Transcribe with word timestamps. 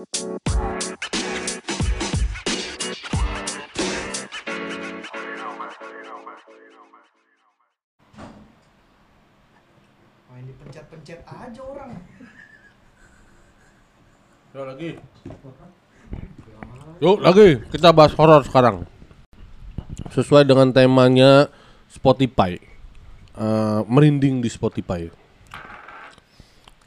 Main 0.00 0.08
dipencet-pencet 10.48 11.20
aja 11.28 11.60
orang. 11.60 12.00
Yuk 14.56 14.64
lagi. 14.64 14.96
Yuk 17.04 17.20
lagi, 17.20 17.60
kita 17.68 17.92
bahas 17.92 18.16
horor 18.16 18.40
sekarang. 18.48 18.88
Sesuai 20.16 20.48
dengan 20.48 20.72
temanya 20.72 21.52
Spotify. 21.92 22.56
Eh, 23.36 23.80
merinding 23.84 24.40
di 24.40 24.48
Spotify. 24.48 25.12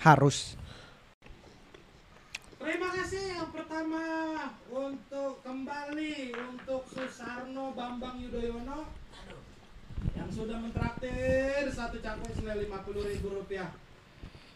Harus. 0.01 0.57
Terima 2.63 2.89
kasih 2.89 3.37
yang 3.39 3.51
pertama 3.55 4.03
untuk 4.67 5.39
kembali 5.43 6.35
untuk 6.51 6.83
Susarno 6.89 7.62
Bambang 7.73 8.21
Yudhoyono 8.21 8.85
yang 10.13 10.29
sudah 10.29 10.57
mentraktir 10.61 11.65
satu 11.73 11.97
cangkul 11.97 12.29
senilai 12.37 12.69
lima 12.69 12.85
puluh 12.85 13.01
ribu 13.01 13.33
rupiah. 13.33 13.73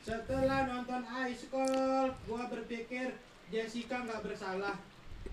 Setelah 0.06 0.70
nonton 0.70 1.02
High 1.04 1.34
School, 1.34 2.14
gua 2.30 2.44
berpikir 2.48 3.18
Jessica 3.50 4.06
nggak 4.06 4.22
bersalah. 4.24 4.78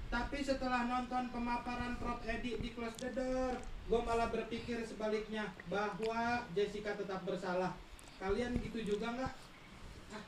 Tapi 0.09 0.38
setelah 0.41 0.87
nonton 0.87 1.29
pemaparan 1.29 1.98
Prof 1.98 2.23
Edi 2.24 2.57
di 2.59 2.70
Close 2.73 2.98
the 2.98 3.10
Door, 3.12 3.60
gua 3.87 4.01
malah 4.02 4.32
berpikir 4.32 4.80
sebaliknya 4.82 5.52
bahwa 5.69 6.43
Jessica 6.57 6.96
tetap 6.96 7.21
bersalah. 7.29 7.77
Kalian 8.16 8.57
gitu 8.65 8.96
juga 8.96 9.12
nggak? 9.12 9.32
Ah, 10.15 10.24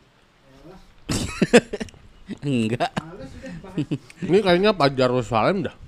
Enggak. 2.43 2.91
males 2.99 3.31
udah 3.39 3.55
bahas. 3.63 3.77
Ini 4.21 4.39
kayaknya 4.43 4.71
Pajar 4.75 5.09
Yerusalem 5.15 5.71
dah. 5.71 5.86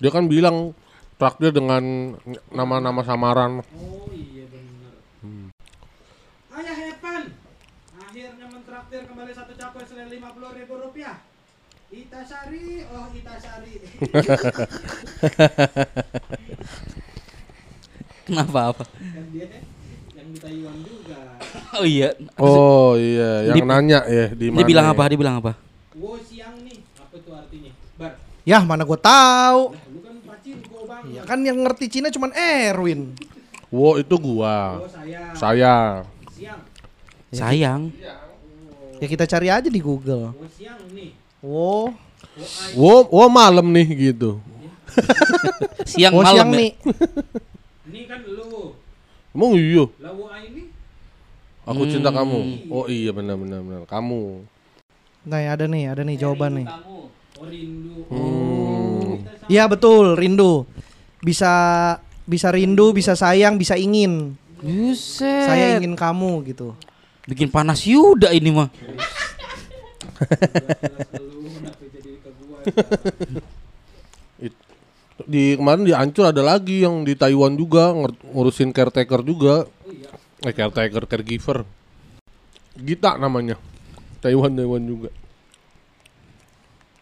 Dia 0.00 0.10
kan 0.10 0.24
bilang 0.26 0.72
traktir 1.14 1.52
dengan 1.52 2.16
nama-nama 2.48 3.04
samaran. 3.04 3.60
Oh 3.76 4.08
iya 4.10 4.48
benar. 4.48 4.96
Ayah 6.50 6.76
Evan, 6.88 7.24
akhirnya 7.94 8.46
mentraktir 8.48 9.04
kembali 9.04 9.28
satu 9.30 9.52
cakwe 9.52 9.84
senilai 9.84 10.16
lima 10.16 10.32
puluh 10.32 10.56
ribu 10.56 10.74
rupiah. 10.74 11.20
Itasari, 11.90 12.86
oh 12.88 13.10
Itasari. 13.12 13.72
Kenapa 18.24 18.60
apa? 18.70 18.84
kan 18.86 19.26
dia 19.34 19.46
yang 20.14 20.28
di 20.30 20.38
Taiwan 20.38 20.76
juga. 20.86 21.18
Oh 21.74 21.82
iya. 21.84 22.14
Oh 22.38 22.94
iya, 22.94 23.50
yang 23.50 23.58
Di- 23.58 23.66
nanya 23.66 24.00
ya 24.06 24.30
di 24.30 24.46
mana? 24.48 24.58
Dia 24.62 24.66
bilang 24.70 24.86
ya? 24.86 24.92
apa? 24.94 25.02
Dia 25.10 25.18
bilang 25.18 25.36
apa? 25.42 25.52
Wo 25.98 26.14
siang 26.16 26.62
nih, 26.62 26.78
apa 26.94 27.16
tuh 27.18 27.34
artinya? 27.34 27.72
Bar, 27.98 28.12
Yah 28.46 28.62
mana 28.62 28.86
gue 28.86 28.96
tahu. 28.96 29.60
lah 29.74 29.89
lu 31.02 31.08
kan. 31.08 31.16
Ya 31.16 31.22
kan 31.24 31.38
yang 31.40 31.58
ngerti 31.60 31.86
Cina 31.88 32.08
cuman 32.08 32.30
Erwin. 32.32 33.14
Wo 33.70 33.96
itu 33.96 34.14
gua. 34.18 34.82
Oh 34.82 34.88
saya, 34.90 35.30
Saya. 35.32 35.76
siang. 36.34 36.60
Sayang. 37.30 37.82
Ya 38.98 39.06
kita 39.06 39.24
cari 39.24 39.48
aja 39.48 39.68
di 39.70 39.80
Google. 39.80 40.34
Wo 40.34 40.46
siang 40.50 40.80
nih. 40.90 41.10
Wow. 41.40 41.94
Wo. 42.74 43.06
Wo, 43.06 43.08
wo 43.08 43.24
malam 43.28 43.64
nih 43.70 44.12
gitu. 44.12 44.38
Siang 45.86 46.10
Oh 46.12 46.22
malam 46.26 46.34
siang 46.34 46.50
ya. 46.50 46.58
nih. 46.58 46.70
Ini 47.90 48.00
kan 48.06 48.20
lu. 48.26 48.74
Emang 49.30 49.54
iya. 49.54 49.84
Lah 50.02 50.12
wo 50.12 50.26
ini 50.34 50.62
Aku 51.62 51.86
cinta 51.86 52.10
Hmm. 52.10 52.18
kamu. 52.18 52.40
Oh 52.66 52.84
iya 52.90 53.14
benar 53.14 53.38
benar 53.38 53.62
benar. 53.62 53.82
Kamu. 53.86 54.42
Nah 55.22 55.38
ya 55.38 55.54
ada 55.54 55.70
nih, 55.70 55.86
ada 55.86 56.02
nih 56.02 56.16
jawaban 56.18 56.64
nih. 56.64 56.66
oh 56.66 57.06
rindu. 57.46 57.96
Hmm. 58.10 59.22
Iya 59.46 59.70
betul, 59.70 60.18
rindu. 60.18 60.66
Bisa 61.20 61.52
bisa 62.24 62.48
rindu, 62.52 62.92
bisa 62.96 63.12
sayang, 63.16 63.56
bisa 63.60 63.76
ingin. 63.76 64.36
Buset. 64.60 65.46
Saya 65.48 65.80
ingin 65.80 65.96
kamu 65.96 66.44
gitu. 66.52 66.76
Bikin 67.28 67.48
panas 67.48 67.84
Yuda 67.84 68.32
ini 68.32 68.50
mah. 68.52 68.68
Di 75.30 75.54
kemarin 75.54 75.84
di 75.84 75.92
Ancur 75.92 76.32
ada 76.32 76.40
lagi 76.40 76.80
yang 76.80 77.04
di 77.04 77.12
Taiwan 77.12 77.52
juga 77.54 77.92
ngur- 77.92 78.18
ngurusin 78.32 78.72
caretaker 78.72 79.20
juga. 79.20 79.68
Oh 79.68 79.92
iya. 79.92 80.10
Eh 80.42 80.52
caretaker 80.56 81.04
caregiver. 81.04 81.68
Gita 82.74 83.20
namanya. 83.20 83.60
Taiwan 84.24 84.56
Taiwan 84.56 84.80
juga. 84.80 85.10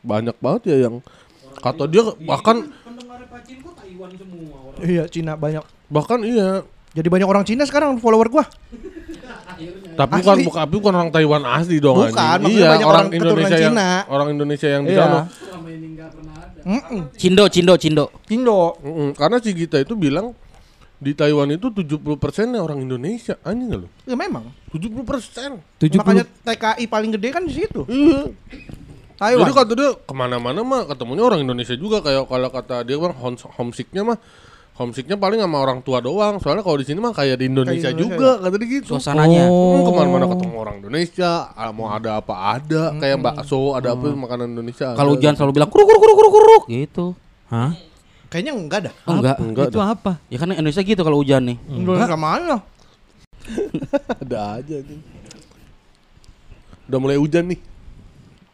Banyak 0.03 0.37
banget 0.43 0.63
ya 0.75 0.77
yang 0.91 1.01
kata 1.59 1.91
dia 1.91 2.03
bahkan 2.23 2.71
Taiwan 3.45 4.11
semua 4.13 4.57
orang. 4.65 4.81
Iya, 4.81 5.05
Cina 5.07 5.33
banyak. 5.35 5.65
bahkan 5.89 6.21
iya 6.21 6.63
Jadi 6.89 7.09
banyak 7.09 7.29
orang 7.29 7.45
Cina 7.45 7.63
sekarang 7.63 8.01
follower 8.01 8.27
gua. 8.27 8.45
Tapi 9.95 10.13
Asli. 10.15 10.25
bukan 10.25 10.37
bukan 10.45 10.59
tapi 10.59 10.75
bukan 10.75 10.95
orang 10.95 11.11
Taiwan 11.11 11.43
asli 11.45 11.77
dong 11.79 11.99
Bukan, 11.99 12.15
anjing. 12.15 12.39
maksudnya 12.41 12.55
Iya, 12.55 12.69
banyak 12.69 12.87
orang 12.87 12.99
orang 12.99 13.09
Indonesia 13.13 13.57
yang 13.59 13.75
Cina. 13.75 13.89
orang 14.09 14.29
Indonesia 14.31 14.69
yang 14.69 14.83
di 14.83 14.91
Iya. 14.91 15.01
sana. 15.01 15.21
pernah 16.09 16.37
ada. 16.39 16.61
Mm-mm. 16.65 17.01
Cindo, 17.15 17.45
Cindo, 17.49 17.75
Cindo. 17.77 18.05
Indo. 18.29 18.59
Mm-mm, 18.81 19.09
Karena 19.13 19.37
si 19.39 19.51
Gita 19.53 19.77
itu 19.77 19.95
bilang 19.95 20.33
di 20.97 21.13
Taiwan 21.13 21.47
itu 21.49 21.69
70% 21.69 21.95
nya 22.49 22.59
orang 22.59 22.79
Indonesia. 22.81 23.39
Anjing 23.43 23.69
gak 23.69 23.81
lu? 23.83 23.89
Ya 24.05 24.17
memang. 24.17 24.51
70%. 24.69 25.61
Makanya 25.95 26.25
TKI 26.25 26.85
paling 26.87 27.11
gede 27.15 27.29
kan 27.31 27.43
di 27.43 27.55
situ. 27.55 27.83
Iya. 27.85 28.33
Taiwan. 29.19 29.43
Jadi 29.43 29.53
kata 29.53 29.73
dia 29.75 29.91
ke 29.99 30.15
mana-mana 30.15 30.61
mah 30.63 30.87
ketemunya 30.87 31.27
orang 31.27 31.43
Indonesia 31.43 31.75
juga 31.75 31.99
kayak 31.99 32.31
kalau 32.31 32.49
kata 32.49 32.87
dia 32.87 32.97
bang 32.97 33.15
hom- 33.19 33.51
homesicknya 33.59 34.07
mah 34.07 34.19
homesicknya 34.79 35.19
paling 35.19 35.43
sama 35.43 35.59
orang 35.59 35.83
tua 35.83 35.99
doang. 35.99 36.39
Soalnya 36.39 36.63
kalau 36.63 36.79
di 36.79 36.87
sini 36.87 37.03
mah 37.03 37.11
kayak 37.11 37.35
di 37.35 37.51
Indonesia 37.51 37.91
Indonesia 37.91 38.15
juga 38.15 38.39
kata 38.39 38.55
dia 38.55 38.69
gitu. 38.79 38.95
Suasananya. 38.95 39.51
Hmm, 39.51 39.83
ke 39.83 39.91
mana-mana 39.91 40.25
ketemu 40.31 40.55
orang 40.55 40.77
Indonesia, 40.79 41.31
ah, 41.51 41.71
mau 41.75 41.91
ada 41.91 42.23
apa 42.23 42.35
ada, 42.55 42.83
kayak 42.95 43.19
bakso 43.19 43.75
ada 43.75 43.99
apa 43.99 44.07
makanan 44.15 44.55
Indonesia. 44.55 44.95
Kalau 44.95 45.19
hujan 45.19 45.35
selalu 45.35 45.53
bilang 45.59 45.71
kuruk 45.75 45.87
kuruk 45.91 46.01
kuruk 46.15 46.33
kuruk 46.33 46.63
gitu. 46.71 47.07
Hah? 47.51 47.75
Kayaknya 48.31 48.53
enggak 48.55 48.81
dah. 48.87 48.95
Oh, 49.03 49.19
enggak. 49.19 49.37
enggak 49.41 49.65
Itu 49.73 49.81
dah. 49.81 49.89
apa? 49.99 50.13
Ya 50.31 50.39
kan 50.39 50.53
Indonesia 50.53 50.85
gitu 50.85 51.01
kalau 51.03 51.19
hujan 51.19 51.43
nih. 51.43 51.59
Indonesia 51.67 52.15
mana? 52.15 52.57
ada 54.23 54.63
aja 54.63 54.77
nih. 54.79 55.01
Udah 56.87 56.99
mulai 57.03 57.19
hujan 57.19 57.51
nih. 57.51 57.59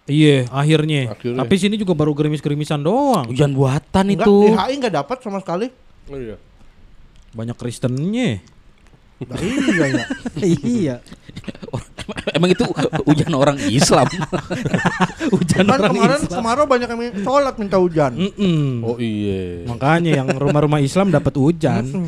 Iya, 0.04 0.44
akhirnya. 0.52 1.16
Akhirnya. 1.16 1.40
Tapi 1.40 1.54
sini 1.56 1.80
juga 1.80 1.96
baru 1.96 2.12
gerimis-gerimisan 2.12 2.84
doang. 2.84 3.24
Hujan 3.24 3.56
buatan 3.56 4.04
Enggak, 4.12 4.28
itu. 4.28 4.34
di 4.44 4.52
HI 4.52 4.72
enggak 4.76 4.94
dapat 5.00 5.16
sama 5.24 5.40
sekali. 5.40 5.72
Oh 6.12 6.18
iya. 6.20 6.36
Banyak 7.32 7.56
Kristennya. 7.56 8.44
Nah, 9.24 9.38
iya 9.40 9.86
ya. 9.88 10.04
iya. 10.60 10.96
Emang 12.36 12.52
itu 12.52 12.66
hujan 13.08 13.32
orang 13.32 13.56
Islam. 13.64 14.04
Hujan 15.32 15.64
Kan 15.64 15.72
orang 15.72 15.88
kemarin 15.88 16.20
Islam. 16.20 16.36
kemarau 16.36 16.66
banyak 16.68 16.88
yang 16.90 17.00
sholat 17.24 17.54
minta 17.56 17.80
hujan. 17.80 18.12
Oh 18.84 19.00
iya. 19.00 19.64
Makanya 19.64 20.20
yang 20.20 20.28
rumah-rumah 20.28 20.84
Islam 20.84 21.08
dapat 21.08 21.32
hujan. 21.32 21.84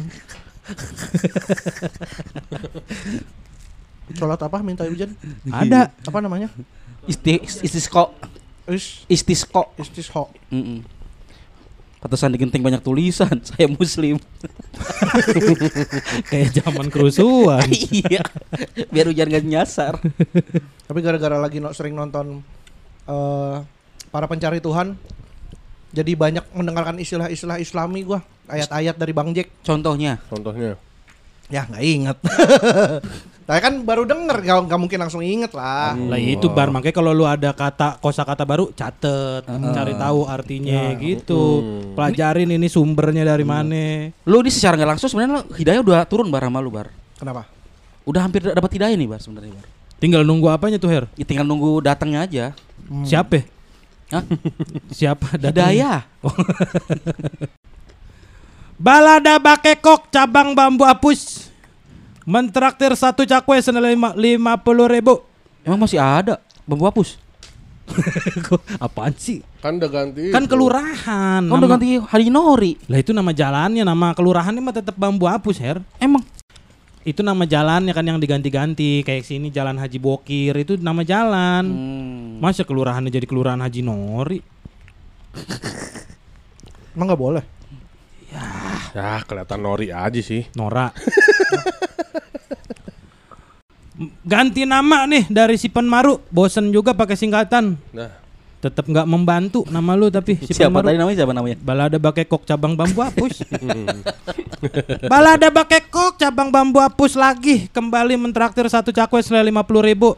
Sholat 4.13 4.39
apa 4.39 4.61
minta 4.63 4.85
hujan? 4.85 5.11
Ada. 5.49 5.91
Apa 6.05 6.19
namanya? 6.21 6.53
Isti 7.07 7.43
istisqo. 7.43 8.15
Is 8.67 9.07
Istisqo. 9.07 9.71
istisho. 9.79 10.27
Mm-mm. 10.51 10.83
Pantesan 12.03 12.35
di 12.35 12.39
genting 12.39 12.63
banyak 12.63 12.83
tulisan. 12.83 13.39
Saya 13.47 13.71
muslim. 13.71 14.19
Kayak 16.31 16.51
zaman 16.63 16.87
kerusuhan. 16.91 17.67
iya. 18.03 18.23
Biar 18.91 19.07
hujan 19.07 19.31
gak 19.31 19.47
nyasar. 19.47 19.95
Tapi 20.87 20.99
gara-gara 20.99 21.39
lagi 21.39 21.63
no- 21.63 21.75
sering 21.75 21.95
nonton 21.95 22.43
eh 23.07 23.57
para 24.11 24.27
pencari 24.27 24.59
Tuhan, 24.59 24.99
jadi 25.95 26.13
banyak 26.19 26.45
mendengarkan 26.55 26.99
istilah-istilah 26.99 27.63
Islami 27.63 28.03
gua, 28.03 28.19
ayat-ayat 28.51 28.99
dari 28.99 29.13
Bang 29.15 29.31
Jack. 29.31 29.51
Contohnya. 29.63 30.19
Contohnya. 30.27 30.75
Ya 31.51 31.63
nggak 31.67 31.85
inget. 31.85 32.19
Saya 33.47 33.63
kan 33.63 33.87
baru 33.87 34.03
denger, 34.03 34.43
nggak 34.43 34.59
nggak 34.67 34.81
mungkin 34.83 34.99
langsung 34.99 35.23
inget 35.23 35.55
lah. 35.55 35.95
Lah 35.95 36.19
itu 36.19 36.51
bar 36.51 36.75
makanya 36.75 36.99
kalau 36.99 37.15
lu 37.15 37.23
ada 37.23 37.55
kata 37.55 38.03
kosakata 38.03 38.43
baru 38.43 38.75
catet, 38.75 39.47
cari 39.47 39.95
tahu 39.95 40.27
artinya 40.27 40.91
gitu. 40.99 41.63
Pelajarin 41.95 42.51
ini 42.51 42.67
sumbernya 42.67 43.23
dari 43.23 43.47
mana. 43.47 44.11
Lu 44.27 44.43
ini 44.43 44.51
secara 44.51 44.75
nggak 44.75 44.91
langsung 44.99 45.07
sebenarnya 45.15 45.33
lu 45.39 45.43
hidayah 45.55 45.79
udah 45.79 46.03
turun 46.11 46.27
bar 46.27 46.43
sama 46.43 46.59
lu 46.59 46.75
bar. 46.75 46.91
Kenapa? 47.23 47.47
Udah 48.03 48.27
hampir 48.27 48.43
dapat 48.43 48.71
hidayah 48.83 48.99
nih 48.99 49.07
bar 49.07 49.23
sebenarnya 49.23 49.55
bar. 49.55 49.67
Tinggal 50.03 50.27
nunggu 50.27 50.51
apanya 50.51 50.83
tuh 50.83 50.91
Her? 50.91 51.07
Ya 51.15 51.23
tinggal 51.23 51.47
nunggu 51.47 51.87
datangnya 51.87 52.27
aja. 52.27 52.45
Siapa? 53.07 53.47
Hah? 54.11 54.27
Siapa 54.91 55.39
datang? 55.39 55.55
Hidayah. 55.55 56.03
Balada 58.77 59.41
Bakekok 59.41 60.13
cabang 60.13 60.53
bambu 60.53 60.85
apus 60.85 61.49
Mentraktir 62.29 62.93
satu 62.93 63.25
cakwe 63.25 63.57
senilai 63.65 63.97
lima 64.17 64.53
puluh 64.61 64.85
ribu 64.85 65.25
Emang 65.65 65.81
masih 65.81 65.99
ada 65.99 66.39
bambu 66.63 66.87
hapus? 66.87 67.19
Apaan 68.83 69.15
sih? 69.15 69.43
Kan 69.63 69.79
udah 69.79 69.91
ganti. 69.91 70.31
Kan 70.31 70.47
itu. 70.47 70.51
kelurahan. 70.51 71.43
Kan 71.43 71.59
udah 71.59 71.71
ganti 71.71 71.99
hari 72.03 72.31
Nori. 72.31 72.79
Lah 72.91 72.99
itu 72.99 73.15
nama 73.15 73.31
jalannya, 73.31 73.83
nama 73.87 74.15
kelurahannya 74.15 74.63
mah 74.63 74.75
tetap 74.75 74.95
bambu 74.99 75.27
hapus, 75.27 75.59
Her. 75.59 75.79
Emang 76.03 76.23
Itu 77.07 77.23
nama 77.23 77.47
jalannya 77.47 77.95
kan 77.95 78.03
yang 78.03 78.19
diganti-ganti. 78.19 79.07
Kayak 79.07 79.27
sini 79.27 79.55
Jalan 79.55 79.79
Haji 79.79 79.99
Bokir 80.03 80.55
itu 80.59 80.75
nama 80.79 81.07
jalan. 81.07 81.63
hmm. 81.67 82.43
Masa 82.43 82.67
kelurahannya 82.67 83.15
jadi 83.15 83.27
kelurahan 83.31 83.63
Haji 83.63 83.81
Nori? 83.87 84.39
Emang 86.99 87.07
nggak 87.11 87.23
boleh. 87.23 87.45
Ya 88.93 89.21
kelihatan 89.23 89.61
nori 89.61 89.93
aja 89.93 90.21
sih. 90.21 90.49
Nora. 90.53 90.91
Ganti 94.27 94.69
nama 94.69 95.09
nih 95.09 95.25
dari 95.33 95.57
si 95.57 95.73
Penmaru. 95.73 96.21
Bosen 96.29 96.69
juga 96.69 96.93
pakai 96.93 97.17
singkatan. 97.17 97.81
Nah, 97.97 98.13
Tetap 98.57 98.89
nggak 98.89 99.05
membantu 99.07 99.63
nama 99.69 99.93
lu 99.95 100.09
tapi 100.09 100.37
si 100.43 100.51
siapa 100.53 100.81
Penmaru. 100.81 100.87
tadi 100.91 100.97
namanya 100.97 101.17
siapa 101.23 101.33
namanya? 101.37 101.57
Balada 101.61 101.99
Bakekok 102.01 102.43
cabang 102.45 102.73
bambu 102.75 103.01
hapus. 103.05 103.45
Balada 105.13 105.49
Bakekok 105.53 106.17
cabang 106.17 106.49
bambu 106.49 106.81
hapus 106.81 107.15
lagi 107.15 107.69
kembali 107.71 108.17
mentraktir 108.17 108.65
satu 108.67 108.91
cakwe 108.91 109.21
senilai 109.21 109.49
lima 109.49 109.63
puluh 109.63 109.85
ribu. 109.85 110.17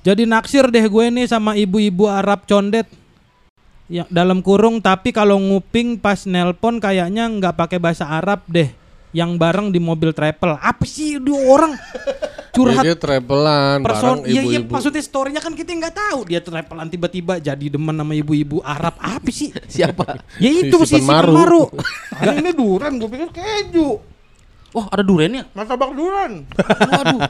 Jadi 0.00 0.24
naksir 0.24 0.64
deh 0.72 0.80
gue 0.80 1.06
nih 1.12 1.28
sama 1.28 1.52
ibu-ibu 1.52 2.08
Arab 2.08 2.48
condet 2.48 2.88
yang 3.90 4.06
dalam 4.06 4.38
kurung 4.38 4.78
tapi 4.78 5.10
kalau 5.10 5.36
nguping 5.36 5.98
pas 5.98 6.22
nelpon 6.22 6.78
kayaknya 6.78 7.26
nggak 7.26 7.58
pakai 7.58 7.82
bahasa 7.82 8.06
Arab 8.06 8.46
deh 8.46 8.70
yang 9.10 9.34
bareng 9.34 9.74
di 9.74 9.82
mobil 9.82 10.14
travel 10.14 10.54
apa 10.62 10.86
sih 10.86 11.18
dua 11.18 11.58
orang 11.58 11.72
curhat 12.54 12.86
dia 12.86 12.94
travelan 12.94 13.82
person 13.82 14.22
bareng 14.22 14.30
iya 14.30 14.42
iya 14.46 14.62
ibu-ibu. 14.62 14.70
maksudnya 14.70 15.02
storynya 15.02 15.42
kan 15.42 15.58
kita 15.58 15.74
nggak 15.74 15.94
tahu 15.98 16.30
dia 16.30 16.38
travelan 16.38 16.86
tiba-tiba 16.86 17.42
jadi 17.42 17.66
demen 17.66 17.98
sama 17.98 18.14
ibu-ibu 18.14 18.62
Arab 18.62 18.94
apa 19.02 19.30
sih 19.34 19.50
Siapa? 19.80 20.20
Ya 20.42 20.50
itu 20.50 20.76
si 20.82 20.98
si. 20.98 21.02
Penmaru. 21.02 21.70
Ah, 22.18 22.34
ini 22.36 22.50
duren, 22.52 22.98
gue 23.00 23.08
pikir 23.08 23.28
keju. 23.32 24.02
Oh, 24.70 24.84
ada 24.86 25.02
durennya. 25.02 25.50
Martabak 25.54 25.94
duren. 25.94 26.46
Waduh. 26.54 27.20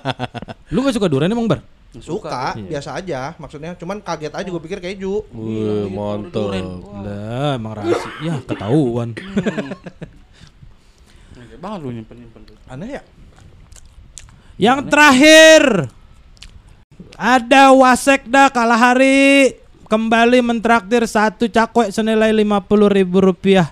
Lu 0.72 0.84
gak 0.84 0.96
suka 0.96 1.08
durian 1.08 1.32
emang 1.32 1.48
bar? 1.48 1.60
Suka, 1.98 2.54
biasa 2.54 2.94
aja. 2.94 3.34
Maksudnya, 3.34 3.74
cuman 3.74 3.98
kaget 3.98 4.30
aja 4.30 4.46
gue 4.46 4.62
pikir 4.62 4.78
keju. 4.78 5.26
Wih, 5.34 5.90
mantap. 5.90 6.54
Lah 7.02 7.58
emang 7.58 7.74
rahasia. 7.74 8.10
ya 8.22 8.38
ketahuan. 8.46 9.10
Gede 11.34 11.56
banget 11.58 11.78
lu 11.82 11.90
nyimpen-nyimpen 11.90 12.46
tuh. 12.46 12.54
Aneh 12.70 12.94
ya? 12.94 13.02
Yang 14.60 14.92
terakhir 14.92 15.62
ada 17.18 17.74
Wasekda 17.74 18.52
Kalahari 18.54 19.58
kembali 19.90 20.38
mentraktir 20.46 21.02
satu 21.10 21.50
cakwe 21.50 21.90
senilai 21.90 22.30
lima 22.30 22.62
puluh 22.62 22.86
ribu 22.86 23.18
rupiah. 23.18 23.66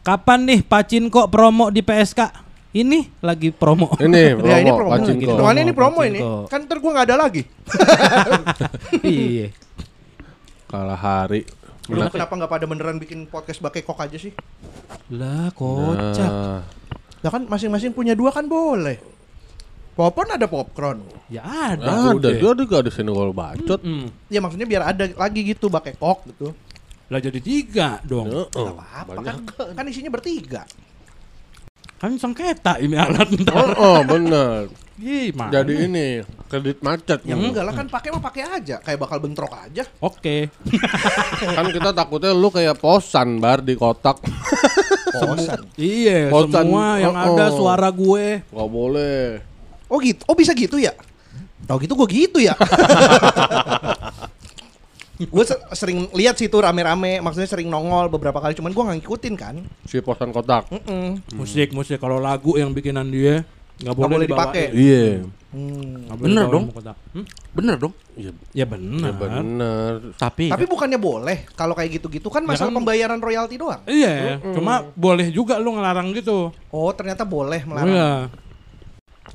Kapan 0.00 0.48
nih 0.48 0.60
Pacinko 0.64 1.28
promo 1.28 1.68
di 1.68 1.84
PSK? 1.84 2.43
Ini 2.74 3.22
lagi 3.22 3.54
promo. 3.54 3.94
Ini 4.02 4.34
promo, 4.38 4.50
ya 4.50 4.56
ini 4.58 4.70
promo. 4.74 4.90
Pacinko. 4.90 5.30
Hitungannya 5.30 5.62
ini 5.62 5.74
promo 5.74 5.98
Pacinko. 6.02 6.10
ini. 6.10 6.50
Kan 6.50 6.60
ntar 6.66 6.78
gue 6.82 6.90
nggak 6.90 7.06
ada 7.06 7.16
lagi. 7.16 7.42
iya. 9.06 9.46
Kalah 10.66 10.98
hari. 10.98 11.46
Lu 11.86 12.02
kenapa 12.10 12.34
nggak 12.34 12.50
pada 12.50 12.66
beneran 12.66 12.98
bikin 12.98 13.30
podcast 13.30 13.62
pakai 13.62 13.86
kok 13.86 13.94
aja 13.94 14.18
sih? 14.18 14.34
Lah 15.14 15.54
kocak. 15.54 16.26
Nah, 16.26 16.60
Ya 17.24 17.32
kan 17.32 17.48
masing-masing 17.48 17.96
punya 17.96 18.12
dua 18.12 18.28
kan 18.34 18.44
boleh. 18.44 19.00
Popcorn 19.94 20.34
ada 20.34 20.44
popcorn. 20.44 21.00
Ya 21.30 21.40
ada. 21.46 22.10
ada, 22.10 22.18
udah. 22.18 22.30
dia 22.34 22.50
ada 22.50 22.62
gak 22.66 22.80
ada 22.84 22.90
senggol 22.90 23.30
bacot. 23.30 23.80
Mm. 23.80 24.10
Ya 24.28 24.42
maksudnya 24.42 24.66
biar 24.66 24.82
ada 24.90 25.08
lagi 25.14 25.40
gitu 25.46 25.70
pakai 25.70 25.94
kok 25.96 26.26
gitu. 26.28 26.50
Lah 27.08 27.22
jadi 27.22 27.38
tiga 27.38 28.02
dong. 28.04 28.28
Heeh, 28.28 28.70
Apa 28.76 29.14
banyak. 29.14 29.24
kan 29.24 29.72
kan 29.72 29.84
isinya 29.86 30.10
bertiga. 30.12 30.66
Kan 32.04 32.20
sengketa 32.20 32.76
ini 32.84 33.00
alat 33.00 33.32
Oh, 33.32 33.40
ntar. 33.40 33.68
oh, 33.80 34.00
bener. 34.04 34.68
Gimana? 35.00 35.48
Jadi 35.48 35.88
ini 35.88 36.20
kredit 36.52 36.84
macet. 36.84 37.24
Ya 37.24 37.32
enggak 37.32 37.64
lah 37.64 37.72
kan 37.72 37.88
pakai 37.88 38.12
mah 38.12 38.20
pakai 38.20 38.44
aja, 38.44 38.76
kayak 38.84 39.00
bakal 39.00 39.24
bentrok 39.24 39.56
aja. 39.56 39.88
Oke. 40.04 40.52
kan 41.56 41.64
kita 41.72 41.96
takutnya 41.96 42.36
lu 42.36 42.52
kayak 42.52 42.76
posan 42.76 43.40
bar 43.40 43.64
di 43.64 43.72
kotak. 43.72 44.20
Posan. 45.14 45.64
Iya, 45.80 46.28
Kocan. 46.28 46.66
semua 46.68 46.98
yang 47.00 47.14
Oh, 47.16 47.24
ada 47.32 47.46
oh. 47.48 47.56
suara 47.56 47.88
gue. 47.88 48.42
Gak 48.44 48.68
boleh. 48.68 49.40
Oh 49.88 49.96
gitu. 49.96 50.20
Oh 50.28 50.36
bisa 50.36 50.52
gitu 50.52 50.76
ya? 50.76 50.92
Tau 51.64 51.80
gitu 51.80 51.96
gue 51.96 52.08
gitu 52.12 52.38
ya. 52.44 52.52
gue 55.24 55.44
sering 55.70 56.08
lihat 56.12 56.34
situ 56.34 56.54
rame-rame, 56.54 57.18
maksudnya 57.18 57.46
sering 57.46 57.66
nongol 57.66 58.08
beberapa 58.08 58.38
kali, 58.38 58.52
cuman 58.52 58.70
gue 58.70 58.82
nggak 58.82 58.98
ngikutin 59.00 59.34
kan. 59.34 59.54
Si 59.84 60.00
posan 60.00 60.30
kotak. 60.30 60.68
Mm-mm. 60.68 61.22
Musik, 61.34 61.70
musik 61.70 61.96
kalau 61.96 62.16
lagu 62.16 62.54
yang 62.54 62.70
bikinan 62.70 63.06
dia 63.06 63.44
nggak 63.74 63.94
boleh, 63.94 64.10
boleh 64.14 64.26
dipakai. 64.26 64.64
Iya. 64.70 65.26
Hmm. 65.54 66.10
Bener 66.18 66.50
dong. 66.50 66.66
Hmm? 67.14 67.24
Bener 67.54 67.78
dong. 67.78 67.94
Iya, 68.18 68.34
Ya 68.50 68.66
benar. 68.66 69.06
ya 69.06 69.12
bener. 69.14 69.92
Tapi, 70.18 70.50
Tapi 70.50 70.66
bukannya 70.66 70.98
boleh 70.98 71.46
kalau 71.54 71.74
kayak 71.74 72.02
gitu-gitu 72.02 72.26
kan 72.26 72.42
masalah 72.42 72.70
kan- 72.70 72.78
pembayaran 72.82 73.22
royalti 73.22 73.54
doang. 73.54 73.82
Iya, 73.86 74.42
cuma 74.54 74.90
boleh 74.94 75.30
juga 75.30 75.58
lu 75.62 75.78
ngelarang 75.78 76.10
gitu. 76.14 76.50
Oh 76.70 76.90
ternyata 76.90 77.22
boleh 77.22 77.62
melarang. 77.62 77.94
Iya. 77.94 78.10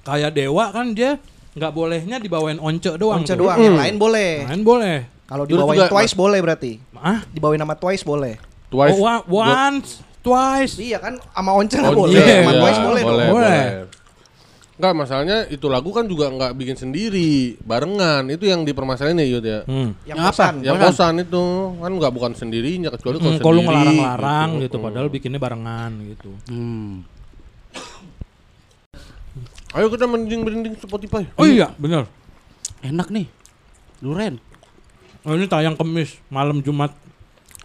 Kayak 0.03 0.31
Dewa 0.35 0.65
kan 0.75 0.91
dia 0.91 1.19
nggak 1.55 1.71
bolehnya 1.71 2.17
dibawain 2.19 2.59
once 2.59 2.91
doang. 2.95 3.23
Once 3.23 3.31
tuh. 3.31 3.39
doang, 3.39 3.57
yang 3.57 3.79
lain 3.79 3.95
boleh. 3.95 4.31
Lain 4.47 4.63
boleh. 4.63 4.97
Kalau 5.29 5.45
dibawain 5.45 5.77
juga- 5.79 5.91
twice 5.93 6.13
boleh 6.13 6.39
berarti. 6.41 6.71
Ah, 6.91 7.21
Dibawain 7.29 7.61
nama 7.61 7.77
twice 7.77 8.01
boleh. 8.01 8.41
Twice. 8.67 8.91
oh, 8.91 9.01
wa- 9.01 9.25
once, 9.25 10.01
twice. 10.19 10.75
Iya 10.75 10.97
kan 10.97 11.21
sama 11.21 11.53
once 11.53 11.73
Oh, 11.75 11.93
boleh, 11.95 12.17
iya, 12.17 12.41
sama 12.41 12.51
iya, 12.51 12.59
twice 12.59 12.79
boleh, 12.79 13.01
boleh, 13.01 13.03
dong. 13.05 13.29
Boleh. 13.29 13.29
boleh. 13.29 13.97
Enggak, 14.79 14.93
masalahnya 14.95 15.37
itu 15.49 15.67
lagu 15.67 15.91
kan 15.91 16.07
juga 16.07 16.31
nggak 16.31 16.55
bikin 16.55 16.73
sendiri, 16.73 17.59
barengan. 17.61 18.23
Itu 18.25 18.47
yang 18.47 18.63
dipermasalahin 18.63 19.19
ya, 19.19 19.27
Yud 19.27 19.43
ya. 19.43 19.59
Hmm. 19.65 19.91
Yang 20.07 20.17
apa? 20.23 20.45
Yang 20.57 20.75
kosan 20.81 21.15
itu 21.19 21.43
kan 21.77 21.91
nggak 21.93 22.13
bukan 22.15 22.31
sendirinya 22.31 22.89
kecuali 22.89 23.15
kalau 23.15 23.27
Hmm, 23.27 23.35
sendiri. 23.35 23.43
kalau 23.43 23.53
lu 23.53 23.61
ngelarang-larang 23.65 24.49
gitu, 24.61 24.75
Hmm. 24.75 24.85
padahal 24.87 25.07
bikinnya 25.09 25.37
barengan 25.37 25.91
gitu. 26.07 26.31
hmm. 26.47 26.93
Ayo 29.69 29.85
kita 29.87 30.09
mending 30.09 30.41
mending 30.41 30.73
Spotify. 30.75 31.27
Oh 31.35 31.45
iya, 31.45 31.69
bener. 31.75 32.09
enak 32.81 33.11
nih. 33.11 33.27
Duren. 33.99 34.39
Oh 35.27 35.35
ini 35.35 35.45
tayang 35.51 35.75
kemis 35.75 36.15
malam 36.31 36.63
Jumat 36.63 36.95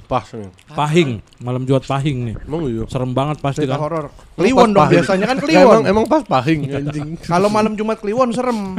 Pas 0.04 0.28
nih. 0.36 0.52
Pahing, 0.68 1.10
malam 1.40 1.64
Jumat 1.64 1.84
Pahing 1.88 2.18
nih. 2.28 2.36
Emang 2.44 2.68
iya. 2.68 2.84
Serem 2.92 3.16
banget 3.16 3.40
pasti 3.40 3.64
Cerita 3.64 3.80
kan. 3.80 3.88
horor. 3.88 4.04
Kliwon 4.36 4.76
dong 4.76 4.84
pahing. 4.84 4.94
biasanya 5.00 5.26
kan 5.32 5.38
kliwon. 5.40 5.64
emang 5.64 5.82
emang 5.88 6.04
pas 6.04 6.22
pahing 6.28 6.60
anjing. 6.68 7.08
Kalau 7.24 7.48
malam 7.48 7.72
Jumat 7.72 7.98
kliwon 8.04 8.30
serem. 8.36 8.76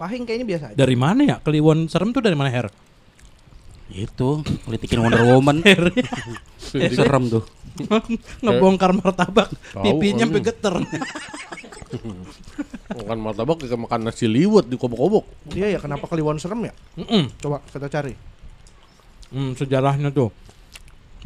Pahing 0.00 0.24
kayaknya 0.26 0.46
biasa 0.48 0.64
aja. 0.72 0.76
Dari 0.80 0.96
mana 0.96 1.20
ya? 1.22 1.36
Kliwon 1.44 1.86
serem 1.92 2.10
tuh 2.10 2.24
dari 2.24 2.34
mana 2.34 2.48
Her? 2.50 2.66
Itu, 3.92 4.40
politikin 4.64 5.04
Wonder 5.04 5.28
Woman. 5.28 5.60
Serem 6.96 7.28
tuh. 7.28 7.44
Ngebongkar 8.44 8.94
martabak, 8.94 9.50
pipinya 9.74 10.24
sampai 10.24 10.40
anjing. 10.40 10.46
geter. 10.46 10.74
Makan 12.98 13.18
martabak 13.18 13.56
kayak 13.62 13.78
makan 13.78 14.00
nasi 14.06 14.26
liwet 14.30 14.66
di 14.70 14.76
kobok-kobok. 14.78 15.24
Iya 15.54 15.74
ya 15.74 15.78
kenapa 15.82 16.06
kliwon 16.10 16.38
serem 16.38 16.70
ya? 16.70 16.74
Mm-mm. 16.98 17.30
Coba 17.38 17.62
kita 17.66 17.88
cari. 17.90 18.14
Hmm, 19.34 19.58
sejarahnya 19.58 20.14
tuh. 20.14 20.30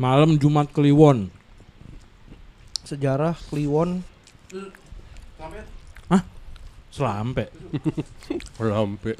Malam 0.00 0.40
Jumat 0.40 0.72
Kliwon. 0.72 1.28
Sejarah 2.84 3.36
kliwon. 3.52 4.00
Selampe. 6.88 7.52
Sampai. 8.56 9.14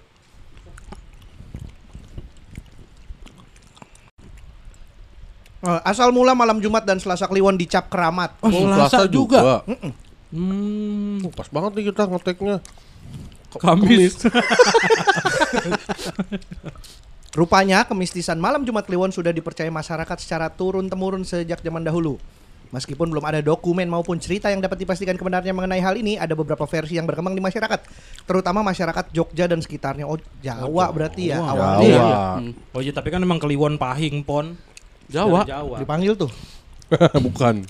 Asal 5.83 6.11
mula 6.11 6.33
malam 6.33 6.59
Jumat 6.59 6.83
dan 6.83 6.99
Selasa 6.99 7.27
kliwon 7.27 7.59
dicap 7.59 7.91
keramat. 7.91 8.31
Oh, 8.39 8.51
Selasa 8.51 9.07
juga. 9.07 9.63
Mm-mm. 9.67 9.93
Hmm, 10.29 11.25
Oh, 11.25 11.33
pas 11.33 11.49
banget 11.49 11.73
nih 11.75 11.85
kita 11.89 12.05
ngeteknya. 12.05 12.57
Kamis. 13.57 14.23
Rupanya 17.33 17.85
kemistisan 17.85 18.37
malam 18.37 18.65
Jumat 18.65 18.89
Kliwon 18.89 19.13
sudah 19.13 19.31
dipercaya 19.31 19.69
masyarakat 19.69 20.17
secara 20.19 20.49
turun-temurun 20.49 21.23
sejak 21.23 21.61
zaman 21.61 21.85
dahulu. 21.85 22.17
Meskipun 22.69 23.09
belum 23.09 23.25
ada 23.25 23.41
dokumen 23.41 23.89
maupun 23.89 24.21
cerita 24.21 24.53
yang 24.53 24.61
dapat 24.61 24.77
dipastikan 24.77 25.17
kebenarannya 25.17 25.57
mengenai 25.57 25.81
hal 25.81 25.97
ini, 25.97 26.21
ada 26.21 26.37
beberapa 26.37 26.69
versi 26.69 27.01
yang 27.01 27.09
berkembang 27.09 27.33
di 27.33 27.41
masyarakat, 27.41 27.81
terutama 28.29 28.61
masyarakat 28.61 29.09
Jogja 29.09 29.49
dan 29.49 29.65
sekitarnya. 29.65 30.05
Oh, 30.05 30.21
Jawa 30.45 30.93
berarti 30.93 31.33
ya 31.33 31.41
Jawa. 31.41 31.49
awalnya. 31.49 31.89
Jawa. 31.89 32.05
ya. 32.05 32.21
Hmm. 32.37 32.53
Oh 32.77 32.81
iya, 32.85 32.93
tapi 32.93 33.09
kan 33.09 33.25
emang 33.25 33.41
Kliwon 33.41 33.81
Pahing 33.81 34.21
pon. 34.21 34.61
Jawa. 35.09 35.45
Dari 35.45 35.53
Jawa. 35.53 35.77
Dipanggil 35.81 36.13
tuh. 36.15 36.31
Bukan. 37.27 37.65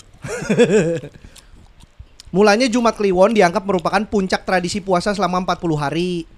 Mulanya 2.35 2.69
Jumat 2.69 2.93
Kliwon 2.93 3.33
dianggap 3.33 3.65
merupakan 3.65 4.03
puncak 4.05 4.45
tradisi 4.45 4.83
puasa 4.83 5.15
selama 5.17 5.41
40 5.41 5.81
hari. 5.81 6.29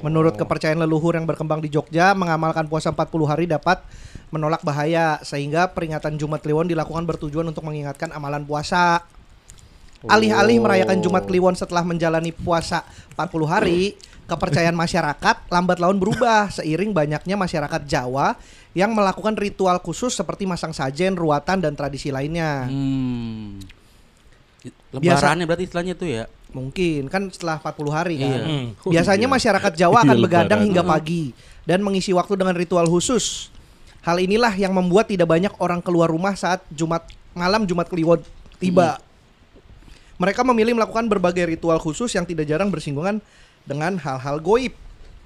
Menurut 0.00 0.38
kepercayaan 0.38 0.80
leluhur 0.80 1.12
yang 1.12 1.28
berkembang 1.28 1.60
di 1.60 1.68
Jogja, 1.68 2.16
mengamalkan 2.16 2.64
puasa 2.70 2.94
40 2.94 3.28
hari 3.28 3.44
dapat 3.44 3.84
menolak 4.32 4.64
bahaya 4.64 5.20
sehingga 5.20 5.68
peringatan 5.74 6.16
Jumat 6.16 6.40
Kliwon 6.40 6.70
dilakukan 6.70 7.04
bertujuan 7.04 7.44
untuk 7.50 7.66
mengingatkan 7.66 8.08
amalan 8.14 8.46
puasa. 8.46 9.04
Alih-alih 10.08 10.64
merayakan 10.64 11.04
Jumat 11.04 11.28
Kliwon 11.28 11.52
setelah 11.52 11.84
menjalani 11.84 12.32
puasa 12.32 12.86
40 13.18 13.44
hari, 13.44 13.92
kepercayaan 14.30 14.78
masyarakat 14.78 15.50
lambat 15.50 15.82
laun 15.82 15.98
berubah 15.98 16.46
seiring 16.48 16.94
banyaknya 16.94 17.34
masyarakat 17.34 17.82
Jawa 17.84 18.38
yang 18.72 18.94
melakukan 18.94 19.34
ritual 19.34 19.78
khusus 19.78 20.14
seperti 20.14 20.46
masang 20.46 20.70
sajen, 20.70 21.14
ruatan 21.14 21.58
dan 21.58 21.74
tradisi 21.74 22.08
lainnya. 22.08 22.70
Hmm. 22.70 23.58
Biasa- 24.90 25.34
Lebarannya 25.34 25.46
berarti 25.46 25.64
istilahnya 25.66 25.94
tuh 25.94 26.08
ya. 26.08 26.24
Mungkin 26.50 27.06
kan 27.06 27.30
setelah 27.30 27.58
40 27.58 27.90
hari 27.90 28.14
kan. 28.18 28.26
Iya. 28.26 28.42
Hmm. 28.42 28.66
Biasanya 28.84 29.26
Iya. 29.26 29.34
masyarakat 29.34 29.72
Jawa 29.74 29.98
akan 30.02 30.16
Iya, 30.18 30.24
begadang 30.24 30.60
lebaran. 30.60 30.66
hingga 30.66 30.82
pagi 30.84 31.24
dan 31.62 31.78
mengisi 31.80 32.10
waktu 32.10 32.34
dengan 32.34 32.54
ritual 32.54 32.86
khusus. 32.86 33.48
Hal 34.00 34.18
inilah 34.18 34.50
yang 34.52 34.72
membuat 34.72 35.06
tidak 35.06 35.28
banyak 35.28 35.52
orang 35.58 35.78
keluar 35.78 36.08
rumah 36.08 36.32
saat 36.32 36.64
Jumat 36.68 37.04
malam 37.30 37.64
Jumat 37.64 37.86
Kliwon 37.86 38.22
tiba. 38.56 38.98
Mereka 40.16 40.44
memilih 40.44 40.76
melakukan 40.76 41.06
berbagai 41.06 41.48
ritual 41.48 41.78
khusus 41.78 42.12
yang 42.12 42.24
tidak 42.24 42.44
jarang 42.44 42.68
bersinggungan 42.68 43.24
dengan 43.62 43.96
hal-hal 43.96 44.36
goib. 44.36 44.72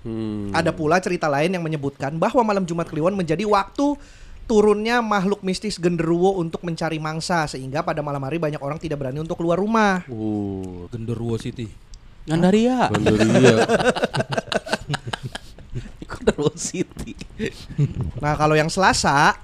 Hmm. 0.04 0.52
Ada 0.52 0.70
pula 0.70 1.00
cerita 1.00 1.26
lain 1.32 1.56
yang 1.56 1.64
menyebutkan 1.64 2.14
bahwa 2.20 2.44
malam 2.44 2.68
Jumat 2.68 2.86
Kliwon 2.92 3.16
menjadi 3.16 3.42
waktu 3.48 3.96
turunnya 4.44 5.00
makhluk 5.00 5.40
mistis 5.40 5.80
genderuwo 5.80 6.36
untuk 6.36 6.60
mencari 6.60 7.00
mangsa 7.00 7.48
sehingga 7.48 7.80
pada 7.80 8.04
malam 8.04 8.20
hari 8.20 8.36
banyak 8.36 8.60
orang 8.60 8.76
tidak 8.76 9.00
berani 9.00 9.24
untuk 9.24 9.40
keluar 9.40 9.56
rumah. 9.56 10.04
Uh, 10.12 10.84
Genderuwo 10.92 11.40
City. 11.40 11.72
Gandaria. 12.28 12.88
Gandaria. 12.92 13.64
Genderuwo 16.12 16.52
City. 16.60 17.16
Nah, 18.20 18.36
kalau 18.36 18.52
yang 18.52 18.68
Selasa 18.68 19.40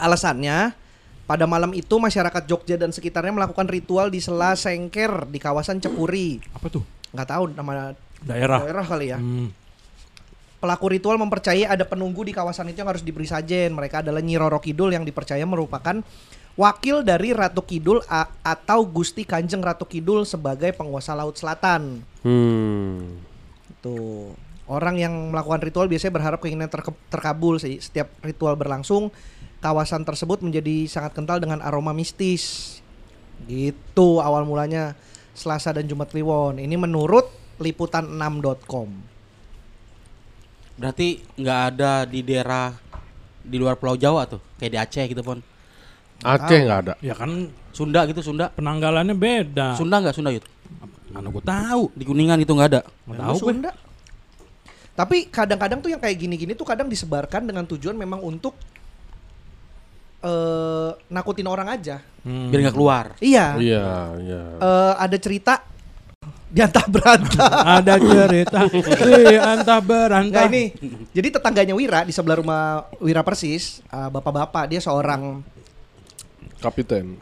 alasannya 0.00 0.72
pada 1.28 1.44
malam 1.44 1.70
itu 1.76 2.00
masyarakat 2.00 2.42
Jogja 2.48 2.80
dan 2.80 2.90
sekitarnya 2.90 3.30
melakukan 3.30 3.68
ritual 3.68 4.08
di 4.08 4.18
Sela 4.24 4.56
Sengker 4.56 5.28
di 5.28 5.36
kawasan 5.36 5.78
Cepuri. 5.78 6.40
Apa 6.56 6.72
tuh? 6.72 6.82
Nggak 7.12 7.28
tahu 7.28 7.44
nama 7.52 7.92
Daerah. 8.24 8.60
daerah 8.64 8.84
kali 8.84 9.12
ya. 9.12 9.18
Hmm. 9.18 9.48
Pelaku 10.60 10.92
ritual 10.92 11.16
mempercayai 11.16 11.64
ada 11.64 11.88
penunggu 11.88 12.20
di 12.20 12.36
kawasan 12.36 12.68
itu 12.68 12.84
yang 12.84 12.92
harus 12.92 13.00
diberi 13.00 13.24
sajen. 13.24 13.72
Mereka 13.72 14.04
adalah 14.04 14.20
Nyi 14.20 14.36
Roro 14.36 14.60
Kidul 14.60 14.92
yang 14.92 15.08
dipercaya 15.08 15.40
merupakan 15.48 16.04
wakil 16.52 17.00
dari 17.00 17.32
Ratu 17.32 17.64
Kidul 17.64 18.04
a- 18.04 18.28
atau 18.44 18.84
Gusti 18.84 19.24
Kanjeng 19.24 19.64
Ratu 19.64 19.88
Kidul 19.88 20.28
sebagai 20.28 20.76
penguasa 20.76 21.16
Laut 21.16 21.40
Selatan. 21.40 22.04
Hmm. 22.20 23.24
Tuh. 23.80 24.36
Orang 24.68 25.00
yang 25.00 25.32
melakukan 25.32 25.64
ritual 25.64 25.88
biasanya 25.88 26.12
berharap 26.20 26.38
keinginan 26.44 26.68
terke- 26.68 27.08
terkabul 27.08 27.56
sih. 27.56 27.80
Setiap 27.80 28.12
ritual 28.20 28.52
berlangsung, 28.60 29.08
kawasan 29.64 30.04
tersebut 30.04 30.44
menjadi 30.44 30.84
sangat 30.84 31.16
kental 31.16 31.40
dengan 31.40 31.64
aroma 31.64 31.96
mistis. 31.96 32.76
Gitu 33.48 34.20
awal 34.20 34.44
mulanya 34.44 34.92
Selasa 35.32 35.72
dan 35.72 35.88
Jumat 35.88 36.12
Kliwon. 36.12 36.60
Ini 36.60 36.76
menurut 36.76 37.39
liputan6.com. 37.60 38.88
Berarti 40.80 41.20
nggak 41.36 41.60
ada 41.76 42.08
di 42.08 42.24
daerah 42.24 42.72
di 43.44 43.56
luar 43.60 43.76
Pulau 43.76 44.00
Jawa 44.00 44.24
tuh, 44.24 44.40
kayak 44.56 44.72
di 44.72 44.78
Aceh 44.80 45.04
gitu 45.12 45.20
pun. 45.20 45.44
Aceh 46.24 46.58
nggak 46.64 46.78
ada. 46.88 46.92
Ya 47.04 47.12
kan 47.12 47.52
Sunda 47.70 48.04
gitu 48.08 48.20
Sunda. 48.24 48.48
penanggalannya 48.52 49.12
beda. 49.12 49.76
Sunda 49.76 50.00
nggak 50.00 50.16
Sunda 50.16 50.32
yut? 50.32 50.44
Mana 51.12 51.28
gue 51.28 51.42
tahu. 51.42 51.92
Di 51.92 52.04
Kuningan 52.08 52.40
itu 52.40 52.52
nggak 52.52 52.68
ada. 52.72 52.80
Nggak 53.04 53.18
Tahu 53.20 53.36
gue. 53.36 53.52
Sunda. 53.52 53.70
Tapi 54.96 55.16
kadang-kadang 55.32 55.80
tuh 55.80 55.90
yang 55.92 56.00
kayak 56.02 56.16
gini-gini 56.16 56.52
tuh 56.52 56.66
kadang 56.68 56.88
disebarkan 56.88 57.48
dengan 57.48 57.64
tujuan 57.64 57.96
memang 57.96 58.20
untuk 58.20 58.52
eh 60.20 60.90
nakutin 61.08 61.48
orang 61.48 61.72
aja. 61.72 62.04
Hmm. 62.20 62.52
Biar 62.52 62.68
nggak 62.68 62.76
keluar. 62.76 63.16
Iya. 63.20 63.56
Iya, 63.56 63.84
iya. 64.20 64.42
Eh, 64.60 64.94
ada 65.00 65.16
cerita 65.16 65.64
diantah 66.50 66.86
berantah. 66.90 67.52
Ada 67.78 67.94
cerita 67.96 68.60
di 68.66 69.38
antah 69.38 69.80
berantah. 69.80 70.26
Enggak 70.26 70.44
ini. 70.50 70.64
Jadi 71.14 71.28
tetangganya 71.30 71.74
Wira 71.74 72.02
di 72.02 72.12
sebelah 72.12 72.36
rumah 72.42 72.90
Wira 72.98 73.22
persis, 73.22 73.80
eh, 73.86 74.08
bapak-bapak 74.10 74.66
dia 74.70 74.82
seorang 74.82 75.42
Kapiten. 76.60 77.16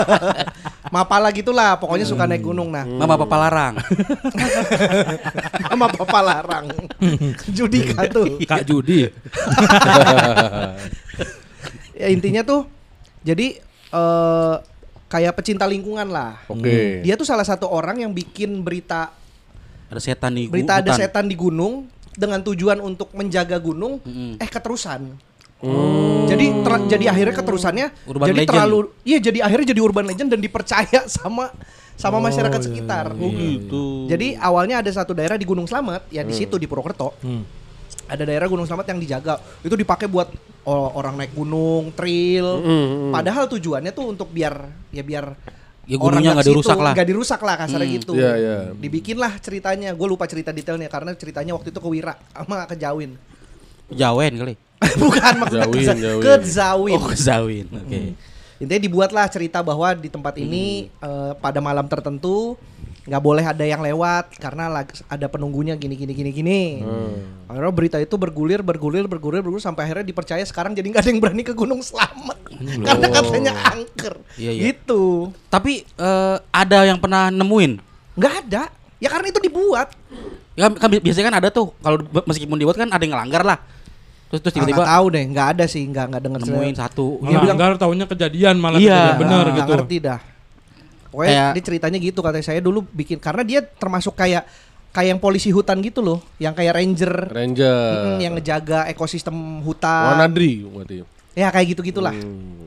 mapala 0.94 1.32
gitulah, 1.32 1.80
pokoknya 1.80 2.04
suka 2.04 2.28
naik 2.28 2.44
gunung 2.44 2.68
nah. 2.68 2.84
Mama 2.84 3.16
papa 3.16 3.36
larang. 3.40 3.74
Sama 5.64 5.88
bapak 5.88 6.20
larang. 6.20 6.66
Judika 7.48 8.04
tuh. 8.12 8.36
Kak 8.44 8.68
Judi. 8.68 9.08
Ya 11.94 12.10
intinya 12.10 12.42
tuh 12.42 12.66
jadi 13.22 13.54
eh 13.94 14.54
kayak 15.14 15.32
pecinta 15.32 15.62
lingkungan 15.64 16.10
lah. 16.10 16.42
Oke. 16.44 17.00
Dia 17.00 17.14
tuh 17.14 17.22
salah 17.22 17.42
satu 17.42 17.66
orang 17.66 18.02
yang 18.02 18.10
bikin 18.10 18.58
berita 18.60 19.14
Ada 19.86 20.02
setan 20.02 20.34
di 20.34 20.50
berita 20.50 20.76
ada 20.76 20.90
hutan. 20.90 20.98
setan 20.98 21.24
di 21.24 21.36
gunung 21.36 21.86
dengan 22.10 22.42
tujuan 22.42 22.78
untuk 22.78 23.14
menjaga 23.14 23.54
gunung 23.56 24.02
Mm-mm. 24.02 24.38
eh 24.38 24.48
keterusan. 24.48 25.14
Jadi 26.24 26.46
ter- 26.60 26.86
jadi 26.90 27.04
akhirnya 27.08 27.32
keterusannya 27.32 27.86
Urban 28.04 28.26
jadi 28.26 28.36
legend. 28.36 28.50
terlalu 28.50 28.78
iya 29.02 29.18
jadi 29.18 29.38
akhirnya 29.40 29.66
jadi 29.70 29.80
urban 29.80 30.04
legend 30.04 30.28
dan 30.28 30.40
dipercaya 30.40 31.00
sama 31.16 31.48
sama 31.94 32.18
Oh, 32.18 32.20
masyarakat 32.20 32.58
iya, 32.58 32.66
sekitar. 32.66 33.06
Oh 33.14 33.30
gitu. 33.30 33.84
Jadi 34.04 34.34
awalnya 34.34 34.82
ada 34.82 34.90
satu 34.90 35.14
daerah 35.14 35.38
di 35.38 35.46
Gunung 35.46 35.64
Slamet 35.64 36.04
ya 36.10 36.20
di 36.20 36.34
situ 36.34 36.58
di 36.58 36.66
Purwokerto. 36.66 37.14
Hmm. 37.22 37.46
Ada 38.08 38.22
daerah 38.28 38.46
Gunung 38.48 38.68
Slamet 38.68 38.86
yang 38.88 39.00
dijaga. 39.00 39.40
Itu 39.64 39.74
dipakai 39.74 40.06
buat 40.08 40.28
oh, 40.64 40.88
orang 40.96 41.20
naik 41.20 41.32
gunung, 41.32 41.92
trail. 41.96 42.60
Mm, 42.60 43.12
Padahal 43.12 43.44
tujuannya 43.48 43.92
tuh 43.92 44.12
untuk 44.12 44.28
biar 44.32 44.54
ya 44.92 45.02
biar 45.04 45.36
Ya, 45.84 46.00
gunungnya 46.00 46.32
nggak 46.32 46.48
dirusak 46.48 46.78
lah. 46.80 46.92
Nggak 46.96 47.08
dirusak 47.12 47.40
lah 47.44 47.54
kasarnya 47.60 47.84
Hmm, 47.84 47.96
gitu. 48.00 48.12
iya, 48.16 48.32
iya. 48.40 48.56
Dibikinlah 48.72 49.36
ceritanya. 49.36 49.92
Gue 49.92 50.08
lupa 50.08 50.24
cerita 50.24 50.48
detailnya 50.48 50.88
karena 50.88 51.12
ceritanya 51.12 51.52
waktu 51.52 51.68
itu 51.68 51.80
ke 51.80 51.88
Wira 51.92 52.16
sama 52.32 52.64
ke 52.64 52.72
Jawin. 52.80 53.20
Jawen 53.92 54.32
kali. 54.32 54.54
Bukan 55.04 55.32
maksudnya 55.44 55.68
Jawin, 55.68 55.84
ke, 55.84 55.94
Jawin. 56.00 56.22
ke 56.24 56.32
Zawin. 56.48 56.96
Oh, 56.96 57.04
ke 57.04 57.16
Zawin. 57.20 57.66
Oke. 57.68 58.00
Intinya 58.64 58.80
dibuatlah 58.80 59.28
cerita 59.28 59.60
bahwa 59.60 59.92
di 59.92 60.08
tempat 60.08 60.40
ini 60.40 60.88
eh, 60.88 61.32
pada 61.36 61.60
malam 61.60 61.84
tertentu 61.84 62.56
nggak 63.04 63.20
boleh 63.20 63.44
ada 63.44 63.60
yang 63.60 63.78
lewat 63.78 64.32
karena 64.36 64.72
ada 65.06 65.26
penunggunya 65.28 65.76
gini 65.76 65.92
gini 65.92 66.12
gini 66.12 66.30
gini. 66.32 66.60
Hmm. 66.80 67.44
Akhirnya 67.46 67.68
berita 67.70 67.96
itu 67.98 68.16
bergulir 68.16 68.60
bergulir 68.60 69.04
bergulir 69.04 69.40
bergulir 69.40 69.60
sampai 69.60 69.84
akhirnya 69.84 70.04
dipercaya 70.04 70.40
sekarang 70.40 70.72
jadi 70.72 70.88
nggak 70.88 71.04
ada 71.04 71.10
yang 71.12 71.20
berani 71.20 71.42
ke 71.42 71.52
Gunung 71.52 71.80
Slamet 71.80 72.40
karena 72.80 73.06
katanya 73.10 73.52
angker. 73.68 74.14
Iya, 74.34 74.50
iya. 74.50 74.62
Gitu. 74.68 75.28
Tapi 75.46 75.84
eh, 75.84 76.36
ada 76.48 76.78
yang 76.82 76.96
pernah 76.96 77.28
nemuin? 77.28 77.72
Nggak 78.16 78.34
ada. 78.42 78.62
Ya 78.96 79.12
karena 79.12 79.28
itu 79.28 79.38
dibuat. 79.38 79.92
Ya 80.56 80.70
kan 80.70 80.88
bi- 80.88 81.02
biasanya 81.02 81.26
kan 81.28 81.36
ada 81.38 81.48
tuh 81.50 81.76
kalau 81.78 82.00
meskipun 82.24 82.56
dibuat 82.56 82.74
kan 82.74 82.88
ada 82.88 83.02
yang 83.02 83.12
ngelanggar 83.12 83.44
lah. 83.44 83.58
Terus 84.32 84.40
terus 84.40 84.50
Ah, 84.50 84.56
tiba-tiba 84.56 84.82
tahu 84.82 85.06
deh, 85.12 85.24
nggak 85.28 85.46
ada 85.52 85.64
sih, 85.68 85.84
nggak 85.84 86.04
nggak 86.08 86.22
dengar 86.24 86.40
nemuin 86.40 86.74
satu. 86.74 87.20
Dia 87.20 87.36
bilang- 87.36 87.54
Melanggar 87.54 87.70
taunya 87.76 88.06
kejadian 88.08 88.56
malah 88.56 88.80
Iya. 88.80 88.96
kejadian 89.12 89.20
bener 89.20 89.44
nggak 89.44 89.56
gitu. 89.60 89.74
ngerti 89.76 89.96
dah. 90.00 90.20
Pokoknya 91.14 91.30
Kayak- 91.30 91.52
dia 91.54 91.62
ceritanya 91.62 91.98
gitu 92.02 92.18
katanya 92.20 92.42
saya 92.44 92.58
dulu 92.58 92.82
bikin 92.90 93.22
karena 93.22 93.46
dia 93.46 93.62
termasuk 93.62 94.18
kayak 94.18 94.42
kayak 94.90 95.08
yang 95.10 95.20
polisi 95.20 95.50
hutan 95.50 95.78
gitu 95.78 96.02
loh, 96.02 96.18
yang 96.36 96.50
kayak 96.50 96.74
ranger, 96.74 97.30
Ranger. 97.30 98.18
mm, 98.18 98.18
yang 98.18 98.34
ngejaga 98.34 98.86
ekosistem 98.86 99.34
hutan. 99.62 100.10
Wanadri 100.10 100.62
berarti. 100.64 101.06
Ya 101.34 101.50
kayak 101.50 101.66
gitu 101.70 101.82
gitulah. 101.84 102.10
Hmm. 102.10 102.66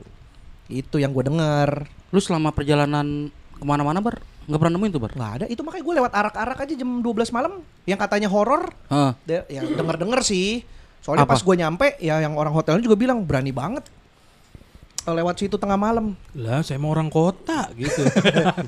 Itu 0.68 0.96
yang 0.96 1.12
gue 1.12 1.24
denger. 1.24 1.88
Lu 2.10 2.20
selama 2.20 2.52
perjalanan 2.52 3.28
ke 3.54 3.64
mana-mana 3.64 4.00
bar 4.00 4.20
nggak 4.44 4.60
pernah 4.60 4.74
nemuin 4.76 4.92
tuh 4.92 5.02
bar? 5.02 5.12
Nggak 5.12 5.32
ada. 5.34 5.46
Itu 5.48 5.60
makanya 5.60 5.84
gue 5.84 5.96
lewat 6.00 6.12
arak-arak 6.14 6.58
aja 6.64 6.74
jam 6.74 6.90
12 7.00 7.32
malam 7.32 7.60
yang 7.84 7.96
katanya 7.96 8.28
horor. 8.28 8.72
Heeh. 8.88 9.12
De- 9.24 9.48
Ya 9.50 9.64
denger-denger 9.64 10.24
sih. 10.24 10.64
Soalnya 11.00 11.24
Apa? 11.24 11.36
pas 11.36 11.42
gue 11.42 11.56
nyampe 11.58 11.88
ya 12.00 12.20
yang 12.20 12.36
orang 12.36 12.52
hotelnya 12.52 12.80
juga 12.82 12.96
bilang 12.96 13.24
berani 13.24 13.52
banget 13.52 13.88
lewat 15.10 15.36
situ 15.38 15.56
tengah 15.56 15.76
malam. 15.76 16.16
Lah 16.34 16.60
saya 16.60 16.76
mau 16.76 16.92
orang 16.92 17.08
kota 17.08 17.72
gitu. 17.74 18.04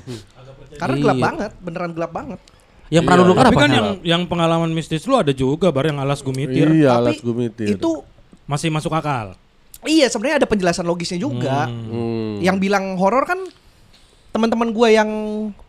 Karena 0.80 0.96
Iya. 0.96 1.02
gelap 1.02 1.18
banget, 1.18 1.50
beneran 1.60 1.90
gelap 1.92 2.12
banget. 2.12 2.40
Yang 2.88 3.02
pernah 3.04 3.16
Iya, 3.16 3.22
lu 3.22 3.30
dengar 3.30 3.44
Tapi 3.44 3.54
apa? 3.54 3.62
kan 3.62 3.70
yang 3.70 3.88
yang 4.02 4.22
pengalaman 4.24 4.70
mistis 4.70 5.04
lu 5.04 5.14
ada 5.14 5.30
juga 5.30 5.68
bar 5.70 5.86
yang 5.86 5.98
alas 5.98 6.20
gumitir. 6.20 6.66
Iya, 6.66 6.90
Tapi 6.90 7.00
alas 7.06 7.18
gumitir. 7.20 7.76
Itu 7.76 8.02
Masih 8.44 8.66
masuk 8.66 8.90
akal. 8.90 9.38
iya 9.80 10.10
sebenarnya 10.10 10.42
ada 10.42 10.48
penjelasan 10.50 10.82
logisnya 10.82 11.16
juga. 11.16 11.70
Hmm. 11.70 12.42
Yang 12.42 12.56
bilang 12.60 12.98
horor 12.98 13.22
kan 13.24 13.38
teman-teman 14.30 14.70
gue 14.70 14.88
yang 14.90 15.10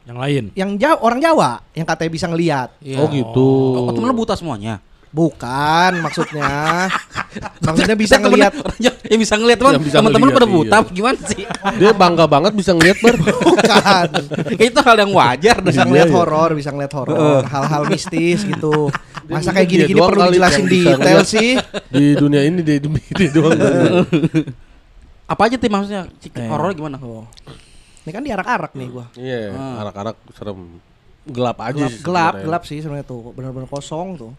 Yang 0.03 0.17
lain. 0.17 0.43
yang 0.53 0.69
Jawa, 0.77 0.97
orang 0.99 1.19
Jawa 1.21 1.49
yang 1.73 1.85
katanya 1.85 2.11
bisa 2.11 2.25
ngelihat. 2.25 2.69
Iya. 2.81 2.97
Oh 2.97 3.07
gitu. 3.07 3.47
Oh, 3.77 3.93
temen 3.93 4.09
lu 4.09 4.17
buta 4.17 4.33
semuanya. 4.33 4.81
Bukan 5.11 5.91
maksudnya. 5.99 6.87
Maksudnya 7.67 7.95
bisa 7.95 8.15
ngelihat 8.19 8.51
ya, 8.79 8.91
bisa 9.15 9.35
ngelihat 9.35 9.59
teman. 9.59 9.73
Teman-teman 9.79 10.11
ngelihat, 10.31 10.35
pada 10.35 10.47
buta 10.47 10.77
iya. 10.83 10.91
gimana 10.91 11.17
sih? 11.27 11.43
Dia 11.79 11.91
bangga 11.95 12.25
banget 12.27 12.51
bisa 12.55 12.71
ngeliat 12.75 12.97
ber. 12.99 13.15
bukan. 13.19 14.09
itu 14.71 14.79
hal 14.83 14.95
yang 14.99 15.11
wajar. 15.15 15.55
Bisa 15.63 15.83
Iya, 15.83 15.87
ngeliat 15.87 16.07
iya. 16.11 16.15
horor, 16.15 16.49
bisa 16.55 16.69
ngeliat 16.75 16.93
horor, 16.95 17.43
hal-hal 17.47 17.83
mistis 17.87 18.43
gitu. 18.43 18.91
Masa 19.31 19.51
kayak 19.55 19.67
gini-gini 19.67 19.99
perlu 19.99 20.27
dijelasin 20.31 20.65
detail 20.67 20.99
ngeliat. 20.99 21.27
sih. 21.27 21.49
Di 21.87 22.03
dunia 22.19 22.41
ini 22.43 22.59
dia, 22.63 22.79
dia 22.83 23.29
doang. 23.31 23.55
Apa 25.31 25.47
aja 25.47 25.55
tim 25.55 25.71
maksudnya? 25.71 26.11
Eh. 26.35 26.47
Horor 26.51 26.75
gimana? 26.75 26.99
Ini 26.99 28.11
kan 28.11 28.23
diarak-arak 28.27 28.71
nih 28.75 28.87
gua. 28.91 29.05
Iya, 29.15 29.55
Ah. 29.55 29.87
anak-anak 29.87 30.15
serem. 30.35 30.79
Gelap 31.21 31.57
aja 31.63 31.77
Gelap, 31.77 31.91
sih 31.93 32.01
gelap, 32.01 32.33
gelap 32.43 32.63
sih 32.67 32.77
sebenarnya 32.83 33.07
tuh. 33.07 33.31
Benar-benar 33.31 33.69
kosong 33.71 34.19
tuh. 34.19 34.31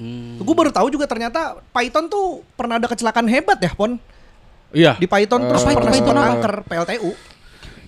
Hmm. 0.00 0.40
Gue 0.40 0.56
baru 0.56 0.72
tahu 0.72 0.88
juga 0.88 1.04
ternyata 1.04 1.60
Python 1.76 2.08
tuh 2.08 2.40
pernah 2.56 2.80
ada 2.80 2.88
kecelakaan 2.88 3.28
hebat 3.28 3.60
ya, 3.60 3.76
Pon. 3.76 4.00
Iya. 4.72 4.96
Di 4.96 5.04
Python 5.04 5.44
terus 5.44 5.62
Eh, 5.68 5.76
pernah 5.76 5.92
Python 5.92 6.16
angker 6.16 6.54
PLTU. 6.64 7.10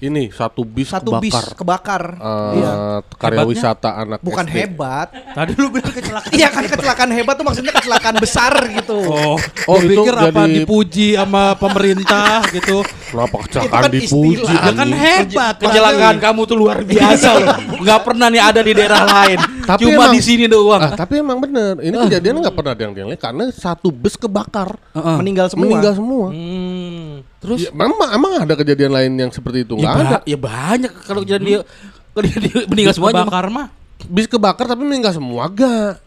Ini 0.02 0.34
satu 0.34 0.66
bis 0.66 0.90
Satu 0.90 1.14
bis 1.22 1.30
kebakar. 1.30 1.54
kebakar. 1.54 2.02
Eh, 2.18 2.52
Iya. 2.58 2.72
karya 3.14 3.38
Hebatnya? 3.38 3.52
wisata 3.54 3.90
anak 3.94 4.18
Bukan 4.18 4.44
SD. 4.44 4.54
hebat. 4.58 5.08
Tadi 5.14 5.52
lu 5.54 5.70
bilang 5.70 5.94
kecelakaan. 5.94 6.32
Iya 6.34 6.48
kan 6.50 6.64
kecelakaan 6.66 7.10
hebat 7.12 7.34
tuh 7.38 7.44
maksudnya 7.46 7.70
kecelakaan 7.72 8.16
besar 8.18 8.50
gitu. 8.72 8.98
Oh, 8.98 9.38
Oh, 9.64 9.78
itu 9.78 9.94
pikir 9.96 10.10
apa 10.12 10.42
jadi- 10.42 10.54
dipuji 10.58 11.08
sama 11.14 11.54
pemerintah 11.54 12.42
gitu. 12.50 12.82
Kenapa 12.82 13.36
kecelakaan 13.46 13.78
kan 13.80 13.90
dipuji? 13.94 14.34
istilah. 14.36 14.50
Ya 14.50 14.60
kan 14.60 14.74
anjing? 14.82 14.98
hebat. 14.98 15.54
Kecelakaan 15.56 16.16
kamu 16.18 16.40
tuh 16.44 16.56
luar 16.58 16.78
biasa 16.82 17.28
loh. 17.32 17.48
Enggak 17.78 18.00
pernah 18.02 18.26
nih 18.26 18.42
ada 18.42 18.60
di 18.60 18.72
daerah 18.74 19.02
lain. 19.06 19.38
Tapi 19.62 19.82
Cuma 19.86 19.94
emang- 20.10 20.14
di 20.14 20.20
sini 20.20 20.44
doang. 20.46 20.82
Ah, 20.82 20.98
tapi 20.98 21.22
emang 21.22 21.38
bener. 21.38 21.78
Ini 21.78 21.94
kejadian 22.10 22.42
nggak 22.42 22.50
pernah 22.52 22.74
ada 22.74 22.82
yang 22.82 23.06
lihat 23.06 23.22
karena 23.22 23.44
satu 23.48 23.88
bus 23.88 24.18
kebakar, 24.18 24.74
Heeh. 24.92 25.16
Meninggal 25.16 25.46
semua. 25.46 25.62
meninggal 25.64 25.94
semua. 25.94 26.26
Hmm. 26.28 27.22
Terus 27.42 27.60
Ya, 27.60 27.70
memang 27.72 28.08
emang 28.08 28.32
ada 28.38 28.54
kejadian 28.54 28.90
lain 28.90 29.12
yang 29.18 29.28
seperti 29.28 29.66
itu 29.66 29.74
ya, 29.74 29.82
nggak 29.82 29.94
ada. 29.98 30.18
ya 30.22 30.38
banyak 30.38 30.92
kalau 31.02 31.20
kejadian 31.20 31.42
dia 31.42 31.60
kalau 32.08 32.22
dia, 32.22 32.38
dia 32.38 32.58
meninggal 32.64 32.94
semuanya. 32.94 33.24
Kebakar 33.24 33.46
mah. 33.48 33.66
Bis 34.04 34.26
kebakar 34.26 34.64
tapi 34.64 34.82
meninggal 34.82 35.10
semua 35.10 35.46
gak? 35.48 35.98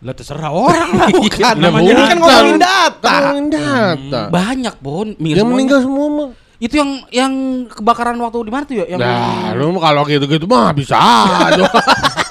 Lah 0.00 0.12
terserah 0.12 0.48
orang 0.48 0.90
lah. 0.92 1.08
Bukan, 1.14 1.38
Ya, 1.38 1.52
namanya 1.54 1.86
ini 1.86 2.02
kan 2.02 2.16
bukan. 2.16 2.18
ngomongin 2.18 2.56
data. 2.58 2.98
Kan 3.04 3.20
ngomongin 3.22 3.48
data. 3.48 4.20
Banyak 4.28 4.74
bon 4.78 5.06
meninggal 5.12 5.20
Yang 5.20 5.36
semuanya. 5.36 5.52
meninggal 5.52 5.78
semua 5.80 6.06
mah. 6.08 6.30
Itu 6.58 6.74
yang 6.74 6.90
yang 7.10 7.32
kebakaran 7.68 8.16
waktu 8.16 8.38
di 8.40 8.50
mana 8.50 8.62
tuh 8.62 8.76
ya? 8.78 8.86
Yang 8.86 9.00
Nah, 9.02 9.50
lu 9.52 9.66
kalau 9.76 10.02
gitu-gitu 10.04 10.46
mah 10.46 10.70
bisa 10.70 10.94
aja. 10.96 11.62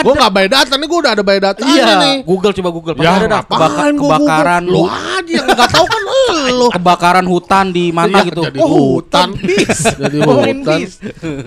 ada. 0.00 0.04
Gua 0.04 0.14
nggak 0.16 0.32
bayar 0.32 0.50
data 0.50 0.74
nih, 0.74 0.86
gua 0.86 0.98
udah 0.98 1.12
ada 1.12 1.22
bayar 1.22 1.42
data 1.46 1.60
nih. 1.60 1.70
Iya, 1.70 1.94
Google 2.22 2.52
coba 2.52 2.70
Google. 2.70 2.94
Pasti 2.94 3.06
Ya, 3.06 3.12
ada 3.14 3.26
dah 3.28 3.42
kebaka- 3.44 3.92
kebakaran 3.92 4.62
lu 4.64 4.82
aja 4.88 5.30
yang 5.30 5.46
nggak 5.46 5.70
tahu 5.70 5.86
kan 5.86 6.00
lu. 6.00 6.66
kebakaran 6.76 7.26
hutan 7.26 7.66
di 7.68 7.84
mana 7.90 8.16
Iya, 8.16 8.26
gitu. 8.26 8.42
jadi 8.42 8.58
Oh, 8.58 8.70
hutan. 8.96 9.28
bis. 9.40 9.78
Jadi 9.92 10.16
hutan. 10.18 10.78
bis. 10.78 10.92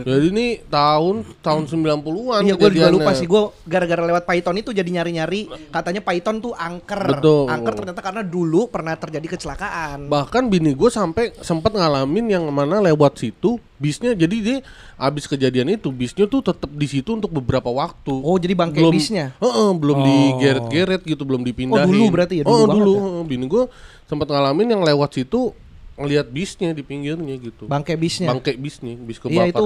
Jadi 0.03 0.25
ini 0.29 0.47
tahun 0.63 1.15
tahun 1.39 1.63
90-an 1.65 2.41
Iya 2.43 2.53
gue 2.53 2.69
juga 2.71 2.89
lupa 2.89 3.11
sih 3.11 3.25
gue 3.25 3.41
gara-gara 3.63 4.03
lewat 4.03 4.23
Python 4.23 4.55
itu 4.55 4.69
jadi 4.69 4.85
nyari-nyari 4.85 5.41
katanya 5.69 6.01
Python 6.01 6.37
tuh 6.39 6.53
angker. 6.53 7.01
Betul. 7.17 7.49
Angker 7.49 7.73
ternyata 7.73 8.01
karena 8.01 8.21
dulu 8.21 8.67
pernah 8.67 8.93
terjadi 8.93 9.27
kecelakaan. 9.29 10.07
Bahkan 10.07 10.43
bini 10.45 10.73
gue 10.73 10.89
sampai 10.89 11.33
sempat 11.39 11.73
ngalamin 11.73 12.25
yang 12.29 12.43
mana 12.47 12.79
lewat 12.79 13.17
situ 13.17 13.57
bisnya 13.83 14.15
jadi 14.15 14.35
dia 14.39 14.57
abis 14.95 15.27
kejadian 15.27 15.67
itu 15.69 15.91
bisnya 15.91 16.23
tuh 16.23 16.39
tetap 16.39 16.71
di 16.71 16.87
situ 16.87 17.11
untuk 17.11 17.27
beberapa 17.29 17.67
waktu. 17.67 18.15
Oh, 18.15 18.39
jadi 18.39 18.55
bangkai 18.55 18.79
belum, 18.79 18.93
bisnya? 18.93 19.35
Heeh, 19.35 19.69
belum 19.73 19.97
Oh. 19.97 20.05
digeret-geret 20.05 21.01
gitu, 21.03 21.21
belum 21.21 21.43
dipindahin. 21.43 21.83
Oh, 21.83 21.91
dulu 21.91 22.05
berarti 22.09 22.39
ya, 22.39 22.43
dulu 22.43 22.55
Oh, 22.55 22.65
dulu. 22.65 22.93
ya? 22.93 23.01
heeh. 23.03 23.23
Bini 23.27 23.45
gue 23.45 23.63
sempat 24.05 24.27
ngalamin 24.27 24.67
yang 24.69 24.81
lewat 24.81 25.11
situ 25.13 25.51
ngelihat 25.93 26.25
bisnya 26.27 26.71
di 26.71 26.81
pinggirnya 26.81 27.35
gitu. 27.35 27.67
Bangkai 27.67 27.93
bisnya. 27.93 28.31
Bangkai 28.31 28.55
bisnya, 28.55 28.97
bis 28.97 29.19
Iya 29.19 29.45
kebakar. 29.45 29.51
itu 29.51 29.65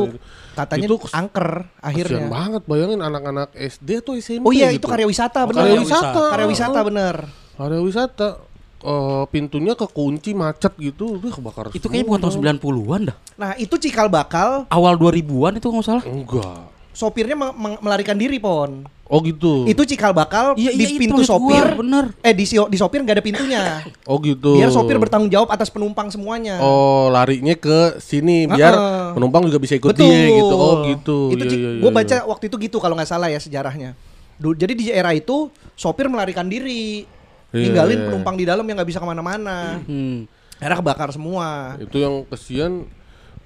katanya 0.53 0.83
Itu 0.83 0.95
angker 1.07 1.49
Kasian 1.71 1.87
akhirnya. 1.87 2.27
banget 2.27 2.61
bayangin 2.65 2.99
anak-anak 2.99 3.49
SD 3.53 3.89
atau 3.97 4.11
SMP 4.13 4.43
Oh 4.43 4.51
iya 4.51 4.67
gitu. 4.69 4.83
itu 4.83 4.85
karya 4.89 5.07
wisata 5.07 5.39
Oh, 5.39 5.47
bener. 5.47 5.61
karya 5.63 5.79
wisata. 5.79 6.19
Karya 6.27 6.47
wisata 6.47 6.79
bener. 6.81 7.15
Karya 7.53 7.79
wisata. 7.79 8.29
Eh, 8.77 9.23
pintunya 9.27 9.73
kekunci 9.73 10.31
macet 10.31 10.69
gitu, 10.77 11.17
udah 11.17 11.33
kebakar. 11.33 11.65
Itu 11.71 11.89
kayaknya 11.89 12.05
bukan 12.07 12.21
tahun 12.21 12.33
90-an 12.61 13.01
dah. 13.09 13.17
Nah 13.35 13.51
itu 13.57 13.73
cikal 13.75 14.05
bakal 14.05 14.69
Awal 14.69 14.93
2000-an 14.95 15.57
itu 15.57 15.65
nggak 15.65 15.81
salah. 15.83 16.03
Enggak. 16.03 16.77
sopirnya 16.91 17.37
me- 17.37 17.53
me- 17.53 17.77
melarikan 17.79 18.17
diri 18.17 18.37
pon. 18.37 18.81
Oh 19.05 19.21
gitu. 19.21 19.65
Itu 19.65 19.85
cikal 19.85 20.11
bakal 20.11 20.57
Iya, 20.57 20.73
di 20.73 20.77
iya, 20.77 20.87
itu 20.89 20.97
pintu 20.99 21.21
maksud 21.21 21.37
gua, 21.37 21.53
sopir. 21.53 21.65
bener. 21.77 22.05
Eh 22.19 22.33
di, 22.33 22.41
si- 22.41 22.57
di 22.57 22.73
sopir 22.73 23.01
nggak 23.01 23.15
ada 23.15 23.23
pintunya. 23.23 23.61
Oh 24.09 24.17
gitu. 24.17 24.57
Biar 24.57 24.69
sopir 24.69 24.97
bertanggung 24.97 25.29
jawab 25.29 25.45
atas 25.47 25.69
penumpang 25.69 26.09
semuanya. 26.09 26.57
Oh 26.57 27.05
larinya 27.07 27.53
ke 27.53 27.97
sini 27.97 28.45
biar 28.45 28.73
Heeh. 28.73 29.07
penumpang 29.13 29.45
juga 29.45 29.57
bisa 29.57 29.73
ikut 29.73 29.93
Betul. 29.93 30.09
dia 30.09 30.25
gitu. 30.37 30.55
Oh 30.55 30.73
gitu. 30.85 31.17
Itu 31.31 31.43
Iya, 31.43 31.53
iya, 31.53 31.69
gue 31.77 31.85
iya, 31.85 31.97
baca 31.97 32.15
iya. 32.15 32.25
waktu 32.25 32.43
itu 32.45 32.55
gitu 32.59 32.77
kalau 32.77 32.93
nggak 32.93 33.07
salah 33.07 33.29
ya 33.29 33.37
sejarahnya. 33.37 33.93
Jadi 34.37 34.73
di 34.73 34.85
era 34.89 35.13
itu 35.13 35.49
sopir 35.73 36.05
melarikan 36.05 36.45
diri, 36.45 37.05
Iya, 37.05 37.16
ninggalin 37.51 37.99
iya. 37.99 38.05
penumpang 38.11 38.35
di 38.35 38.45
dalam 38.45 38.65
yang 38.67 38.75
nggak 38.79 38.89
bisa 38.89 38.99
ke 38.99 39.07
mana-mana. 39.07 39.79
Hmm. 39.83 40.27
Era 40.57 40.75
kebakar 40.75 41.13
semua. 41.13 41.77
Itu 41.77 41.97
yang 42.01 42.25
kesian 42.27 42.89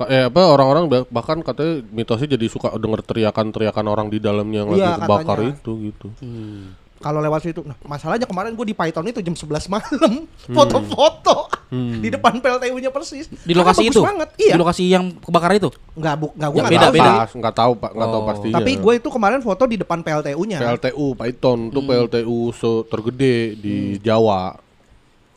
eh 0.09 0.25
apa 0.25 0.41
orang-orang 0.49 0.89
bah- 0.89 1.09
bahkan 1.13 1.37
katanya 1.45 1.85
mitosnya 1.93 2.33
jadi 2.33 2.47
suka 2.49 2.73
denger 2.73 3.05
teriakan-teriakan 3.05 3.85
orang 3.85 4.07
di 4.09 4.17
dalamnya 4.17 4.65
yang 4.65 4.69
Iya, 4.73 4.81
lagi 4.97 5.01
kebakar 5.05 5.37
katanya. 5.37 5.53
itu 5.61 5.71
gitu. 5.91 6.07
Hmm. 6.23 6.73
Kalau 7.01 7.19
lewat 7.19 7.41
situ, 7.41 7.61
nah 7.61 7.73
masalahnya 7.81 8.23
kemarin 8.23 8.53
gue 8.53 8.63
di 8.63 8.71
Python 8.71 9.03
itu 9.03 9.19
jam 9.19 9.33
11 9.33 9.67
malam 9.67 10.11
foto-foto 10.47 11.49
di 11.71 12.07
depan 12.07 12.37
PLTU-nya 12.37 12.89
persis. 12.89 13.25
Di 13.27 13.51
lokasi 13.51 13.85
bagus 13.85 13.91
itu. 13.91 14.01
banget. 14.01 14.29
Iya. 14.37 14.53
Di 14.53 14.59
lokasi 14.59 14.83
yang 14.85 15.05
kebakaran 15.15 15.55
itu. 15.57 15.69
Nggak 15.93 16.15
bu, 16.15 16.27
nggak 16.31 16.49
gue 16.49 16.59
nggak 16.59 16.69
beda, 16.69 16.81
tahu 16.81 16.93
beda. 16.93 17.11
nggak 17.33 17.55
tahu 17.55 17.71
Pak, 17.75 17.91
nggak 17.91 18.07
tahu 18.07 18.21
Oh. 18.21 18.27
pastinya. 18.27 18.55
Tapi 18.55 18.71
gue 18.77 18.93
itu 18.95 19.09
kemarin 19.09 19.39
foto 19.39 19.63
di 19.65 19.75
depan 19.75 19.99
PLTU-nya. 19.99 20.57
PLTU 20.59 21.05
Python 21.15 21.59
itu 21.67 21.79
PLTU 21.81 22.37
se- 22.51 22.83
tergede 22.87 23.35
di 23.55 23.75
Jawa. 23.97 24.53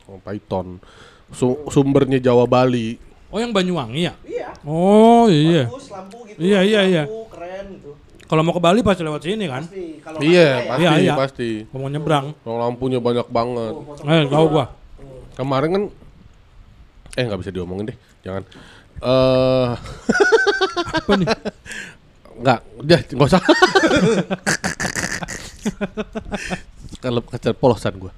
Oh, 0.04 0.20
Python. 0.20 0.76
Su- 1.30 1.64
sumbernya 1.68 2.18
Jawa 2.18 2.44
Bali. 2.44 3.00
Oh 3.28 3.38
yang 3.38 3.50
Banyuwangi 3.50 4.04
ya? 4.04 4.14
Iya. 4.22 4.48
Oh 4.62 5.26
iya. 5.26 5.66
Bagus, 5.66 5.88
lampu 5.88 6.18
gitu. 6.24 6.38
Iya, 6.38 6.60
iya, 6.62 6.80
iya. 6.84 7.02
lampu, 7.02 7.26
keren 7.28 7.66
gitu. 7.72 7.90
Kalau 8.34 8.42
mau 8.42 8.50
ke 8.50 8.58
Bali 8.58 8.82
pasti 8.82 9.06
lewat 9.06 9.22
sini 9.22 9.46
kan? 9.46 9.62
Pasti. 9.62 10.02
Kalau 10.02 10.18
Iya, 10.18 10.42
ya, 10.42 10.66
pasti, 10.66 10.82
Iya, 10.82 10.90
iya. 10.98 11.14
pasti. 11.14 11.50
Mau 11.70 11.86
nyebrang. 11.86 12.34
Kalau 12.42 12.58
lampunya 12.58 12.98
banyak 12.98 13.30
banget. 13.30 13.74
Eh 14.02 14.26
tahu 14.26 14.46
gua. 14.50 14.74
Kemarin 15.38 15.70
kan 15.70 15.82
eh 17.14 17.22
nggak 17.22 17.38
bisa 17.38 17.54
diomongin 17.54 17.94
deh, 17.94 17.98
jangan. 18.26 18.42
Eh 18.98 19.68
Apa 20.98 21.12
nih? 21.14 21.30
nggak, 22.34 22.58
udah 22.82 22.98
nggak 23.06 23.28
usah. 23.30 23.42
Kalau 26.98 27.22
keceplosan 27.22 28.02
gua. 28.02 28.10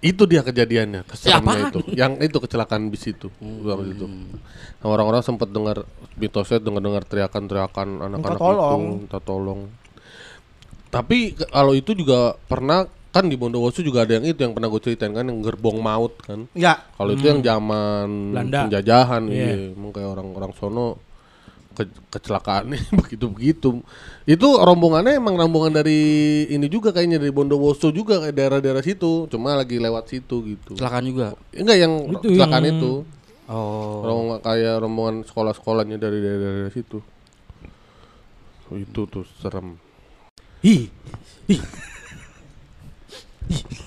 Itu 0.00 0.24
dia 0.24 0.40
kejadiannya, 0.40 1.04
keseramnya 1.04 1.68
apaan? 1.68 1.72
itu. 1.76 1.80
Yang 1.92 2.12
itu 2.24 2.36
kecelakaan 2.40 2.88
bis 2.88 3.04
itu. 3.04 3.28
Waktu 3.40 4.00
itu. 4.00 4.08
Nah, 4.08 4.88
orang-orang 4.88 5.20
sempat 5.20 5.52
dengar 5.52 5.84
mitosnya 6.16 6.56
dengar-dengar 6.56 7.04
teriakan-teriakan 7.04 7.88
anak-anak 8.08 8.40
tolong. 8.40 8.80
itu, 8.80 8.96
minta 9.04 9.18
tolong. 9.20 9.60
Tapi 10.88 11.36
kalau 11.52 11.76
itu 11.76 11.92
juga 11.92 12.34
pernah 12.48 12.88
kan 13.10 13.26
di 13.26 13.34
Bondowoso 13.34 13.82
juga 13.82 14.06
ada 14.06 14.16
yang 14.16 14.24
itu 14.24 14.38
yang 14.38 14.54
pernah 14.54 14.70
gue 14.70 14.80
ceritain 14.82 15.10
kan 15.10 15.26
yang 15.26 15.42
gerbong 15.42 15.82
maut 15.82 16.14
kan. 16.22 16.46
Ya. 16.54 16.80
Kalau 16.94 17.10
itu 17.12 17.26
yang 17.26 17.42
zaman 17.42 18.08
Belanda. 18.32 18.58
penjajahan 18.66 19.22
Iya. 19.26 19.46
iya. 19.52 19.74
Emang 19.74 19.90
kayak 19.90 20.08
orang-orang 20.16 20.52
sono 20.56 21.09
ke- 21.80 21.88
kecelakaannya 22.10 22.76
begitu-begitu. 23.00 23.80
Itu 24.24 24.48
rombongannya 24.56 25.16
emang 25.16 25.34
rombongan 25.34 25.80
dari 25.80 26.00
ini 26.46 26.68
juga 26.68 26.92
kayaknya 26.92 27.16
dari 27.16 27.32
Bondowoso 27.32 27.88
juga 27.88 28.20
kayak 28.20 28.36
daerah-daerah 28.36 28.84
situ. 28.84 29.24
Cuma 29.26 29.56
lagi 29.56 29.80
lewat 29.80 30.04
situ 30.06 30.44
gitu. 30.44 30.76
Kecelakaan 30.76 31.04
juga. 31.04 31.26
Enggak 31.50 31.76
yang 31.78 31.92
Itu 32.06 32.20
kecelakaan 32.22 32.62
yang- 32.62 32.76
itu. 32.76 32.92
Oh. 33.48 34.04
Rombongan 34.04 34.38
kayak 34.40 34.74
rombongan 34.78 35.16
sekolah-sekolahnya 35.24 35.96
dari 35.96 36.20
daerah-daerah 36.20 36.70
situ. 36.70 37.00
Itu 38.70 39.08
tuh 39.08 39.24
serem. 39.40 39.74
Hi. 40.62 40.86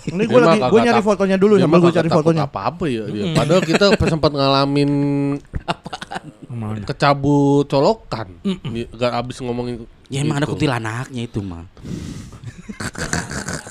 Ini 0.03 0.19
Dia 0.19 0.27
gue 0.27 0.39
lagi 0.43 0.59
gue 0.59 0.79
nyari 0.83 0.99
fotonya 0.99 1.37
dulu 1.39 1.55
sambil 1.55 1.79
mah 1.79 1.87
gue 1.87 1.93
cari 1.95 2.09
fotonya. 2.11 2.43
Apa-apa 2.43 2.85
ya 2.91 3.07
dia. 3.07 3.31
Padahal 3.39 3.63
kita 3.63 3.95
sempat 3.95 4.35
ngalamin 4.35 4.91
Mana? 6.53 6.85
kecabut 6.85 7.65
colokan. 7.65 8.37
Di- 8.45 8.89
Gak 8.89 9.13
abis 9.17 9.39
ngomongin 9.39 9.87
Ya 10.07 10.21
emang 10.21 10.37
ada 10.37 10.45
gitu. 10.45 10.53
kuntilanaknya 10.55 11.21
itu 11.25 11.39
mah. 11.41 11.65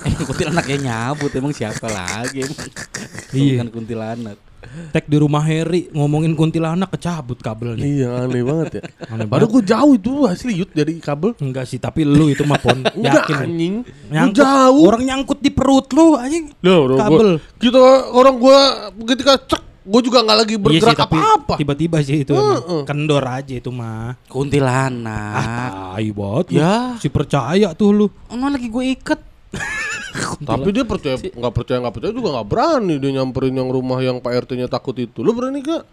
eh 0.02 0.12
kuntilanaknya 0.18 0.76
nyabut 0.80 1.30
emang 1.32 1.54
siapa 1.54 1.86
lagi 1.86 2.42
emang? 2.42 2.58
Iya. 3.30 3.50
Bukan 3.56 3.68
kuntilanak. 3.70 4.38
Tag 4.90 5.04
di 5.04 5.16
rumah 5.18 5.42
Harry 5.42 5.90
ngomongin 5.90 6.32
kuntilanak 6.32 6.90
kecabut 6.90 7.38
kabelnya. 7.38 7.82
Iya 7.82 8.08
aneh 8.24 8.42
banget 8.42 8.66
ya. 8.78 8.82
Aneh 9.12 9.26
Padahal 9.26 9.50
gue 9.50 9.62
jauh 9.62 9.92
itu 9.92 10.10
asli 10.24 10.52
yut 10.54 10.70
dari 10.70 10.96
kabel. 10.98 11.34
Enggak 11.38 11.66
sih, 11.66 11.76
tapi 11.76 12.02
lu 12.02 12.26
itu 12.26 12.42
mah 12.42 12.58
pon 12.58 12.78
Enggak 12.96 13.26
yakin. 13.26 13.36
anjing. 13.42 13.74
Nyangkut, 14.08 14.38
jauh. 14.38 14.82
Orang 14.86 15.02
nyangkut 15.02 15.38
di 15.38 15.50
perut 15.50 15.86
lu 15.90 16.14
anjing. 16.14 16.50
Loh, 16.62 16.94
kabel. 16.94 17.28
Gua, 17.36 17.58
kita 17.58 17.78
orang 18.10 18.34
gua 18.38 18.58
ketika 19.06 19.32
cek 19.36 19.62
gua 19.82 20.00
juga 20.00 20.18
nggak 20.22 20.38
lagi 20.38 20.54
Iya 20.54 20.62
bergerak 20.62 20.96
tapi 20.96 21.18
apa-apa. 21.18 21.54
tiba-tiba 21.58 21.96
sih 22.00 22.22
itu 22.22 22.32
Heeh. 22.32 22.58
emang. 22.62 22.84
kendor 22.86 23.24
aja 23.26 23.54
itu 23.54 23.70
mah. 23.70 24.14
Kuntilanak. 24.26 25.34
Ah, 25.34 25.94
tai 25.94 26.08
banget. 26.10 26.46
Ya. 26.54 26.94
Si 26.98 27.10
percaya 27.10 27.74
tuh 27.74 27.90
lu. 27.90 28.06
Ono 28.30 28.46
lagi 28.46 28.66
gue 28.66 28.84
iket. 28.94 29.20
Tapi 30.48 30.68
dia 30.72 30.84
percaya 30.84 31.16
nggak 31.16 31.54
percaya 31.54 31.78
nggak 31.80 31.94
percaya 31.94 32.12
juga 32.12 32.28
nggak 32.36 32.48
berani 32.48 32.94
dia 33.00 33.10
nyamperin 33.16 33.56
yang 33.56 33.68
rumah 33.68 33.98
yang 33.98 34.20
Pak 34.20 34.48
RT-nya 34.48 34.68
takut 34.68 34.92
itu. 34.94 35.24
Lu 35.24 35.32
berani 35.32 35.60
gak? 35.60 35.84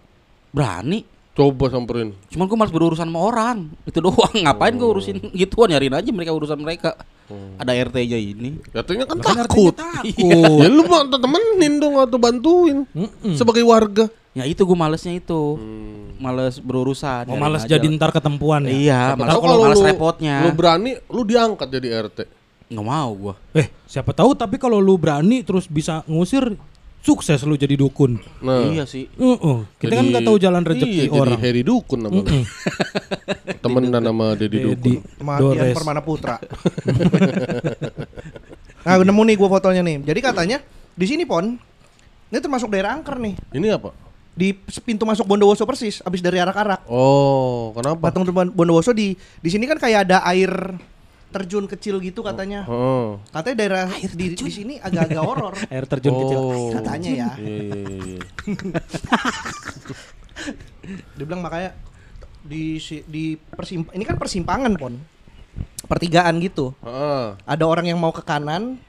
Berani. 0.52 1.06
Coba 1.30 1.72
samperin. 1.72 2.12
Cuman 2.28 2.46
gue 2.46 2.58
malas 2.58 2.74
berurusan 2.74 3.06
sama 3.06 3.22
orang. 3.22 3.72
Itu 3.84 4.02
doang. 4.02 4.34
Ngapain 4.44 4.76
gue 4.76 4.84
urusin 4.86 5.18
gituan? 5.32 5.72
Nyariin 5.72 5.96
aja 5.96 6.10
mereka 6.10 6.32
urusan 6.32 6.58
mereka. 6.58 7.00
Ada 7.56 7.78
RT-nya 7.80 8.18
ini. 8.18 8.58
RT-nya 8.70 9.06
kan 9.06 9.18
Kan 9.18 9.46
takut. 9.46 9.72
takut. 9.72 10.04
ya 10.60 10.68
lu 10.68 10.84
mau 10.84 11.06
temenin 11.06 11.78
dong 11.78 11.96
atau 11.96 12.18
bantuin 12.18 12.84
sebagai 13.32 13.62
warga. 13.62 14.10
Ya 14.34 14.44
itu 14.44 14.62
gue 14.62 14.76
malesnya 14.76 15.14
itu. 15.14 15.56
Males 16.18 16.60
berurusan. 16.60 17.24
Mau 17.26 17.34
nyariin 17.34 17.42
males 17.42 17.64
aja. 17.64 17.78
jadi 17.78 17.86
ntar 17.94 18.12
ketempuan 18.12 18.66
ya. 18.66 18.74
Iya, 18.74 19.02
tahu 19.16 19.40
kalau 19.40 19.58
males 19.64 19.80
lu- 19.80 19.88
repotnya. 19.88 20.44
Lu 20.44 20.52
berani, 20.52 20.92
lu 21.08 21.22
diangkat 21.24 21.68
jadi 21.70 21.88
RT. 22.04 22.20
Nggak 22.70 22.86
mau 22.86 23.10
gue. 23.12 23.34
Eh, 23.56 23.68
siapa 23.86 24.12
tahu 24.12 24.34
tapi 24.34 24.58
kalau 24.58 24.78
lu 24.78 24.94
berani 24.94 25.42
terus 25.42 25.66
bisa 25.66 26.04
ngusir 26.06 26.54
sukses 27.00 27.40
lu 27.48 27.56
jadi 27.56 27.76
dukun. 27.76 28.20
Nah, 28.44 28.68
Iya 28.70 28.84
sih. 28.84 29.08
Heeh. 29.16 29.58
Kita 29.80 29.94
kan 29.94 30.04
jadi- 30.04 30.12
nggak 30.12 30.24
tahu 30.28 30.38
jalan 30.38 30.64
rezeki 30.64 31.08
iya, 31.08 31.12
orang. 31.12 31.40
Jadi 31.40 31.44
Heri 31.48 31.62
Dukun 31.64 32.00
namanya. 32.04 32.32
Temenan 33.64 34.04
sama 34.04 34.26
Dedi 34.36 34.58
Dukun. 34.60 34.76
Dedi 34.76 34.94
Sama 35.18 35.34
Dian 35.40 35.44
Dores. 35.56 35.76
Permana 35.76 36.02
Putra. 36.04 36.36
nah, 38.84 38.94
gue 38.96 39.06
nemu 39.08 39.22
nih 39.26 39.36
gue 39.36 39.50
fotonya 39.50 39.82
nih. 39.84 39.98
Jadi 40.04 40.20
katanya 40.20 40.58
di 40.94 41.06
sini 41.08 41.24
pon, 41.24 41.56
ini 42.30 42.40
termasuk 42.40 42.70
daerah 42.72 42.96
angker 42.96 43.16
nih. 43.20 43.36
Ini 43.56 43.68
apa? 43.76 43.92
Di 44.36 44.56
pintu 44.84 45.04
masuk 45.04 45.28
Bondowoso 45.28 45.68
persis, 45.68 46.00
abis 46.00 46.24
dari 46.24 46.40
arak-arak. 46.40 46.88
Oh, 46.88 47.76
kenapa? 47.76 48.12
Patung 48.12 48.24
Bon- 48.32 48.54
Bondowoso 48.54 48.96
di 48.96 49.12
di 49.16 49.50
sini 49.50 49.68
kan 49.68 49.76
kayak 49.76 50.08
ada 50.08 50.24
air 50.24 50.52
terjun 51.30 51.66
kecil 51.66 52.02
gitu 52.02 52.22
katanya. 52.22 52.66
Oh. 52.66 53.22
Katanya 53.30 53.56
daerah 53.58 53.86
di, 53.94 54.34
di 54.34 54.50
sini 54.50 54.74
agak-agak 54.78 55.24
horor. 55.24 55.54
Air 55.74 55.86
terjun 55.86 56.14
kecil. 56.18 56.40
Oh. 56.40 56.70
Katanya 56.74 57.12
ya. 57.12 57.30
Iya, 57.38 57.64
iya, 57.64 57.76
iya. 58.02 58.22
Dia 61.16 61.26
bilang 61.28 61.46
makanya 61.46 61.76
di 62.40 62.80
si- 62.80 63.04
di 63.06 63.36
persimp 63.38 63.94
ini 63.94 64.02
kan 64.02 64.18
persimpangan 64.18 64.74
pon. 64.74 64.98
Pertigaan 65.86 66.42
gitu. 66.42 66.74
Heeh. 66.82 67.38
Ada 67.46 67.64
orang 67.66 67.86
yang 67.86 68.02
mau 68.02 68.10
ke 68.10 68.22
kanan. 68.22 68.82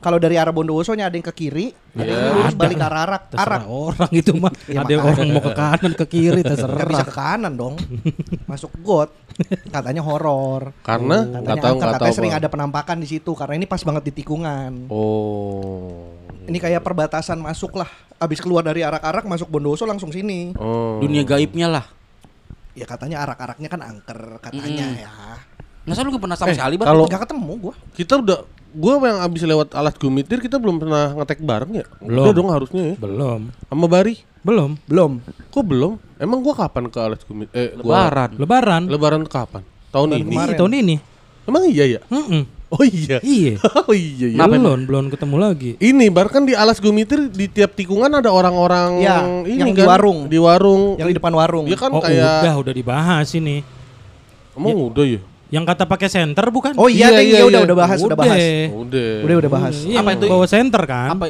Kalau 0.00 0.16
dari 0.16 0.34
arah 0.34 0.48
Bondowoso 0.48 0.92
nya 0.92 1.06
ada 1.06 1.14
yang 1.14 1.22
ke 1.22 1.34
kiri, 1.34 1.68
ada 1.92 2.02
yang 2.02 2.16
Iya. 2.18 2.32
lurus 2.34 2.54
balik 2.54 2.72
ke 2.74 2.86
arah 2.86 3.00
arak. 3.04 3.22
Terserah 3.28 3.60
Arak. 3.60 3.68
orang 3.68 4.10
itu 4.10 4.32
mah. 4.34 4.52
Ya, 4.64 4.80
ada 4.80 4.94
orang 4.96 5.28
mau 5.28 5.42
ke 5.42 5.52
kanan 5.52 5.92
ke 5.92 6.06
kiri 6.06 6.40
terserah. 6.42 6.88
bisa 6.88 7.04
ke 7.04 7.12
kanan 7.12 7.52
dong. 7.52 7.76
Masuk 8.50 8.72
got. 8.80 9.12
Katanya 9.66 10.00
horor. 10.00 10.72
Karena 10.80 11.20
Katanya 11.20 11.40
nggak 11.42 11.56
tahu 11.58 11.74
angker, 11.76 11.88
katanya 11.94 12.14
sering 12.14 12.32
apa. 12.32 12.40
ada 12.40 12.48
penampakan 12.48 12.96
di 12.96 13.08
situ 13.08 13.30
karena 13.30 13.54
ini 13.54 13.66
pas 13.66 13.80
banget 13.80 14.02
di 14.02 14.12
tikungan. 14.14 14.72
Oh. 14.88 16.16
Ini 16.42 16.56
kayak 16.56 16.80
perbatasan 16.80 17.36
masuk 17.36 17.76
lah. 17.76 17.88
Abis 18.16 18.40
keluar 18.40 18.60
dari 18.62 18.80
arak-arak 18.80 19.24
masuk 19.24 19.48
Bondowoso 19.48 19.84
langsung 19.84 20.08
sini. 20.10 20.56
Oh. 20.56 20.96
Dunia 20.98 21.22
gaibnya 21.22 21.68
lah. 21.68 21.84
Ya 22.72 22.84
katanya 22.84 23.20
arak-araknya 23.20 23.68
kan 23.68 23.80
angker 23.80 24.40
katanya 24.40 24.86
Mm. 24.86 24.96
ya. 24.98 25.12
Masa 25.82 26.00
lu 26.00 26.10
gak 26.10 26.22
pernah 26.22 26.36
sama 26.36 26.48
Eh, 26.48 26.56
sekali, 26.56 26.74
Bang? 26.76 26.86
kalau- 26.86 27.04
Nggak 27.04 27.22
ketemu 27.26 27.52
gua. 27.58 27.74
Kita 27.90 28.14
udah 28.16 28.38
gua 28.74 28.94
yang 29.02 29.20
abis 29.24 29.42
lewat 29.46 29.74
alat 29.74 29.94
gumitir 29.98 30.38
kita 30.38 30.56
belum 30.58 30.78
pernah 30.78 31.14
ngetek 31.16 31.42
bareng 31.42 31.72
ya? 31.82 31.86
Belum. 32.02 32.24
Udah 32.26 32.32
dong 32.34 32.50
harusnya 32.50 32.82
ya. 32.92 32.96
Belum. 32.96 33.40
Sama 33.66 33.86
Bari. 33.90 34.14
Belum. 34.40 34.70
Belum. 34.86 35.12
Kok 35.50 35.64
belum? 35.66 35.92
Emang 36.16 36.38
gua 36.40 36.54
kapan 36.54 36.88
ke 36.88 36.98
alat 36.98 37.20
gumitir? 37.26 37.54
Eh, 37.56 37.68
gua 37.80 38.06
Lebaran. 38.06 38.30
Lebaran. 38.38 38.82
Lebaran 38.86 39.22
kapan? 39.26 39.62
Tahun 39.90 40.06
Lebaran 40.06 40.22
ini. 40.22 40.34
kemarin. 40.34 40.56
Tahun 40.56 40.72
ini. 40.74 40.96
Emang 41.48 41.62
iya 41.66 41.84
ya? 41.98 42.00
Mm-mm. 42.06 42.42
Oh 42.70 42.86
iya. 42.86 43.18
Iya. 43.18 43.58
oh 43.90 43.90
iya 43.90 44.26
iya. 44.30 44.46
Belum, 44.46 44.86
belum 44.86 45.04
ketemu 45.10 45.36
lagi. 45.42 45.70
Ini 45.82 46.06
bar 46.14 46.30
kan 46.30 46.46
di 46.46 46.54
alas 46.54 46.78
gumitir 46.78 47.26
di 47.26 47.50
tiap 47.50 47.74
tikungan 47.74 48.14
ada 48.14 48.30
orang-orang 48.30 49.02
Ya, 49.02 49.26
ini 49.42 49.58
yang 49.58 49.74
di 49.74 49.82
kan 49.82 49.90
warung. 49.90 50.30
di 50.30 50.38
warung. 50.38 50.94
Yang 50.94 51.08
di 51.10 51.16
depan 51.18 51.34
warung. 51.34 51.66
Dia 51.66 51.78
kan 51.78 51.90
oh, 51.90 51.98
kayak 51.98 52.46
udah, 52.46 52.54
udah 52.62 52.72
dibahas 52.74 53.28
ini. 53.34 53.66
emang 54.54 54.76
udah 54.92 55.06
ya? 55.06 55.20
Yang 55.50 55.64
kata 55.66 55.84
pakai 55.84 56.08
center 56.08 56.46
bukan? 56.48 56.72
Oh 56.74 56.86
iya, 56.86 57.10
Iya, 57.10 57.20
iya, 57.20 57.38
iya, 57.38 57.42
udah 57.44 57.60
iya. 57.60 57.66
udah 57.66 57.76
bahas, 57.76 57.98
udah 57.98 58.16
bahas. 58.16 58.38
Udah. 58.70 59.12
Udah 59.20 59.34
udah 59.36 59.50
bahas. 59.50 59.76
Iya, 59.82 59.98
Apa 59.98 60.10
itu? 60.14 60.26
Bawa 60.26 60.46
center 60.46 60.82
kan? 60.84 61.08
Apa? 61.10 61.26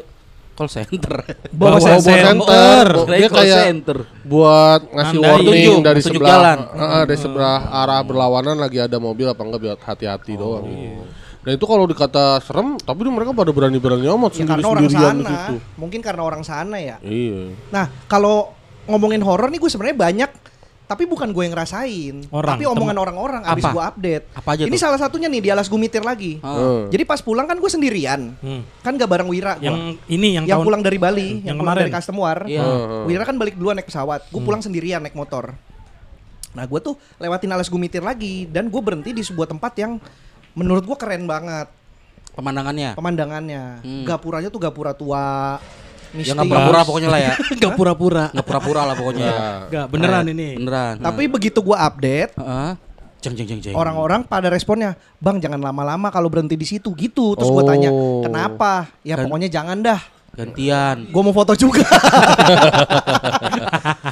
Call 0.50 0.68
center. 0.68 1.14
Bawa 1.56 1.68
Bawa 1.72 1.78
center. 1.80 2.20
center. 2.20 2.86
Oh, 2.94 3.06
Dia 3.08 3.28
kayak 3.30 3.58
center. 3.64 3.98
buat 4.22 4.80
ngasih 4.86 5.16
Nandain. 5.16 5.32
warning 5.32 5.56
Tunjuk, 5.56 5.80
dari 5.80 6.00
tunjuk 6.00 6.20
sebelah 6.20 6.30
jalan. 6.30 6.58
Heeh, 6.70 7.02
dari 7.02 7.16
sebelah 7.18 7.58
arah 7.74 8.00
berlawanan 8.04 8.56
lagi 8.60 8.78
ada 8.78 8.96
mobil 9.00 9.24
apa 9.24 9.40
enggak 9.40 9.60
biar 9.62 9.76
hati-hati 9.80 10.32
doang. 10.36 10.68
Nah 11.40 11.50
itu 11.50 11.64
kalau 11.64 11.88
dikata 11.88 12.44
serem, 12.44 12.76
tapi 12.76 13.00
mereka 13.08 13.32
pada 13.32 13.48
berani-berani 13.48 14.04
amat 14.04 14.30
Ya 14.30 14.36
sendiri 14.36 14.60
karena 14.60 14.68
orang 14.68 14.84
sendirian 14.84 15.16
di 15.16 15.24
sana. 15.24 15.32
situ. 15.40 15.54
Mungkin 15.80 16.00
karena 16.04 16.22
orang 16.22 16.42
sana 16.44 16.76
ya. 16.76 16.96
Iya. 17.00 17.56
Nah, 17.72 17.88
kalau 18.04 18.52
ngomongin 18.84 19.24
horor 19.24 19.48
nih 19.48 19.56
gue 19.56 19.70
sebenarnya 19.70 19.96
banyak 19.96 20.30
tapi 20.90 21.06
bukan 21.06 21.30
gue 21.30 21.46
yang 21.46 21.54
ngerasain, 21.54 22.26
Orang, 22.34 22.50
tapi 22.50 22.66
omongan 22.66 22.98
orang-orang 22.98 23.42
abis 23.46 23.62
gue 23.62 23.78
update. 23.78 24.24
Apa 24.34 24.58
aja 24.58 24.66
Ini 24.66 24.74
tuh? 24.74 24.82
salah 24.82 24.98
satunya 24.98 25.30
nih 25.30 25.38
di 25.38 25.48
alas 25.48 25.70
gumitir 25.70 26.02
lagi. 26.02 26.42
Ah. 26.42 26.50
Heeh. 26.50 26.80
Jadi 26.90 27.02
pas 27.06 27.22
pulang 27.22 27.46
kan 27.46 27.54
gue 27.54 27.70
sendirian, 27.70 28.34
Hmm. 28.36 28.66
kan 28.82 28.98
gak 28.98 29.06
bareng 29.06 29.30
Wira 29.30 29.54
gua. 29.54 29.70
Yang 29.70 29.76
ini 30.10 30.34
yang, 30.34 30.44
yang 30.44 30.58
tahun 30.58 30.66
pulang 30.66 30.82
dari 30.82 30.98
Bali, 30.98 31.38
yang 31.40 31.54
yang, 31.54 31.56
pulang 31.56 31.78
kemarin. 31.78 31.82
dari 31.86 31.94
Custom 31.94 32.16
War. 32.18 32.38
Iya. 32.42 32.58
Heeh. 32.58 33.02
Wira 33.06 33.22
kan 33.22 33.36
balik 33.38 33.54
duluan 33.54 33.78
naik 33.78 33.86
pesawat, 33.86 34.26
gue 34.26 34.42
pulang 34.42 34.58
sendirian 34.58 34.98
naik 34.98 35.14
motor. 35.14 35.54
Nah 36.50 36.66
gue 36.66 36.80
tuh 36.82 36.98
lewatin 37.16 37.54
alas 37.54 37.70
gumitir 37.70 38.02
lagi 38.02 38.44
dan 38.44 38.66
gue 38.66 38.82
berhenti 38.82 39.14
di 39.14 39.22
sebuah 39.22 39.46
tempat 39.46 39.70
yang 39.78 40.02
menurut 40.52 40.82
gue 40.82 40.98
keren 40.98 41.22
banget 41.24 41.70
Pemandangannya. 42.30 42.94
pemandangannya. 42.94 43.62
Hmm. 43.80 44.02
Gapuranya 44.02 44.48
tuh 44.48 44.58
gapura 44.58 44.90
tua, 44.90 45.58
Ya 46.10 46.34
nggak 46.34 46.46
pura-pura 46.46 46.80
pokoknya 46.82 47.08
lah 47.08 47.20
ya. 47.20 47.32
Gak 47.62 47.72
pura-pura. 47.74 48.24
Nggak 48.30 48.44
pura-pura 48.44 48.80
lah 48.82 48.94
pokoknya. 48.94 49.26
Nah, 49.26 49.58
Gak 49.70 49.86
beneran 49.88 50.24
ini. 50.26 50.48
Beneran. 50.58 50.94
Tapi 50.98 51.22
begitu 51.26 51.58
gue 51.60 51.72
update, 51.72 52.34
Heeh. 52.34 52.70
Jeng 53.20 53.34
jeng 53.36 53.46
jeng 53.46 53.60
jeng. 53.60 53.74
orang-orang 53.76 54.24
pada 54.24 54.48
responnya, 54.48 54.96
bang 55.18 55.38
jangan 55.38 55.60
lama-lama 55.60 56.08
kalau 56.08 56.26
berhenti 56.26 56.54
di 56.54 56.64
situ 56.64 56.88
gitu. 56.94 57.36
Terus 57.36 57.48
gue 57.48 57.62
tanya, 57.62 57.90
Oh. 57.92 58.24
kenapa? 58.24 58.88
Ya 59.02 59.14
Kan- 59.14 59.28
pokoknya 59.28 59.48
jangan 59.48 59.78
dah. 59.78 60.00
gantian. 60.30 61.04
Gue 61.06 61.20
mau 61.20 61.30
foto 61.30 61.52
juga. 61.52 61.84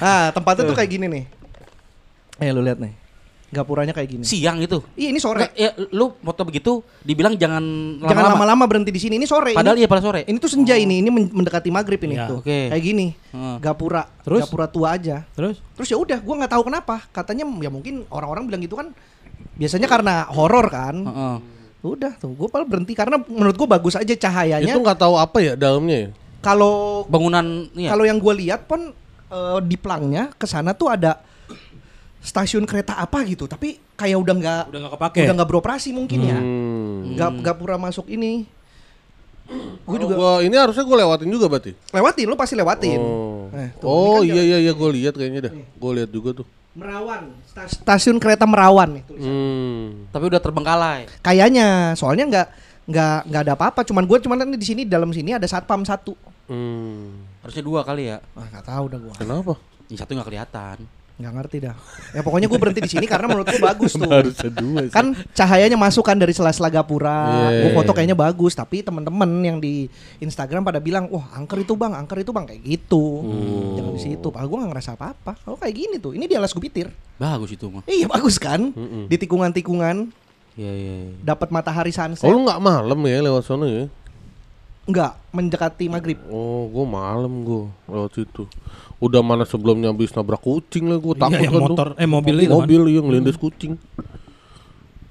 nah 0.03 0.29
tempatnya 0.31 0.63
tuh 0.67 0.77
kayak 0.77 0.91
gini 0.91 1.07
nih. 1.09 1.25
Eh 2.39 2.51
lu 2.53 2.61
lihat 2.61 2.79
nih, 2.79 2.93
gapuranya 3.49 3.97
kayak 3.97 4.09
gini. 4.13 4.23
Siang 4.25 4.61
itu. 4.61 4.85
Iya 4.93 5.09
ini 5.09 5.19
sore. 5.19 5.49
Nggak, 5.49 5.53
ya, 5.57 5.71
lu 5.91 6.13
foto 6.15 6.43
begitu 6.45 6.73
dibilang 7.01 7.33
jangan 7.35 7.65
Jangan 7.99 8.13
lama-lama. 8.13 8.35
lama-lama 8.37 8.65
berhenti 8.69 8.93
di 8.93 9.01
sini. 9.01 9.17
Ini 9.17 9.25
sore. 9.25 9.57
Padahal 9.57 9.77
ini, 9.77 9.85
iya 9.85 9.89
pada 9.89 10.03
sore. 10.05 10.21
ini 10.29 10.37
tuh 10.37 10.51
senja 10.53 10.77
ini. 10.77 11.01
Ini 11.01 11.09
men- 11.09 11.33
mendekati 11.33 11.73
maghrib 11.73 11.97
ini 12.05 12.21
Ya, 12.21 12.29
tuh. 12.29 12.45
oke. 12.45 12.59
Kayak 12.69 12.83
gini. 12.85 13.07
Heeh. 13.33 13.57
Gapura. 13.59 14.05
Terus? 14.21 14.45
Gapura 14.45 14.67
tua 14.69 14.89
aja. 14.95 15.25
Terus? 15.33 15.57
Terus 15.75 15.89
ya 15.89 15.97
udah, 15.97 16.19
gue 16.21 16.35
nggak 16.37 16.53
tahu 16.53 16.63
kenapa. 16.69 17.01
Katanya 17.09 17.49
ya 17.59 17.71
mungkin 17.73 18.05
orang-orang 18.09 18.45
bilang 18.45 18.61
gitu 18.61 18.77
kan. 18.77 18.93
Biasanya 19.57 19.89
karena 19.89 20.29
horor 20.29 20.69
kan. 20.69 20.97
Heeh. 21.01 21.37
Udah 21.79 22.11
tuh, 22.19 22.35
gue 22.35 22.49
paling 22.51 22.67
berhenti 22.67 22.91
karena 22.93 23.23
menurut 23.23 23.55
gue 23.55 23.69
bagus 23.71 23.95
aja 23.95 24.11
cahayanya. 24.11 24.67
itu 24.67 24.77
nggak 24.77 24.99
tahu 24.99 25.15
apa 25.15 25.39
ya 25.39 25.53
dalamnya 25.55 25.97
ya? 25.97 26.11
Kalau 26.39 27.07
Bangunan 27.07 27.71
iya. 27.73 27.91
kalau 27.91 28.03
yang 28.03 28.19
gue 28.19 28.35
lihat 28.37 28.67
pun 28.67 28.91
eh, 29.29 29.59
di 29.63 29.75
plangnya 29.75 30.35
ke 30.35 30.43
sana 30.43 30.75
tuh 30.75 30.91
ada 30.91 31.23
stasiun 32.19 32.65
kereta 32.65 32.95
apa 32.95 33.23
gitu, 33.25 33.47
tapi 33.47 33.79
kayak 33.95 34.19
udah 34.19 34.35
nggak 34.35 34.63
Udah 34.69 34.81
gak 34.85 34.93
kepake. 34.99 35.21
udah 35.25 35.35
nggak 35.39 35.49
beroperasi 35.49 35.91
mungkin 35.91 36.19
ya. 36.23 36.39
Hmm. 36.39 37.15
Nggak 37.15 37.31
nggak 37.41 37.57
pura 37.57 37.77
masuk 37.77 38.07
ini. 38.09 38.45
Gue 39.89 39.97
juga 39.97 40.13
gua 40.13 40.33
ini 40.45 40.53
harusnya 40.53 40.85
gue 40.85 40.97
lewatin 40.99 41.29
juga 41.33 41.49
berarti. 41.49 41.73
lewatin, 41.89 42.27
lu 42.29 42.37
pasti 42.37 42.53
lewatin. 42.53 43.01
Oh, 43.01 43.49
Eh, 43.49 43.73
tuh, 43.81 43.89
oh 43.89 44.21
kan 44.21 44.29
iya 44.29 44.43
iya 44.45 44.59
iya 44.61 44.73
gue 44.77 44.89
lihat 44.93 45.17
kayaknya 45.17 45.49
dah. 45.49 45.53
Gue 45.57 45.91
lihat 45.97 46.11
juga 46.13 46.37
tuh. 46.37 46.47
Merawan, 46.77 47.33
stas- 47.49 47.81
stasiun 47.81 48.21
kereta 48.21 48.45
Merawan 48.45 49.01
nih 49.01 49.03
tulisannya. 49.09 49.33
Hmm. 49.33 49.87
Tapi 50.13 50.25
udah 50.29 50.39
terbengkalai. 50.39 51.01
Kayaknya, 51.25 51.97
soalnya 51.97 52.29
nggak 52.29 52.47
nggak 52.89 53.19
nggak 53.25 53.43
ada 53.43 53.53
apa-apa. 53.57 53.81
Cuman 53.83 54.05
gue 54.05 54.19
cuman 54.21 54.37
kan 54.37 54.49
di 54.53 54.67
sini 54.69 54.83
dalam 54.85 55.09
sini 55.11 55.33
ada 55.33 55.49
satpam 55.49 55.81
satu. 55.81 56.13
Hmm. 56.45 57.25
Harusnya 57.41 57.65
dua 57.65 57.81
kali 57.83 58.13
ya. 58.13 58.21
Nggak 58.37 58.65
tahu 58.69 58.85
dah 58.85 58.99
gue. 59.01 59.13
Kenapa? 59.17 59.57
Yang 59.89 59.99
satu 60.05 60.11
nggak 60.13 60.29
kelihatan. 60.29 60.77
Nggak 61.19 61.33
ngerti 61.35 61.57
dah. 61.67 61.75
Ya 62.15 62.23
pokoknya 62.23 62.47
gue 62.47 62.59
berhenti 62.63 62.81
di 62.87 62.91
sini 62.95 63.11
karena 63.11 63.27
menurut 63.27 63.51
gue 63.51 63.59
bagus 63.59 63.99
tuh. 63.99 64.07
Harusnya 64.07 64.51
dua 64.55 64.87
sih. 64.87 64.95
Kan 64.95 65.19
cahayanya 65.35 65.75
masuk 65.75 66.07
kan 66.07 66.15
dari 66.15 66.31
sela-sela 66.31 66.71
gapura. 66.71 67.51
Iya. 67.51 67.67
Gue 67.67 67.71
foto 67.75 67.91
kayaknya 67.91 68.15
bagus, 68.15 68.55
tapi 68.55 68.87
teman-teman 68.87 69.27
yang 69.43 69.59
di 69.59 69.91
Instagram 70.23 70.63
pada 70.63 70.79
bilang, 70.79 71.11
"Wah, 71.11 71.27
angker 71.35 71.67
itu 71.67 71.75
Bang, 71.75 71.99
angker 71.99 72.23
itu 72.23 72.31
Bang." 72.31 72.47
kayak 72.47 72.63
gitu. 72.63 73.27
Hmm. 73.27 73.75
Jangan 73.75 73.93
di 73.99 74.03
situ. 74.07 74.27
Padahal 74.31 74.47
gue 74.47 74.59
gak 74.63 74.71
ngerasa 74.71 74.91
apa-apa. 74.95 75.33
Kalau 75.43 75.59
kayak 75.59 75.75
gini 75.75 75.97
tuh, 75.99 76.15
ini 76.15 76.31
di 76.31 76.39
alas 76.39 76.55
Jupiter. 76.55 76.87
Bagus 77.19 77.51
itu 77.51 77.67
mah. 77.67 77.83
Iya 77.91 78.07
bagus 78.07 78.39
kan? 78.39 78.71
Mm-mm. 78.71 79.11
Di 79.11 79.19
tikungan-tikungan 79.19 80.15
Iya 80.59 80.73
iya. 80.75 80.95
iya. 81.07 81.15
dapat 81.23 81.55
matahari 81.55 81.95
sunset. 81.95 82.27
Oh 82.27 82.35
lu 82.35 82.43
nggak 82.43 82.59
malam 82.59 82.99
ya 83.07 83.23
lewat 83.23 83.47
sana 83.47 83.67
ya? 83.71 83.85
Enggak, 84.89 85.21
mendekati 85.31 85.85
maghrib. 85.87 86.17
Oh, 86.27 86.65
gua 86.67 86.89
malam 86.89 87.45
gua 87.45 87.69
lewat 87.85 88.11
situ. 88.15 88.49
Udah 88.97 89.21
mana 89.21 89.45
sebelumnya 89.45 89.93
habis 89.93 90.09
nabrak 90.11 90.41
kucing 90.41 90.89
lah 90.89 90.97
gua 90.97 91.13
takut 91.15 91.37
Iya, 91.37 91.45
yang 91.45 91.53
kan 91.53 91.61
tuh. 91.61 91.69
motor 91.69 91.89
eh 91.95 92.09
mobil 92.09 92.35
itu 92.35 92.49
kan. 92.49 92.57
Mobil 92.57 92.81
yang 92.89 93.05
ngelindes 93.05 93.37
kucing. 93.37 93.77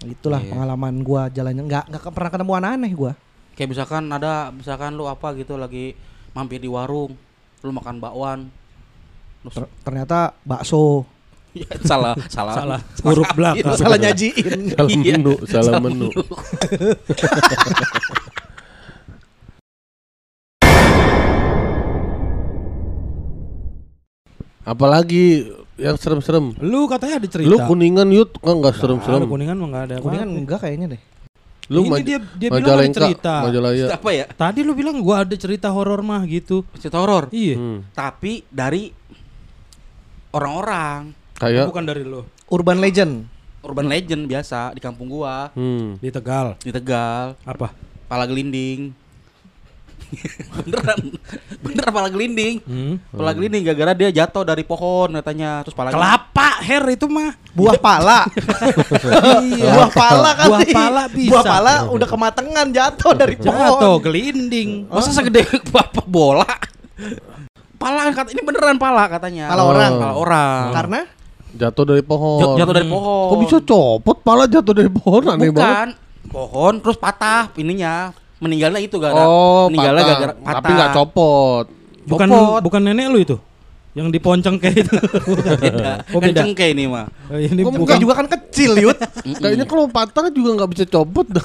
Itulah 0.02 0.42
Iya. 0.42 0.50
pengalaman 0.50 0.96
gua 1.00 1.30
jalannya 1.30 1.62
nggak 1.64 1.84
nggak 1.88 2.04
pernah 2.10 2.32
ketemu 2.32 2.52
aneh 2.58 2.92
gua. 2.92 3.14
Kayak 3.54 3.70
misalkan 3.70 4.04
ada 4.08 4.50
misalkan 4.50 4.92
lu 4.94 5.06
apa 5.06 5.34
gitu 5.34 5.54
lagi 5.56 5.94
mampir 6.34 6.58
di 6.58 6.66
warung, 6.66 7.14
lu 7.62 7.70
makan 7.70 7.98
bakwan. 7.98 8.50
Terus 9.40 9.56
Ter- 9.56 9.72
ternyata 9.84 10.34
bakso 10.42 11.06
Ya, 11.54 11.70
salah, 11.82 12.14
salah. 12.34 12.54
Salah, 12.54 12.80
huruf 13.02 13.30
belakang. 13.34 13.74
salah 13.74 13.98
nyajiin. 13.98 14.74
Salah 14.74 14.90
Iya, 14.90 15.18
menu, 15.18 15.34
salah 15.46 15.66
salah 15.70 15.82
menu. 15.82 16.10
Apalagi 24.68 25.48
yang 25.80 25.96
serem-serem. 25.96 26.52
Lu 26.60 26.92
katanya 26.92 27.24
ada 27.24 27.28
cerita. 27.32 27.48
Lu 27.48 27.56
kuningan 27.64 28.08
yut 28.12 28.36
kan 28.44 28.60
nggak 28.60 28.76
Ada 28.76 28.82
serem-serem. 28.84 29.24
kuningan 29.24 29.56
mah 29.56 29.68
enggak 29.72 29.84
ada. 29.88 29.96
Kuningan 30.04 30.28
apa-apa. 30.28 30.42
enggak 30.44 30.60
kayaknya 30.60 30.88
deh. 30.92 31.02
Lu 31.68 31.80
Ini 31.84 32.04
dia- 32.04 32.24
dia 32.36 32.50
bilang 32.52 32.80
ada 32.80 32.92
cerita. 32.92 33.34
Majalaya. 33.48 33.86
Apa 33.96 34.10
ya? 34.12 34.26
Tadi 34.28 34.60
lu 34.68 34.76
bilang 34.76 35.00
gua 35.00 35.24
ada 35.24 35.36
cerita 35.40 35.72
horor 35.72 36.04
mah 36.04 36.20
gitu. 36.28 36.68
Cerita 36.76 37.00
horor. 37.00 37.32
Iya. 37.32 37.56
Hmm. 37.56 37.80
Tapi 37.96 38.44
dari 38.52 38.92
orang-orang 40.32 41.16
Kayak 41.38 41.70
Bukan 41.70 41.86
dari 41.86 42.02
lu. 42.02 42.26
Urban 42.50 42.82
legend. 42.82 43.30
urban 43.62 43.92
legend 43.92 44.26
biasa 44.26 44.72
di 44.72 44.80
kampung 44.80 45.12
gua 45.12 45.52
hmm. 45.54 46.00
Di 46.00 46.08
Tegal. 46.08 46.56
di 46.58 46.72
Tegal, 46.72 47.36
Apa? 47.44 47.76
pala 48.08 48.24
gelinding. 48.24 48.96
Beneran, 50.58 50.98
bener 51.60 51.88
pala 51.88 52.08
gelinding. 52.08 52.56
Hmm. 52.64 52.96
Pala 53.10 53.32
gelinding 53.32 53.62
gara-gara 53.64 53.94
dia 53.94 54.10
jatuh 54.14 54.44
dari 54.44 54.64
pohon 54.64 55.12
katanya, 55.14 55.62
terus 55.62 55.74
pala 55.74 55.92
Kelapa 55.92 56.64
hair 56.64 56.84
itu 56.90 57.06
mah. 57.06 57.36
Buah 57.52 57.76
pala. 57.76 58.20
Iya. 59.42 59.72
Buah 59.74 59.92
pala 59.92 60.30
kan. 60.34 60.48
Buah 60.48 60.68
pala 60.68 61.04
bisa. 61.10 61.32
Buah 61.32 61.44
pala 61.44 61.74
udah 61.90 62.08
kematangan 62.08 62.68
jatuh 62.70 63.12
dari 63.14 63.36
Jatuh 63.36 63.54
pohon. 63.54 64.00
gelinding. 64.02 64.70
Masa 64.88 65.12
segede 65.12 65.44
apa 65.74 66.02
bola? 66.04 66.48
Pala 67.78 68.10
kata 68.10 68.34
ini 68.34 68.42
beneran 68.42 68.78
pala 68.78 69.06
katanya. 69.06 69.52
Pala 69.52 69.64
orang. 69.64 69.92
Pala 69.98 70.14
orang. 70.16 70.64
Karena 70.74 71.00
jatuh 71.54 71.86
dari 71.86 72.04
pohon. 72.04 72.40
Jat- 72.42 72.56
jatuh 72.66 72.74
dari 72.74 72.88
pohon. 72.88 73.28
Kok 73.30 73.38
bisa 73.40 73.58
copot 73.62 74.18
pala 74.22 74.44
jatuh 74.46 74.74
dari 74.74 74.90
pohon 74.90 75.22
aneh 75.28 75.50
banget. 75.50 75.58
Bukan 75.58 75.90
pohon 76.28 76.74
terus 76.82 76.98
patah 76.98 77.54
ininya. 77.56 78.12
Meninggalnya 78.38 78.80
itu 78.80 78.96
gara 78.98 79.14
Oh, 79.16 79.66
meninggalnya 79.68 79.98
patah. 79.98 80.12
gara-gara 80.12 80.34
patah. 80.36 80.56
Tapi 80.56 80.70
nggak 80.72 80.90
copot. 80.94 81.66
Bukan 82.06 82.28
Copot. 82.28 82.62
bukan 82.62 82.82
nenek 82.82 83.08
lu 83.10 83.20
itu. 83.20 83.38
Yang 83.92 84.08
diponceng 84.14 84.56
kayak 84.58 84.86
itu. 84.86 84.94
Beda. 85.64 86.06
Oh, 86.14 86.22
beda. 86.22 86.46
cengkeh 86.46 86.70
ini 86.70 86.86
mah. 86.86 87.10
Oh, 87.28 87.36
ini 87.36 87.62
Kok 87.62 87.74
bukan 87.76 87.98
juga 87.98 88.14
kan 88.14 88.28
kecil, 88.30 88.78
Yud. 88.78 88.94
Kayaknya 89.36 89.66
kalau 89.66 89.90
patah 89.90 90.30
juga 90.30 90.54
nggak 90.54 90.70
bisa 90.70 90.86
copot 90.86 91.26
dah. 91.26 91.42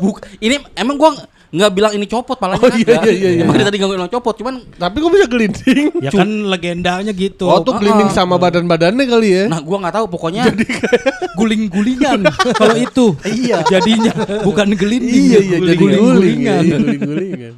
Buk 0.00 0.16
ini 0.38 0.56
emang 0.74 0.96
gua 0.96 1.12
nggak 1.50 1.70
bilang 1.72 1.92
ini 1.92 2.06
copot 2.06 2.34
palanya 2.34 2.62
Oh, 2.62 2.70
iya, 2.70 2.86
kagak. 2.94 3.04
iya, 3.06 3.12
iya, 3.12 3.30
iya. 3.32 3.42
Emang 3.42 3.54
dia 3.54 3.66
tadi 3.66 3.76
nggak 3.76 3.90
bilang 3.90 4.06
copot, 4.08 4.34
cuman 4.34 4.54
Tapi 4.70 4.96
kok 4.96 5.10
bisa 5.10 5.26
gelinding? 5.26 5.86
Ya 5.98 6.10
kan 6.10 6.28
legendanya 6.46 7.10
gitu. 7.10 7.44
Oh, 7.44 7.58
tuh 7.58 7.74
gelinding 7.74 8.06
Ah, 8.06 8.14
sama 8.14 8.38
badan-badannya 8.38 9.02
kali 9.04 9.28
ya. 9.28 9.44
nah 9.46 9.58
gua 9.58 9.82
nggak 9.82 9.92
tahu 9.92 10.06
pokoknya 10.08 10.46
guling-gulingan 11.38 12.22
kalau 12.54 12.76
itu. 12.76 13.18
Iya. 13.22 13.66
Jadinya 13.66 14.12
bukan 14.40 14.72
gelinding. 14.72 15.24
iya 15.26 15.38
iya 15.40 15.56
jadi 15.60 15.74
guling-gulingan. 15.76 16.62
Iya, 16.62 16.76
guling-gulingan. 16.76 17.54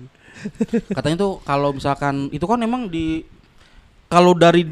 katanya 0.91 1.17
tuh 1.21 1.33
kalau 1.41 1.71
misalkan 1.71 2.27
itu 2.29 2.43
kan 2.43 2.59
emang 2.59 2.89
di 2.89 3.23
kalau 4.09 4.33
dari 4.33 4.67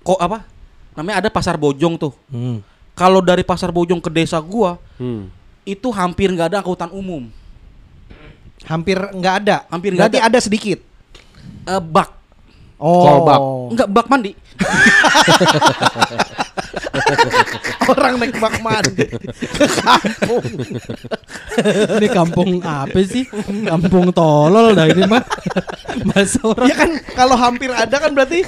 kok 0.00 0.16
apa? 0.16 0.46
Namanya 0.94 1.20
ada 1.20 1.28
pasar 1.28 1.58
Bojong 1.58 1.98
tuh. 1.98 2.14
Hmm. 2.28 2.62
Kalau 2.94 3.18
dari 3.18 3.42
pasar 3.42 3.68
Bojong 3.68 3.98
ke 3.98 4.08
desa 4.08 4.38
gua 4.38 4.78
Hmm. 4.94 5.26
itu 5.62 5.90
hampir 5.90 6.30
nggak 6.30 6.54
ada 6.54 6.58
angkutan 6.60 6.88
umum. 6.88 7.26
Hampir 8.64 8.96
nggak 8.96 9.34
ada. 9.44 9.56
Hampir 9.68 9.92
nggak 9.92 10.08
Berarti 10.08 10.20
ada 10.20 10.38
sedikit. 10.40 10.80
Eh 11.64 11.80
bak, 11.80 12.08
Oh. 12.80 13.00
Kolbak. 13.00 13.40
nggak 13.78 13.88
bak 13.88 14.06
mandi. 14.12 14.32
Orang 17.90 18.14
naik 18.16 18.36
bak 18.38 18.54
mandi 18.60 19.06
ke 19.08 19.66
kampung. 19.76 20.44
Ini 22.00 22.08
kampung 22.10 22.50
apa 22.62 22.98
sih? 23.04 23.24
Kampung 23.64 24.10
tolol 24.10 24.72
dah 24.72 24.86
ini 24.88 25.04
mah. 25.04 25.22
Masa 26.08 26.40
orang 26.42 26.66
Ya 26.66 26.74
kan 26.74 26.90
kalau 27.14 27.36
hampir 27.38 27.70
ada 27.70 27.96
kan 27.96 28.10
berarti 28.10 28.42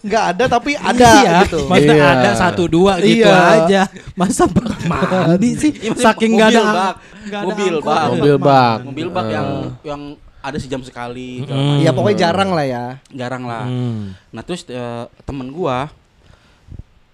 nggak 0.00 0.24
ada 0.34 0.44
tapi 0.48 0.72
ada 0.74 1.10
iya, 1.20 1.44
gitu. 1.44 1.68
Masa 1.68 1.92
Iya. 1.92 2.06
ada 2.18 2.30
satu 2.34 2.64
dua 2.66 2.96
gitu 3.00 3.28
Iya. 3.28 3.64
aja. 3.64 3.82
Masa 4.16 4.48
bak 4.48 4.80
mandi 4.88 5.50
sih? 5.54 5.72
Iya, 5.76 5.92
Saking 5.94 6.40
nggak 6.40 6.48
ada 6.50 6.62
mobil 6.62 6.74
bak. 6.74 6.94
nggak 7.24 7.40
ada 7.40 7.46
Mobil 7.46 7.74
bak. 7.78 8.04
Mobil 8.10 8.36
bak. 8.40 8.76
Mobil 8.88 9.08
bak 9.12 9.26
yang 9.28 9.48
yang 9.84 10.02
ada 10.44 10.58
sejam 10.60 10.84
sekali. 10.84 11.40
Hmm. 11.44 11.80
Iya 11.80 11.96
pokoknya 11.96 12.28
jarang 12.28 12.52
lah 12.52 12.66
ya. 12.68 12.84
Jarang 13.08 13.44
lah. 13.48 13.64
Hmm. 13.64 14.12
Nah 14.28 14.42
terus 14.44 14.64
eh, 14.68 15.04
temen 15.24 15.48
gua 15.48 15.88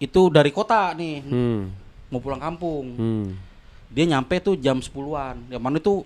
itu 0.01 0.21
dari 0.27 0.49
kota 0.49 0.91
nih 0.93 1.21
Hmm. 1.23 1.69
mau 2.09 2.19
pulang 2.19 2.41
kampung. 2.41 2.87
Hmm. 2.93 3.27
Dia 3.87 4.09
nyampe 4.09 4.41
tuh 4.41 4.57
jam 4.57 4.79
10-an. 4.79 5.37
Yang 5.47 5.63
mana 5.63 5.77
tuh 5.79 6.03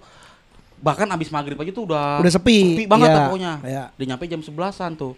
bahkan 0.76 1.06
abis 1.06 1.30
maghrib 1.30 1.56
aja 1.56 1.70
tuh 1.70 1.86
udah 1.86 2.18
Udah 2.18 2.32
sepi. 2.32 2.74
sepi 2.74 2.84
banget 2.84 3.08
lah 3.08 3.30
pokoknya. 3.30 3.52
Iya. 3.62 3.84
Dia 3.94 4.06
nyampe 4.06 4.24
jam 4.26 4.40
11-an 4.40 4.92
tuh. 4.92 5.14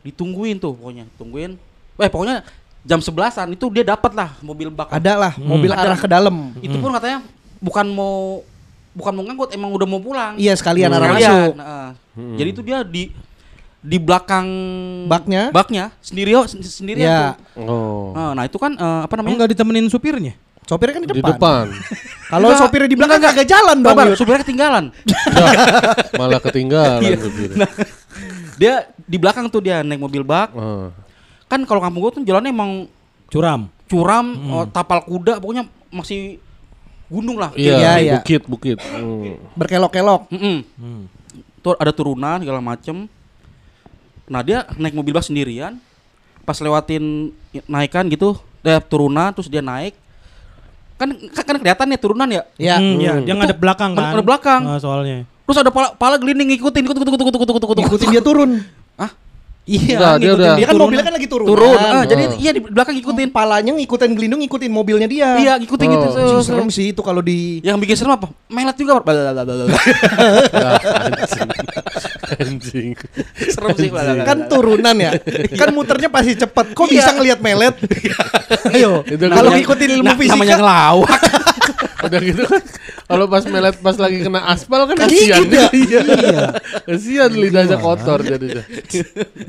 Ditungguin 0.00 0.56
tuh 0.56 0.72
pokoknya, 0.72 1.04
tungguin. 1.16 1.58
Eh 1.96 2.06
pokoknya 2.06 2.46
jam 2.80 3.00
11-an 3.00 3.50
itu 3.50 3.66
dia 3.68 3.82
dapat 3.82 4.12
lah 4.12 4.38
mobil 4.38 4.70
bak. 4.70 4.88
Ada 4.88 5.12
lah 5.18 5.32
mobil 5.36 5.68
Ada. 5.68 5.82
arah 5.84 5.98
ke 5.98 6.06
dalam. 6.06 6.54
Itu 6.58 6.78
pun 6.78 6.94
katanya 6.94 7.26
bukan 7.58 7.86
mau 7.88 8.40
bukan 8.92 9.12
mau 9.12 9.24
ngangkut, 9.24 9.50
emang 9.52 9.70
udah 9.72 9.84
mau 9.84 9.98
pulang. 9.98 10.32
Iya 10.36 10.54
sekalian 10.54 10.88
arah 10.88 11.10
Sekalian. 11.10 11.28
masuk. 11.28 11.52
Nah, 11.56 11.90
Hmm. 12.16 12.32
Jadi 12.32 12.48
itu 12.48 12.62
dia 12.62 12.80
di 12.80 13.12
di 13.86 13.98
belakang 13.98 14.46
Baknya? 15.06 15.54
baknya 15.54 15.94
sendirian 16.00 16.42
sendirian 16.50 17.06
Iya. 17.06 17.20
tuh. 17.54 17.62
Oh. 17.62 18.10
Nah, 18.10 18.34
nah, 18.34 18.42
itu 18.42 18.58
kan 18.58 18.74
eh, 18.74 19.00
apa 19.00 19.12
Oh, 19.12 19.16
namanya? 19.16 19.36
nggak 19.40 19.50
ditemenin 19.54 19.86
supirnya? 19.86 20.34
Sopirnya 20.66 20.98
kan 20.98 21.02
di 21.02 21.08
Di 21.08 21.14
depan. 21.14 21.30
depan. 21.32 21.64
Kalau 22.34 22.48
Enggak. 22.50 22.60
sopirnya 22.60 22.88
di 22.90 22.98
belakang 22.98 23.20
kagak 23.22 23.46
jalan 23.46 23.76
dong. 23.78 23.94
Kabar, 23.94 24.06
Yud. 24.08 24.18
supirnya 24.18 24.40
ketinggalan. 24.42 24.84
Malah 26.12 26.40
ketinggalan 26.42 27.00
Iya. 27.00 27.16
supirnya. 27.16 27.56
Nah, 27.56 27.70
dia 28.56 28.74
di 28.98 29.16
belakang 29.16 29.46
tuh 29.46 29.62
dia 29.62 29.80
naik 29.80 30.00
mobil 30.00 30.22
bak. 30.22 30.50
Ah. 30.52 30.90
Kan 31.46 31.62
kalau 31.62 31.78
kampung 31.78 32.02
gua 32.02 32.10
tuh 32.10 32.22
jalannya 32.22 32.50
emang 32.50 32.90
Curam. 33.28 33.70
curam, 33.86 34.26
eh, 34.34 34.66
tapal 34.68 34.98
kuda, 35.00 35.38
pokoknya 35.38 35.62
masih 35.88 36.42
gunung 37.06 37.38
lah. 37.38 37.54
Iya, 37.54 37.70
Iya, 37.72 37.92
iya. 37.96 38.12
bukit, 38.18 38.42
bukit. 38.44 38.78
Hmm. 38.82 39.38
Berkelok-kelok. 39.54 40.26
Mm-mm. 40.28 40.66
Hmm. 40.74 41.02
Tuh 41.60 41.74
ada 41.74 41.90
turunan 41.90 42.42
segala 42.42 42.58
macem. 42.58 43.06
Nah 44.26 44.40
dia 44.42 44.66
naik 44.74 44.94
mobil 44.94 45.14
bak 45.14 45.26
sendirian, 45.26 45.78
pas 46.42 46.58
lewatin 46.58 47.30
naikan 47.70 48.06
gitu, 48.10 48.38
dia 48.62 48.82
turunan 48.82 49.30
terus 49.30 49.46
dia 49.46 49.62
naik. 49.62 49.94
Kan 50.96 51.12
kan, 51.30 51.44
kan 51.44 51.56
kelihatan 51.60 51.92
ya 51.92 51.98
turunan 52.00 52.28
ya. 52.28 52.42
Ya. 52.56 52.76
Hmm, 52.80 52.98
iya, 52.98 53.12
dia 53.22 53.34
ngadep 53.36 53.58
belakang 53.60 53.94
kan. 53.94 54.16
ngadep 54.16 54.26
belakang. 54.26 54.60
Nah, 54.64 54.78
soalnya. 54.80 55.28
Terus 55.46 55.58
ada 55.62 55.70
pala, 55.70 55.94
pala 55.94 56.18
gelinding 56.18 56.56
ngikutin, 56.56 56.82
ikut 56.82 56.96
ikut 56.96 57.06
ikut 57.06 57.20
ikut 57.22 57.34
ikut 57.34 57.38
ikut 57.38 57.50
ikut. 57.54 57.62
ikut. 57.62 57.86
Ikutin 57.86 58.08
dia 58.10 58.22
turun. 58.24 58.66
Iya, 59.66 59.98
Enggak, 59.98 60.14
dia 60.22 60.30
udah- 60.30 60.54
Dia 60.54 60.66
kan 60.70 60.76
mobilnya 60.78 61.02
kan 61.02 61.14
lagi 61.18 61.26
turun. 61.26 61.42
Turun. 61.44 61.74
Ah, 61.74 61.90
Oh. 61.90 62.02
jadi 62.06 62.22
iya 62.38 62.54
di 62.54 62.62
belakang 62.62 62.94
ngikutin. 62.94 63.28
Palanya 63.28 63.74
ngikutin 63.74 64.10
gelindung 64.14 64.38
ngikutin 64.38 64.70
mobilnya 64.70 65.10
dia. 65.10 65.34
Iya, 65.34 65.52
ngikutin 65.58 65.86
gitu. 65.90 66.06
Oh. 66.06 66.14
Se- 66.14 66.22
se- 66.38 66.46
serem 66.46 66.68
sih 66.70 66.94
itu 66.94 67.02
kalau 67.02 67.18
di 67.18 67.58
Yang 67.60 67.76
bikin 67.82 67.96
serem 67.98 68.14
apa? 68.14 68.30
Melet 68.46 68.76
juga. 68.78 69.02
Ah, 69.02 69.10
anjing. 71.02 71.50
anjing. 72.38 72.88
serem 73.48 73.68
sih. 73.74 73.90
kan 74.22 74.38
turunan 74.46 74.94
ya. 74.94 75.10
kan 75.60 75.68
muternya 75.70 76.08
pasti 76.08 76.38
cepet. 76.38 76.66
Kok 76.70 76.86
Iya. 76.86 76.94
bisa 76.96 77.10
ngelihat 77.12 77.38
melet? 77.42 77.74
Ayo. 78.74 79.02
Itu 79.02 79.18
Kalau 79.18 79.50
ngikutin 79.50 79.88
ilmu 79.98 80.06
Nah, 80.06 80.14
fisika 80.14 80.34
namanya 80.36 80.56
ngelawak. 80.56 81.10
Udah 82.06 82.20
gitu 82.22 82.42
kan 82.46 82.62
kalau 83.06 83.26
pas 83.26 83.42
melet 83.44 83.74
pas 83.76 83.96
lagi 83.96 84.18
kena 84.20 84.46
aspal 84.46 84.86
kan 84.86 84.94
kasihan 84.96 85.42
ya? 85.44 85.66
Iya. 85.72 86.02
Kasihan 86.82 87.30
lidahnya 87.30 87.78
kotor 87.78 88.22
jadinya. 88.22 88.62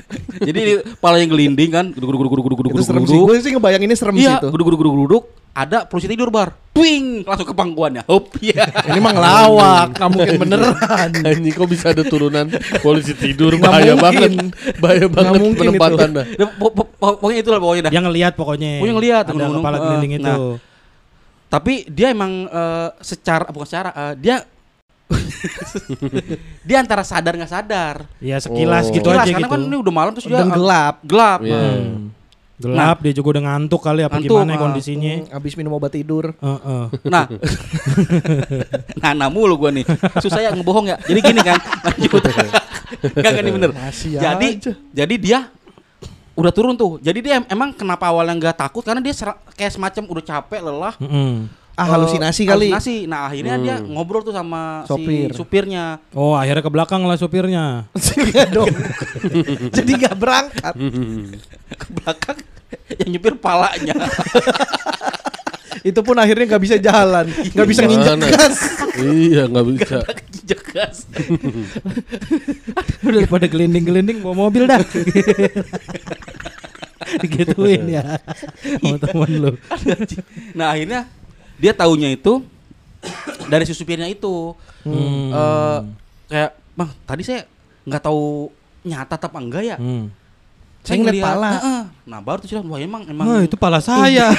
Jadi 0.48 0.60
palanya 0.98 1.28
gelinding 1.28 1.70
kan, 1.70 1.86
guduk 1.92 2.08
guduk 2.16 2.32
guduk 2.32 2.44
guduk 2.48 2.58
guduk 2.64 2.72
Itu 2.74 2.84
serem 2.84 3.04
sih. 3.04 3.12
guduk. 3.12 3.26
Gue 3.28 3.36
sih 3.40 3.52
ngebayanginnya 3.52 3.98
serem 3.98 4.16
sih 4.16 4.24
Iya, 4.24 4.40
itu. 4.40 4.48
guduk 4.50 4.66
guduk 4.72 4.80
guduk 4.80 4.94
guduk. 5.04 5.24
Ada 5.52 5.90
polisi 5.90 6.06
tidur 6.06 6.30
bar. 6.30 6.54
Ping, 6.70 7.26
langsung 7.26 7.50
ke 7.50 7.56
pangkuannya. 7.58 8.06
Hop, 8.06 8.30
iya. 8.40 8.70
Ini 8.94 9.00
mah 9.02 9.10
ngelawak, 9.10 9.88
nggak 9.98 10.10
mungkin 10.14 10.36
beneran. 10.46 11.10
Anjing 11.18 11.50
kok 11.50 11.66
bisa 11.66 11.90
ada 11.90 12.06
turunan 12.06 12.46
polisi 12.80 13.18
tidur 13.18 13.58
bahaya 13.58 13.98
banget. 13.98 14.54
Bahaya 14.78 15.10
banget 15.10 15.40
itu. 15.42 15.58
penempatan 15.58 16.10
po- 16.62 16.74
Pokoknya 17.18 17.38
itulah 17.42 17.60
pokoknya 17.60 17.82
dah. 17.90 17.92
Yang 17.92 18.06
ngelihat 18.06 18.34
pokoknya. 18.38 18.70
Yang 18.80 18.96
ngelihat, 19.02 19.24
ada 19.28 19.46
kepala 19.50 19.78
gelinding 19.82 20.14
itu. 20.22 20.30
Nah, 20.30 20.38
Tapi 21.48 21.88
dia 21.88 22.12
emang 22.12 22.46
eh, 22.46 22.90
secara 23.02 23.48
bukan 23.50 23.66
secara 23.66 23.90
eh, 23.92 24.14
dia 24.20 24.44
dia 26.64 26.78
antara 26.78 27.02
sadar 27.02 27.34
nggak 27.34 27.52
sadar. 27.52 27.96
Ya 28.20 28.38
sekilas 28.38 28.88
Oh. 28.88 28.94
gitu 28.94 29.08
Sekilas, 29.08 29.24
aja 29.24 29.32
karena 29.32 29.48
gitu. 29.48 29.56
kan 29.56 29.62
ini 29.64 29.76
udah 29.78 29.94
malam 29.94 30.12
terus 30.12 30.26
dia 30.26 30.38
Dan 30.38 30.50
gelap. 30.50 30.96
gelap. 31.02 31.40
Iya. 31.42 31.60
Hmm. 31.60 32.12
Gelap 32.58 32.98
dia 33.00 33.14
juga 33.14 33.28
udah 33.32 33.44
ngantuk 33.46 33.78
kali 33.80 34.02
apa 34.02 34.18
Ngantuk, 34.18 34.34
gimana 34.34 34.58
kondisinya. 34.58 35.14
Hmm, 35.22 35.38
Abis 35.38 35.54
minum 35.54 35.72
obat 35.72 35.94
tidur. 35.94 36.34
Heeh. 36.34 36.84
Nah, 37.06 37.26
nah, 39.02 39.12
nah 39.14 39.28
mulu 39.30 39.56
gue 39.58 39.72
nih. 39.72 39.86
Susah 40.18 40.42
ya 40.42 40.50
ngebohong 40.52 40.90
ya. 40.90 40.98
Jadi 41.00 41.20
gini 41.22 41.40
kan, 41.40 41.62
lanjut. 41.86 42.22
Enggak 43.14 43.32
kan 43.32 43.44
ini 43.44 43.52
bener. 43.54 43.70
Masih 43.72 44.18
jadi, 44.18 44.48
aja. 44.58 44.72
jadi 44.74 45.16
dia 45.16 45.40
udah 46.34 46.50
turun 46.50 46.74
tuh. 46.74 46.98
Jadi 46.98 47.20
dia 47.22 47.34
em- 47.38 47.48
emang 47.48 47.70
kenapa 47.72 48.10
awalnya 48.10 48.34
nggak 48.36 48.58
takut 48.60 48.82
karena 48.82 49.02
dia 49.02 49.14
kayak 49.54 49.72
semacam 49.72 50.04
udah 50.10 50.24
capek 50.26 50.60
lelah. 50.60 50.94
Mm-mm. 50.98 51.46
Ah 51.78 51.86
halusinasi 51.94 52.42
kali. 52.50 52.74
Halusinasi. 52.74 53.06
Nah 53.06 53.30
akhirnya 53.30 53.56
dia 53.62 53.76
ngobrol 53.86 54.26
tuh 54.26 54.34
sama 54.34 54.82
Sopir. 54.90 55.30
si 55.30 55.38
supirnya. 55.38 56.02
Oh 56.18 56.34
akhirnya 56.34 56.66
ke 56.66 56.74
belakang 56.74 57.06
lah 57.06 57.14
supirnya. 57.22 57.86
Iya 58.18 58.50
dong. 58.50 58.74
Jadi 59.78 59.92
nggak 59.94 60.16
berangkat. 60.18 60.74
Ke 61.82 61.88
belakang 61.94 62.38
yang 62.98 63.10
nyupir 63.14 63.38
palanya. 63.38 63.94
Itu 65.86 66.02
pun 66.02 66.18
akhirnya 66.18 66.50
nggak 66.50 66.64
bisa 66.66 66.76
jalan, 66.82 67.30
nggak 67.30 67.68
bisa 67.70 67.82
nginjek 67.86 68.18
gas. 68.26 68.58
Iya 68.98 69.44
nggak 69.48 69.66
bisa. 69.70 69.98
Injek 70.34 70.62
gas. 70.74 70.98
Daripada 73.06 73.46
gelinding-gelinding 73.46 74.26
bawa 74.26 74.50
mobil 74.50 74.66
dah. 74.66 74.82
Digituin 77.22 77.88
ya 77.88 78.20
sama 78.82 78.98
teman 79.00 79.32
lu. 79.32 79.52
nah 80.58 80.76
akhirnya 80.76 81.08
dia 81.58 81.74
taunya 81.74 82.14
itu 82.14 82.46
dari 83.50 83.64
si 83.66 83.74
supirnya 83.74 84.08
itu. 84.10 84.54
Hmm. 84.86 85.34
Eh, 85.34 85.80
kayak 86.30 86.52
bang 86.78 86.90
tadi 87.04 87.22
saya 87.26 87.42
nggak 87.88 88.04
tahu 88.04 88.54
nyata 88.86 89.16
apa 89.18 89.38
enggak 89.42 89.64
ya. 89.66 89.78
Hmm. 89.78 90.14
Saya 90.88 91.04
ngeliat 91.04 91.20
ngeliat, 91.20 91.28
pala. 91.36 91.52
Heeh. 91.52 91.82
Nah 92.08 92.20
baru 92.24 92.38
tuh 92.40 92.64
wah 92.64 92.80
emang 92.80 93.04
emang 93.12 93.26
Wah, 93.28 93.42
itu 93.44 93.60
pala 93.60 93.84
saya. 93.84 94.32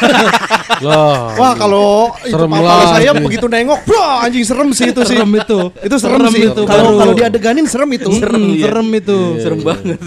Wah 1.37 1.53
kalau 1.57 2.13
itu 2.25 2.37
lah, 2.37 2.97
saya 2.97 3.11
begitu 3.17 3.49
nengok, 3.49 3.89
wah 3.89 4.25
anjing 4.25 4.45
serem 4.47 4.69
sih 4.73 4.93
itu 4.93 5.01
sih. 5.05 5.17
serem 5.17 5.29
itu. 5.37 5.59
Itu 5.85 5.97
serem, 6.01 6.21
Serem 6.25 6.33
sih. 6.33 6.43
itu, 6.49 6.63
Kalau 6.65 6.97
kalau 6.97 7.13
diadeganin 7.13 7.67
serem 7.69 7.89
itu. 7.93 8.09
Serem, 8.17 8.57
iya. 8.57 8.65
serem 8.69 8.89
itu. 8.97 9.19
serem 9.45 9.61
banget. 9.65 10.01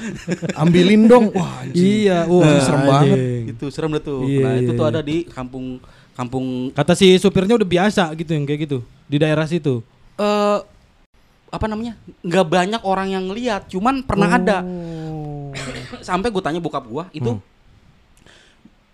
Ambilin 0.60 1.04
dong. 1.04 1.32
Wah 1.36 1.64
anjing. 1.66 1.84
Iya, 1.84 2.18
wah 2.30 2.60
serem 2.64 2.82
banget. 2.88 3.18
itu 3.52 3.66
serem. 3.68 3.90
Iya, 3.92 4.40
nah 4.40 4.52
itu 4.56 4.72
iya, 4.72 4.78
tuh 4.78 4.84
iya. 4.86 4.92
ada 4.92 5.00
di 5.04 5.16
kampung 5.28 5.80
kampung 6.14 6.70
Kata 6.70 6.92
si 6.92 7.14
supirnya 7.16 7.54
udah 7.54 7.66
biasa 7.66 8.14
gitu 8.14 8.30
yang 8.30 8.42
kayak 8.42 8.60
gitu 8.62 8.78
di 9.04 9.16
daerah 9.16 9.44
situ. 9.44 9.82
eh 10.14 10.58
apa 11.48 11.66
namanya 11.66 11.94
nggak 12.20 12.46
banyak 12.48 12.82
orang 12.82 13.08
yang 13.10 13.26
lihat 13.28 13.66
cuman 13.66 14.00
pernah 14.00 14.26
Oh. 14.26 14.36
ada 14.36 14.58
sampai 16.08 16.26
gue 16.28 16.38
tanya 16.40 16.58
bokap 16.58 16.82
gua 16.84 17.06
itu 17.10 17.30
Hmm. 17.30 17.42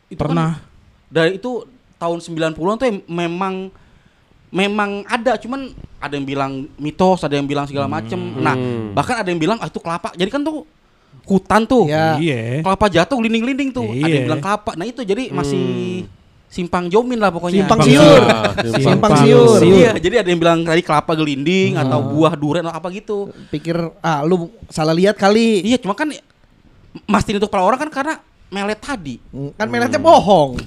itu 0.08 0.18
kan 0.18 0.28
Pernah. 0.28 0.50
dari 1.06 1.36
itu 1.36 1.64
tahun 1.96 2.18
90-an 2.18 2.52
tuh 2.76 2.86
em- 2.86 3.04
memang 3.06 3.54
memang 4.50 5.06
ada 5.06 5.36
cuman 5.36 5.70
ada 5.96 6.12
yang 6.12 6.26
bilang 6.26 6.52
mitos 6.76 7.20
ada 7.20 7.32
yang 7.32 7.44
bilang 7.44 7.64
segala 7.64 7.86
macem 7.86 8.18
nah 8.36 8.56
bahkan 8.92 9.16
ada 9.16 9.28
yang 9.28 9.38
bilang 9.38 9.56
ah 9.56 9.68
itu 9.68 9.78
kelapa 9.78 10.10
jadi 10.12 10.28
kan 10.28 10.42
tuh 10.42 10.66
hutan 11.22 11.62
tuh 11.64 11.86
Ya. 11.86 12.16
Iya. 12.16 12.60
kelapa 12.60 12.86
jatuh 12.88 13.16
gelinding-gelinding 13.16 13.70
tuh 13.70 13.88
ada 13.88 14.00
Iya. 14.02 14.14
yang 14.16 14.26
bilang 14.26 14.42
kelapa 14.42 14.70
nah 14.74 14.84
itu 14.84 15.00
jadi 15.00 15.30
masih 15.30 15.62
simpang 16.50 16.90
jomin 16.90 17.22
lah 17.22 17.30
pokoknya 17.30 17.62
Simpang 17.62 17.86
Simpang 17.86 17.94
siur. 17.94 18.22
Simpang 18.66 18.82
Simpang 18.82 19.12
siur. 19.22 19.58
Iya, 19.62 19.90
jadi 20.02 20.26
ada 20.26 20.28
yang 20.34 20.40
bilang 20.42 20.58
tadi 20.66 20.82
kelapa 20.82 21.14
gelinding 21.14 21.78
atau 21.78 22.02
buah 22.02 22.34
durian 22.34 22.66
atau 22.66 22.74
apa 22.74 22.90
gitu. 22.90 23.30
Pikir 23.54 23.78
ah 24.02 24.26
lu 24.26 24.50
salah 24.66 24.90
lihat 24.90 25.14
kali. 25.14 25.62
Iya, 25.62 25.78
cuma 25.78 25.94
kan 25.94 26.10
mastiin 27.06 27.38
itu 27.38 27.46
kepala 27.46 27.70
orang 27.70 27.86
kan 27.86 27.90
karena 28.02 28.14
melet 28.50 28.76
tadi. 28.76 29.14
Hmm, 29.30 29.54
Kan 29.54 29.66
meletnya 29.66 29.96
bohong. 29.96 30.58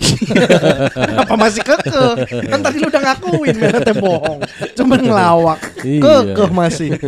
Kenapa 0.95 1.35
masih 1.35 1.61
kekeh? 1.61 2.13
Kan 2.47 2.59
tadi 2.59 2.79
lu 2.79 2.87
udah 2.87 3.01
ngakuin 3.03 3.55
meletnya 3.55 3.91
bohong. 3.93 4.39
Cuman 4.73 4.99
ngelawak. 4.99 5.59
Iya. 5.83 5.99
Kekeh 6.01 6.49
masih. 6.49 6.89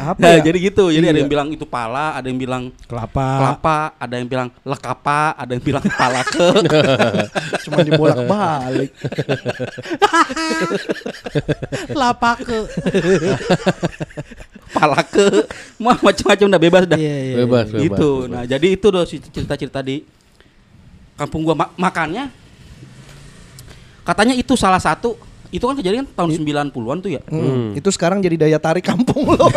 Apa 0.00 0.18
Nah, 0.18 0.30
ya? 0.38 0.42
jadi 0.44 0.58
gitu. 0.60 0.88
Jadi 0.88 1.04
ada 1.04 1.12
Iya. 1.12 1.20
yang 1.20 1.30
bilang 1.30 1.48
itu 1.50 1.62
pala, 1.62 2.14
ada 2.14 2.26
yang 2.26 2.38
bilang 2.38 2.70
Kelapa. 2.86 3.28
kelapa, 3.38 3.78
ada 3.96 4.14
yang 4.14 4.26
bilang 4.26 4.48
lekapa, 4.62 5.34
ada 5.34 5.50
yang 5.50 5.62
bilang 5.62 5.82
kepala 5.82 6.20
ke. 6.22 6.48
Cuman 7.66 7.82
dibolak-balik. 7.84 8.90
Lapake. 11.92 12.58
pala 14.68 15.00
ke. 15.02 15.26
Mau 15.78 15.96
macam-macam 15.96 16.46
udah 16.46 16.60
bebas 16.60 16.82
dah. 16.84 16.98
Iya, 16.98 17.14
iya. 17.16 17.34
Bebas, 17.42 17.66
bebas. 17.68 17.87
Gitu. 17.88 18.08
bebas. 18.24 18.30
Nah, 18.30 18.42
jadi 18.44 18.66
itu 18.68 18.86
si 19.04 19.16
cerita-cerita 19.18 19.80
di 19.80 20.04
kampung 21.14 21.42
gua 21.42 21.56
Ma- 21.56 21.74
makannya 21.74 22.30
katanya 24.02 24.32
itu 24.32 24.54
salah 24.54 24.78
satu 24.78 25.18
itu 25.48 25.64
kan 25.64 25.72
kejadian 25.74 26.04
tahun 26.12 26.44
90-an 26.44 26.68
tuh 27.00 27.08
ya. 27.08 27.24
Hmm, 27.24 27.72
Itu 27.72 27.88
sekarang 27.88 28.20
jadi 28.20 28.36
daya 28.36 28.60
tarik 28.60 28.84
kampung 28.84 29.32
lo. 29.32 29.48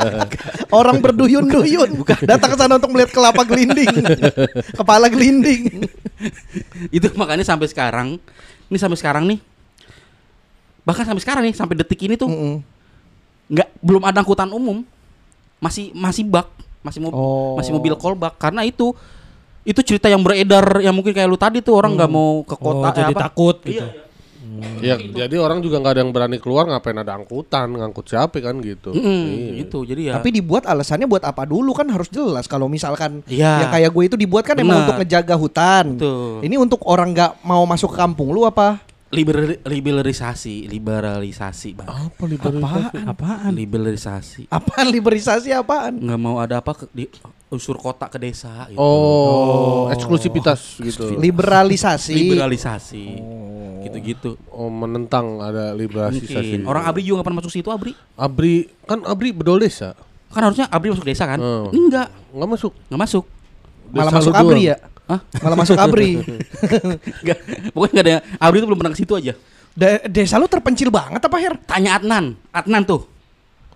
Orang 0.78 1.00
berduyun-duyun 1.00 1.96
datang 2.30 2.52
ke 2.52 2.56
sana 2.60 2.76
untuk 2.76 2.92
melihat 2.92 3.08
kelapa 3.08 3.40
gelinding, 3.40 3.88
kepala 4.78 5.08
gelinding. 5.08 5.88
itu 6.92 7.08
makanya 7.16 7.44
sampai 7.44 7.68
sekarang 7.68 8.08
ini 8.68 8.78
sampai 8.80 8.96
sekarang 8.96 9.24
nih 9.28 9.40
bahkan 10.84 11.04
sampai 11.04 11.22
sekarang 11.24 11.42
nih 11.48 11.54
sampai 11.56 11.74
detik 11.76 12.00
ini 12.00 12.16
tuh 12.16 12.28
Mm-mm. 12.28 12.54
nggak 13.48 13.68
belum 13.80 14.04
ada 14.04 14.20
angkutan 14.20 14.48
umum 14.48 14.84
masih 15.56 15.92
masih 15.92 16.24
bak 16.24 16.48
masih 16.84 17.00
mobil 17.00 17.16
Oh. 17.16 17.56
masih 17.56 17.72
mobil 17.72 17.96
callback 17.96 18.36
karena 18.36 18.62
itu 18.62 18.92
itu 19.64 19.80
cerita 19.80 20.06
yang 20.06 20.20
beredar 20.20 20.78
yang 20.78 20.92
mungkin 20.92 21.10
kayak 21.10 21.24
lu 21.24 21.34
tadi 21.34 21.58
tuh 21.58 21.72
orang 21.72 21.96
nggak 21.96 22.10
mau 22.10 22.44
ke 22.44 22.52
Oh, 22.54 22.60
kota 22.60 22.88
eh, 22.90 22.96
jadi 23.00 23.12
apa. 23.12 23.22
takut 23.24 23.56
Iya, 23.58 23.66
gitu. 23.66 23.80
iya. 23.80 24.02
Ya, 24.78 24.94
jadi 25.24 25.34
orang 25.36 25.58
juga 25.58 25.80
nggak 25.80 25.90
ada 25.90 26.00
yang 26.00 26.12
berani 26.12 26.36
keluar 26.36 26.62
ngapain 26.64 26.94
ada 26.94 27.16
angkutan, 27.16 27.64
ngangkut 27.66 28.06
siapa 28.06 28.38
kan 28.38 28.54
gitu. 28.60 28.92
Mm-mm, 28.92 29.22
Iya. 29.24 29.50
gitu 29.58 29.82
jadi 29.82 30.00
ya 30.04 30.12
Tapi 30.14 30.30
dibuat 30.30 30.62
alasannya 30.62 31.08
buat 31.08 31.24
apa 31.24 31.42
dulu 31.42 31.72
kan 31.72 31.88
harus 31.88 32.06
jelas. 32.06 32.44
Kalau 32.44 32.68
misalkan 32.68 33.24
Iya. 33.24 33.50
ya 33.56 33.66
kayak 33.68 33.90
gue 33.90 34.04
itu 34.04 34.16
dibuat 34.16 34.44
kan 34.44 34.54
emang 34.54 34.84
untuk 34.84 35.00
ngejaga 35.00 35.34
hutan. 35.34 35.96
Betul. 35.96 36.44
Ini 36.44 36.54
untuk 36.54 36.84
orang 36.84 37.10
nggak 37.10 37.42
mau 37.42 37.64
masuk 37.64 37.88
ke 37.88 37.96
kampung 37.96 38.30
lu 38.30 38.44
apa? 38.44 38.78
Liber- 39.14 39.62
liberalisasi 39.62 40.66
liberalisasi 40.66 41.68
bang 41.72 41.86
Apa 41.86 42.22
liberalisasi? 42.24 42.98
Apaan? 43.04 43.50
liberalisasi 43.52 44.42
Apaan 44.48 44.86
liberalisasi 44.88 45.48
apaan? 45.50 45.92
nggak 45.96 46.18
mau 46.18 46.36
ada 46.36 46.58
apa 46.58 46.74
ke, 46.74 46.84
di 46.90 47.06
unsur 47.46 47.76
kota 47.76 48.06
ke 48.06 48.18
desa 48.18 48.66
gitu. 48.66 48.76
Oh, 48.76 49.86
eksklusivitas 49.88 50.76
gitu. 50.78 51.14
Liberalisasi. 51.14 52.12
liberalisasi 52.12 53.04
gitu-gitu 53.80 54.34
Oh, 54.48 54.66
menentang 54.66 55.38
ada 55.38 55.70
liberalisasi. 55.70 56.32
mungkin 56.32 56.60
orang 56.64 56.84
Abri 56.84 57.02
juga 57.02 57.20
nggak 57.20 57.26
pernah 57.26 57.38
masuk 57.38 57.52
situ 57.52 57.68
Abri 57.68 57.92
Abri 58.14 58.54
kan 58.82 59.04
Abri 59.04 59.30
bedol 59.30 59.58
desa. 59.58 59.92
kan 60.28 60.42
harusnya 60.42 60.66
Abri 60.66 60.90
masuk 60.90 61.04
desa 61.04 61.24
kan 61.24 61.38
Hmm. 61.38 61.70
enggak 61.70 62.08
Nggak 62.30 62.48
masuk. 62.50 62.72
nggak 62.84 63.00
masuk 63.00 63.24
Malah 63.86 64.10
masuk 64.12 64.34
abri 64.34 64.42
doang. 64.58 64.70
ya? 64.72 64.76
Hah? 65.04 65.20
Malah 65.38 65.56
masuk 65.58 65.76
abri. 65.76 66.16
Nggak, 67.24 67.38
pokoknya 67.70 67.92
nggak 67.92 68.06
ada 68.06 68.14
Abri 68.38 68.56
itu 68.56 68.66
belum 68.66 68.78
pernah 68.78 68.90
ke 68.90 68.98
situ 68.98 69.12
aja 69.12 69.32
Da- 69.70 70.00
desa 70.06 70.36
lu 70.36 70.46
terpencil 70.46 70.88
banget 70.88 71.18
apa 71.18 71.36
Her? 71.36 71.54
tanya 71.60 71.98
Adnan 71.98 72.38
Adnan 72.48 72.82
tuh 72.82 73.04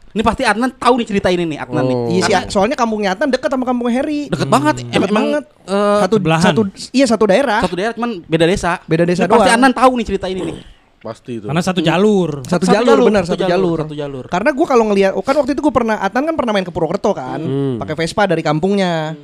ini 0.08 0.22
pasti 0.22 0.40
Adnan 0.40 0.72
tahu 0.72 0.96
nih 0.96 1.06
cerita 1.06 1.28
ini 1.28 1.44
nih 1.44 1.58
Adnan 1.58 1.84
nih 1.84 1.96
Oh. 1.98 2.08
Iya 2.08 2.20
sih, 2.22 2.34
soalnya 2.48 2.74
kampungnya 2.74 3.12
Atan 3.12 3.28
deket 3.28 3.44
sama 3.46 3.62
kampung 3.62 3.86
Harry. 3.88 4.26
deket 4.26 4.46
banget 4.46 4.74
em- 4.78 4.88
Deket 4.88 5.04
emang 5.04 5.26
banget. 5.28 5.44
eh, 5.66 5.98
satu 6.00 6.14
sebelahan. 6.16 6.44
satu 6.44 6.60
iya 6.90 7.04
satu 7.04 7.24
daerah. 7.24 7.60
satu 7.60 7.74
daerah 7.74 7.92
cuman 7.92 8.10
beda 8.24 8.44
desa 8.44 8.72
Beda 8.82 9.04
desa 9.04 9.22
Ini 9.22 9.30
pasti 9.30 9.44
doang. 9.44 9.56
Adnan 9.58 9.72
tahu 9.74 9.92
nih 9.94 10.06
cerita 10.06 10.26
ini 10.26 10.40
nih 10.42 10.56
Pasti 10.98 11.32
itu. 11.36 11.46
Karena 11.46 11.60
satu 11.60 11.78
jalur. 11.78 12.42
Satu, 12.42 12.64
Satu 12.64 12.74
jalur, 12.74 12.90
jalur, 12.90 13.06
benar 13.06 13.22
satu 13.22 13.36
satu, 13.36 13.42
jalur, 13.44 13.54
jalur. 13.54 13.78
satu 13.84 13.94
jalur. 13.94 14.24
Karena 14.26 14.50
gua 14.50 14.66
kalau 14.66 14.84
ngelihat 14.86 15.12
kan 15.16 15.34
waktu 15.36 15.50
itu 15.52 15.60
gua 15.60 15.70
pernah 15.72 15.96
Atan 15.98 16.22
kan 16.24 16.34
pernah 16.34 16.50
main 16.50 16.62
ke 16.62 16.72
Purwokerto 16.72 17.12
kan, 17.12 17.38
Hmm. 17.38 17.76
pakai 17.76 17.94
Vespa 17.94 18.24
dari 18.24 18.40
kampungnya. 18.40 19.14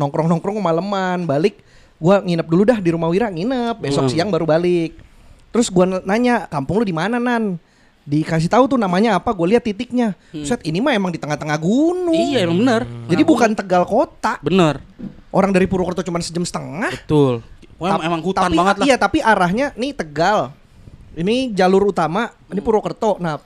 Eh 0.00 0.08
nongkrong-nongkrong 0.08 0.56
kemalaman, 0.56 1.28
balik 1.28 1.60
gua 2.00 2.24
nginep 2.24 2.48
dulu 2.48 2.64
dah 2.64 2.80
di 2.80 2.88
rumah 2.88 3.12
Wira 3.12 3.28
nginep, 3.28 3.76
besok 3.76 4.08
Hmm. 4.08 4.12
siang 4.16 4.28
baru 4.32 4.48
balik. 4.48 4.96
Terus 5.52 5.68
gua 5.68 6.00
nanya, 6.00 6.48
"Kampung 6.48 6.80
lu 6.80 6.88
di 6.88 6.96
mana, 6.96 7.20
Nan?" 7.20 7.60
Dikasih 8.00 8.48
tahu 8.48 8.64
tuh 8.64 8.78
namanya 8.80 9.20
apa, 9.20 9.28
gue 9.30 9.54
lihat 9.54 9.62
titiknya. 9.62 10.16
Set 10.32 10.64
ini 10.64 10.80
mah 10.80 10.96
emang 10.96 11.12
di 11.12 11.20
tengah-tengah 11.20 11.60
gunung. 11.60 12.16
Iya 12.16 12.48
emang 12.48 12.58
bener. 12.64 12.82
Jadi 13.06 13.22
bukan 13.22 13.52
Tegal 13.52 13.84
kota. 13.84 14.40
Bener. 14.40 14.80
Orang 15.30 15.52
dari 15.52 15.68
Purwokerto 15.68 16.02
cuma 16.02 16.18
sejam 16.18 16.42
setengah. 16.42 16.90
Betul. 16.90 17.44
Wah, 17.76 17.94
Tap- 17.94 18.02
emang 18.02 18.24
hutan 18.24 18.50
tapi, 18.50 18.56
banget 18.56 18.74
lah. 18.82 18.86
Iya, 18.88 18.96
tapi 18.98 19.18
arahnya 19.20 19.66
nih 19.78 19.92
Tegal. 19.94 20.50
Ini 21.12 21.52
jalur 21.52 21.92
utama, 21.92 22.32
ini 22.50 22.58
Purwokerto. 22.58 23.20
Nah, 23.20 23.38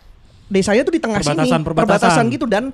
desanya 0.49 0.87
tuh 0.87 0.95
di 0.97 1.03
tengah 1.03 1.21
Perbatasan, 1.21 1.61
sini, 1.61 1.67
perbatasan. 1.67 2.25
gitu 2.33 2.47
dan 2.49 2.71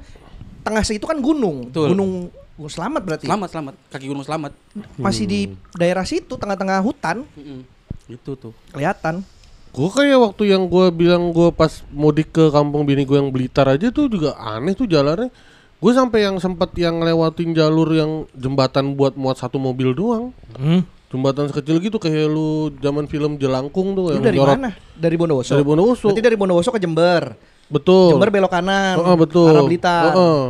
tengah 0.63 0.85
situ 0.85 1.09
kan 1.09 1.19
gunung. 1.19 1.73
Betul. 1.75 1.97
Gunung 1.97 2.29
Gunung 2.61 2.69
Selamat 2.71 3.01
berarti. 3.01 3.25
Selamat, 3.25 3.49
selamat. 3.49 3.75
Kaki 3.89 4.05
gunung 4.05 4.21
selamat. 4.21 4.53
Masih 4.95 5.25
di 5.25 5.41
daerah 5.73 6.05
situ 6.05 6.37
tengah-tengah 6.37 6.85
hutan 6.85 7.25
Mm-mm. 7.33 7.65
Itu 8.05 8.37
tuh. 8.37 8.53
kelihatan. 8.69 9.25
Gue 9.71 9.89
kayak 9.89 10.19
waktu 10.21 10.51
yang 10.51 10.69
gue 10.69 10.93
bilang 10.93 11.33
gue 11.33 11.49
pas 11.51 11.71
mudik 11.89 12.35
ke 12.35 12.53
kampung 12.53 12.85
bini 12.85 13.09
gue 13.09 13.17
yang 13.17 13.33
Blitar 13.33 13.65
aja 13.65 13.89
tuh 13.89 14.13
juga 14.13 14.37
aneh 14.37 14.77
tuh 14.77 14.85
jalannya. 14.85 15.33
Gue 15.81 15.93
sampai 15.97 16.29
yang 16.29 16.37
sempat 16.37 16.77
yang 16.77 17.01
lewatin 17.01 17.57
jalur 17.57 17.89
yang 17.89 18.29
jembatan 18.37 18.93
buat 18.93 19.17
muat 19.17 19.41
satu 19.41 19.57
mobil 19.57 19.97
doang. 19.97 20.37
Hmm. 20.53 20.85
Jembatan 21.09 21.49
sekecil 21.49 21.81
gitu 21.81 21.97
kayak 21.97 22.29
lu 22.29 22.71
zaman 22.77 23.09
film 23.09 23.35
Jelangkung 23.35 23.97
tuh 23.97 24.13
Lu 24.13 24.21
yang 24.21 24.23
dari 24.23 24.37
jorot- 24.37 24.61
mana? 24.61 24.71
Dari 24.93 25.17
Bondowoso. 25.17 25.57
Dari 25.57 25.65
Bondowoso. 25.65 26.07
Berarti 26.07 26.23
dari 26.23 26.37
Bondowoso 26.37 26.69
ke 26.69 26.79
Jember. 26.79 27.35
Betul. 27.67 28.15
Jember 28.15 28.29
belok 28.29 28.53
kanan. 28.53 28.95
Heeh, 29.01 29.17
betul. 29.17 29.49
Arah 29.49 29.65
Blitar. 29.65 30.05
Heeh. 30.13 30.43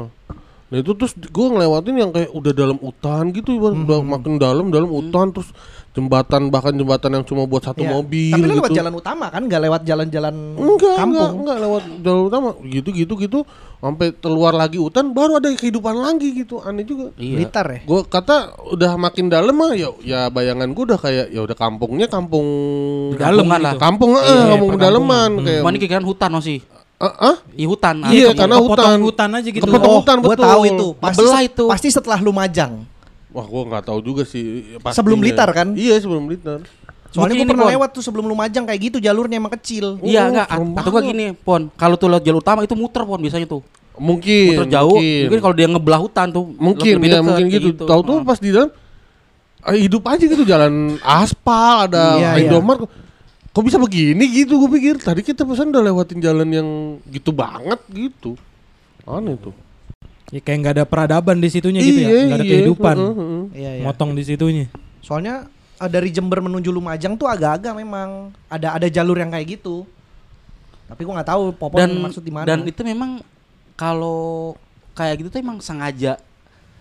Nah 0.70 0.78
itu 0.78 0.94
terus 0.94 1.12
gue 1.12 1.46
ngelewatin 1.48 1.94
yang 1.94 2.10
kayak 2.10 2.30
udah 2.30 2.52
dalam 2.52 2.78
hutan 2.78 3.30
gitu, 3.30 3.50
Iwan. 3.52 3.74
Hmm. 3.74 3.82
udah 3.84 3.98
makin 4.00 4.32
dalam 4.36 4.66
dalam 4.68 4.86
hutan 4.86 5.30
terus 5.30 5.50
jembatan 5.90 6.46
bahkan 6.46 6.70
jembatan 6.70 7.10
yang 7.12 7.24
cuma 7.26 7.42
buat 7.42 7.58
satu 7.60 7.82
Iya. 7.82 7.90
mobil 7.92 8.30
Tapi 8.30 8.38
lu 8.40 8.46
gitu. 8.48 8.58
lewat 8.60 8.70
jalan 8.72 8.94
utama 8.94 9.26
kan, 9.26 9.42
nggak 9.42 9.60
lewat 9.60 9.82
jalan-jalan 9.82 10.34
Enggak, 10.54 10.94
kampung. 10.94 11.10
enggak, 11.10 11.30
enggak 11.34 11.56
lewat 11.60 11.82
jalur 12.00 12.24
utama. 12.24 12.48
Gitu 12.62 12.88
gitu 12.94 13.12
gitu 13.16 13.38
sampai 13.76 14.14
keluar 14.14 14.52
lagi 14.52 14.78
hutan 14.78 15.10
baru 15.10 15.36
ada 15.36 15.50
kehidupan 15.50 15.96
lagi 15.96 16.28
gitu. 16.36 16.62
Aneh 16.62 16.86
juga. 16.86 17.10
Iya. 17.16 17.34
Blitar 17.36 17.66
ya. 17.66 17.80
Gue 17.82 18.00
kata 18.04 18.36
udah 18.70 18.94
makin 18.94 19.26
dalam 19.26 19.50
mah 19.52 19.74
ya 19.74 19.90
ya 20.00 20.20
bayangan 20.28 20.70
gue 20.70 20.84
udah 20.86 20.98
kayak 20.98 21.26
ya 21.28 21.40
udah 21.40 21.56
kampungnya 21.56 22.06
kampung 22.06 22.46
Dalam 23.18 23.42
gitu. 23.42 23.58
lah. 23.58 23.74
kampung 23.74 24.14
eh 24.14 24.22
Iya, 24.22 24.54
kampung 24.54 24.70
perkampungan. 24.70 24.74
pedalaman 24.78 25.30
kayak 25.42 25.62
ini 25.66 25.78
kira 25.82 25.98
hutan 26.00 26.30
masih. 26.30 26.62
Ah, 27.00 27.32
ah? 27.32 27.36
Iya 27.50 27.66
hutan. 27.66 27.96
Iya, 28.04 28.26
Ah, 28.26 28.34
karena 28.36 28.56
hutan. 28.60 28.98
hutan 29.00 29.28
aja 29.32 29.48
gitu. 29.48 29.64
Kepotong 29.64 29.94
hutan, 29.98 30.16
Gue 30.20 30.28
betul. 30.30 30.44
tahu 30.44 30.62
itu. 30.68 30.86
Pasti 30.94 31.18
Belah 31.18 31.40
itu. 31.40 31.64
pasti 31.66 31.88
setelah 31.88 32.20
Lumajang. 32.20 32.84
Wah, 33.30 33.46
gue 33.46 33.62
nggak 33.64 33.84
tahu 33.88 33.98
juga 34.00 34.22
sih. 34.22 34.76
pastinya. 34.76 34.94
Sebelum 34.94 35.18
Blitar 35.18 35.48
kan? 35.48 35.72
Iya, 35.72 35.96
sebelum 35.96 36.28
Blitar. 36.28 36.60
Soalnya 37.10 37.34
gue 37.36 37.48
pernah 37.48 37.66
Bon. 37.66 37.72
lewat 37.72 37.88
tuh 37.90 38.02
sebelum 38.02 38.22
Lumajang 38.24 38.62
kayak 38.62 38.80
gitu 38.84 38.96
jalurnya 38.98 39.34
emang 39.34 39.50
kecil. 39.50 39.96
Iya 39.98 40.20
Oh, 40.20 40.30
enggak. 40.30 40.46
serem 40.46 40.60
Atau 40.60 40.68
enggak 40.68 40.92
banget. 40.92 41.10
gini, 41.10 41.24
Pon. 41.34 41.62
Kalau 41.72 41.96
tuh 41.96 42.06
lewat 42.06 42.22
jalur 42.22 42.38
utama 42.38 42.60
itu 42.60 42.74
muter, 42.74 43.02
Pon, 43.02 43.18
biasanya 43.18 43.48
tuh. 43.48 43.62
Mungkin. 43.96 44.46
Muter 44.54 44.68
jauh. 44.70 44.94
Mungkin, 44.94 45.22
Mungkin, 45.26 45.40
kalau 45.40 45.54
dia 45.54 45.66
ngebelah 45.66 46.00
hutan 46.00 46.26
tuh 46.28 46.44
mungkin 46.54 46.92
lebih 46.94 47.08
ya 47.08 47.12
deket, 47.14 47.26
mungkin 47.26 47.44
kayak 47.48 47.62
gitu. 47.66 47.84
Tahu 47.84 48.00
tuh 48.02 48.14
Ah. 48.14 48.22
pas 48.22 48.38
di 48.38 48.48
dalam 48.50 48.70
eh, 49.62 49.78
hidup 49.78 50.02
aja 50.04 50.20
gitu 50.22 50.44
jalan 50.44 50.72
aspal 51.00 51.84
ada 51.84 52.04
Iya, 52.14 52.30
Indomaret. 52.44 52.88
Kok 53.50 53.62
bisa 53.66 53.82
begini 53.82 54.24
gitu 54.30 54.62
gue 54.62 54.70
pikir. 54.78 54.94
Tadi 55.02 55.26
kita 55.26 55.42
pesan 55.42 55.74
udah 55.74 55.82
lewatin 55.82 56.22
jalan 56.22 56.46
yang 56.46 56.68
gitu 57.10 57.34
banget 57.34 57.82
gitu. 57.90 58.38
Aneh 59.02 59.34
tuh. 59.34 59.54
Ya, 60.30 60.38
kayak 60.38 60.58
nggak 60.62 60.74
ada 60.78 60.84
peradaban 60.86 61.42
di 61.42 61.50
situnya 61.50 61.82
gitu 61.82 62.06
ya, 62.06 62.30
nggak 62.30 62.38
ada 62.38 62.46
iya. 62.46 62.52
kehidupan. 62.54 62.96
Heeh, 63.02 63.14
heeh. 63.18 63.44
Iya, 63.50 63.70
iya. 63.82 63.84
Motong 63.84 64.14
di 64.14 64.22
situnya. 64.22 64.66
Soalnya 65.02 65.50
eh, 65.82 65.90
dari 65.90 66.14
Jember 66.14 66.38
menuju 66.38 66.70
Lumajang 66.70 67.18
tuh 67.18 67.26
agak-agak 67.26 67.74
memang 67.74 68.30
ada 68.46 68.78
ada 68.78 68.86
jalur 68.86 69.18
yang 69.18 69.34
kayak 69.34 69.58
gitu. 69.58 69.82
Tapi 70.86 71.02
gua 71.02 71.18
nggak 71.18 71.30
tahu 71.34 71.42
Popon 71.58 71.78
dan 71.82 71.90
maksud 71.98 72.22
di 72.22 72.30
mana. 72.30 72.46
dan 72.46 72.62
itu 72.62 72.82
memang 72.86 73.22
kalau 73.74 74.54
kayak 74.94 75.22
gitu 75.22 75.28
tuh 75.34 75.42
emang 75.42 75.58
sengaja 75.58 76.22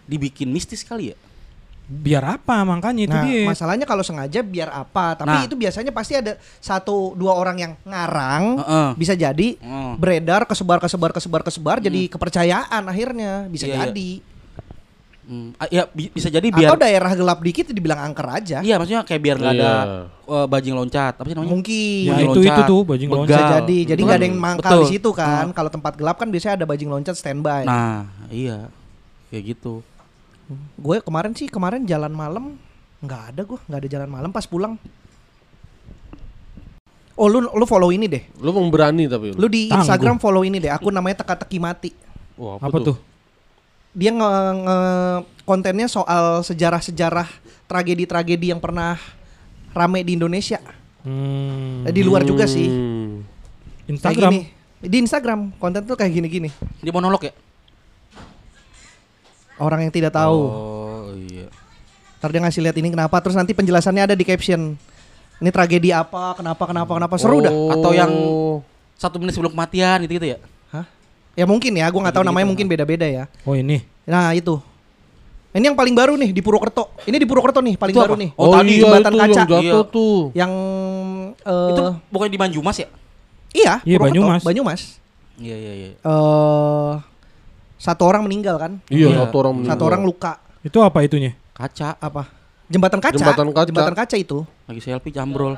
dibikin 0.06 0.54
mistis 0.54 0.86
kali 0.86 1.14
ya. 1.14 1.18
Biar 1.90 2.22
apa 2.38 2.62
makanya 2.62 3.02
itu 3.04 3.12
nah, 3.12 3.26
dia. 3.26 3.44
masalahnya 3.44 3.84
kalau 3.84 4.06
sengaja 4.06 4.40
biar 4.40 4.70
apa? 4.70 5.18
Tapi 5.18 5.26
Nah. 5.28 5.42
itu 5.44 5.58
biasanya 5.58 5.90
pasti 5.90 6.14
ada 6.14 6.38
satu 6.56 7.12
dua 7.14 7.34
orang 7.34 7.58
yang 7.58 7.74
ngarang 7.82 8.62
Heeh. 8.62 8.90
bisa 8.94 9.14
jadi 9.14 9.58
Oh. 9.60 9.98
beredar 9.98 10.46
kesebar 10.46 10.78
kesebar 10.78 11.10
kesebar 11.10 11.42
kesebar 11.42 11.78
jadi 11.80 12.06
kepercayaan 12.08 12.84
akhirnya 12.84 13.46
bisa 13.48 13.66
Iya, 13.66 13.74
iya. 13.74 13.82
jadi. 13.84 14.12
Hmm, 15.26 15.54
ah, 15.56 15.66
ya 15.68 15.86
bi- 15.88 16.10
bisa 16.10 16.26
jadi 16.26 16.46
biar 16.46 16.74
Atau 16.74 16.78
daerah 16.80 17.14
gelap 17.14 17.38
dikit 17.40 17.70
dibilang 17.70 18.02
angker 18.04 18.26
aja. 18.28 18.58
Iya, 18.62 18.78
maksudnya 18.78 19.02
kayak 19.02 19.22
biar 19.24 19.36
nggak 19.38 19.54
ada 19.56 19.74
eh, 20.26 20.46
bajing 20.48 20.74
loncat. 20.74 21.14
Apa 21.16 21.26
sih 21.26 21.34
namanya? 21.34 21.54
Mungkin. 21.54 22.02
Ya, 22.04 22.14
itu- 22.16 22.22
itu 22.36 22.42
loncat, 22.44 22.66
tuh, 22.66 22.82
bajing 22.84 23.08
begal. 23.08 23.20
loncat. 23.20 23.34
Bisa 23.36 23.54
jadi. 23.60 23.78
Jadi 23.88 24.00
Itu 24.00 24.06
nggak 24.06 24.18
ada 24.18 24.26
yang 24.26 24.38
mangkal 24.40 24.70
betul. 24.72 24.82
di 24.82 24.90
situ 24.90 25.10
kan. 25.12 25.46
Oh. 25.46 25.54
Kalau 25.54 25.70
tempat 25.70 25.94
gelap 25.96 26.18
kan 26.18 26.28
biasanya 26.28 26.54
ada 26.56 26.66
bajing 26.66 26.86
loncat 26.88 27.14
standby. 27.14 27.62
Nah, 27.62 28.10
iya. 28.28 28.74
Kayak 29.30 29.44
gitu. 29.54 29.86
Gue 30.76 30.98
kemarin 31.00 31.32
sih 31.32 31.46
kemarin 31.46 31.84
jalan 31.84 32.10
malam 32.10 32.58
nggak 33.00 33.22
ada 33.32 33.42
gue 33.44 33.60
nggak 33.62 33.80
ada 33.80 33.90
jalan 33.90 34.10
malam 34.10 34.30
pas 34.30 34.44
pulang. 34.44 34.76
Oh 37.14 37.28
lu 37.28 37.44
lu 37.44 37.66
follow 37.66 37.92
ini 37.92 38.08
deh. 38.08 38.24
Lu 38.40 38.50
mau 38.50 38.64
berani 38.66 39.04
tapi 39.06 39.36
Lu 39.36 39.46
di 39.46 39.68
Tangguh. 39.68 39.84
Instagram 39.84 40.18
follow 40.18 40.42
ini 40.42 40.58
deh. 40.58 40.72
Akun 40.72 40.90
namanya 40.90 41.20
teka-teki 41.20 41.60
mati. 41.60 41.92
Wah, 42.40 42.56
apa 42.58 42.80
tuh? 42.80 42.96
Dia 43.92 44.10
nge, 44.10 44.32
nge- 44.64 45.22
kontennya 45.44 45.88
soal 45.88 46.40
sejarah-sejarah 46.42 47.28
tragedi-tragedi 47.68 48.50
yang 48.50 48.62
pernah 48.64 48.96
rame 49.70 50.00
di 50.02 50.16
Indonesia. 50.16 50.64
Hmm, 51.04 51.84
Eh, 51.84 51.92
Di 51.92 52.02
luar 52.02 52.24
juga 52.24 52.48
sih. 52.48 52.72
Hmm. 52.72 53.28
Instagram. 53.90 54.32
Di 54.80 54.98
Instagram 54.98 55.52
konten 55.60 55.84
tuh 55.84 56.00
kayak 56.00 56.14
gini-gini. 56.14 56.48
Dia 56.80 56.94
monolog 56.94 57.20
ya? 57.20 57.34
Orang 59.60 59.80
yang 59.82 59.92
tidak 59.92 60.12
tahu. 60.12 60.40
Oh, 60.42 61.12
iya. 61.14 61.48
Ntar 62.18 62.30
dia 62.30 62.42
ngasih 62.42 62.62
lihat 62.62 62.76
ini 62.76 62.90
kenapa 62.90 63.16
terus 63.20 63.36
nanti 63.36 63.52
penjelasannya 63.52 64.04
ada 64.04 64.16
di 64.16 64.24
caption. 64.24 64.76
Ini 65.38 65.50
tragedi 65.50 65.92
apa, 65.92 66.36
kenapa, 66.36 66.64
kenapa, 66.66 66.92
kenapa. 66.94 67.16
Seru 67.16 67.40
dah. 67.40 67.52
Atau 67.52 67.92
yang 67.92 68.12
Oh. 68.12 68.60
satu 68.96 69.16
menit 69.18 69.32
sebelum 69.32 69.52
kematian 69.52 70.04
gitu-gitu 70.04 70.36
ya? 70.36 70.38
Hah? 70.70 70.84
Ya 71.32 71.44
mungkin 71.44 71.72
ya, 71.72 71.88
gua 71.88 72.04
nggak 72.04 72.16
tahu 72.16 72.26
namanya 72.26 72.44
ha. 72.44 72.52
mungkin 72.52 72.68
beda-beda 72.68 73.04
ya. 73.04 73.24
Oh 73.44 73.56
ini. 73.56 73.84
Nah 74.04 74.32
itu. 74.32 74.60
Ini 75.50 75.66
yang 75.66 75.78
paling 75.80 75.96
baru 75.96 76.14
nih 76.14 76.30
di 76.30 76.40
Purwokerto. 76.40 76.92
Ini 77.04 77.16
di 77.16 77.26
Purwokerto 77.26 77.58
nih 77.58 77.74
paling 77.74 77.96
Itu 77.96 78.04
baru 78.04 78.14
apa? 78.14 78.22
nih. 78.22 78.30
Oh, 78.36 78.52
tadi 78.54 78.70
iya, 78.70 78.82
jembatan 78.86 79.12
itu 79.12 79.18
kaca. 79.18 79.28
yang 79.32 79.48
jatuh 79.48 79.64
Iya. 79.64 79.80
tuh. 79.90 80.20
Yang 80.36 80.52
eh 81.42 81.70
Itu 81.72 81.82
bukannya 82.08 82.32
di 82.32 82.40
Manjumas 82.40 82.78
ya? 82.78 82.88
iya, 83.50 83.74
Iya, 83.82 83.96
Purwokerto, 83.98 84.04
Banyumas. 84.06 84.42
Banyumas. 84.44 84.82
Iya, 85.40 85.56
iya, 85.56 85.72
iya. 85.74 85.90
Eh 85.98 86.92
satu 87.80 88.04
orang 88.04 88.22
meninggal 88.22 88.60
kan? 88.60 88.84
Iya, 88.86 89.08
Iya. 89.10 89.18
satu 89.26 89.36
orang 89.40 89.54
meninggal. 89.56 89.74
Satu 89.74 89.84
orang 89.88 90.02
luka. 90.04 90.34
Itu 90.60 90.78
apa 90.84 91.00
itunya? 91.02 91.32
Kaca 91.56 91.96
Apa? 91.98 92.28
Jembatan 92.68 93.00
kaca. 93.00 93.16
Jembatan 93.16 93.50
kaca. 93.50 93.66
Jembatan 93.66 93.96
kaca 93.96 94.16
itu. 94.16 94.46
lagi 94.68 94.80
selfie 94.80 95.10
jambrol. 95.10 95.58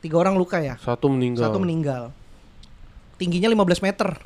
Tiga 0.00 0.16
orang 0.16 0.34
luka 0.34 0.58
ya. 0.58 0.76
Satu 0.76 1.08
meninggal. 1.08 1.46
Satu 1.46 1.56
meninggal. 1.56 2.12
Tingginya 3.16 3.48
15 3.48 3.80
meter. 3.80 4.16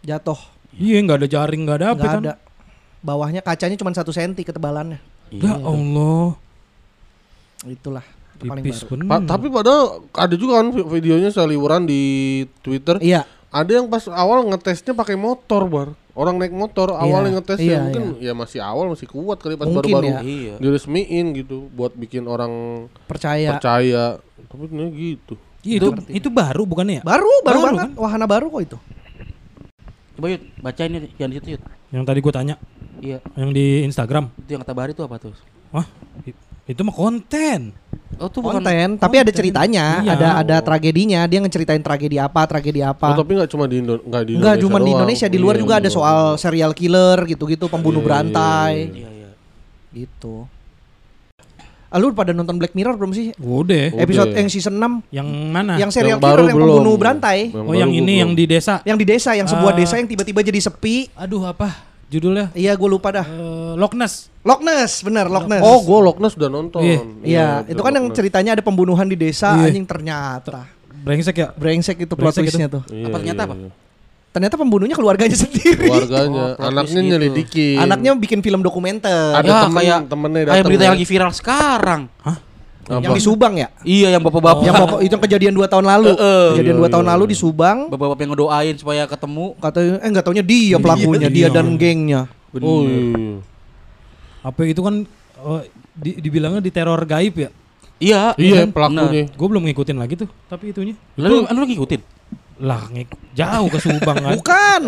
Jatuh. 0.00 0.38
Iya 0.72 0.98
nggak 1.00 1.18
ada 1.20 1.28
jaring 1.28 1.60
nggak 1.62 1.78
ada 1.78 1.86
apa 1.92 2.02
kan? 2.02 2.22
ada. 2.22 2.34
Bawahnya 3.00 3.40
kacanya 3.40 3.76
cuma 3.76 3.92
satu 3.92 4.10
senti 4.10 4.40
ketebalannya. 4.40 4.98
Ya 5.30 5.54
Allah. 5.56 6.34
Itulah. 7.62 8.04
Itu 8.34 8.48
paling 8.48 8.64
Tipis 8.64 8.82
baru. 8.82 9.04
Pa- 9.04 9.26
tapi 9.28 9.46
padahal 9.46 9.82
ada 10.10 10.34
juga 10.34 10.58
kan 10.58 10.72
vi- 10.72 10.86
videonya 10.90 11.28
seliweran 11.28 11.84
di 11.84 12.02
Twitter. 12.60 12.96
Iya. 12.98 13.26
Ada 13.50 13.82
yang 13.82 13.90
pas 13.90 14.06
awal 14.06 14.46
ngetesnya 14.46 14.94
pakai 14.94 15.18
motor, 15.18 15.66
Bar. 15.66 15.88
Orang 16.14 16.38
naik 16.38 16.54
motor 16.54 16.94
awalnya 16.94 17.38
ngetes 17.38 17.58
iya, 17.58 17.78
ya 17.78 17.78
mungkin 17.82 18.02
ya 18.22 18.32
masih 18.34 18.60
awal 18.62 18.90
masih 18.94 19.10
kuat 19.10 19.42
kali 19.42 19.58
pas 19.58 19.66
Mungkin 19.66 19.90
baru-baru 19.90 20.06
ya. 20.06 20.20
Iya. 20.22 20.54
diresmiin 20.58 21.26
gitu 21.34 21.66
buat 21.70 21.94
bikin 21.94 22.26
orang 22.26 22.86
Percaya. 23.06 23.56
percaya. 23.58 24.18
Tapi 24.46 24.64
ini 24.70 24.84
gitu. 24.94 25.34
Iya, 25.66 25.76
itu 25.82 25.90
itu 26.08 26.28
baru 26.30 26.62
bukannya 26.62 27.00
ya? 27.00 27.02
Baru, 27.02 27.26
baru, 27.42 27.58
Baru 27.58 27.66
banget. 27.74 27.90
Wahana 27.98 28.26
baru 28.30 28.46
kok 28.48 28.62
itu. 28.62 28.78
Coba 30.14 30.26
yuk, 30.30 30.42
bacain 30.60 30.92
ini 30.92 31.08
yang 31.16 31.30
di 31.30 31.36
situ 31.40 31.48
yuk. 31.56 31.62
Yang 31.90 32.04
tadi 32.06 32.18
gue 32.20 32.32
tanya, 32.34 32.54
Iya, 33.00 33.18
yang 33.34 33.50
di 33.50 33.82
Instagram. 33.82 34.30
itu 34.36 34.50
yang 34.54 34.62
kata 34.62 34.74
Bari 34.76 34.92
itu 34.94 35.02
apa 35.02 35.16
tuh? 35.16 35.32
Wah, 35.72 35.86
itu 36.70 36.80
mah 36.80 36.92
konten. 36.92 37.74
Oh, 38.14 38.28
tuh 38.28 38.44
bukan 38.44 38.60
Konten, 38.60 39.00
tapi 39.00 39.16
ada 39.16 39.32
ceritanya, 39.32 40.04
Iya. 40.04 40.12
ada 40.12 40.28
ada 40.38 40.56
tragedinya. 40.60 41.24
Dia 41.24 41.40
ngeceritain 41.40 41.80
tragedi 41.80 42.16
apa, 42.16 42.44
tragedi 42.44 42.78
Oh, 42.78 42.92
apa. 42.92 43.16
tapi 43.16 43.32
nggak 43.32 43.48
cuma 43.48 43.64
di 43.64 43.80
Indo 43.80 43.96
nggak 43.96 44.22
di 44.22 44.32
Enggak 44.34 44.54
Indonesia 44.54 44.60
cuma 44.62 44.78
di. 44.78 44.90
Indonesia, 44.92 45.26
di 45.26 45.38
luar 45.38 45.54
Iya, 45.54 45.62
juga 45.62 45.74
ada 45.74 45.82
luar 45.82 45.96
soal 45.96 46.18
serial 46.36 46.72
killer 46.72 47.18
gitu-gitu, 47.24 47.64
pembunuh 47.66 47.98
Iya, 47.98 48.06
berantai. 48.06 48.74
Iya, 48.92 49.08
iya. 49.10 49.30
Gitu. 49.90 50.44
Ah, 51.88 51.98
lu 51.98 52.12
pada 52.12 52.30
nonton 52.30 52.54
Black 52.54 52.70
Mirror 52.70 52.94
belum 52.94 53.10
sih? 53.10 53.34
Udah. 53.34 53.90
Episode 53.96 54.30
yang 54.30 54.46
season 54.46 54.76
6 54.76 55.02
Yang 55.10 55.26
mana? 55.50 55.74
yang 55.74 55.90
serial 55.90 56.16
Yang 56.16 56.22
baru 56.22 56.30
killer 56.36 56.46
yang 56.46 56.56
belum. 56.56 56.68
pembunuh 56.70 56.94
berantai. 56.94 57.38
oh, 57.50 57.74
yang 57.74 57.90
ini 57.90 57.98
belum. 58.06 58.20
yang 58.20 58.30
di 58.36 58.44
desa. 58.46 58.74
Yang 58.84 58.98
di 59.00 59.06
desa, 59.08 59.30
yang 59.32 59.48
sebuah 59.48 59.72
Ah. 59.72 59.78
desa 59.80 59.94
yang 59.96 60.06
tiba-tiba 60.06 60.40
jadi 60.40 60.60
sepi. 60.60 61.10
Aduh, 61.16 61.42
apa? 61.42 61.89
Judulnya 62.10 62.50
Iya, 62.52 62.74
gue 62.74 62.88
lupa 62.88 63.08
dah. 63.10 63.22
Eh, 63.22 63.72
Loch 63.74 63.94
Ness. 63.94 64.26
Loch 64.42 64.58
Ness, 64.58 65.00
bener 65.00 65.26
Loch 65.26 65.46
Ness. 65.46 65.62
Oh, 65.62 65.78
gue 65.78 65.98
Loch 66.02 66.18
Ness 66.18 66.34
udah 66.34 66.50
nonton. 66.50 66.82
Iya. 66.82 66.98
Iya, 67.22 67.46
itu 67.66 67.78
kan 67.78 67.92
yang 67.92 68.10
ceritanya 68.10 68.50
ada 68.52 68.62
pembunuhan 68.62 69.06
di 69.06 69.14
desa 69.14 69.54
Iya. 69.54 69.70
anjing 69.70 69.86
ternyata. 69.86 70.66
Brengsek 71.00 71.32
ya. 71.32 71.48
Brengsek 71.50 71.96
itu 72.00 72.12
plot 72.12 72.34
twistnya 72.34 72.66
tuh. 72.68 72.82
Iya, 72.86 73.06
Apa 73.06 73.16
ternyata 73.16 73.42
apa? 73.44 73.54
Ternyata 74.30 74.54
pembunuhnya 74.54 74.94
keluarganya 74.94 75.38
sendiri. 75.46 75.86
Keluarganya, 75.86 76.54
Oh, 76.54 76.66
anaknya 76.66 77.00
gitu. 77.00 77.08
nyelidikin. 77.08 77.78
Anaknya 77.78 78.10
bikin 78.14 78.40
film 78.42 78.60
dokumenter. 78.60 79.32
ada 79.32 79.42
Ya, 79.42 79.58
temen, 79.64 79.78
kayak- 79.80 80.04
temennya 80.06 80.34
Kayak 80.36 80.50
datang. 80.52 80.66
berita 80.66 80.82
ya. 80.82 80.86
yang 80.86 80.94
lagi 80.94 81.06
viral 81.06 81.32
sekarang. 81.32 82.00
Yang 82.88 83.14
di 83.14 83.22
Subang 83.22 83.54
ya? 83.54 83.68
Iya, 83.84 84.08
yang 84.16 84.22
bapak-bapak. 84.24 84.64
Yang 84.64 84.76
bapak 84.82 84.98
itu 85.04 85.12
yang 85.12 85.24
kejadian 85.28 85.52
2 85.54 85.68
tahun 85.68 85.84
lalu. 85.86 86.10
Heeh. 86.16 86.46
Kejadian 86.56 86.76
Iya, 86.80 86.82
2 86.88 86.94
tahun 86.94 87.06
iya, 87.06 87.12
lalu 87.14 87.24
iya. 87.24 87.30
di 87.30 87.36
Subang. 87.36 87.78
Bapak-bapak 87.92 88.22
yang 88.24 88.32
ngedoain 88.34 88.74
supaya 88.80 89.02
ketemu. 89.06 89.46
Katanya 89.60 89.92
eh 90.00 90.08
enggak 90.10 90.24
taunya 90.24 90.44
dia 90.44 90.76
pelakunya, 90.80 91.28
dia 91.28 91.46
Iya. 91.46 91.54
dan 91.54 91.66
gengnya. 91.78 92.20
Oh 92.58 92.82
iya. 92.82 93.38
Apa 94.42 94.60
itu 94.66 94.80
kan 94.80 95.04
oh, 95.44 95.60
di, 95.94 96.10
dibilangnya 96.18 96.58
di 96.64 96.72
teror 96.72 96.98
gaib 97.06 97.34
ya? 97.36 97.50
Iya, 98.00 98.32
Iya 98.40 98.64
kan? 98.64 98.68
pelakunya. 98.72 99.28
Gue 99.36 99.48
belum 99.52 99.62
ngikutin 99.68 99.96
lagi 100.00 100.14
tuh, 100.16 100.28
tapi 100.48 100.72
itunya. 100.72 100.96
Lalu 101.20 101.46
lu 101.46 101.66
ngikutin? 101.68 102.00
Lah 102.60 102.88
ngik 102.92 103.36
jauh 103.36 103.68
ke 103.68 103.78
Subang 103.80 104.16
kan. 104.20 104.36
Bukan. 104.40 104.82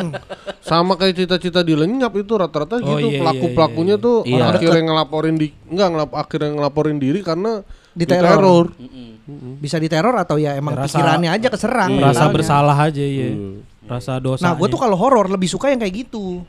Sama 0.64 0.96
kayak 0.96 1.20
cita-cita 1.20 1.60
di 1.60 1.76
lenyap 1.76 2.12
itu 2.16 2.32
rata-rata 2.36 2.80
Oh, 2.80 2.96
gitu 2.96 3.12
iya, 3.12 3.20
pelaku 3.20 3.46
iya, 3.48 3.96
iya, 3.96 3.96
tuh 3.96 4.16
iya. 4.24 4.44
akhirnya 4.48 4.82
ngelaporin 4.92 5.36
di 5.36 5.52
enggak 5.68 5.88
ngelap 5.92 6.10
akhirnya 6.16 6.50
ngelaporin 6.56 6.96
diri 7.00 7.20
karena 7.24 7.64
Diteror. 7.92 8.72
Mm-mm. 8.74 9.56
Bisa 9.56 9.76
diteror 9.76 10.16
atau 10.16 10.34
ya 10.34 10.54
emang 10.54 10.74
Ya, 10.74 10.84
rasa- 10.84 10.98
pikirannya 10.98 11.30
aja 11.30 11.48
keserang. 11.48 11.90
Rasa 11.94 12.02
mentalnya. 12.02 12.32
bersalah 12.32 12.76
aja 12.76 13.00
iya. 13.00 13.30
Hmm. 13.30 13.62
Rasa 13.82 14.12
dosa. 14.18 14.42
Nah, 14.42 14.52
gue 14.52 14.66
tuh 14.66 14.76
kalau 14.76 14.94
horor 14.94 15.26
lebih 15.26 15.46
suka 15.46 15.68
yang 15.68 15.78
kayak 15.78 15.94
gitu. 16.02 16.42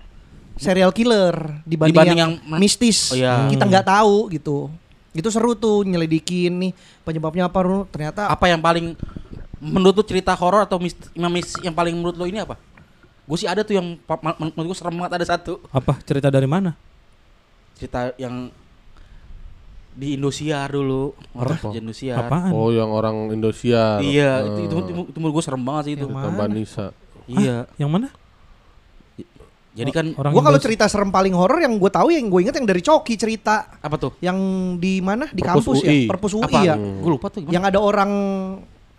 Serial 0.53 0.89
killer 0.89 1.33
dibanding, 1.63 1.93
Dibanding 1.93 2.19
yang, 2.19 2.31
yang- 2.37 2.61
mistis. 2.61 3.09
Oh, 3.09 3.17
iya. 3.17 3.45
Kita 3.47 3.63
nggak 3.63 3.85
tahu 3.85 4.29
gitu. 4.29 4.69
Itu 5.11 5.29
seru 5.29 5.53
tuh 5.53 5.81
nyelidikin 5.83 6.53
nih 6.59 6.71
penyebabnya 7.03 7.45
apa 7.45 7.59
Ru. 7.59 7.85
ternyata 7.85 8.25
Apa 8.25 8.47
yang 8.47 8.57
paling 8.57 8.97
menurut 9.59 9.95
lu 9.95 10.03
cerita 10.03 10.33
horor 10.33 10.63
atau 10.63 10.77
mis, 10.77 10.91
yang 11.13 11.29
mis- 11.29 11.57
yang 11.59 11.71
paling 11.71 11.93
menurut 11.93 12.15
lu 12.15 12.25
ini 12.25 12.39
apa? 12.39 12.57
Gue 13.23 13.35
sih 13.35 13.45
ada 13.45 13.61
tuh 13.61 13.73
yang 13.73 13.95
menurut 14.35 14.67
gue 14.67 14.77
serem 14.77 14.93
banget 14.95 15.13
ada 15.15 15.25
satu 15.27 15.61
apa 15.69 15.95
cerita 16.01 16.27
dari 16.27 16.45
mana? 16.45 16.73
cerita 17.73 18.13
yang 18.15 18.49
di 19.93 20.07
Indosiar 20.13 20.67
dulu 20.67 21.13
orang 21.33 21.55
Apa? 21.55 21.69
di 21.69 21.77
Indosiar. 21.79 22.17
Apaan? 22.19 22.49
Oh 22.49 22.69
yang 22.69 22.89
orang 22.89 23.29
Indosiar. 23.29 23.99
Iya, 23.99 24.41
Eh, 24.41 24.65
itu, 24.65 24.75
itu, 24.75 24.75
itu, 24.83 25.01
itu 25.07 25.17
menurut 25.17 25.37
gue 25.37 25.43
serem 25.43 25.61
banget 25.61 25.83
sih 25.83 25.93
itu. 25.93 26.01
Yang 26.01 26.11
cerita 26.11 26.27
mana? 26.27 26.35
Mbak 26.35 26.49
Nisa. 26.51 26.85
Iya. 27.25 27.57
Yang 27.75 27.91
mana? 27.91 28.07
Jadi 29.73 29.89
kan 29.89 30.05
Orang 30.13 30.31
Gua 30.31 30.43
kalau 30.43 30.59
cerita 30.59 30.85
serem 30.85 31.09
paling 31.09 31.33
horor 31.33 31.57
yang 31.57 31.73
gue 31.73 31.89
tahu 31.89 32.13
yang 32.13 32.25
gue 32.27 32.39
inget 32.39 32.53
yang 32.53 32.67
dari 32.67 32.77
Coki 32.79 33.15
cerita 33.15 33.73
apa 33.75 33.97
tuh? 33.97 34.13
yang 34.19 34.37
di 34.77 35.01
mana 35.01 35.25
di 35.27 35.41
Perpus 35.41 35.65
kampus 35.65 35.77
UI. 35.79 35.89
ya 35.99 36.01
perpus 36.07 36.31
UI 36.31 36.45
Apa? 36.45 36.59
ya 36.63 36.75
Gue 36.77 37.11
lupa 37.11 37.27
tuh 37.27 37.41
gimana. 37.41 37.51
yang 37.51 37.63
ada 37.65 37.79
orang 37.79 38.11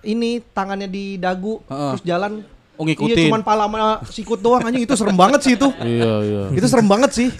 ini 0.02 0.42
tangannya 0.44 0.86
di 0.86 1.14
dagu 1.16 1.62
Heeh. 1.64 1.90
terus 1.92 2.02
jalan 2.04 2.42
Oh 2.74 2.82
iya 2.82 2.90
ngikutin. 2.90 3.30
cuman 3.30 3.42
pala 3.42 3.64
sama 3.64 3.78
sikut 4.04 4.42
doang 4.42 4.66
anjing 4.66 4.82
itu 4.82 4.94
serem 4.94 5.14
banget 5.14 5.40
sih 5.40 5.54
itu 5.54 5.70
Iya 5.78 6.12
iya. 6.20 6.42
itu 6.50 6.66
serem 6.66 6.90
banget 6.90 7.10
sih 7.12 7.30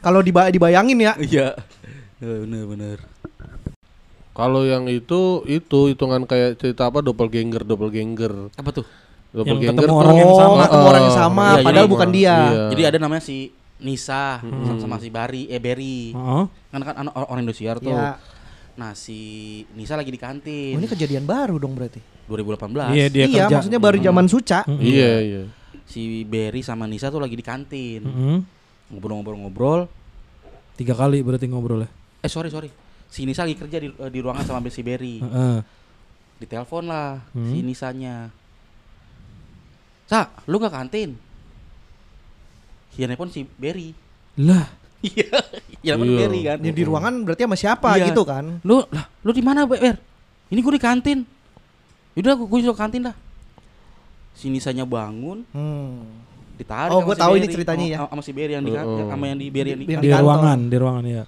kalau 0.00 0.18
diba- 0.18 0.50
dibayangin 0.50 0.98
ya 0.98 1.12
Iya. 1.14 1.54
Bener 2.20 2.64
bener. 2.66 2.98
Kalau 4.30 4.62
yang 4.62 4.86
itu 4.86 5.42
itu 5.44 5.78
hitungan 5.88 6.22
kayak 6.22 6.56
cerita 6.56 6.86
apa 6.86 7.00
doppelganger 7.00 7.60
doppelganger. 7.62 8.52
Apa 8.54 8.70
tuh? 8.70 8.86
Doppelganger 9.30 9.80
ketemu 9.80 9.90
tuh- 9.90 10.00
orang 10.00 10.16
yang 10.16 10.32
sama. 10.32 10.62
ketemu 10.62 10.86
orang 10.86 11.02
yang 11.02 11.10
Oh, 11.10 11.18
sama 11.18 11.46
iya, 11.50 11.62
padahal 11.62 11.86
jadi- 11.86 11.92
bukan 11.92 12.08
dia 12.10 12.36
Iya. 12.36 12.64
Jadi 12.70 12.82
ada 12.84 12.98
namanya 12.98 13.22
si 13.22 13.36
Nisa 13.80 14.24
sama, 14.38 14.76
sama 14.78 14.96
si 14.98 15.08
Bari, 15.08 15.42
eh 15.46 15.56
Berry. 15.56 16.12
Heeh. 16.12 16.44
Kan 16.68 16.80
kan 16.82 16.94
anak 16.98 17.12
orang 17.16 17.42
Indosiar 17.42 17.76
tuh. 17.78 17.90
ya 17.90 18.20
Nah, 18.70 18.92
si 18.92 19.18
Nisa 19.72 19.92
lagi 19.92 20.08
di 20.08 20.16
oh, 20.16 20.22
kantin. 20.22 20.72
ini 20.74 20.86
kejadian 20.86 21.24
baru 21.24 21.56
dong 21.56 21.72
berarti 21.74 22.00
2018. 22.26 22.92
Iya 22.92 23.06
dia 23.08 23.24
iya 23.26 23.44
kerja. 23.44 23.54
maksudnya 23.58 23.76
baru 23.78 23.96
zaman 23.98 24.24
suca 24.26 24.60
Mm-mm. 24.64 24.80
Iya 24.80 25.10
iya. 25.20 25.42
Si 25.84 26.22
Berry 26.22 26.60
sama 26.60 26.84
Nisa 26.84 27.08
tuh 27.08 27.18
lagi 27.18 27.34
di 27.34 27.42
kantin. 27.42 28.00
Mm-mm. 28.00 28.36
Ngobrol-ngobrol-ngobrol. 28.90 29.84
Tiga 30.74 30.94
kali 30.94 31.20
berarti 31.20 31.44
ngobrol 31.44 31.84
ya. 31.84 31.90
Eh, 32.20 32.28
sorry, 32.28 32.48
sorry. 32.48 32.70
Si 33.06 33.24
Nisa 33.24 33.42
lagi 33.42 33.56
kerja 33.56 33.76
di, 33.76 33.88
eh, 33.88 34.10
di 34.10 34.20
ruangan 34.20 34.44
sama 34.44 34.62
si 34.68 34.80
Berry. 34.80 35.18
Heeh. 35.18 35.58
Ditelepon 36.38 36.84
lah 36.84 37.20
Hmm. 37.32 37.46
si 37.46 37.60
Nisanya. 37.60 38.30
Sa, 40.06 40.26
lu 40.44 40.58
gak 40.58 40.72
kantin? 40.72 41.14
Iya 42.92 43.06
nelpon 43.06 43.28
si 43.28 43.46
Berry. 43.46 43.94
Lah, 44.36 44.66
Iya, 45.06 45.38
Iya. 45.80 45.94
Berry 45.96 46.40
kan. 46.44 46.58
Di, 46.58 46.70
di 46.70 46.82
ruangan 46.82 47.14
berarti 47.22 47.42
sama 47.42 47.56
siapa 47.56 47.88
Iya. 47.94 48.10
gitu 48.10 48.22
kan 48.22 48.60
Lu 48.62 48.84
lah, 48.86 49.06
lu 49.22 49.30
di 49.30 49.40
mana, 49.40 49.64
Ber? 49.64 49.96
Ini 50.50 50.58
gue 50.58 50.74
di 50.74 50.82
kantin. 50.82 51.18
Yaudah, 52.12 52.34
gue 52.36 52.58
gue 52.60 52.74
kantin 52.74 53.06
dah. 53.06 53.16
Si 54.34 54.50
Nisanya 54.50 54.82
bangun, 54.82 55.46
hmm. 55.46 55.94
ditarik 56.56 56.90
Oh, 56.90 57.00
gua 57.00 57.14
si 57.14 57.20
tahu 57.20 57.32
ini 57.34 57.44
Berry. 57.44 57.54
ceritanya 57.54 57.84
Sama- 57.86 57.94
ya. 57.96 58.10
Sama 58.10 58.22
si 58.22 58.32
Berry 58.32 58.52
yang 58.54 58.64
di 58.64 58.72
kan- 58.72 58.86
Oh. 58.86 59.08
sama 59.08 59.24
yang 59.26 59.38
di 59.38 59.46
Berry 59.48 59.68
yang 59.72 59.80
di, 59.80 59.86
di 59.86 59.94
kantor. 59.94 60.20
ruangan, 60.20 60.58
di 60.66 60.76
ruangan 60.76 61.04
ya. 61.06 61.24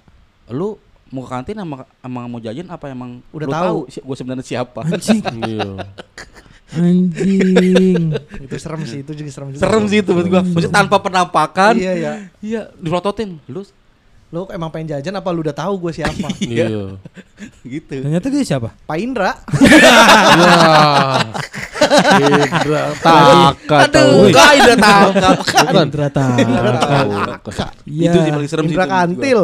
Lu 0.49 0.75
mau 1.07 1.21
ke 1.21 1.29
kantin 1.29 1.55
sama 1.55 1.75
sama 1.95 2.21
mau 2.25 2.37
jajan 2.37 2.65
apa 2.67 2.85
emang 2.87 3.21
Udah 3.29 3.45
lu 3.45 3.53
tahu. 3.53 3.77
gue 3.85 4.15
sebenarnya 4.15 4.41
siapa? 4.43 4.81
Anjing, 4.81 5.21
Iya. 5.39 5.69
anjing. 6.73 8.17
itu 8.17 8.55
serem 8.57 8.81
sih 8.83 8.99
itu 8.99 9.11
juga 9.13 9.29
serem 9.29 9.47
juga 9.49 9.61
Serem 9.61 9.83
sih 9.85 9.99
itu 9.99 10.09
menurut 10.09 10.29
gua. 10.29 10.41
Maksudnya 10.43 10.73
tanpa 10.73 10.97
penampakan. 10.97 11.73
iya 11.75 11.93
ya 11.93 12.13
Iya, 12.39 12.61
diprototin. 12.75 13.37
Lu 13.45 13.61
lu 14.33 14.49
emang 14.49 14.73
pengen 14.73 14.97
jajan 14.97 15.13
apa 15.13 15.29
lu 15.29 15.39
udah 15.39 15.53
tahu 15.53 15.77
gue 15.79 15.93
siapa 15.93 16.25
Iya. 16.41 16.97
gitu. 17.69 18.01
Ternyata 18.01 18.27
dia 18.27 18.41
siapa? 18.43 18.73
Pak 18.73 18.97
Indra 18.97 19.37
Wah. 20.33 21.21
Indra 22.17 22.83
Taka 22.97 23.77
tahu. 23.87 24.09
enggak 24.25 24.49
udah 24.57 24.75
tangkap. 24.75 25.33
Bukan. 25.37 25.85
Indra 25.85 26.07
Taka. 26.09 27.67
Iya. 27.85 28.09
Itu 28.09 28.17
sih 28.17 28.31
paling 28.33 28.49
serem 28.49 28.63
sih 28.63 28.73
Indra 28.73 28.85
Kantil. 28.89 29.39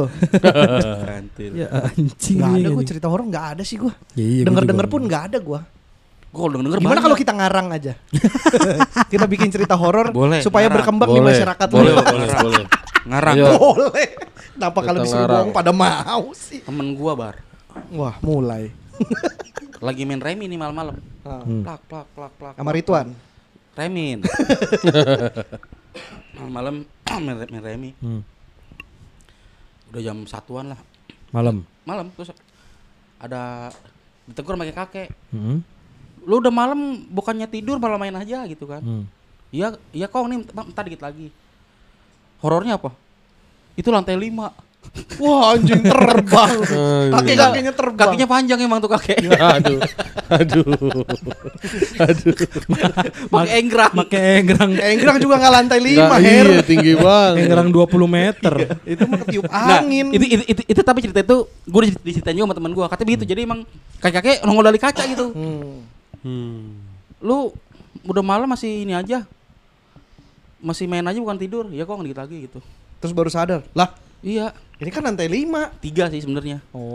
Kantil. 1.05 1.51
Ya 1.53 1.67
anjing. 1.69 2.37
nggak 2.39 2.51
ada 2.55 2.69
gue 2.71 2.85
cerita 2.87 3.07
horor 3.07 3.25
nggak 3.29 3.45
ada 3.53 3.61
sih 3.61 3.77
gue 3.77 3.93
Ya, 4.15 4.25
iya, 4.25 4.41
gua 4.41 4.47
denger 4.49 4.63
denger 4.65 4.87
pun 4.89 5.01
nggak 5.05 5.23
ada 5.29 5.37
gue 5.37 5.59
Gua 6.29 6.39
kalau 6.39 6.61
denger 6.61 6.77
gimana 6.77 7.01
kalau 7.01 7.13
kita 7.13 7.31
ngarang 7.31 7.67
aja 7.69 7.93
kita 9.05 9.25
bikin 9.25 9.49
cerita 9.49 9.73
horor 9.73 10.09
supaya 10.39 10.65
ngarang. 10.65 10.73
berkembang 10.75 11.09
di 11.09 11.19
Boleh. 11.19 11.29
masyarakat 11.33 11.67
Boleh, 11.69 11.91
boleh, 11.95 12.27
boleh. 12.39 12.65
Ngarang 13.07 13.35
Ayo. 13.39 13.45
boleh 13.55 14.07
kenapa 14.55 14.79
kalau 14.83 14.99
disuruh 15.03 15.23
ngarang. 15.23 15.35
bohong 15.47 15.51
pada 15.55 15.71
mau 15.71 16.23
sih 16.35 16.59
temen 16.63 16.87
gua 16.95 17.13
bar 17.15 17.35
wah 17.93 18.15
mulai 18.19 18.73
lagi 19.85 20.03
main 20.03 20.19
remi 20.19 20.51
nih 20.51 20.59
malam-malam. 20.59 20.99
Ah. 21.23 21.39
Hmm. 21.39 21.63
Plak 21.63 21.81
plak 21.87 22.07
plak 22.11 22.33
plak. 22.35 22.53
sama 22.59 22.71
Ridwan 22.75 23.07
Remin. 23.79 24.19
malam-malam 26.35 26.83
main, 27.23 27.37
main 27.47 27.63
remi. 27.63 27.95
Hmm. 28.03 28.21
Udah 29.87 30.01
jam 30.03 30.27
satuan 30.27 30.75
lah. 30.75 30.79
Malam. 31.31 31.63
Malam 31.87 32.11
terus 32.11 32.35
ada 33.23 33.71
ditegur 34.27 34.59
sama 34.59 34.67
kakek. 34.67 35.15
Hmm. 35.31 35.63
Lu 36.27 36.43
udah 36.43 36.51
malam 36.51 37.07
bukannya 37.07 37.47
tidur 37.47 37.79
malah 37.79 37.95
main 37.95 38.15
aja 38.19 38.43
gitu 38.51 38.67
kan. 38.67 38.83
Hmm. 38.83 39.07
Iya, 39.49 39.79
iya 39.95 40.11
kong 40.11 40.27
nih, 40.29 40.37
ntar- 40.51 40.67
ntar 40.75 40.83
dikit 40.85 41.01
lagi. 41.07 41.31
Horornya 42.39 42.79
apa? 42.79 42.91
Itu 43.75 43.91
lantai 43.91 44.15
lima. 44.15 44.51
wah 45.21 45.53
anjing 45.53 45.85
terbang 45.85 46.55
kaki 47.13 47.33
kakinya 47.37 47.73
terbang 47.75 48.07
Kakinya 48.09 48.27
panjang 48.31 48.59
emang 48.63 48.79
tuh 48.81 48.89
kakek. 48.89 49.21
Aduh. 49.37 49.79
Aduh. 50.33 50.65
Aduh. 51.99 52.33
Pakai 53.33 53.55
enggrang. 53.59 53.91
Pakai 53.93 54.41
enggrang 54.41 54.71
Enggrang 54.79 55.17
juga 55.21 55.35
nggak 55.37 55.53
lantai 55.53 55.79
lima 55.83 56.09
Nggak, 56.09 56.21
Her 56.23 56.47
iya, 56.49 56.61
tinggi 56.65 56.93
banget. 56.95 57.45
enggrang 57.45 57.69
20 57.69 58.07
meter. 58.09 58.53
itu 58.87 59.03
mah 59.05 59.17
ketiup 59.27 59.45
Nah, 59.51 59.83
angin 59.83 60.05
itu, 60.15 60.25
itu, 60.25 60.43
itu, 60.47 60.61
itu 60.65 60.81
tapi 60.81 60.99
cerita 61.05 61.19
itu 61.21 61.37
gue 61.45 61.81
diceritain 62.01 62.33
juga 62.33 62.47
sama 62.49 62.55
teman 62.57 62.71
gue. 62.73 62.85
Katanya 62.89 63.07
begitu. 63.13 63.25
Jadi 63.29 63.41
emang 63.45 63.59
kakek-kakek 63.99 64.37
nongol 64.47 64.65
dari 64.73 64.79
kaca 64.81 65.03
gitu. 65.05 65.25
Hmm. 65.35 65.85
Hmm. 66.23 66.59
Lu 67.21 67.53
udah 68.07 68.23
malam 68.25 68.47
masih 68.49 68.87
ini 68.87 68.95
aja. 68.95 69.27
Masih 70.59 70.85
main 70.85 71.03
aja 71.03 71.17
bukan 71.17 71.35
tidur. 71.35 71.65
Ya 71.71 71.83
kok 71.83 71.99
dikit 71.99 72.19
lagi 72.19 72.47
gitu. 72.47 72.59
terus 72.99 73.15
baru 73.15 73.31
sadar 73.31 73.63
lah 73.71 73.95
Iya, 74.19 74.51
ini 74.75 74.91
kan 74.91 74.99
lantai 74.99 75.31
lima 75.31 75.71
tiga 75.79 76.11
sih 76.11 76.19
sebenarnya. 76.19 76.59
oh 76.75 76.91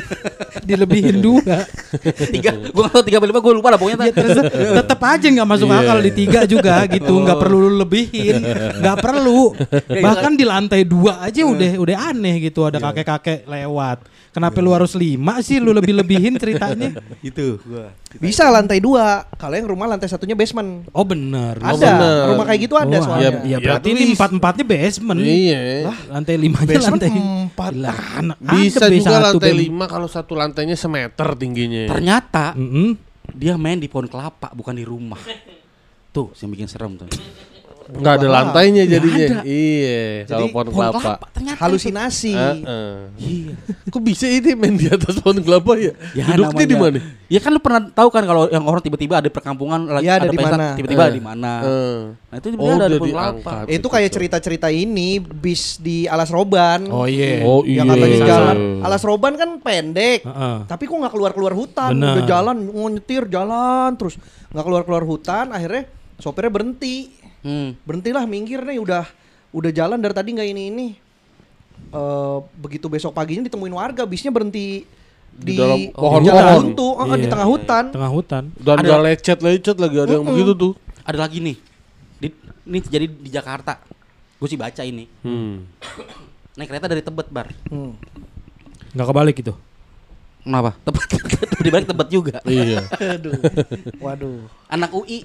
Dilebihin 0.66 1.20
dua. 1.20 1.68
tiga, 2.34 2.56
gue 2.56 2.72
nggak 2.72 2.94
tahu 2.96 3.04
tiga 3.04 3.18
berapa, 3.20 3.38
gue 3.38 3.54
lupa 3.60 3.68
lah 3.68 3.78
pokoknya. 3.78 4.08
Ya 4.08 4.14
terus 4.16 4.40
tetap 4.72 5.00
aja 5.04 5.26
nggak 5.28 5.44
masuk 5.44 5.68
Iya. 5.68 5.84
akal 5.84 5.98
di 6.00 6.12
tiga 6.16 6.40
juga 6.48 6.80
gitu, 6.96 7.12
nggak 7.12 7.36
perlu 7.36 7.68
lu 7.68 7.76
lebihin, 7.76 8.40
nggak 8.80 8.96
perlu. 9.04 9.52
Bahkan 10.00 10.32
di 10.32 10.44
lantai 10.48 10.88
dua 10.88 11.28
aja 11.28 11.44
udah 11.44 11.76
udah 11.76 11.96
aneh 12.16 12.48
gitu 12.48 12.64
ada 12.64 12.80
kakek-kakek 12.80 13.44
lewat. 13.44 13.98
Kenapa 14.36 14.60
lu 14.60 14.68
harus 14.68 14.92
lima 14.92 15.40
sih 15.40 15.56
lu 15.56 15.72
lebih-lebihin 15.72 16.36
ceritanya? 16.36 16.92
itu 17.24 17.56
gua. 17.64 17.88
bisa 18.16 18.44
lantai 18.46 18.76
dua 18.78 19.24
kalau 19.34 19.56
yang 19.56 19.64
rumah 19.64 19.88
lantai 19.88 20.06
satunya 20.06 20.36
basement 20.36 20.84
Oh 20.92 21.02
benar. 21.02 21.56
ada 21.56 21.72
bener. 21.72 22.24
rumah 22.28 22.44
kayak 22.44 22.60
gitu 22.62 22.74
ada 22.76 22.96
Oh, 22.96 23.02
soalnya 23.02 23.20
Iya, 23.24 23.40
Iya 23.40 23.48
Ya, 23.48 23.58
berarti 23.64 23.88
ini 23.90 24.02
empat 24.12 24.30
empatnya 24.30 24.64
basement. 24.68 25.18
Iya. 25.18 25.60
Lantai 26.12 26.34
limanya 26.36 26.68
Basement 26.68 27.00
lantai 27.00 27.10
empat. 27.16 27.72
Lah, 27.72 27.98
anak- 28.20 28.38
Bisa 28.38 28.84
juga 28.86 29.08
B1, 29.16 29.24
lantai 29.32 29.52
lima 29.56 29.84
kalau 29.88 30.04
satu 30.06 30.36
lantainya 30.36 30.76
semeter 30.76 31.28
tingginya. 31.32 31.88
Ternyata 31.88 32.52
Mm-mm. 32.52 32.92
dia 33.32 33.56
main 33.56 33.80
di 33.80 33.88
pohon 33.88 34.04
kelapa 34.04 34.52
bukan 34.52 34.76
di 34.76 34.84
rumah. 34.84 35.20
Tuh, 36.12 36.28
yang 36.36 36.48
bikin 36.48 36.68
serem 36.68 36.96
tuh. 36.96 37.08
Nggak 37.88 38.14
ada 38.16 38.28
lantainya 38.28 38.82
jadinya. 38.84 39.26
ada. 39.30 39.38
Iya, 39.42 40.02
kalau 40.24 40.30
Jadi 40.42 40.44
pohon 40.50 40.66
Pohon 40.66 40.74
kelapa. 40.82 40.98
kelapa 40.98 41.26
ternyata. 41.30 41.58
Halusinasi. 41.60 42.32
Heeh. 42.34 42.94
Iya. 43.16 43.52
Kok 43.86 44.02
bisa 44.02 44.26
ini 44.26 44.50
main 44.52 44.74
di 44.74 44.86
atas 44.86 45.14
pohon 45.16 45.38
kelapa 45.38 45.72
ya? 45.74 45.92
Ya, 46.12 46.24
Duduknya 46.28 46.66
di 46.66 46.74
mana? 46.74 46.98
Ya 47.26 47.38
kan 47.38 47.50
lu 47.50 47.58
pernah 47.58 47.82
tahu 47.84 48.08
kan 48.08 48.22
kalau 48.22 48.46
yang 48.46 48.62
orang 48.62 48.78
tiba-tiba 48.80 49.18
ada 49.18 49.26
perkampungan 49.26 49.82
lagi 49.88 50.06
Iya, 50.06 50.14
ada 50.16 50.20
ada 50.20 50.30
di 50.30 50.38
pesta, 50.38 50.50
mana. 50.52 50.66
tiba-tiba 50.74 51.02
Eh. 51.02 51.10
di 51.10 51.22
mana. 51.22 51.52
Eh. 51.60 51.98
Nah, 52.26 52.36
itu 52.36 52.46
Oh, 52.54 52.70
ada 52.72 52.86
pohon 52.92 53.08
kelapa. 53.08 53.54
Itu 53.66 53.86
kayak 53.86 54.10
cerita-cerita 54.10 54.68
ini 54.68 55.08
bis 55.18 55.78
di 55.78 56.06
Alas 56.06 56.28
Roban. 56.28 56.86
Oh 56.86 57.06
iya. 57.06 57.42
Oh 57.42 57.62
iya. 57.62 57.82
Yang 57.82 57.86
katanya 57.92 58.18
jalan 58.26 58.56
Alas 58.80 59.02
Roban 59.02 59.34
kan 59.34 59.50
pendek. 59.58 60.20
Heeh. 60.22 60.56
Tapi 60.64 60.82
kok 60.84 60.96
nggak 60.96 61.12
keluar-keluar 61.12 61.52
hutan, 61.52 61.90
Benar. 61.92 62.12
udah 62.12 62.24
jalan 62.24 62.56
nyetir 62.88 63.26
jalan 63.26 63.94
terus 63.94 64.18
nggak 64.48 64.62
keluar-keluar 64.62 65.02
hutan, 65.02 65.50
akhirnya 65.50 65.86
sopirnya 66.16 66.48
berhenti. 66.48 67.10
Hmm. 67.46 67.78
Berhentilah 67.86 68.26
minggir 68.26 68.58
nih 68.58 68.82
udah 68.82 69.06
udah 69.54 69.70
jalan 69.70 70.02
dari 70.02 70.10
tadi 70.10 70.34
nggak 70.34 70.48
ini 70.48 70.62
ini. 70.66 70.88
Eh 71.86 72.38
begitu 72.58 72.90
besok 72.90 73.14
paginya 73.14 73.46
ditemuin 73.46 73.70
warga, 73.70 74.02
bisnya 74.02 74.28
berhenti 74.28 74.82
Di 75.30 75.44
di, 75.46 75.54
dalam 75.54 75.78
di 75.78 75.92
pohon-pohon. 75.92 76.24
jalan 76.24 76.54
buntu, 76.58 76.88
eh, 76.88 77.04
di 77.06 77.20
Iya. 77.20 77.30
tengah 77.30 77.46
hutan. 77.46 77.84
Tengah 77.92 78.10
hutan. 78.10 78.42
Dan 78.56 78.76
Ada- 78.80 78.98
lecet-lecet 79.04 79.76
lagi 79.76 79.96
ada 80.00 80.12
yang 80.12 80.26
begitu 80.26 80.52
tuh. 80.52 80.72
Ada 81.04 81.18
lagi 81.20 81.38
nih. 81.38 81.56
Di, 82.16 82.28
ini 82.64 82.78
terjadi 82.80 83.06
di 83.06 83.30
Jakarta. 83.30 83.78
Gue 84.36 84.48
sih 84.48 84.56
baca 84.56 84.82
ini. 84.82 85.04
Hmm. 85.20 85.68
Naik 86.56 86.66
kereta 86.66 86.88
dari 86.88 87.00
Tebet, 87.00 87.28
Bar. 87.28 87.52
Hmm. 87.68 87.94
Nggak 88.90 89.06
kebalik 89.06 89.36
itu. 89.38 89.52
Kenapa? 90.40 90.72
Tebet. 90.82 91.04
di 91.60 91.70
balik 91.70 91.86
Tebet 91.86 92.08
juga. 92.08 92.36
iya. 92.42 92.80
Aduh. 93.14 93.36
Waduh. 94.00 94.48
Anak 94.66 94.90
UI 94.90 95.20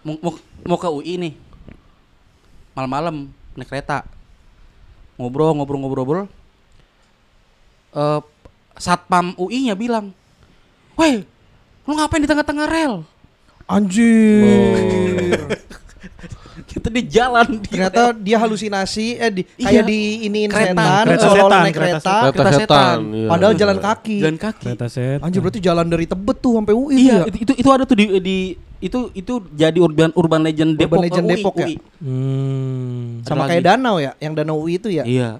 mau, 0.00 0.16
mau, 0.18 0.32
mau 0.64 0.76
ke 0.76 0.88
UI 0.88 1.20
nih. 1.20 1.32
Malam-malam 2.72 3.28
naik 3.52 3.68
kereta. 3.68 4.04
Ngobrol, 5.16 5.52
ngobrol, 5.52 5.78
ngobrol, 5.78 6.04
ngobrol. 6.04 6.26
Eh, 7.92 8.20
satpam 8.74 9.36
UI-nya 9.36 9.76
bilang, 9.76 10.16
"Woi, 10.96 11.28
lu 11.84 11.92
ngapain 11.92 12.24
di 12.24 12.28
tengah-tengah 12.28 12.66
rel?" 12.66 13.04
Anjir. 13.68 15.36
Kita 16.62 16.88
di 16.88 17.04
jalan 17.04 17.60
di 17.60 17.68
Ternyata 17.68 18.12
dia 18.12 18.36
halusinasi 18.36 19.06
eh 19.16 19.30
di, 19.30 19.42
Iya. 19.56 19.64
kayak 19.68 19.84
di 19.84 20.00
iniin 20.24 20.48
Kereta. 20.48 20.72
setan, 20.72 21.04
seolah-olah 21.16 21.36
setan, 21.36 21.62
naik 21.64 21.74
kereta 21.76 21.92
kereta. 21.92 22.12
Kereta 22.12 22.32
kereta 22.32 22.52
setan. 22.52 22.60
setan. 22.64 22.98
iya. 23.12 23.28
Padahal 23.28 23.54
jalan 23.54 23.78
kaki. 23.78 24.16
jalan 24.20 24.38
kaki. 24.40 24.64
Kereta 24.64 24.86
set. 24.88 25.18
Anjir 25.20 25.40
berarti 25.40 25.60
jalan 25.60 25.86
dari 25.86 26.04
Tebet 26.08 26.36
tuh 26.40 26.52
sampai 26.56 26.74
UI 26.74 26.96
Iya, 26.96 27.12
ya. 27.12 27.24
itu, 27.28 27.38
itu 27.44 27.52
itu 27.60 27.68
ada 27.68 27.84
tuh 27.84 27.96
di, 27.96 28.04
di 28.20 28.36
itu 28.82 29.14
itu 29.14 29.38
jadi 29.54 29.78
urban 29.78 30.10
urban 30.18 30.42
legend 30.42 30.74
Urban 30.74 30.82
Depok 30.82 31.02
legend 31.06 31.24
eh, 31.24 31.30
UI, 31.30 31.34
Depok 31.38 31.54
ya? 31.54 31.66
UI. 31.66 31.76
Hmm. 32.02 33.06
Sama 33.22 33.46
kayak 33.46 33.62
danau 33.62 33.96
ya, 34.02 34.12
yang 34.18 34.34
danau 34.34 34.58
UI 34.58 34.82
itu 34.82 34.90
ya. 34.90 35.06
Iya. 35.06 35.38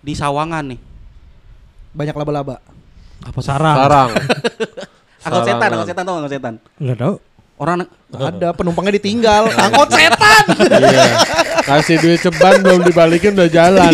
Di 0.00 0.16
Sawangan 0.16 0.72
nih. 0.72 0.80
Banyak 1.92 2.16
laba-laba. 2.16 2.56
Apa 3.20 3.40
sarang? 3.44 3.76
Sarang. 3.76 4.10
Angkot 5.20 5.44
setan, 5.44 5.68
angkot 5.68 5.88
setan 5.92 6.04
tau 6.08 6.14
angkot 6.16 6.32
setan. 6.32 6.54
Enggak 6.80 6.96
tahu. 6.96 7.14
Orang 7.60 7.84
Ada 8.08 8.50
penumpangnya 8.58 8.96
ditinggal. 8.96 9.52
Angkot 9.52 9.92
setan. 9.92 10.44
iya. 10.80 11.06
Kasih 11.60 12.00
duit 12.00 12.18
ceban 12.24 12.64
belum 12.64 12.88
dibalikin 12.88 13.36
udah 13.36 13.52
jalan. 13.52 13.92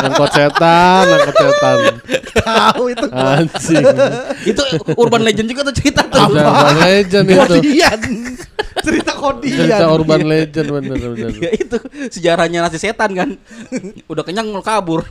Angkot 0.00 0.32
setan, 0.32 1.04
angkot 1.04 1.36
setan. 1.36 1.78
Tahu 2.40 2.82
itu. 2.88 3.06
Anjing. 3.12 3.84
itu 4.48 4.62
urban 4.96 5.22
legend 5.28 5.46
juga 5.52 5.68
tuh 5.68 5.74
cerita 5.76 6.08
tuh. 6.08 6.32
Urban 6.32 6.76
legend 6.80 7.26
itu. 7.28 7.36
Kodian. 7.36 8.00
Cerita 8.80 9.12
kodian. 9.12 9.58
Cerita 9.60 9.84
urban 9.92 10.22
legend 10.24 10.66
bener 10.72 10.96
bener. 10.96 11.30
ya 11.36 11.50
itu 11.52 11.76
sejarahnya 12.08 12.64
nasi 12.64 12.80
setan 12.80 13.12
kan. 13.12 13.28
Udah 14.08 14.24
kenyang 14.24 14.48
mau 14.48 14.64
kabur. 14.64 15.04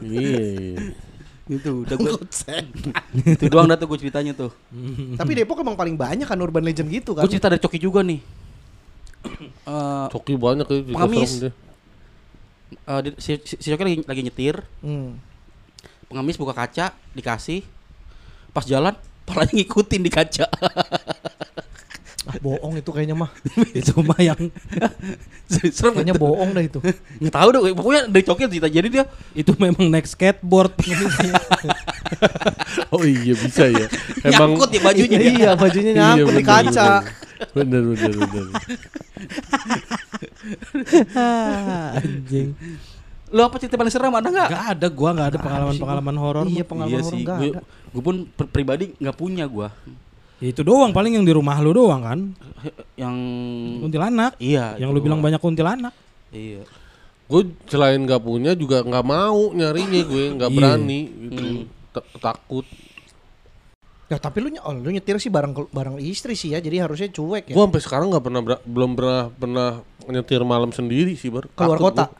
Iya. 0.00 0.96
Itu 1.44 1.82
udah 1.82 1.96
gue 1.96 2.12
itu 3.26 3.44
doang 3.46 3.66
dah 3.66 3.74
tuh 3.74 3.86
gue 3.86 3.98
ceritanya 3.98 4.30
tuh. 4.32 4.54
Tapi 5.14 5.30
Depok 5.34 5.58
emang 5.58 5.74
paling 5.74 5.94
banyak 5.94 6.22
kan 6.22 6.38
urban 6.38 6.62
legend 6.62 6.86
gitu 6.88 7.12
kan. 7.12 7.22
Gue 7.22 7.32
cerita 7.32 7.46
dari 7.46 7.58
Coki 7.58 7.78
juga 7.78 8.00
nih. 8.00 8.22
Eh 9.62 10.06
Coki 10.08 10.34
banyak 10.34 10.64
ya. 10.64 10.78
juga 10.80 10.94
Pengemis. 10.96 11.32
eh, 11.42 11.50
di- 13.02 13.16
si, 13.16 13.30
si, 13.42 13.54
si 13.56 13.68
Coki 13.68 13.82
lagi, 13.82 13.96
lagi 14.02 14.22
nyetir, 14.22 14.62
Hmm. 14.78 15.18
pengemis 16.06 16.36
buka 16.36 16.52
kaca, 16.52 16.94
dikasih. 17.10 17.66
Pas 18.50 18.62
jalan, 18.62 18.94
palanya 19.24 19.52
ngikutin 19.52 20.00
di 20.00 20.10
kaca. 20.10 20.46
Ah, 22.32 22.40
bohong 22.40 22.74
itu 22.74 22.88
kayaknya 22.88 23.12
mah. 23.12 23.28
itu 23.78 23.92
mah 24.00 24.16
yang 24.16 24.40
Serem 25.52 26.00
Kayaknya 26.00 26.16
gitu. 26.16 26.24
bohong 26.24 26.50
dah 26.50 26.64
itu. 26.64 26.78
Nggak 27.20 27.34
tahu 27.34 27.48
deh, 27.52 27.60
pokoknya 27.76 28.02
dari 28.08 28.24
Coki 28.24 28.42
cerita 28.48 28.68
jadi 28.68 28.88
dia 28.88 29.04
itu 29.32 29.52
memang 29.54 29.84
naik 29.86 30.08
skateboard. 30.08 30.72
Oh 32.88 33.04
iya 33.04 33.36
bisa 33.36 33.68
ya. 33.68 33.84
Emang 34.22 34.56
nyangkut 34.56 34.70
ya 34.70 34.80
bajunya. 34.80 35.18
iya, 35.20 35.50
bajunya 35.52 35.92
Iya, 35.92 36.00
nyangkut 36.16 36.32
di 36.32 36.40
bener, 36.40 36.72
kaca. 36.72 36.88
Bener 37.52 37.82
bener 37.84 38.12
bener. 38.16 38.46
Anjing. 41.96 42.48
Lo 43.28 43.48
apa 43.48 43.56
cerita 43.56 43.76
paling 43.76 43.88
seram 43.88 44.12
ada 44.12 44.28
nggak? 44.28 44.48
Enggak 44.48 44.66
ada 44.70 44.86
gua 44.88 45.08
enggak 45.10 45.28
ada 45.32 45.38
pengalaman-pengalaman 45.38 46.16
horor. 46.16 46.44
Iya, 46.46 46.64
pengalaman 46.64 47.00
horor 47.00 47.16
enggak 47.16 47.36
gue, 47.38 47.50
ada. 47.50 47.60
gue 47.64 48.02
pun 48.02 48.16
pri- 48.26 48.50
pribadi 48.50 48.84
nggak 48.96 49.16
punya 49.16 49.44
gue. 49.44 49.68
Ya, 50.42 50.50
itu 50.50 50.60
doang 50.60 50.90
paling 50.90 51.14
yang 51.14 51.22
di 51.22 51.30
rumah 51.30 51.54
lu 51.56 51.70
doang 51.70 52.02
kan. 52.02 52.18
Yang 52.94 53.16
Kuntilanak. 53.80 54.32
iya. 54.36 54.74
yang 54.74 54.90
lu 54.90 54.98
bilang 54.98 55.22
banyak 55.22 55.38
kuntilanak. 55.38 55.94
Iya. 56.28 56.66
Gue 57.24 57.46
selain 57.64 57.96
nggak 57.96 58.18
punya 58.18 58.52
juga 58.52 58.82
nggak 58.82 59.04
mau 59.04 59.54
nyarinya 59.54 60.02
gue 60.02 60.24
nggak 60.34 60.50
Iya. 60.50 60.56
berani 60.58 61.00
gitu. 61.08 61.42
Hmm. 61.42 61.62
Ta- 61.92 62.08
takut. 62.20 62.66
Ya 64.08 64.18
tapi 64.18 64.42
lu 64.42 64.50
ny- 64.50 64.60
oh, 64.60 64.74
lu 64.74 64.90
nyetir 64.90 65.16
sih 65.16 65.30
bareng 65.30 65.54
bareng 65.70 65.96
istri 65.96 66.34
sih 66.34 66.52
ya, 66.52 66.58
jadi 66.58 66.84
harusnya 66.84 67.08
cuek 67.08 67.48
ya. 67.48 67.54
Gue 67.54 67.62
sampai 67.62 67.80
sekarang 67.80 68.06
nggak 68.10 68.24
pernah 68.26 68.40
belum 68.60 68.90
pernah 68.92 69.22
pernah 69.30 69.68
nyetir 70.04 70.42
malam 70.42 70.68
sendiri 70.68 71.14
sih 71.14 71.30
bar. 71.30 71.46
Keluar 71.48 71.78
Takut 71.78 71.86
kota. 71.88 72.04
gua. 72.04 72.18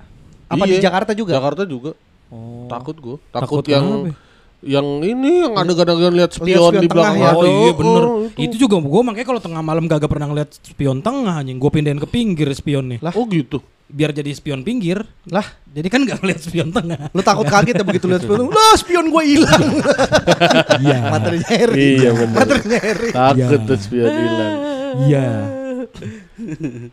Apa 0.49 0.65
di 0.65 0.73
Iya, 0.73 0.83
Jakarta 0.85 1.13
juga? 1.13 1.33
Jakarta 1.35 1.63
juga. 1.65 1.91
Oh. 2.29 2.65
Takut 2.67 2.95
gue. 2.95 3.17
Takut 3.29 3.61
Takut, 3.61 3.65
yang 3.67 3.87
kenapa? 4.09 4.32
Yang 4.63 5.03
ini 5.03 5.43
yang 5.43 5.59
ada 5.59 5.75
kadang-kadang 5.75 6.15
lihat 6.15 6.33
spion, 6.33 6.71
spion 6.71 6.73
di 6.79 6.87
belakang 6.87 7.19
tengah 7.19 7.35
ya. 7.35 7.35
Oh, 7.35 7.45
iya 7.45 7.73
bener. 7.75 8.03
oh, 8.07 8.17
itu. 8.39 8.55
juga 8.57 8.79
gua 8.79 9.03
makanya 9.03 9.27
kalau 9.27 9.43
tengah 9.43 9.59
malam 9.61 9.85
gak 9.85 10.07
pernah 10.07 10.31
ngeliat 10.31 10.55
spion 10.55 11.03
tengah 11.03 11.43
anjing. 11.43 11.59
Gua 11.59 11.69
pindahin 11.69 11.99
ke 11.99 12.07
pinggir 12.07 12.47
spionnya. 12.55 13.03
Lah. 13.03 13.11
Oh 13.13 13.27
gitu. 13.27 13.59
Biar 13.87 14.09
jadi 14.09 14.31
spion 14.31 14.63
pinggir. 14.63 15.03
Lah, 15.29 15.45
Jadi 15.69 15.89
kan 15.89 16.01
gak 16.07 16.23
ngeliat 16.23 16.41
spion 16.41 16.71
tengah. 16.71 17.11
lu 17.11 17.21
takut 17.21 17.45
kaget 17.45 17.75
ya 17.75 17.85
begitu 17.85 18.07
lihat 18.07 18.23
spion. 18.23 18.49
Lah, 18.49 18.75
spion 18.75 19.07
gua 19.09 19.23
hilang. 19.23 19.63
Iya. 20.83 20.99
Materinya 21.11 21.49
Harry. 21.51 21.83
Iya 21.99 22.11
bener. 22.15 22.37
Materinya 22.39 22.79
Harry. 22.81 23.11
Takut 23.11 23.39
Iya. 23.59 23.67
tuh 23.67 23.79
spion 23.79 24.11
hilang. 24.11 24.55
Iya. 25.03 25.27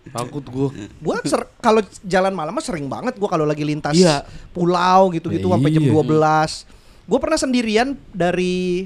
Takut 0.10 0.44
gue. 0.44 0.68
Gua 1.00 1.16
ser- 1.24 1.50
kalau 1.58 1.80
jalan 2.04 2.34
malam 2.34 2.52
mah 2.52 2.62
sering 2.62 2.86
banget 2.86 3.16
gua 3.16 3.30
kalau 3.30 3.46
lagi 3.46 3.62
lintas 3.62 3.94
Iya. 3.94 4.26
pulau 4.50 5.10
gitu-gitu 5.12 5.46
Ya, 5.46 5.54
sampai 5.56 5.70
jam 5.70 5.84
iya. 5.84 5.94
12. 5.94 6.79
Gua 7.10 7.18
pernah 7.18 7.36
sendirian 7.36 7.98
dari 8.10 8.86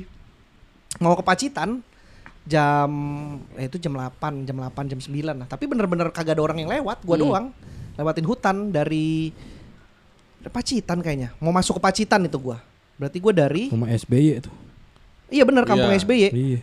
mau 0.98 1.12
ke 1.14 1.22
Pacitan 1.22 1.84
jam 2.44 2.90
eh 3.56 3.68
itu 3.68 3.76
jam 3.78 3.92
8, 3.94 4.44
jam 4.44 4.56
8, 4.58 4.88
jam 4.88 5.00
9 5.00 5.12
lah. 5.36 5.48
Tapi 5.48 5.64
bener-bener 5.64 6.08
kagak 6.10 6.36
ada 6.36 6.44
orang 6.44 6.60
yang 6.60 6.72
lewat, 6.72 7.04
gua 7.04 7.16
Hmm. 7.16 7.24
doang. 7.24 7.46
Lewatin 7.94 8.26
hutan 8.26 8.56
dari 8.72 9.30
Pacitan 10.44 11.00
kayaknya. 11.00 11.36
Mau 11.38 11.52
masuk 11.52 11.78
ke 11.78 11.82
Pacitan 11.84 12.24
itu 12.24 12.36
gua. 12.38 12.64
Berarti 12.96 13.20
gua 13.20 13.34
dari 13.34 13.68
Rumah 13.68 13.92
SBY 13.92 14.40
itu. 14.40 14.52
Iya 15.28 15.44
bener 15.44 15.64
kampung 15.64 15.90
Iya. 15.90 16.00
SBY. 16.00 16.24
Iya. 16.32 16.60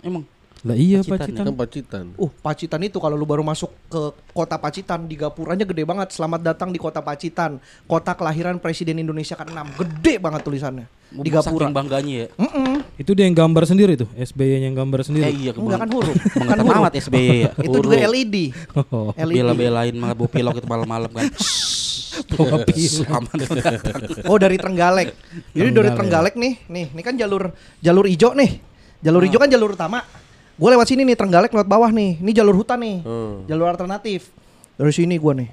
Emang 0.00 0.22
Lah 0.66 0.74
iya 0.74 0.98
Pacitan 1.06 1.18
Pacitan. 1.18 1.44
Kan 1.46 1.54
pacitan. 1.54 2.04
Uh, 2.18 2.30
Pacitan 2.42 2.80
itu 2.82 2.98
kalau 2.98 3.14
lu 3.14 3.22
baru 3.22 3.46
masuk 3.46 3.70
ke 3.86 4.00
kota 4.34 4.58
Pacitan 4.58 5.06
di 5.06 5.14
gapuranya 5.14 5.62
gede 5.62 5.86
banget. 5.86 6.10
Selamat 6.10 6.42
datang 6.42 6.74
di 6.74 6.82
kota 6.82 6.98
Pacitan, 6.98 7.62
kota 7.86 8.18
kelahiran 8.18 8.58
Presiden 8.58 8.98
Indonesia 8.98 9.38
ke-6. 9.38 9.78
Gede 9.78 10.14
banget 10.18 10.42
tulisannya 10.42 10.86
di 11.08 11.30
gapura. 11.32 11.64
saking 11.64 11.72
bangganya 11.72 12.14
ya. 12.24 12.26
Mm-mm. 12.36 12.72
Itu 13.00 13.14
dia 13.14 13.24
yang 13.24 13.36
gambar 13.38 13.64
sendiri 13.64 13.94
tuh. 13.96 14.10
SBY 14.18 14.68
yang 14.68 14.74
gambar 14.74 15.00
Eh 15.00 15.06
sendiri. 15.06 15.30
iya 15.30 15.50
Enggak 15.54 15.80
kan 15.86 15.90
huruf. 15.94 16.16
Kan 16.34 16.38
Mengetam 16.42 16.66
huruf. 16.66 16.80
amat 16.82 16.92
SBY 16.98 17.28
ya. 17.30 17.50
Itu 17.66 17.76
juga 17.80 17.96
LED. 18.10 18.36
Oh, 18.92 19.10
LED. 19.14 19.36
Bela-belain 19.40 19.94
malah 19.96 20.16
bawa 20.18 20.28
pilok 20.28 20.54
itu 20.60 20.68
malam-malam 20.68 21.10
kan. 21.14 21.24
bawa 22.34 22.66
Oh 24.26 24.36
dari 24.36 24.58
Trenggalek. 24.58 25.14
Jadi 25.54 25.70
dari 25.70 25.90
Trenggalek 25.94 26.34
nih, 26.34 26.52
nih, 26.66 26.86
ini 26.92 27.02
kan 27.06 27.14
jalur 27.14 27.54
jalur 27.78 28.04
hijau 28.10 28.34
nih. 28.34 28.58
Jalur 29.00 29.22
hijau 29.22 29.38
kan 29.38 29.48
jalur 29.48 29.78
utama. 29.78 30.02
Gue 30.58 30.68
lewat 30.68 30.86
sini 30.86 31.02
nih 31.02 31.14
Trenggalek 31.14 31.50
lewat 31.50 31.64
bawah 31.64 31.88
nih. 31.88 32.18
Ini 32.18 32.30
jalur 32.34 32.54
hutan 32.54 32.78
nih. 32.78 32.98
Hmm. 33.00 33.46
Jalur 33.46 33.66
alternatif. 33.66 34.34
Dari 34.74 34.90
sini 34.90 35.14
gua 35.16 35.34
nih. 35.34 35.50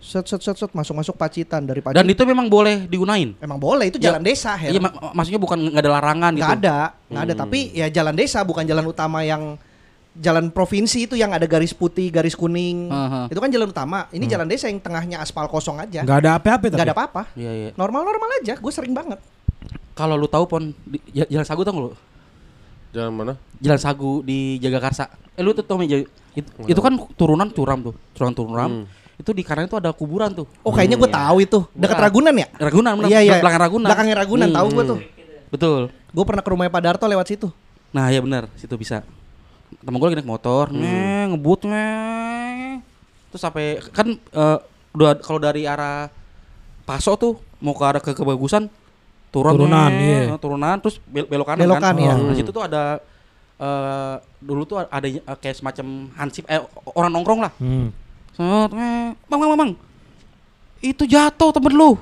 Set 0.00 0.24
set 0.24 0.40
set 0.40 0.56
set 0.56 0.70
masuk 0.70 0.96
masuk 0.96 1.12
Pacitan 1.12 1.60
dari 1.62 1.78
Dan 1.78 1.92
Pacitan. 1.92 2.08
itu 2.08 2.22
memang 2.24 2.48
boleh 2.48 2.88
digunain. 2.88 3.36
Emang 3.36 3.58
boleh 3.58 3.90
itu 3.90 3.98
Ya, 3.98 4.10
jalan 4.10 4.24
desa 4.24 4.56
Her. 4.56 4.72
Iya, 4.72 4.80
mak- 4.80 5.12
maksudnya 5.12 5.36
bukan 5.36 5.58
nggak 5.60 5.82
ada 5.82 5.92
larangan 5.92 6.32
gitu. 6.32 6.40
nggak 6.40 6.56
ada, 6.56 6.76
nggak 7.06 7.22
ada. 7.22 7.34
Tapi 7.36 7.58
ya 7.70 7.86
jalan 7.92 8.14
desa 8.16 8.40
bukan 8.40 8.64
jalan 8.64 8.86
utama 8.86 9.20
yang 9.20 9.60
jalan 10.12 10.48
provinsi 10.48 11.04
itu 11.04 11.14
yang 11.14 11.30
ada 11.30 11.44
garis 11.44 11.70
putih, 11.70 12.08
garis 12.08 12.32
kuning. 12.32 12.88
Aha. 12.88 13.28
Itu 13.28 13.38
kan 13.38 13.52
jalan 13.52 13.68
utama. 13.68 14.08
Ini 14.08 14.24
jalan 14.26 14.48
desa 14.48 14.66
yang 14.66 14.80
tengahnya 14.80 15.20
aspal 15.20 15.44
kosong 15.46 15.76
aja. 15.76 16.00
Nggak 16.00 16.18
ada 16.18 16.30
apa-apa 16.34 16.64
tapi. 16.64 16.74
Nggak 16.74 16.86
ada 16.86 16.96
apa-apa. 16.96 17.22
Iya, 17.36 17.50
iya. 17.52 17.68
Normal-normal 17.76 18.40
aja. 18.40 18.56
Gue 18.56 18.72
sering 18.72 18.90
banget. 18.90 19.20
Kalau 19.92 20.16
lu 20.16 20.26
tahu 20.26 20.48
pon 20.48 20.72
di- 20.80 21.02
Jalan 21.12 21.44
Sagu 21.44 21.60
tau 21.60 21.70
nggak 21.70 21.84
lu? 21.84 21.92
Jalan 22.90 23.12
mana? 23.12 23.34
Jalan 23.58 23.78
Sagu 23.78 24.20
di 24.20 24.58
Jagakarsa. 24.58 25.06
Eh 25.34 25.42
lu 25.42 25.52
tuh 25.52 25.62
nggak, 25.62 25.88
Jaga- 25.88 26.10
itu, 26.32 26.50
itu 26.66 26.80
kan 26.80 26.92
turunan 27.14 27.48
curam 27.50 27.78
tuh, 27.80 27.94
turunan 28.12 28.34
turunan. 28.34 28.70
Hmm. 28.82 28.84
Itu 29.14 29.30
di 29.30 29.44
kanan 29.44 29.68
itu 29.68 29.76
ada 29.76 29.92
kuburan 29.92 30.32
tuh. 30.32 30.48
Oh 30.62 30.72
kayaknya 30.72 30.96
gue 30.96 31.06
tahu 31.06 31.36
itu. 31.40 31.58
Dekat. 31.70 32.00
Ragunan 32.00 32.34
ya? 32.34 32.46
Ragunan, 32.56 32.92
bener. 32.96 33.08
Iya 33.08 33.20
iya. 33.20 33.32
Belakang 33.38 33.62
Ragunan. 33.62 33.86
Belakangnya 33.86 34.16
Ragunan 34.16 34.48
Hmm. 34.48 34.56
tahu 34.56 34.66
gue 34.72 34.84
tuh. 34.86 34.98
Betul. 35.50 35.80
Gue 36.10 36.24
pernah 36.24 36.42
ke 36.42 36.50
rumahnya 36.50 36.72
Pak 36.72 36.82
Darto 36.82 37.04
lewat 37.04 37.26
situ. 37.28 37.48
Nah, 37.90 38.08
ya 38.08 38.18
benar, 38.18 38.48
situ 38.56 38.74
bisa. 38.74 39.02
Temen 39.70 39.98
gue 39.98 40.06
lagi 40.06 40.18
naik 40.18 40.26
motor, 40.26 40.70
Hmm. 40.70 40.78
nge, 40.78 41.04
ngebut, 41.30 41.60
nge. 41.62 41.88
Terus 43.30 43.42
sampai 43.42 43.64
kan 43.92 44.06
udah 44.90 45.10
kalau 45.22 45.38
dari 45.38 45.62
arah 45.62 46.10
Paso 46.82 47.14
tuh 47.14 47.38
mau 47.60 47.70
ke 47.70 47.84
arah 47.84 48.02
ke 48.02 48.10
kebagusan 48.10 48.66
turun 49.30 49.54
Turunan, 49.54 49.90
nge, 49.90 50.02
iya. 50.02 50.34
turunan 50.36 50.76
terus 50.78 50.98
bel- 51.06 51.24
belok 51.24 51.46
kanan 51.46 51.62
Belokan, 51.62 51.82
kan. 51.82 51.94
iya. 51.96 52.14
Nah, 52.14 52.34
situ 52.34 52.50
tuh 52.50 52.62
ada 52.62 52.98
eh 53.60 54.14
dulu 54.40 54.62
tuh 54.64 54.82
ada 54.82 55.06
eh, 55.06 55.20
kayak 55.22 55.54
semacam 55.54 55.86
hansip 56.16 56.44
eh 56.46 56.58
orang 56.92 57.10
nongkrong 57.10 57.40
lah. 57.40 57.52
Hmm. 57.56 57.94
Set, 58.32 58.70
nge. 58.70 58.90
Bang, 59.26 59.38
bang, 59.38 59.48
bang, 59.48 59.60
bang. 59.60 59.72
Itu 60.80 61.04
jatuh 61.04 61.50
temen 61.50 61.72
lu. 61.72 61.94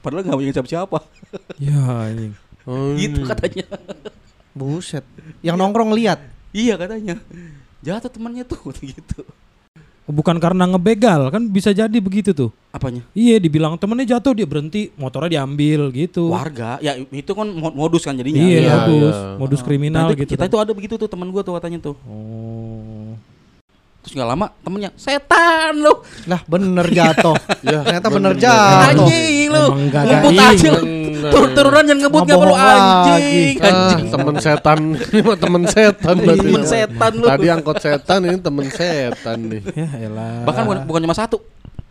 Padahal 0.00 0.24
gak 0.24 0.34
punya 0.34 0.52
siapa-siapa. 0.52 0.98
Ya 1.58 1.80
anjing. 2.08 2.32
Oh, 2.64 2.92
gitu 2.94 3.24
katanya. 3.24 3.64
Buset. 4.52 5.02
Yang 5.40 5.56
nongkrong 5.58 5.92
lihat. 5.92 6.20
iya 6.52 6.76
katanya. 6.76 7.16
Jatuh 7.80 8.08
temannya 8.08 8.44
tuh 8.44 8.60
gitu. 8.84 9.24
Bukan 10.12 10.36
karena 10.36 10.64
ngebegal 10.66 11.32
kan 11.32 11.48
bisa 11.48 11.72
jadi 11.72 11.96
begitu 11.96 12.30
tuh. 12.30 12.52
Apanya? 12.68 13.00
Iya 13.12 13.36
dibilang 13.38 13.74
temennya 13.74 14.12
jatuh 14.12 14.32
dia 14.32 14.44
berhenti 14.44 14.92
motornya 14.94 15.40
diambil 15.40 15.88
gitu. 15.90 16.28
warga 16.28 16.76
ya 16.78 17.00
itu 17.00 17.32
kan 17.32 17.48
mo- 17.48 17.72
modus 17.72 18.02
kan 18.02 18.12
jadinya 18.12 18.36
Iya, 18.38 18.58
Iya, 18.58 18.74
modus, 18.82 19.14
iya. 19.14 19.36
modus 19.36 19.58
Nah, 19.58 19.66
kriminal 19.66 20.06
itu- 20.06 20.18
gitu. 20.18 20.30
kita 20.30 20.42
kan. 20.42 20.48
itu 20.48 20.56
ada 20.58 20.72
begitu 20.72 20.94
tuh 20.94 21.06
teman 21.06 21.28
gua 21.28 21.40
tuh 21.40 21.54
katanya 21.54 21.78
tuh 21.82 21.96
Oh. 22.04 23.16
terus 24.00 24.12
nggak 24.12 24.28
lama 24.28 24.46
temennya 24.58 24.90
setan 24.94 25.72
lu 25.74 25.94
Lah 26.26 26.40
bener 26.44 26.86
jatuh. 26.86 27.36
Ya, 27.64 27.80
Ternyata 27.80 28.08
bener, 28.10 28.32
bener. 28.32 28.42
jatuh. 28.42 29.06
anjing 29.06 29.46
lu 29.48 29.64
ini. 29.72 30.36
aja. 30.36 30.70
Tur 31.30 31.44
turunan 31.52 31.84
jangan 31.84 32.00
ngebut 32.02 32.20
gak 32.24 32.38
perlu 32.40 32.56
anjing 32.56 33.54
anjing 33.60 34.04
temen 34.08 34.34
setan 34.40 34.78
ini 34.96 35.20
mah 35.20 35.36
temen 35.38 35.62
setan 35.68 36.14
berarti. 36.18 36.40
temen 36.42 36.64
setan 36.64 37.12
lu 37.14 37.26
Tadi 37.28 37.46
angkot 37.46 37.76
setan 37.78 38.18
ini 38.24 38.38
temen 38.40 38.66
setan 38.66 39.38
nih. 39.46 39.60
Ya 39.76 39.88
elah. 40.02 40.42
bahkan 40.42 40.62
bukan, 40.66 40.78
bukan 40.88 41.00
cuma 41.04 41.14
satu 41.14 41.38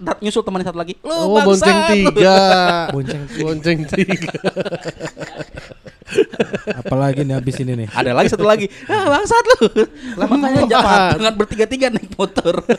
Dat 0.02 0.18
nyusul 0.18 0.42
temannya 0.42 0.66
satu 0.66 0.82
lagi 0.82 0.98
lu 1.06 1.14
Oh, 1.14 1.38
bonceng 1.46 1.80
tiga. 1.94 2.38
Bonceng 2.90 3.22
Bonceng 3.38 3.80
tiga. 3.86 4.34
apalagi 6.84 7.24
nih 7.24 7.36
habis 7.36 7.56
ini 7.62 7.74
nih. 7.84 7.88
ada 7.92 8.12
lagi 8.12 8.28
satu 8.32 8.46
lagi. 8.46 8.68
Ah 8.88 9.08
bangsat 9.08 9.46
lu. 9.48 9.58
Lah 10.20 10.28
makanya 10.28 10.62
jangan, 10.68 11.00
jangan 11.18 11.34
bertiga-tiga 11.40 11.88
naik 11.92 12.12
motor. 12.16 12.56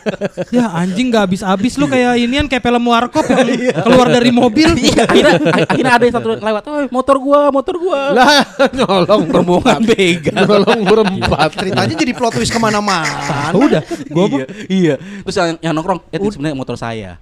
Ya 0.52 0.68
anjing 0.68 1.08
nggak 1.08 1.28
habis-habis 1.28 1.80
lu 1.80 1.88
kayak 1.88 2.18
inian 2.20 2.44
kayak 2.44 2.60
film 2.60 2.84
warkop 2.84 3.24
yang 3.24 3.48
keluar 3.84 4.08
dari 4.12 4.28
mobil. 4.28 4.76
iya. 4.84 5.04
Akhirnya 5.08 5.36
akhirnya 5.48 5.92
ada 5.96 6.04
yang 6.04 6.16
satu 6.16 6.28
lewat. 6.36 6.62
Oh 6.68 6.84
motor 6.92 7.16
gua 7.16 7.40
motor 7.48 7.74
gua. 7.80 8.00
Lah, 8.12 8.44
nyolong 8.76 9.22
rombongan 9.32 9.80
begal 9.86 10.44
Nyolong 10.44 10.80
berempat. 10.90 11.50
Ceritanya 11.56 11.94
jadi 11.94 12.12
plot 12.12 12.32
twist 12.36 12.52
ke 12.52 12.60
mana-mana. 12.60 13.52
Udah, 13.56 13.80
gua 14.12 14.26
iya, 14.28 14.44
iya. 14.68 14.94
Terus 15.24 15.36
yang, 15.36 15.58
yang 15.60 15.72
nongkrong, 15.76 16.00
ya 16.12 16.16
itu 16.20 16.28
sebenarnya 16.36 16.56
motor 16.56 16.76
saya. 16.76 17.16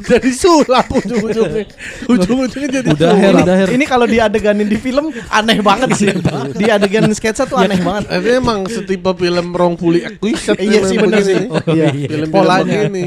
Jadi 0.00 0.30
sulap 0.32 0.86
ujung-ujungnya. 0.90 1.64
Ujung-ujungnya 2.08 2.68
jadi 2.80 2.88
Udah, 2.88 3.10
Her, 3.32 3.44
udah, 3.46 3.56
Her. 3.56 3.68
Ini 3.70 3.84
kalau 3.86 4.06
diadeganin 4.06 4.66
di 4.66 4.78
film 4.78 5.10
aneh 5.30 5.58
banget 5.60 5.90
sih. 5.94 6.10
Di 6.56 6.66
adegan 6.68 7.06
sketsa 7.14 7.46
tuh 7.46 7.56
aneh 7.56 7.78
banget. 7.78 8.10
Ini 8.10 8.42
emang 8.42 8.66
setipe 8.66 9.10
film 9.14 9.46
Rong 9.54 9.74
Puli 9.78 10.02
Acquisite 10.02 10.58
Iya 10.58 10.80
sih 10.84 10.96
bener 10.98 11.20
sih. 11.22 11.36
Oh, 11.46 11.62
Iya. 11.70 11.86
iya. 11.94 12.08
Film-film 12.10 12.34
Polanya. 12.34 12.78
begini. 12.86 13.04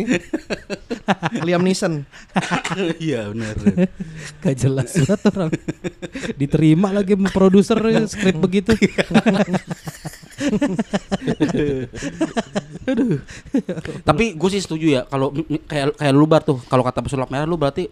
Liam 1.43 1.61
Neeson. 1.63 1.93
Iya 3.03 3.29
benar. 3.29 3.55
Gak 4.41 4.55
jelas 4.57 4.89
banget 4.95 5.19
orang. 5.29 5.51
Diterima 6.39 6.89
lagi 6.89 7.13
produser 7.29 7.77
skrip 8.07 8.37
begitu. 8.39 8.73
Tapi 14.03 14.23
gue 14.35 14.49
sih 14.51 14.61
setuju 14.61 14.85
ya 14.99 15.01
kalau 15.07 15.31
kayak 15.67 15.95
kayak 15.97 16.13
lu 16.13 16.25
bar 16.27 16.43
tuh, 16.43 16.59
kalau 16.67 16.83
kata 16.83 16.99
pesulap 17.03 17.29
merah 17.29 17.47
lu 17.47 17.55
berarti 17.55 17.87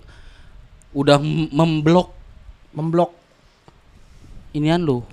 udah 0.91 1.17
memblok 1.51 2.11
Memblok 2.71 3.11
inian 4.51 4.81
lu. 4.81 5.03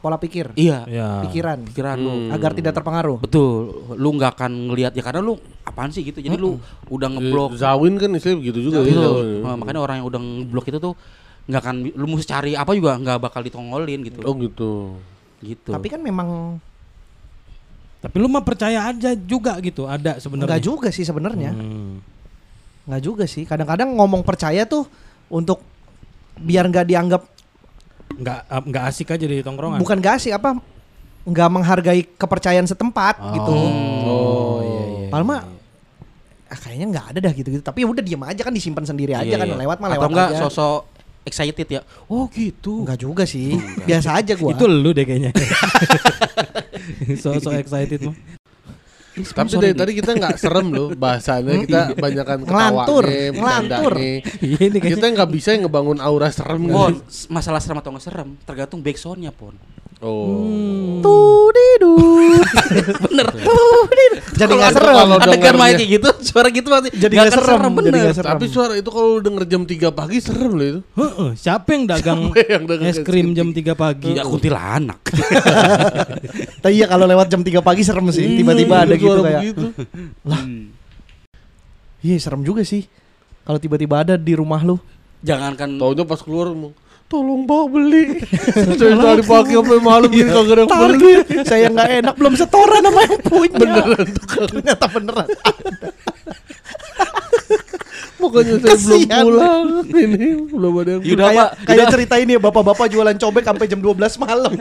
pola 0.00 0.16
pikir, 0.16 0.56
Iya. 0.56 0.88
ya. 0.88 1.08
pikiran 1.28 1.60
Pikiran 1.60 2.00
lu. 2.00 2.08
Hmm. 2.08 2.32
agar 2.32 2.56
tidak 2.56 2.72
terpengaruh. 2.72 3.20
Betul, 3.20 3.84
lu 4.00 4.16
nggak 4.16 4.32
akan 4.32 4.72
ngelihat 4.72 4.96
ya 4.96 5.04
karena 5.04 5.20
lu 5.20 5.36
apaan 5.60 5.92
sih 5.92 6.00
gitu. 6.00 6.24
Jadi 6.24 6.40
lu 6.40 6.56
udah 6.88 7.04
ngeblok. 7.12 7.52
Zawin 7.60 8.00
kan 8.00 8.08
istilahnya 8.16 8.40
begitu 8.40 8.58
juga. 8.64 8.80
Zawin. 8.80 9.44
Nah, 9.44 9.60
makanya 9.60 9.84
orang 9.84 10.00
yang 10.00 10.08
udah 10.08 10.16
ngeblok 10.16 10.72
itu 10.72 10.80
tuh 10.80 10.96
nggak 11.44 11.60
akan 11.60 11.76
lu 11.92 12.06
mesti 12.08 12.24
cari 12.24 12.56
apa 12.56 12.72
juga 12.72 12.96
nggak 12.96 13.18
bakal 13.20 13.44
ditongolin 13.44 14.00
gitu. 14.00 14.24
Oh 14.24 14.32
gitu. 14.40 14.72
Gitu. 15.44 15.68
Tapi 15.68 15.86
kan 15.92 16.00
memang 16.00 16.56
Tapi 18.00 18.16
lu 18.16 18.32
mah 18.32 18.40
percaya 18.40 18.88
aja 18.88 19.12
juga 19.12 19.60
gitu, 19.60 19.84
ada 19.84 20.16
sebenarnya. 20.16 20.48
enggak 20.48 20.64
juga 20.64 20.88
sih 20.88 21.04
sebenarnya. 21.04 21.52
Hmm. 21.52 22.00
Enggak 22.88 23.02
juga 23.04 23.24
sih. 23.28 23.44
Kadang-kadang 23.44 23.92
ngomong 23.92 24.24
percaya 24.24 24.64
tuh 24.64 24.88
untuk 25.28 25.60
biar 26.40 26.64
nggak 26.66 26.86
dianggap 26.88 27.22
Nggak 28.10 28.38
ah, 28.48 28.60
nggak 28.60 28.84
asik 28.90 29.14
aja 29.14 29.24
di 29.24 29.40
tongkrongan. 29.40 29.78
bukan 29.80 29.96
gak 29.96 30.20
sih 30.20 30.28
apa 30.28 30.58
nggak 31.20 31.48
menghargai 31.48 32.02
kepercayaan 32.16 32.64
setempat 32.64 33.16
gitu. 33.32 33.52
Oh, 34.04 34.58
iya 34.60 34.84
iya. 34.88 35.08
Palma 35.08 35.44
ah, 36.48 36.58
kayaknya 36.58 36.86
nggak 36.90 37.06
ada 37.14 37.18
dah 37.22 37.32
gitu-gitu. 37.32 37.62
Tapi 37.62 37.84
ya 37.84 37.86
udah 37.86 38.02
diem 38.02 38.22
aja 38.24 38.40
kan 38.42 38.52
disimpan 38.52 38.84
sendiri 38.84 39.12
aja 39.14 39.24
Iya, 39.24 39.38
kan 39.38 39.48
iya. 39.48 39.56
lewat 39.56 39.78
mah 39.78 39.88
Atau 39.88 39.96
lewat 39.96 40.08
enggak 40.10 40.28
aja. 40.32 40.40
sosok 40.48 40.80
excited 41.22 41.68
ya. 41.68 41.80
Oh 42.08 42.26
gitu. 42.28 42.82
Enggak 42.82 42.98
juga 42.98 43.24
sih. 43.24 43.56
Biasa 43.84 44.20
aja 44.20 44.32
gua. 44.34 44.52
Itu 44.56 44.64
lu 44.66 44.90
deh 44.90 45.04
kayaknya. 45.04 45.30
so 47.22 47.36
so 47.38 47.52
excited 47.52 48.00
mah. 48.04 48.16
Tapi 49.22 49.50
dari 49.56 49.74
tadi 49.74 49.92
kita 49.94 50.10
nggak 50.16 50.36
serem 50.36 50.68
loh 50.70 50.88
bahasanya 50.94 51.54
kita 51.62 51.80
banyakan 51.96 52.38
Ngelantur, 52.44 53.04
ketawanya, 53.04 53.30
ngelantur. 53.36 53.92
bercandanya. 53.94 54.38
Iya. 54.80 54.90
Kita 54.96 55.06
nggak 55.12 55.30
bisa 55.30 55.48
ngebangun 55.56 55.98
aura 56.00 56.28
serem 56.32 56.60
Pon, 56.66 56.94
gitu. 56.96 57.28
masalah 57.28 57.60
serem 57.60 57.78
atau 57.78 57.90
nggak 57.92 58.04
serem 58.04 58.28
tergantung 58.42 58.80
backsoundnya 58.80 59.32
pon. 59.32 59.54
Oh. 60.00 61.00
Tudidu. 61.00 61.92
Bener. 63.04 63.26
Jadi 64.32 64.52
nggak 64.56 64.72
Kalau- 64.72 64.96
serem. 64.96 64.96
kalau 64.96 65.16
Adegan 65.20 65.54
main 65.54 65.76
kayak 65.76 65.90
gitu, 65.92 66.08
suara 66.24 66.48
gitu 66.48 66.66
pasti 66.66 66.88
Jadi 66.90 67.12
nggak 67.12 67.26
nggak 67.28 67.36
akan 67.36 67.44
serem, 67.44 67.72
bener. 67.76 67.92
jadi 67.92 68.16
serem. 68.16 68.30
Tapi 68.32 68.44
suara 68.48 68.72
itu 68.72 68.88
kalau 68.88 69.20
denger 69.20 69.44
jam 69.44 69.62
3 69.62 69.92
pagi 69.92 70.16
serem 70.18 70.50
loh 70.50 70.66
itu. 70.66 70.80
Heeh, 70.96 71.30
siapa 71.36 71.68
yang 71.70 71.84
dagang 71.84 72.20
Siapa 72.32 72.40
yang 72.48 72.64
dagang 72.64 72.88
es 72.88 72.98
krim 73.00 73.28
jam 73.36 73.48
3 73.52 73.60
pagi? 73.74 74.10
Ya 74.16 74.24
kuntilanak. 74.24 75.00
Tapi 76.64 76.72
iya 76.72 76.86
kalau 76.88 77.04
lewat 77.04 77.28
jam 77.28 77.44
3 77.44 77.60
pagi 77.60 77.82
serem 77.84 78.08
sih. 78.08 78.24
Tiba-tiba 78.34 78.88
ada 78.88 78.94
gitu 78.96 79.20
kayak. 79.20 79.40
begitu. 79.44 79.66
Iya 82.00 82.16
serem 82.16 82.40
juga 82.40 82.64
sih. 82.64 82.88
Kalau 83.44 83.60
tiba-tiba 83.60 84.00
ada 84.00 84.14
di 84.16 84.32
rumah 84.32 84.64
lu. 84.64 84.80
Jangankan 85.20 85.76
Taunya 85.76 86.04
pas 86.08 86.20
keluar 86.24 86.48
mau 86.50 86.72
tolong 87.10 87.42
bawa 87.42 87.66
beli. 87.66 88.22
Dari 88.78 88.94
tadi 88.94 89.22
pagi 89.26 89.58
sampai 89.58 89.82
malam 89.82 90.10
ini 90.14 90.30
kagak 90.30 90.54
ada 90.54 90.62
yang 90.62 90.70
beli. 90.70 91.12
Saya 91.42 91.66
nggak 91.74 91.90
enak 92.06 92.14
belum 92.14 92.34
setoran 92.38 92.82
sama 92.86 93.00
yang 93.02 93.22
punya. 93.26 93.58
Beneran. 93.58 94.06
Ternyata 94.14 94.86
beneran. 94.94 95.28
Pokoknya 98.20 98.54
saya 98.62 98.76
belum 98.78 99.00
pulang. 99.10 99.66
Ini 99.90 100.28
belum 100.46 100.72
ada 100.78 100.90
yang. 100.94 101.02
Yaudah, 101.02 101.26
kayak 101.26 101.48
kayak 101.66 101.86
cerita 101.90 102.14
ini 102.22 102.38
ya 102.38 102.40
bapak-bapak 102.40 102.86
jualan 102.86 103.16
cobek 103.18 103.42
sampai 103.42 103.66
jam 103.66 103.80
12 103.82 104.22
malam. 104.22 104.52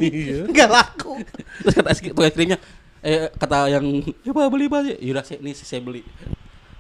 Nggak 0.49 0.69
laku. 0.73 1.21
terus 1.59 1.75
kata 1.75 1.91
es 1.91 1.99
krimnya 2.33 2.57
eh 2.99 3.31
kata 3.31 3.71
yang 3.71 3.85
ya 4.23 4.31
pak 4.35 4.47
beli 4.51 4.67
pak 4.67 4.99
yaudah 4.99 5.23
saya 5.23 5.39
ini 5.39 5.55
saya 5.55 5.79
beli 5.79 6.03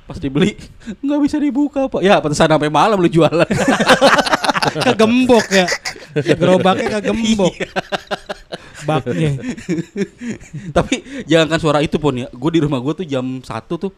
pas 0.03 0.19
dibeli 0.19 0.59
nggak 0.99 1.19
bisa 1.23 1.39
dibuka 1.39 1.87
pak 1.87 2.03
ya 2.03 2.19
pantesan 2.19 2.51
sampai 2.51 2.67
malam 2.67 2.99
lu 2.99 3.07
jualan 3.07 3.47
kegembok 4.59 5.45
ya. 5.49 5.65
Gerobaknya 6.35 6.99
kegembok. 6.99 7.53
baknya. 8.79 9.31
Tapi 10.71 10.95
jangankan 11.25 11.59
suara 11.59 11.79
itu 11.79 11.97
pun 11.97 12.15
ya. 12.15 12.27
Gue 12.31 12.51
di 12.51 12.61
rumah 12.61 12.79
gue 12.79 12.93
tuh 12.95 13.05
jam 13.05 13.23
satu 13.41 13.75
tuh. 13.77 13.91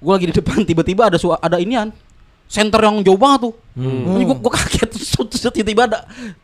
Gue 0.00 0.12
lagi 0.12 0.26
di 0.28 0.34
depan 0.34 0.62
tiba-tiba 0.62 1.10
ada 1.10 1.18
suara 1.18 1.40
ada 1.40 1.58
inian. 1.58 1.90
Center 2.50 2.82
yang 2.82 2.98
jauh 3.06 3.14
banget 3.14 3.46
tuh. 3.46 3.54
Hmm. 3.78 4.18
Gue 4.18 4.34
gue 4.34 4.52
kaget 4.52 4.90
tiba-tiba 5.54 5.86
ada 5.86 5.98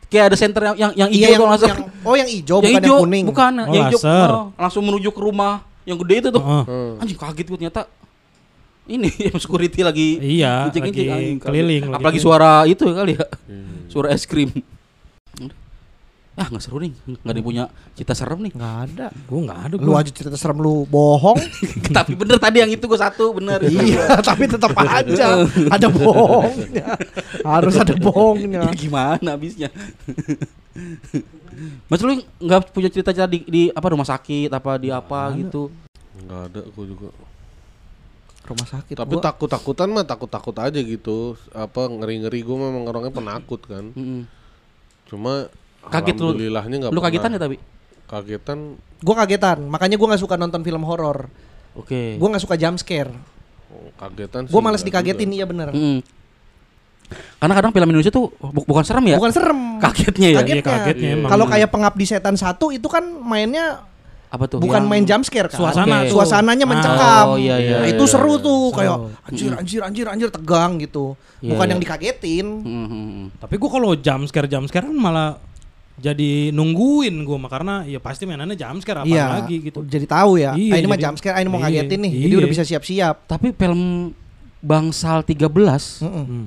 kayak 0.06 0.24
ada 0.30 0.36
center 0.38 0.62
yang 0.70 0.76
yang 0.78 0.92
yang 0.94 1.08
hijau 1.10 1.18
Iya 1.18 1.28
yang, 1.34 1.40
tuh 1.40 1.46
langsung. 1.50 1.68
yang- 1.70 1.84
oh 2.06 2.14
yang 2.14 2.28
hijau 2.30 2.56
yang 2.56 2.62
bukan 2.62 2.78
hijau 2.78 2.94
yang 2.94 3.02
kuning. 3.02 3.24
bukan 3.26 3.52
Oh, 3.58 3.74
yang 3.74 3.84
hijau 3.90 4.00
oh, 4.06 4.44
langsung 4.54 4.82
menuju 4.86 5.08
ke 5.10 5.20
rumah 5.20 5.52
yang 5.82 5.98
gede 6.02 6.14
itu 6.22 6.28
tuh. 6.30 6.42
Hmm. 6.42 7.02
Anjing 7.02 7.18
kaget 7.18 7.46
gue 7.46 7.56
ternyata 7.58 7.90
ini 8.86 9.10
yang 9.30 9.38
security 9.38 9.80
lagi 9.82 10.08
Iya, 10.16 10.68
ngecek-ngecek, 10.68 10.96
lagi 10.98 11.10
anjing, 11.10 11.38
keliling, 11.38 11.84
lagi 11.84 11.96
Apalagi 11.96 12.18
keliling. 12.18 12.26
suara 12.26 12.52
itu 12.64 12.82
ya 12.82 12.94
kali 12.94 13.12
ya. 13.14 13.26
Hmm. 13.46 13.76
Suara 13.86 14.08
es 14.10 14.24
krim. 14.24 14.50
Ah 16.36 16.52
nggak 16.52 16.60
seru 16.60 16.76
nih, 16.78 16.92
nggak 17.24 17.32
ada 17.32 17.40
punya 17.40 17.64
cita 17.96 18.12
serem 18.12 18.44
nih. 18.44 18.52
Nggak 18.52 18.74
ada. 18.92 19.06
Gue 19.24 19.40
nggak 19.40 19.56
ada 19.56 19.74
Lu 19.80 19.88
gua. 19.88 20.04
aja 20.04 20.12
cerita 20.12 20.36
serem 20.36 20.60
lu 20.60 20.84
bohong. 20.84 21.40
Tapi 21.96 22.12
bener 22.12 22.36
tadi 22.36 22.60
yang 22.60 22.68
itu 22.68 22.84
gue 22.84 23.00
satu 23.00 23.32
bener. 23.32 23.64
iya, 23.64 24.20
tapi 24.28 24.44
tetap 24.44 24.76
aja 24.76 25.48
ada 25.48 25.88
bohongnya. 25.88 26.92
Harus 27.40 27.80
ada 27.80 27.96
bohongnya. 27.96 28.68
Ya, 28.68 28.72
gimana 28.76 29.32
habisnya? 29.32 29.72
Mas 31.88 32.04
lu 32.04 32.20
nggak 32.36 32.68
punya 32.68 32.92
cerita-cerita 32.92 33.24
di, 33.24 33.40
di 33.48 33.62
apa 33.72 33.86
rumah 33.88 34.04
sakit 34.04 34.52
apa 34.52 34.76
di 34.76 34.92
apa 34.92 35.32
gitu? 35.40 35.72
Nggak 36.20 36.40
ada 36.52 36.60
aku 36.68 36.80
juga. 36.84 37.08
Rumah 38.46 38.66
sakit. 38.68 38.94
Tapi 38.94 39.12
gua- 39.12 39.24
takut-takutan 39.24 39.88
mah 39.88 40.02
takut-takut 40.02 40.54
aja 40.56 40.78
gitu. 40.78 41.34
Apa 41.50 41.86
ngeri-ngeri 41.86 42.40
gue 42.40 42.56
memang 42.56 42.82
orangnya 42.84 43.10
penakut 43.10 43.60
kan. 43.62 43.90
Cuma 45.04 45.50
Kaget 45.84 46.14
lu? 46.14 46.30
alhamdulillahnya 46.30 46.76
nggak 46.80 46.90
Lu 46.90 47.00
kagetan 47.00 47.30
pernah. 47.30 47.38
ya 47.38 47.46
tapi? 47.46 47.56
Kagetan 48.06 48.58
Gua 48.96 49.14
kagetan, 49.14 49.58
makanya 49.62 49.94
gua 49.94 50.08
nggak 50.08 50.22
suka 50.22 50.34
nonton 50.34 50.62
film 50.62 50.82
horor. 50.82 51.28
Oke. 51.74 52.16
Gua 52.16 52.28
nggak 52.28 52.42
suka 52.42 52.56
jump 52.56 52.74
scare. 52.76 53.12
oh, 53.68 53.90
kagetan 53.96 54.46
sih. 54.46 54.50
Gua 54.50 54.62
males 54.62 54.80
dikagetin 54.80 55.26
juga. 55.26 55.36
iya 55.36 55.44
bener. 55.44 55.68
Mm-mm. 55.70 55.98
Karena 57.36 57.54
kadang 57.54 57.70
film 57.70 57.86
Indonesia 57.88 58.10
tuh 58.10 58.30
bu- 58.32 58.64
bukan 58.64 58.82
serem 58.82 59.04
ya? 59.06 59.16
Bukan 59.16 59.30
serem. 59.30 59.78
Kagetnya 59.78 60.28
ya? 60.28 60.38
Kagetnya. 60.40 60.56
Iya, 60.56 60.62
kagetnya 60.64 61.08
emang. 61.14 61.30
Kalau 61.30 61.46
kayak 61.46 61.68
pengabdi 61.68 62.04
setan 62.04 62.34
satu 62.34 62.74
itu 62.74 62.86
kan 62.86 63.04
mainnya 63.04 63.85
Apa 64.26 64.44
tuh? 64.46 64.58
bukan 64.58 64.74
Yang- 64.78 64.88
main 64.88 65.04
jump 65.04 65.22
scare 65.22 65.46
kan. 65.46 65.58
Suasana 65.58 65.96
tuh. 66.04 66.12
Suasananya 66.12 66.64
Ah. 66.64 66.70
mencekam. 66.70 67.26
Oh, 67.26 67.36
iya, 67.36 67.56
iya, 67.56 67.76
Nah, 67.76 67.86
iya, 67.86 67.94
itu 67.94 68.02
iya, 68.02 68.10
seru 68.10 68.34
iya. 68.34 68.42
tuh 68.42 68.60
kayak 68.70 68.96
Seru. 68.96 69.24
anjir 69.24 69.50
anjir 69.52 69.80
anjir 69.82 70.06
anjir 70.06 70.28
tegang 70.28 70.70
gitu. 70.78 71.14
Iya, 71.38 71.50
Bukan 71.52 71.64
iya. 71.64 71.72
yang 71.72 71.80
dikagetin. 71.80 72.46
Mm-mm. 72.60 73.22
Tapi 73.36 73.54
gua 73.56 73.70
kalau 73.70 73.90
jump 73.94 74.24
scare 74.24 74.46
jump 74.46 74.66
scare 74.66 74.84
kan 74.84 74.94
malah 74.94 75.38
jadi 75.96 76.50
nungguin 76.50 77.22
gua 77.22 77.38
mah 77.38 77.48
karena 77.48 77.74
ya 77.82 77.96
pasti 77.96 78.24
mainannya 78.24 78.52
jump 78.52 78.78
scare 78.78 79.00
apa 79.00 79.08
Iya. 79.08 79.24
lagi 79.38 79.56
gitu. 79.62 79.80
Jadi 79.82 80.04
tahu 80.04 80.36
ya. 80.36 80.52
Iya, 80.52 80.72
ah, 80.72 80.78
ini 80.78 80.86
mah 80.86 80.92
jadi- 80.92 81.04
jump 81.04 81.16
scare, 81.16 81.34
ah, 81.34 81.40
ini 81.40 81.48
mau 81.48 81.58
iya, 81.58 81.66
ngagetin 81.70 82.00
nih. 82.00 82.12
Jadi 82.18 82.26
iya. 82.28 82.38
udah 82.38 82.50
bisa 82.50 82.62
siap-siap. 82.62 83.16
Tapi 83.26 83.46
film 83.52 83.82
Bangsal 84.58 85.22
13 85.22 86.02
Mm-mm. 86.02 86.26
Hmm. 86.26 86.46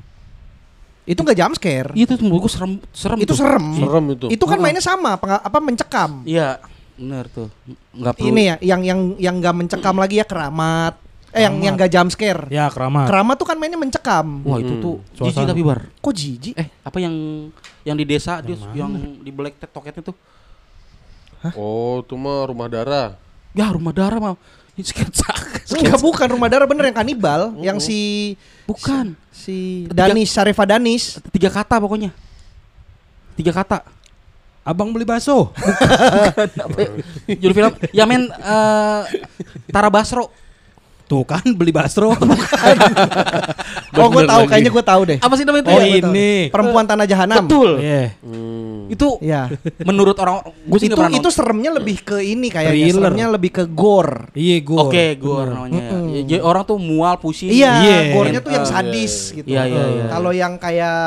Itu 1.05 1.25
nggak 1.25 1.37
jump 1.37 1.53
scare. 1.55 1.89
itu 1.95 2.11
tuh 2.11 2.21
menurut 2.21 2.45
gua 2.45 2.51
serem 2.51 2.71
serem 2.91 3.17
Itu 3.17 3.33
tuh. 3.33 3.37
serem. 3.39 3.65
Serem 3.75 4.05
itu. 4.11 4.27
Itu 4.27 4.45
kan 4.45 4.59
mainnya 4.59 4.77
sama, 4.79 5.17
apa 5.17 5.57
mencekam. 5.57 6.21
Iya, 6.21 6.61
bener 6.99 7.25
tuh. 7.27 7.47
Enggak 7.91 8.13
perlu. 8.13 8.27
Ini 8.29 8.41
ya, 8.43 8.55
yang 8.61 8.81
yang 8.83 8.99
yang 9.15 9.35
nggak 9.37 9.55
mencekam 9.55 9.95
lagi 9.95 10.15
ya 10.15 10.25
keramat. 10.25 10.99
Eh 11.29 11.39
yang 11.39 11.53
Keramat. 11.53 11.61
yang 11.61 11.73
nggak 11.73 11.91
jump 11.91 12.09
scare. 12.09 12.41
Ya 12.49 12.65
keramat. 12.67 13.05
Keramat 13.05 13.35
tuh 13.35 13.45
kan 13.45 13.55
mainnya 13.55 13.77
mencekam. 13.77 14.27
Wah, 14.43 14.57
itu 14.57 14.73
Mm. 14.73 14.81
tuh 14.81 14.95
jijik 15.15 15.45
tapi 15.45 15.61
bar. 15.61 15.79
Kok 15.95 16.11
jijik? 16.11 16.53
Eh, 16.53 16.67
apa 16.81 16.97
yang 16.97 17.13
yang 17.83 17.93
di 17.93 18.03
desa 18.03 18.41
dia 18.41 18.53
mana? 18.53 18.73
yang 18.73 18.91
di 19.17 19.29
Black 19.29 19.55
Tet 19.55 19.69
Toketnya 19.69 20.03
tuh? 20.03 20.17
Oh, 21.53 22.01
itu 22.01 22.13
mah 22.13 22.43
rumah 22.45 22.67
darah. 22.67 23.15
Ya, 23.51 23.69
rumah 23.69 23.89
darah 23.89 24.19
mah. 24.19 24.35
Ini 24.73 24.83
sketsa. 24.85 25.31
Enggak 25.69 25.99
bukan 25.99 26.27
rumah 26.29 26.47
darah 26.47 26.65
bener 26.65 26.87
yang 26.87 26.97
kanibal, 26.97 27.53
yang 27.57 27.77
si 27.77 28.33
Bukan. 28.65 29.13
si 29.29 29.85
Tiga- 29.85 30.07
Danis 30.07 30.29
Syarifah 30.29 30.67
Danis. 30.67 31.21
Tiga 31.29 31.47
kata 31.47 31.77
pokoknya. 31.77 32.09
Tiga 33.35 33.53
kata. 33.53 33.85
Abang 34.69 34.93
beli 34.93 35.01
bakso. 35.03 35.49
Ya? 37.25 37.35
Judul 37.35 37.53
film 37.55 37.71
ya 37.89 38.05
men 38.05 38.29
eh, 38.29 39.01
Tara 39.67 39.89
Basro. 39.89 40.29
Tuh 41.03 41.25
kan 41.25 41.41
beli 41.49 41.73
basro. 41.73 42.13
Oh, 43.91 44.07
gue 44.07 44.23
tahu, 44.23 44.45
lagi. 44.45 44.51
kayaknya 44.55 44.71
gue 44.71 44.85
tahu 44.85 45.01
deh. 45.03 45.17
Apa 45.19 45.33
sih 45.33 45.43
namanya 45.43 45.63
itu 45.65 45.71
Oh, 45.71 45.81
ya? 45.81 45.97
ini. 45.99 46.31
Perempuan 46.47 46.85
Tanah 46.87 47.03
Jahanam. 47.03 47.43
Betul. 47.43 47.83
Iya. 47.83 48.15
Hmm. 48.21 48.87
Itu 48.87 49.19
Iya. 49.19 49.51
menurut 49.83 50.15
orang 50.15 50.39
gue 50.45 50.79
sih 50.79 50.87
itu 50.87 50.95
itu 50.95 51.29
seremnya 51.29 51.73
lebih 51.73 51.99
ke 51.99 52.23
ini 52.23 52.47
kayaknya, 52.47 52.71
Thriller. 52.79 52.95
seremnya 53.03 53.27
lebih 53.27 53.51
ke 53.51 53.63
gore. 53.67 54.31
Iya 54.31 54.57
gue. 54.63 54.79
Oke, 54.79 55.05
gue 55.17 55.39
namanya. 55.43 55.81
ya. 55.83 55.99
Ya, 56.07 56.21
Jadi 56.23 56.39
orang 56.39 56.63
tuh 56.63 56.77
mual 56.79 57.17
pusing. 57.17 57.51
Iya, 57.51 57.71
Iya. 57.75 57.97
gore-nya 58.13 58.39
tuh 58.39 58.51
yang 58.53 58.63
Eh, 58.63 58.69
sadis 58.69 59.13
iya, 59.25 59.35
gitu. 59.35 59.47
Iya, 59.49 59.61
iya, 59.65 59.83
iya. 59.89 60.03
Kalau 60.07 60.31
yang 60.31 60.53
kayak 60.55 60.99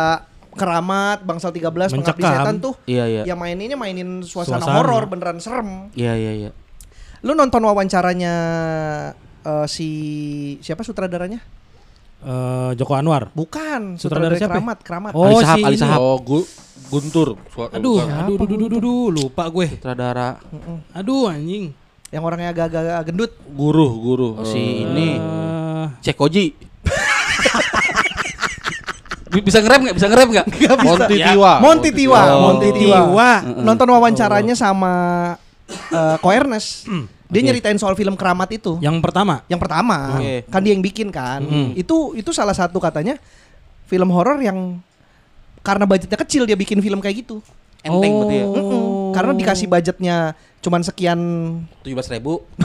Keramat, 0.52 1.22
Bangsal 1.22 1.50
13, 1.50 1.64
Pengabdi 1.90 1.96
Mencekam. 2.18 2.32
Setan 2.38 2.56
tuh 2.58 2.74
Iya, 2.84 3.04
iya. 3.06 3.22
yang 3.24 3.36
maininnya 3.36 3.74
mainin 3.74 4.20
suasana, 4.20 4.60
Suasana. 4.60 4.74
horor 4.74 5.04
beneran 5.06 5.38
serem. 5.38 5.88
Iya, 5.92 6.12
iya, 6.14 6.32
iya. 6.38 6.50
Lu 7.20 7.32
nonton 7.32 7.60
wawancaranya 7.60 8.34
eh, 9.40 9.66
si 9.66 9.88
siapa 10.58 10.80
sutradaranya? 10.80 11.40
Eh, 12.22 12.70
Joko 12.76 12.94
Anwar. 12.94 13.32
Bukan, 13.32 13.96
Sutradara 13.96 14.32
sutradara 14.32 14.36
siapa? 14.36 14.54
Keramat, 14.54 14.78
Keramat. 14.80 15.12
Oh, 15.12 15.26
Ali 15.26 15.34
Sahab, 15.38 15.56
si 15.56 15.62
Ali 15.62 15.72
ini. 15.72 15.80
Sahab. 15.80 15.98
Oh, 15.98 16.18
Gu- 16.18 16.48
Guntur. 16.84 17.28
Suara- 17.48 17.72
Aduh, 17.72 17.96
bukan. 17.96 18.12
aduh, 18.12 18.34
aduh, 18.36 18.46
aduh, 18.46 18.66
aduh, 18.68 18.78
aduh, 18.78 19.06
lupa 19.10 19.44
gue. 19.48 19.66
Sutradara 19.72 20.36
Aduh 20.92 21.26
anjing. 21.26 21.72
Yang 22.12 22.22
orangnya 22.22 22.48
agak-agak 22.52 23.08
gendut. 23.08 23.32
Guru, 23.48 23.88
guru. 23.98 24.28
Oh, 24.36 24.44
si 24.44 24.84
ini 24.84 25.16
Eh, 25.16 25.86
Cekoji. 26.04 26.52
bisa 29.40 29.58
ngerem 29.58 29.80
nggak? 29.88 29.96
Bisa 29.96 30.08
ngerem 30.08 30.28
nggak? 30.30 30.46
Ya. 31.12 31.32
Tiwa. 31.32 31.52
Monty 31.58 31.90
Tiwa, 31.90 32.20
Oh. 32.28 32.40
Monty 32.50 32.68
Tiwa. 32.70 33.30
Nonton 33.56 33.88
wawancaranya 33.88 34.52
sama 34.52 34.92
eh, 35.88 36.16
Ko 36.18 36.28
Ernest. 36.28 36.84
Dia 37.32 37.40
Oke. 37.40 37.46
nyeritain 37.48 37.80
soal 37.80 37.96
film 37.96 38.12
Keramat 38.12 38.52
itu. 38.52 38.76
yang 38.78 39.00
pertama. 39.00 39.40
Yang 39.48 39.60
pertama, 39.64 40.20
Oke. 40.20 40.44
kan 40.46 40.60
dia 40.60 40.76
yang 40.76 40.84
bikin 40.84 41.08
kan. 41.08 41.40
Mm. 41.40 41.72
Itu 41.74 42.12
itu 42.12 42.28
salah 42.28 42.52
satu 42.52 42.76
katanya 42.76 43.16
film 43.88 44.12
horor 44.12 44.36
yang 44.38 44.76
karena 45.62 45.88
budgetnya 45.88 46.20
kecil 46.20 46.44
dia 46.44 46.52
bikin 46.52 46.84
film 46.84 47.00
kayak 47.00 47.24
gitu. 47.24 47.40
Enteng 47.80 48.12
berarti 48.20 48.36
ya. 48.36 48.46
Mm-mm. 48.46 48.84
Karena 49.10 49.32
dikasih 49.32 49.66
budgetnya 49.66 50.16
cuman 50.60 50.82
sekian 50.82 51.18
Tujuh 51.82 51.96
belas 51.96 52.06
ribu. 52.06 52.44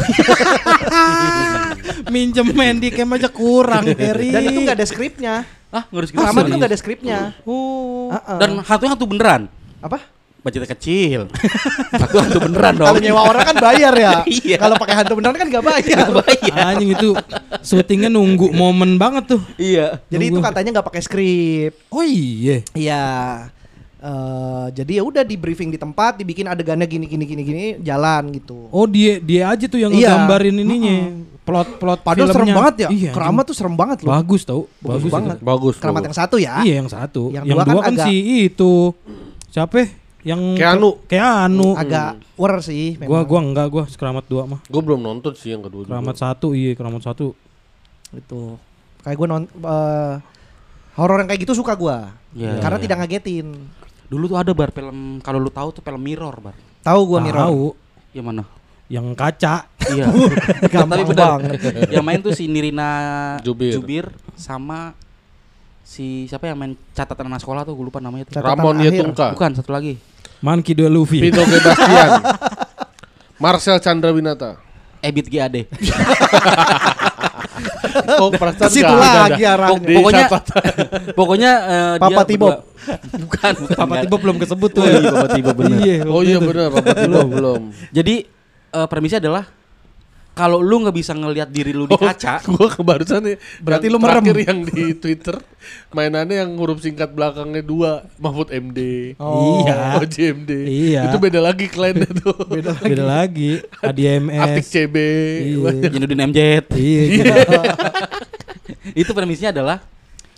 Minjem 2.08 2.48
Handicam 2.54 3.08
aja 3.10 3.28
kurang, 3.28 3.88
Heri. 3.98 4.30
dan 4.32 4.42
itu 4.44 4.60
nggak 4.62 4.78
ada 4.78 4.86
skripnya. 4.86 5.34
Ah, 5.68 5.84
ngurus 5.92 6.16
Keramat 6.16 6.48
itu 6.48 6.56
nggak 6.56 6.72
ada 6.72 6.80
skripnya. 6.80 7.20
Oh. 7.44 8.08
Uh-uh. 8.08 8.40
Dan 8.40 8.64
hantu 8.64 8.86
hantu 8.88 9.06
beneran. 9.06 9.52
apa? 9.78 10.00
Budgetnya 10.40 10.70
kecil. 10.72 11.28
hantu 12.02 12.18
hantu 12.24 12.38
beneran 12.40 12.74
dong. 12.80 12.88
Kalau 12.88 13.02
nyewa 13.04 13.22
orang 13.28 13.44
kan 13.44 13.56
bayar 13.60 13.94
ya. 13.94 14.12
Iya. 14.48 14.58
Kalau 14.58 14.80
pakai 14.80 14.96
hantu 14.96 15.20
beneran 15.20 15.36
kan 15.36 15.48
nggak 15.52 15.66
bayar. 15.66 16.06
Anjing 16.56 16.96
itu 16.96 17.10
syutingnya 17.60 18.08
nunggu 18.08 18.56
momen 18.56 18.96
banget 18.96 19.36
tuh. 19.36 19.42
Iya. 19.60 20.00
Jadi 20.08 20.24
itu 20.32 20.40
katanya 20.40 20.80
nggak 20.80 20.88
pakai 20.88 21.02
skrip. 21.04 21.74
Oh 21.92 22.00
iya. 22.00 22.64
Iya. 22.72 23.06
Eh, 23.98 24.66
jadi 24.72 25.02
ya 25.02 25.04
udah 25.04 25.26
di 25.26 25.36
briefing 25.36 25.74
di 25.74 25.80
tempat, 25.82 26.22
dibikin 26.22 26.46
adegannya 26.46 26.86
gini 26.86 27.10
gini 27.10 27.26
gini 27.26 27.42
gini, 27.42 27.66
jalan 27.82 28.30
gitu. 28.30 28.70
Oh 28.70 28.86
dia 28.86 29.18
dia 29.18 29.50
aja 29.50 29.66
tuh 29.66 29.82
yang 29.82 29.90
Iya. 29.92 30.14
ngegambarin 30.16 30.54
ininya. 30.54 30.98
Plot 31.48 31.80
plot 31.80 32.00
Padahal 32.04 32.28
serem 32.28 32.44
filmnya. 32.44 32.56
banget 32.60 32.76
ya. 32.76 32.88
Iya, 32.92 33.12
Keramat 33.16 33.44
tuh 33.48 33.56
serem 33.56 33.74
banget 33.74 33.98
loh. 34.04 34.12
bagus 34.12 34.42
tau. 34.44 34.68
Bagus 34.78 35.08
Bagus, 35.08 35.12
banget. 35.16 35.38
itu. 35.40 35.46
Bagus. 35.48 35.76
Keramat 35.80 35.96
bagus. 35.98 36.08
yang 36.12 36.18
satu 36.20 36.36
ya. 36.36 36.54
Iya 36.60 36.74
yang 36.76 36.90
satu. 36.92 37.24
Yang 37.32 37.46
Yang, 37.48 37.56
dua 37.56 37.64
dua, 37.64 37.72
kan 37.72 37.84
kan, 37.88 37.94
agak- 37.96 38.08
si 38.12 38.16
itu. 38.44 38.74
Siapa? 39.48 39.74
ya? 39.74 39.88
Yang 40.28 40.42
Keanu. 40.60 40.90
Keanu. 41.08 41.70
Agak 41.74 42.10
war 42.36 42.54
sih. 42.60 43.00
Gua 43.00 43.24
memang. 43.24 43.24
gua 43.24 43.40
enggak 43.42 43.68
gua 43.72 43.84
keramat 43.88 44.26
dua 44.28 44.44
mah. 44.44 44.60
Gue 44.68 44.82
belum 44.84 45.00
nonton 45.00 45.32
sih 45.34 45.56
yang 45.56 45.64
kedua 45.64 45.88
juga. 45.88 45.96
Keramat 45.96 46.16
satu 46.20 46.52
iya 46.52 46.76
keramat 46.76 47.00
satu. 47.02 47.32
itu. 48.12 48.60
Kayak 49.02 49.16
gue 49.16 49.28
non 49.30 49.44
eh, 49.48 50.14
horor 50.96 51.18
yang 51.20 51.30
kayak 51.32 51.42
gitu 51.42 51.56
suka 51.56 51.80
gua. 51.80 52.12
Iya, 52.36 52.60
Karena 52.60 52.76
iya. 52.76 52.84
tidak 52.84 52.98
ngagetin. 53.00 53.48
Dulu 54.08 54.24
tuh 54.28 54.38
ada 54.38 54.52
bar 54.52 54.72
film 54.72 55.20
kalau 55.20 55.40
lu 55.40 55.48
tahu 55.48 55.72
tuh 55.72 55.80
film 55.80 56.00
Mirror 56.00 56.36
bar. 56.42 56.56
Tahu 56.84 57.00
gua 57.04 57.20
mirror. 57.20 57.40
Tahu 57.42 57.64
Yang 58.12 58.26
mana? 58.26 58.44
Yang 58.88 59.12
kaca. 59.14 59.68
Iya. 59.88 60.06
Gampang 60.74 61.04
Tapi 61.04 61.12
benar. 61.12 61.28
banget. 61.40 61.60
yang 61.92 62.04
main 62.04 62.20
tuh 62.20 62.32
si 62.32 62.48
Nirina 62.48 62.90
Jubir. 63.40 64.12
sama 64.36 64.96
si 65.82 66.28
siapa 66.28 66.46
yang 66.46 66.60
main 66.60 66.76
catatan 66.92 67.32
anak 67.32 67.40
sekolah 67.40 67.64
tuh 67.64 67.74
gue 67.74 67.86
lupa 67.88 68.00
namanya 68.00 68.28
tuh. 68.28 68.36
Catatan 68.36 68.60
Ramon. 68.60 68.76
Yetungka. 68.80 69.32
Bukan 69.36 69.52
satu 69.56 69.72
lagi. 69.72 69.96
Monkey 70.40 70.76
Dua 70.76 70.88
Luffy. 70.88 71.20
Vito 71.20 71.42
Gebastian. 71.42 72.10
Marcel 73.44 73.78
Chandrawinata. 73.80 74.60
Ebit 75.00 75.28
GAD. 75.28 75.56
Oh, 78.22 78.30
perasaan 78.30 78.70
situ 78.70 78.94
lagi 78.94 79.42
arahnya. 79.42 79.82
Pokoknya 79.98 80.26
pokoknya 81.18 81.52
eh, 81.66 81.94
dia 81.98 82.04
Papa 82.04 82.22
Tibob. 82.24 82.54
berdua- 82.54 82.64
bukan, 83.26 83.52
bukan. 83.58 83.76
Papa. 83.76 83.94
Tiba 84.06 84.18
belum 84.22 84.38
kesebut 84.38 84.70
tuh. 84.70 84.82
Oh 84.82 84.88
iya, 84.88 85.10
Papa 85.10 85.28
Tibob 85.34 85.56
bener. 85.58 85.78
Iya, 85.82 85.96
Oh 86.06 86.22
iya 86.22 86.38
benar, 86.38 86.68
Papa 86.70 86.92
Tibo 86.94 87.20
belum. 87.26 87.62
Jadi 87.90 88.16
eh, 88.70 88.88
premisnya 88.88 89.20
adalah 89.20 89.46
kalau 90.32 90.62
lu 90.62 90.86
nggak 90.86 90.94
bisa 90.94 91.18
ngelihat 91.18 91.50
diri 91.50 91.74
lu 91.74 91.90
di 91.90 91.98
kaca, 91.98 92.38
Gua 92.54 92.70
kebarusan 92.70 93.26
nih. 93.26 93.38
Berarti 93.58 93.90
lu 93.90 93.98
merem. 93.98 94.22
terakhir 94.22 94.38
yang 94.46 94.60
di 94.64 94.94
Twitter 94.94 95.34
mainannya 95.90 96.46
yang 96.46 96.54
huruf 96.56 96.78
singkat 96.78 97.10
belakangnya 97.10 97.66
dua 97.66 98.06
Mahfud 98.22 98.54
MD. 98.54 98.80
Oh. 99.18 99.66
Iya. 99.66 99.98
Oh, 99.98 100.06
JMD. 100.06 100.52
Iya. 100.54 101.02
Itu 101.10 101.18
beda 101.18 101.42
lagi 101.42 101.66
kliennya 101.66 102.06
tuh. 102.14 102.38
Beda 102.46 102.78
Beda 102.78 103.04
lagi. 103.04 103.66
Atik 103.82 103.98
ADMS. 103.98 104.64
CB. 104.70 104.96
Iya. 105.58 105.90
Jinudin 105.90 106.22
MJ. 106.30 106.40
Iya. 106.70 107.02
gitu. 107.10 107.34
Itu 109.02 109.12
premisnya 109.12 109.50
adalah 109.50 109.82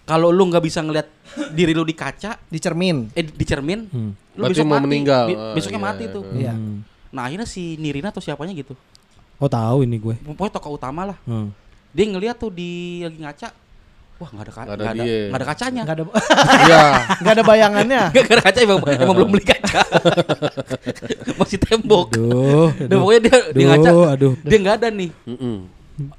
kalau 0.04 0.32
lu 0.32 0.48
nggak 0.48 0.64
bisa 0.64 0.80
ngelihat 0.80 1.06
diri 1.52 1.76
lu 1.76 1.84
di 1.84 1.94
kaca, 1.94 2.40
Di 2.42 2.58
cermin. 2.58 3.12
eh 3.14 3.22
di 3.22 3.46
cermin, 3.46 3.86
Hmm. 3.86 4.12
lu 4.34 4.42
Berarti 4.42 4.54
besok 4.56 4.66
mau 4.66 4.80
mati. 4.80 4.86
meninggal. 4.88 5.26
Be- 5.28 5.40
besoknya 5.54 5.78
iya, 5.78 5.86
mati 5.86 6.04
tuh. 6.08 6.24
Iya. 6.32 6.54
Hmm. 6.56 6.78
Nah 7.10 7.22
akhirnya 7.24 7.43
si 7.43 7.74
Nirina 7.76 8.10
atau 8.10 8.20
siapanya 8.20 8.53
gitu, 8.53 8.74
Oh 9.36 9.47
tahu 9.47 9.82
ini 9.82 9.97
gue. 9.97 10.16
pokoknya 10.22 10.53
tokoh 10.53 10.76
utama 10.76 11.05
lah. 11.05 11.18
Hmm. 11.24 11.49
Dia 11.89 12.05
ngeliat 12.05 12.36
tuh 12.36 12.49
di 12.49 12.70
lagi 13.01 13.18
ngaca, 13.18 13.49
wah 14.16 14.30
nggak 14.30 14.43
ada 14.43 14.51
ka- 14.51 14.62
Nggak 14.62 14.76
ada 14.76 14.84
nggak 14.84 14.93
ada, 14.93 15.03
dia. 15.03 15.18
nggak 15.26 15.39
ada 15.39 15.47
kacanya. 15.47 15.82
Enggak 15.82 15.95
ada 15.95 16.03
Iya. 16.62 16.84
enggak 17.18 17.34
ada 17.34 17.43
bayangannya. 17.43 18.01
Gak 18.14 18.30
ada 18.30 18.43
kaca 18.43 18.60
emang, 18.60 18.80
emang 19.01 19.16
belum 19.16 19.30
beli 19.32 19.43
kaca 19.43 19.80
Masih 21.36 21.57
tembok 21.57 22.14
Aduh. 22.14 22.70
Dan 22.78 22.95
pokoknya 22.95 23.22
dia, 23.22 23.38
dia 23.49 23.66
Aduh, 23.66 23.66
ngaca 23.72 23.91
aduh. 24.12 24.34
Dia 24.41 24.57
gak 24.60 24.76
ada 24.78 24.88
nih 24.89 25.10
Mm-mm. 25.26 25.55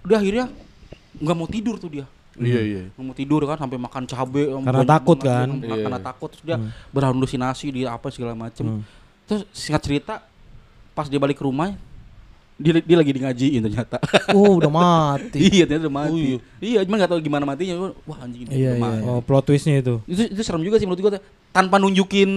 Udah 0.03 0.19
akhirnya 0.19 0.45
Gak 1.17 1.37
mau 1.37 1.47
tidur 1.47 1.77
tuh 1.77 1.91
dia 1.91 2.07
Iya 2.35 2.61
iya. 2.63 2.83
Gak 2.91 3.05
mau 3.05 3.13
tidur 3.13 3.45
kan 3.45 3.57
Sampai 3.57 3.77
makan 3.77 4.05
cabe 4.05 4.43
yang 4.49 4.63
Karena 4.63 4.81
banyak 4.81 4.91
takut 4.91 5.19
kan? 5.21 5.49
dia 5.55 5.77
Karena, 5.77 5.99
Iya. 5.99 6.05
takut 6.05 6.29
Terus 6.31 6.45
dia 6.45 6.57
berhalusinasi 6.91 7.67
Di 7.71 7.83
apa 7.85 8.09
segala 8.09 8.33
macem 8.35 8.65
Hmm. 8.67 8.83
Terus 9.25 9.47
singkat 9.53 9.83
cerita 9.83 10.15
Pas 11.01 11.09
dia 11.09 11.17
balik 11.17 11.41
ke 11.41 11.45
rumah 11.49 11.73
dia, 12.61 12.77
dia 12.77 12.97
lagi 13.01 13.09
di 13.17 13.21
ngajiin 13.25 13.61
ternyata 13.65 13.97
Oh, 14.37 14.61
udah 14.61 14.69
mati. 14.69 15.41
Iya 15.57 15.65
ternyata 15.65 15.89
udah 15.89 15.97
mati 15.97 16.13
Oh, 16.13 16.21
iya. 16.21 16.37
Iya 16.61 16.79
cuma 16.85 17.01
gak 17.01 17.17
tahu 17.17 17.21
gimana 17.25 17.49
matinya 17.49 17.89
Wah 18.05 18.21
anjing 18.21 18.45
ini 18.45 18.53
Iya, 18.53 18.77
udah 18.77 18.77
iya. 18.77 18.85
mati. 18.85 19.05
Oh 19.09 19.21
plot 19.25 19.49
twistnya 19.49 19.81
itu. 19.81 20.05
Itu, 20.05 20.29
itu 20.29 20.41
serem 20.45 20.61
juga 20.61 20.77
sih 20.77 20.85
menurut 20.85 21.01
gua 21.01 21.13
Tanpa 21.57 21.81
nunjukin 21.81 22.29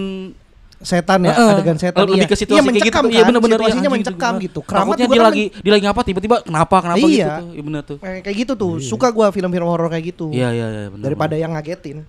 Setan 0.84 1.24
ya, 1.24 1.32
Heeh. 1.32 1.51
adegan 1.55 1.80
setan. 1.80 2.03
Lebih 2.07 2.24
iya. 2.24 2.28
ke 2.28 2.36
situasi 2.36 2.59
iya, 2.59 2.72
kayak 2.72 2.88
gitu. 2.91 3.07
Iya 3.07 3.20
kan? 3.24 3.28
benar-benar 3.32 3.55
Situasinya 3.59 3.80
anjing 3.84 3.95
mencekam 4.03 4.34
gimana. 4.36 4.45
gitu. 4.47 4.59
Keramat 4.64 4.95
dia 4.95 5.07
kan 5.07 5.24
lagi 5.28 5.45
dia 5.59 5.72
lagi 5.76 5.88
apa 5.88 6.01
tiba-tiba 6.03 6.36
kenapa 6.43 6.76
kenapa 6.84 7.05
Iya. 7.07 7.07
gitu 7.07 7.32
tuh. 7.32 7.47
Iya 7.51 7.64
benar 7.64 7.82
tuh. 7.84 7.97
kayak 8.03 8.20
kayak 8.28 8.38
gitu 8.43 8.53
tuh. 8.55 8.74
Suka 8.80 9.07
gua 9.11 9.28
film-film 9.32 9.68
horor 9.68 9.88
kayak 9.88 10.05
gitu. 10.11 10.28
Iya 10.32 10.51
iya 10.51 10.68
iya 10.72 10.88
benar. 10.91 11.03
Daripada 11.07 11.36
yang 11.39 11.51
ngagetin. 11.55 12.03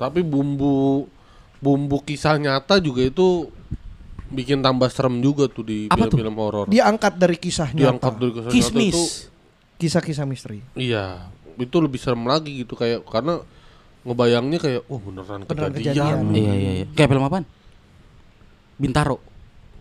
Tapi 0.00 0.20
bumbu 0.24 1.04
bumbu 1.60 2.00
kisah 2.00 2.40
nyata 2.40 2.80
juga 2.80 3.04
itu 3.04 3.52
bikin 4.30 4.58
tambah 4.58 4.86
serem 4.86 5.18
juga 5.18 5.46
tuh 5.46 5.62
di 5.62 5.78
Apa 5.86 6.06
tuh? 6.06 6.14
film-film 6.14 6.36
horor. 6.36 6.66
Dia 6.66 6.86
angkat 6.86 7.14
dari 7.14 7.34
kisah 7.34 7.70
Diangkat 7.70 8.12
nyata. 8.14 8.20
dari 8.20 8.30
kisah 8.30 8.70
nyata 8.70 8.80
itu 8.80 8.94
Kismis. 8.94 8.98
Kisah-kisah 9.76 10.24
misteri. 10.24 10.60
iya, 10.74 11.24
itu 11.56 11.76
lebih 11.76 11.96
serem 11.96 12.22
lagi 12.22 12.62
gitu 12.62 12.72
kayak 12.74 13.00
karena 13.02 13.40
ngebayangnya 14.00 14.58
kayak 14.58 14.80
oh 14.86 14.96
beneran, 14.96 15.40
Beneran 15.44 15.72
kejadian. 15.72 15.96
kejadian. 15.96 16.24
Iya 16.30 16.52
iya 16.54 16.70
iya. 16.74 16.86
Kayak 16.92 17.08
film 17.10 17.24
apaan? 17.24 17.44
Bintaro. 18.76 19.16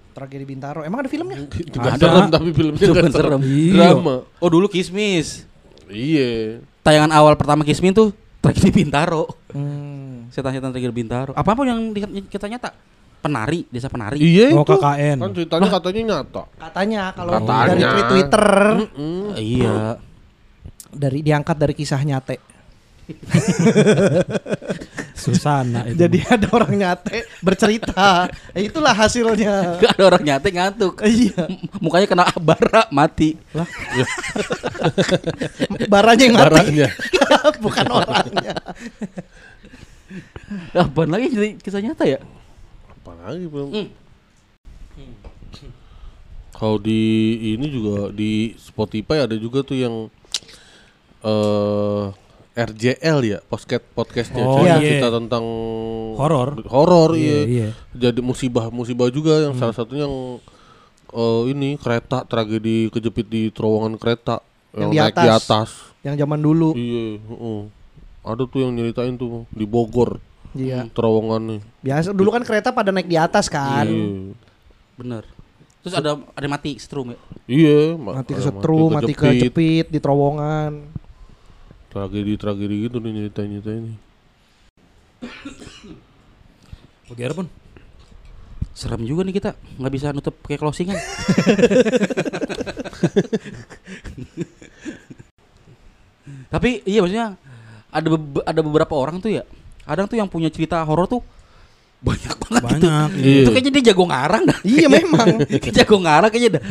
Tragedi 0.10 0.44
Bintaro. 0.44 0.82
Emang 0.84 1.00
ada 1.00 1.10
filmnya? 1.10 1.46
Juga 1.48 1.90
Ada. 1.94 2.02
serem 2.02 2.28
tapi 2.30 2.50
filmnya 2.52 2.80
nggak 2.82 3.04
kan 3.06 3.14
serem. 3.14 3.40
Iya. 3.42 3.88
Drama. 3.94 4.16
Oh 4.36 4.50
dulu 4.50 4.68
Kismis. 4.68 5.46
Iya. 5.88 6.60
Tayangan 6.82 7.12
awal 7.12 7.36
pertama 7.36 7.64
Kismis 7.64 7.92
tuh 7.92 8.12
tragedi 8.40 8.72
Bintaro. 8.74 9.28
Hmm. 9.52 10.28
Setan-setan 10.30 10.72
tragedi 10.72 10.92
Bintaro. 10.92 11.32
Apa 11.32 11.52
pun 11.54 11.66
yang 11.66 11.80
kita 12.26 12.48
nyata? 12.48 12.72
Penari, 13.20 13.68
desa 13.68 13.88
penari. 13.88 14.18
Iya 14.18 14.52
Oh 14.54 14.64
itu. 14.64 14.74
KKN. 14.74 15.18
Kan 15.20 15.32
ceritanya 15.36 15.68
katanya 15.70 16.02
nyata. 16.02 16.44
Katanya 16.56 17.02
kalau 17.12 17.32
Katanya. 17.36 17.68
dari 17.68 17.84
tweet 17.84 18.08
Twitter 18.08 18.48
Mm. 18.96 19.30
Iya. 19.36 19.80
dari 20.90 21.20
diangkat 21.20 21.54
dari 21.54 21.74
kisah 21.74 22.02
nyate. 22.02 22.38
Susana 25.14 25.84
itu. 25.84 25.98
Jadi 25.98 26.18
ada 26.24 26.48
orang 26.50 26.72
nyate 26.72 27.26
bercerita. 27.40 28.30
Eh, 28.54 28.66
Itulah 28.66 28.94
hasilnya. 28.94 29.78
Gak 29.78 29.92
ada 29.98 30.04
orang 30.08 30.24
nyate 30.24 30.48
ngantuk. 30.50 30.94
Iya. 31.02 31.46
Mukanya 31.78 32.08
kena 32.08 32.24
bara 32.38 32.88
mati. 32.90 33.36
Baranya 35.92 36.24
yang 36.24 36.34
mati. 36.34 36.44
Barangnya. 36.48 36.88
Bukan 37.60 37.86
orangnya. 37.90 38.54
Apaan 40.74 41.10
lagi 41.10 41.28
jadi 41.30 41.50
kisah 41.58 41.82
nyata 41.84 42.06
ya? 42.06 42.20
Apalagi 43.00 43.46
belum. 43.46 43.70
Hmm. 43.72 43.90
Kalau 46.52 46.76
di 46.76 47.02
ini 47.50 47.68
juga 47.68 48.12
di 48.12 48.52
Spotify 48.54 49.24
ada 49.24 49.34
juga 49.34 49.64
tuh 49.64 49.76
yang 49.76 49.96
eh 51.22 52.06
RJL 52.52 53.18
ya, 53.24 53.40
podcast 53.42 53.86
podcastnya 53.94 54.44
Oh, 54.44 54.60
iya. 54.60 54.76
cerita 54.76 55.08
tentang 55.10 55.46
Horor. 56.20 56.60
horor 56.68 57.16
Iya, 57.16 57.24
iya. 57.24 57.42
iya. 57.48 57.70
Jadi 57.96 58.20
musibah 58.20 58.68
musibah 58.68 59.08
juga 59.08 59.40
yang 59.40 59.56
salah 59.56 59.72
satunya 59.72 60.04
yang 60.04 60.44
eh, 61.10 61.42
ini 61.48 61.80
kereta 61.80 62.28
tragedi 62.28 62.92
kejepit 62.92 63.24
di 63.26 63.48
terowongan 63.48 63.96
kereta 63.96 64.44
Yang 64.70 64.80
yang, 64.82 64.92
di 64.92 64.98
naik 65.00 65.16
di 65.16 65.30
atas. 65.32 65.40
atas. 65.40 65.70
Yang 66.04 66.16
zaman 66.20 66.40
dulu. 66.40 66.70
Iya, 66.76 67.06
heeh. 67.18 67.60
Ada 68.22 68.44
tuh 68.44 68.60
yang 68.60 68.76
nyeritain 68.76 69.16
tuh 69.16 69.48
di 69.50 69.64
Bogor. 69.64 70.20
Iya. 70.52 70.90
Terowongannya. 70.90 71.62
Biasa 71.80 72.10
dulu 72.10 72.30
kan 72.30 72.42
kereta 72.42 72.70
pada 72.70 72.90
naik 72.90 73.06
di 73.06 73.16
atas 73.16 73.46
kan. 73.48 73.86
Iya. 73.86 74.34
Bener. 74.96 75.24
Terus 75.80 75.96
ada 75.96 76.20
ada 76.28 76.48
mati 76.48 76.76
setrum 76.76 77.14
ya. 77.14 77.20
Iya, 77.46 77.96
ma- 77.96 78.20
Mati 78.20 78.34
ada 78.34 78.40
kesetrum, 78.42 78.90
mati 78.92 79.14
kejepit. 79.14 79.54
kejepit 79.54 79.86
di 79.90 80.00
terowongan. 80.00 80.74
tragedi-tragedi 81.90 82.86
gitu 82.86 83.02
nih 83.02 83.12
nyeritain-nyeritain 83.12 83.82
nih. 83.82 83.98
Bagaimana 87.08 87.34
pun. 87.36 87.48
Serem 88.72 89.02
juga 89.02 89.26
nih 89.26 89.34
kita 89.34 89.58
nggak 89.76 89.90
bisa 89.92 90.14
nutup 90.14 90.38
kayak 90.46 90.62
closingan. 90.62 90.94
Tapi 96.50 96.82
iya 96.86 97.02
maksudnya 97.02 97.38
ada 97.90 98.08
bebe- 98.08 98.46
ada 98.46 98.62
beberapa 98.62 98.94
orang 98.94 99.18
tuh 99.18 99.32
ya. 99.32 99.44
Kadang 99.90 100.06
tuh 100.06 100.16
yang 100.16 100.30
punya 100.30 100.48
cerita 100.48 100.78
horor 100.80 101.10
tuh 101.10 101.26
banyak 102.00 102.32
banget 102.32 102.62
gitu. 102.64 102.68
Banyak. 102.80 103.08
Iya. 103.20 103.42
Itu 103.44 103.50
kayaknya 103.52 103.72
dia 103.76 103.84
jago 103.92 104.04
ngarang 104.08 104.44
dah. 104.48 104.60
Iya 104.64 104.88
memang. 105.02 105.28
Jago 105.50 105.96
ngarang 106.00 106.30
kayaknya 106.30 106.52
dah. 106.56 106.64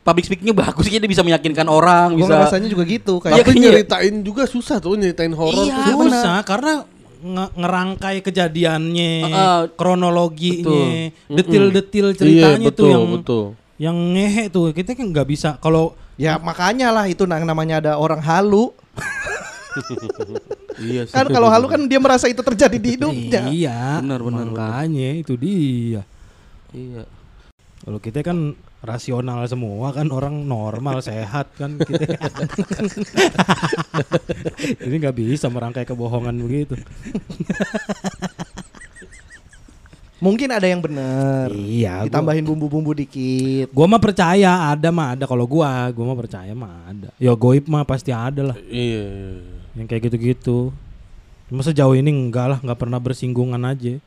Public 0.00 0.24
speakingnya 0.24 0.56
bagus 0.56 0.82
kayaknya 0.82 1.02
dia 1.04 1.12
bisa 1.12 1.22
meyakinkan 1.22 1.68
orang, 1.68 2.16
Gue 2.16 2.24
bisa 2.24 2.34
rasanya 2.40 2.66
juga 2.66 2.82
gitu 2.82 3.20
Iya, 3.20 3.22
kayak 3.22 3.44
Tapi 3.46 3.60
nyeritain 3.60 4.14
juga 4.24 4.42
susah 4.48 4.80
tuh 4.80 4.96
nyeritain 4.96 5.30
horor 5.30 5.62
Iya. 5.62 5.94
Susah 5.94 6.38
karena 6.42 6.82
nge- 7.22 7.52
ngerangkai 7.54 8.16
kejadiannya, 8.20 9.14
Heeh. 9.22 9.60
kronologinya, 9.78 11.12
Betul. 11.30 11.36
detil-detil 11.38 12.06
Iya, 12.10 12.16
ceritanya 12.18 12.68
betul, 12.72 12.80
tuh 12.82 12.88
yang 12.90 13.04
betul. 13.14 13.44
yang 13.78 13.96
ngehe 14.16 14.44
tuh. 14.50 14.72
Kita 14.72 14.96
kan 14.96 15.06
nggak 15.06 15.28
bisa 15.28 15.54
kalau 15.60 15.94
Ya 16.14 16.38
makanya 16.38 16.94
lah 16.94 17.10
itu 17.10 17.26
namanya 17.26 17.82
ada 17.82 17.92
orang 17.98 18.22
halu. 18.22 18.70
Iya 20.76 21.02
sih. 21.04 21.12
Kan 21.12 21.26
kalau 21.28 21.46
halu 21.46 21.66
kan 21.66 21.80
dia 21.84 21.98
merasa 21.98 22.26
itu 22.26 22.40
terjadi 22.40 22.74
di 22.74 22.88
hidupnya. 22.94 23.42
iya, 23.48 23.98
Benar, 23.98 24.20
benar, 24.20 24.46
makanya 24.46 25.08
itu 25.16 25.34
dia. 25.34 26.02
Iya. 26.70 27.06
Kalau 27.80 27.98
kita 27.98 28.20
kan 28.20 28.52
rasional 28.80 29.40
semua 29.44 29.90
kan 29.90 30.08
orang 30.08 30.44
normal 30.44 31.00
sehat 31.00 31.48
kan 31.54 31.76
kita 31.78 32.04
ini 34.82 34.94
nggak 34.98 35.16
bisa 35.16 35.48
merangkai 35.48 35.84
kebohongan 35.84 36.36
begitu 36.38 36.76
Mungkin 40.20 40.48
ada 40.48 40.64
yang 40.64 40.80
benar. 40.80 41.52
iya 41.52 42.04
Ditambahin 42.04 42.44
bumbu-bumbu 42.44 42.92
dikit. 42.92 43.68
gua 43.70 43.84
mah 43.86 43.96
percaya 43.98 44.68
ada 44.68 44.88
mah 44.88 45.12
ada 45.12 45.24
kalau 45.24 45.44
gua 45.44 45.88
gua 45.90 46.12
mah 46.12 46.18
percaya 46.18 46.52
mah 46.52 46.74
ada 46.86 47.08
ya 47.16 47.32
goib 47.32 47.64
mah 47.66 47.84
pasti 47.84 48.08
ada 48.08 48.52
lah 48.52 48.56
Iya, 48.58 49.00
iya, 49.00 49.04
iya. 49.32 49.63
Yang 49.74 49.86
kayak 49.86 50.02
gitu-gitu 50.04 50.70
cuma 51.44 51.60
sejauh 51.60 51.92
ini 51.92 52.08
enggak 52.08 52.46
lah 52.46 52.58
nggak 52.58 52.78
pernah 52.78 52.96
bersinggungan 52.96 53.60
aja 53.62 53.98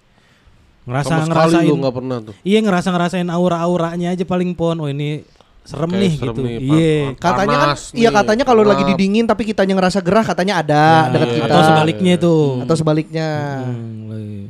ngerasa 0.83 1.13
Sama 1.13 1.25
ngerasain 1.27 1.67
nggak 1.69 1.95
pernah 1.95 2.17
tuh. 2.21 2.33
iya 2.41 2.59
ngerasa 2.59 2.87
ngerasain 2.89 3.27
aura-auranya 3.27 4.15
aja 4.15 4.23
paling 4.23 4.51
pon 4.51 4.77
oh 4.77 4.87
ini 4.87 5.21
serem 5.61 5.91
Kayak 5.91 5.99
nih 5.99 6.11
serem 6.13 6.25
gitu 6.25 6.39
nih, 6.41 6.55
iya 6.61 6.95
Katanya 7.13 7.57
kan 7.57 7.69
iya 7.93 8.07
nih, 8.07 8.15
katanya 8.15 8.43
kalau 8.43 8.63
lagi 8.63 8.83
didingin 8.85 9.27
tapi 9.27 9.43
kitanya 9.43 9.75
ngerasa 9.75 9.99
gerah 9.99 10.23
katanya 10.23 10.53
ada 10.57 10.83
Ya, 11.03 11.11
dekat 11.11 11.27
iya. 11.27 11.35
kita. 11.35 11.45
atau 11.45 11.61
sebaliknya 11.65 12.13
tuh 12.17 12.43
Atau 12.63 12.75
sebaliknya. 12.77 13.27
Hmm, 13.61 14.07
iya. 14.09 14.43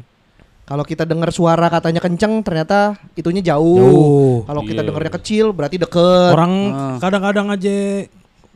Kalau 0.64 0.84
kita 0.84 1.04
dengar 1.04 1.32
suara 1.32 1.68
katanya 1.68 1.98
kenceng 1.98 2.44
ternyata 2.44 3.00
itunya 3.16 3.40
jauh. 3.42 3.80
Jauh. 3.80 4.36
Kalau 4.44 4.62
kita 4.62 4.84
Iya. 4.84 4.88
dengarnya 4.92 5.12
kecil 5.16 5.46
berarti 5.50 5.80
deket. 5.80 6.30
orang 6.30 6.54
Ah. 6.70 6.98
kadang-kadang 7.00 7.48
aja 7.50 7.76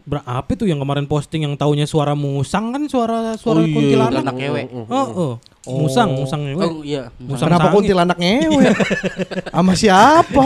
Berapa 0.02 0.50
itu 0.50 0.66
yang 0.66 0.82
kemarin 0.82 1.06
posting 1.06 1.46
yang 1.46 1.54
taunya 1.54 1.86
suara 1.86 2.18
musang 2.18 2.74
kan 2.74 2.84
suara 2.86 3.38
suara 3.38 3.62
Oh 3.62 3.66
iya. 3.66 3.76
kuntilanak. 3.76 4.22
Anak 4.22 4.36
ngewe. 4.36 4.62
Oh, 4.90 5.08
oh. 5.14 5.34
Musang, 5.62 6.10
musang 6.18 6.42
ngewe. 6.42 6.64
Oh 6.64 6.82
iya. 6.82 7.14
Musang 7.22 7.48
Kenapa 7.48 7.70
sange. 7.70 7.76
kuntilanak 7.78 8.18
ngewe? 8.18 8.66
Sama 9.54 9.74
siapa? 9.78 10.44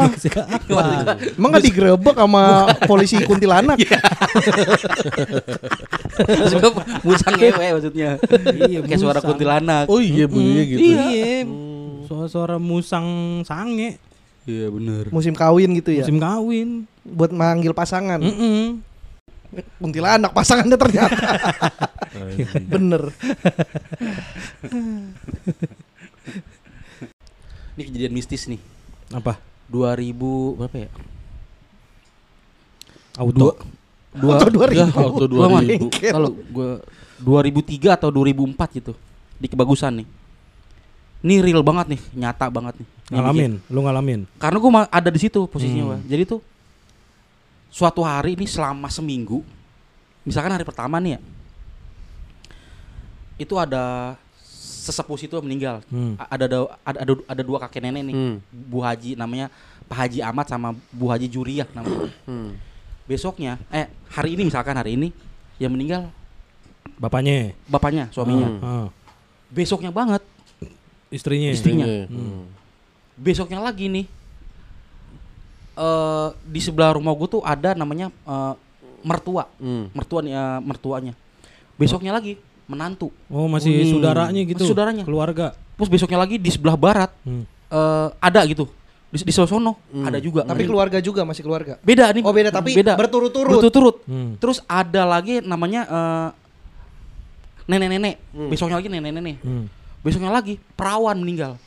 Emang 1.33 1.49
gak 1.51 1.63
digerebek 1.63 2.15
sama 2.15 2.43
polisi 2.83 3.15
kuntilanak? 3.23 3.79
Maksudnya 6.19 6.69
musang 7.07 7.33
ngewe 7.35 7.65
maksudnya. 7.79 8.09
Iya, 8.59 8.79
Kayak 8.83 8.99
suara 8.99 9.19
kuntilanak. 9.19 9.85
Oh 9.87 9.99
iya 9.99 10.25
bunyinya 10.27 10.63
gitu. 10.67 10.79
Iya. 10.83 11.47
Suara-suara 12.05 12.55
musang 12.59 13.07
sange 13.41 13.97
Iya 14.45 14.69
bener. 14.69 15.09
Musim 15.09 15.33
kawin 15.33 15.73
gitu 15.73 15.89
ya? 15.89 16.05
musim 16.05 16.21
kawin. 16.21 16.85
Buat 17.01 17.33
manggil 17.33 17.73
pasangan. 17.73 18.21
Mm-mm. 18.21 18.77
Kuntilanak 19.79 20.31
pasangannya 20.31 20.77
ternyata. 20.77 21.17
Bener. 22.65 23.11
Ini 27.75 27.81
kejadian 27.91 28.13
mistis 28.15 28.47
nih. 28.47 28.59
Apa? 29.11 29.37
2000 29.67 30.57
berapa 30.59 30.77
ya? 30.77 30.89
Auto. 33.19 33.55
Dua 34.15 34.39
Auto 34.39 34.47
2000. 34.47 34.75
Ya, 34.75 34.85
Auto 34.95 35.25
gua 35.27 35.47
mah 35.51 35.61
2000. 35.63 35.91
Kalau 36.15 36.29
gua 36.51 36.79
2003 37.19 37.95
atau 37.99 38.09
2004 38.11 38.79
gitu 38.79 38.93
di 39.39 39.47
kebagusan 39.51 40.03
nih. 40.03 40.07
Ini 41.25 41.41
real 41.41 41.65
banget 41.65 41.97
nih, 41.97 42.01
nyata 42.15 42.47
banget 42.53 42.79
nih. 42.79 42.87
Ngalamin, 43.11 43.53
lu 43.71 43.79
ngalamin. 43.81 44.21
Karena 44.37 44.57
gua 44.61 44.85
ada 44.87 45.09
di 45.09 45.19
situ 45.19 45.49
posisinya, 45.49 45.97
Hmm. 45.97 46.05
Jadi 46.05 46.23
tuh 46.27 46.39
suatu 47.75 48.07
hari 48.07 48.39
ini 48.39 48.47
selama 48.47 48.87
seminggu, 48.87 49.43
misalkan 50.23 50.55
hari 50.55 50.63
pertama 50.63 50.95
nih 51.03 51.19
ya, 51.19 51.21
itu 53.35 53.51
ada 53.59 54.15
sesepuh 54.47 55.19
situ 55.19 55.35
meninggal. 55.43 55.83
Hmm. 55.91 56.15
Ada, 56.31 56.47
ada 56.47 56.59
ada 56.87 56.97
ada 57.03 57.13
ada 57.27 57.41
dua 57.43 57.59
kakek 57.67 57.83
nenek 57.83 58.03
nih, 58.07 58.15
Hmm. 58.15 58.35
Bu 58.47 58.79
Haji 58.79 59.19
namanya 59.19 59.51
Pak 59.91 60.07
Haji 60.07 60.23
Ahmad 60.23 60.47
sama 60.47 60.71
Bu 60.95 61.11
Haji 61.11 61.27
Juriah 61.27 61.67
namanya. 61.75 62.07
Hmm. 62.23 62.55
Besoknya, 63.03 63.59
eh 63.67 63.91
hari 64.07 64.39
ini 64.39 64.47
misalkan 64.47 64.79
hari 64.79 64.95
ini 64.95 65.11
yang 65.59 65.75
meninggal 65.75 66.07
Bapaknya. 66.95 67.51
bapaknya, 67.67 68.07
suaminya. 68.15 68.47
Hmm. 68.55 68.63
Ah. 68.63 68.87
Besoknya 69.51 69.91
banget, 69.91 70.23
Istrinya. 71.11 71.51
Istrinya. 71.51 71.85
Hmm. 72.07 72.47
besoknya 73.19 73.59
lagi 73.59 73.91
nih. 73.91 74.05
Eh 75.75 76.27
di 76.45 76.59
sebelah 76.59 76.95
rumah 76.95 77.11
gue 77.11 77.27
tuh 77.29 77.41
ada 77.41 77.71
namanya 77.71 78.07
eh, 78.09 78.53
mertua, 79.05 79.45
Hmm. 79.59 79.91
mertua 79.91 80.19
nih, 80.19 80.33
eh, 80.33 80.59
mertuanya. 80.59 81.13
Besoknya 81.75 82.09
lagi 82.09 82.39
menantu. 82.65 83.13
Oh, 83.27 83.45
masih 83.45 83.85
Hmm. 83.85 83.91
saudaranya 83.93 84.41
gitu. 84.41 84.63
Masih 84.63 84.71
saudaranya. 84.71 85.03
Keluarga. 85.05 85.53
Terus 85.75 85.89
besoknya 85.91 86.17
lagi 86.17 86.39
di 86.39 86.49
sebelah 86.49 86.73
barat 86.73 87.11
Hmm. 87.21 87.45
eh 87.69 88.07
ada 88.17 88.41
gitu. 88.47 88.65
Di, 89.13 89.21
di 89.21 89.29
sebelah 89.29 89.47
sono 89.47 89.73
Hmm. 89.93 90.07
ada 90.07 90.17
juga. 90.17 90.41
Tapi 90.43 90.65
keluarga 90.65 90.97
juga 90.97 91.21
masih 91.21 91.45
keluarga. 91.45 91.77
beda 91.79 92.09
nih. 92.09 92.23
Oh 92.25 92.33
beda 92.33 92.49
tapi 92.49 92.73
beda. 92.73 92.97
berturut-turut. 92.97 93.51
Berturut-turut. 93.53 93.95
Hmm. 94.09 94.39
Terus 94.41 94.63
ada 94.65 95.05
lagi 95.05 95.39
namanya 95.39 95.81
eh, 95.85 96.27
nenek-nenek. 97.67 98.15
Hmm. 98.33 98.49
Besoknya 98.49 98.77
lagi 98.77 98.89
nenek-nenek. 98.89 99.37
Hmm. 99.41 99.65
Besoknya 100.01 100.29
lagi 100.29 100.61
perawan 100.77 101.17
meninggal. 101.17 101.57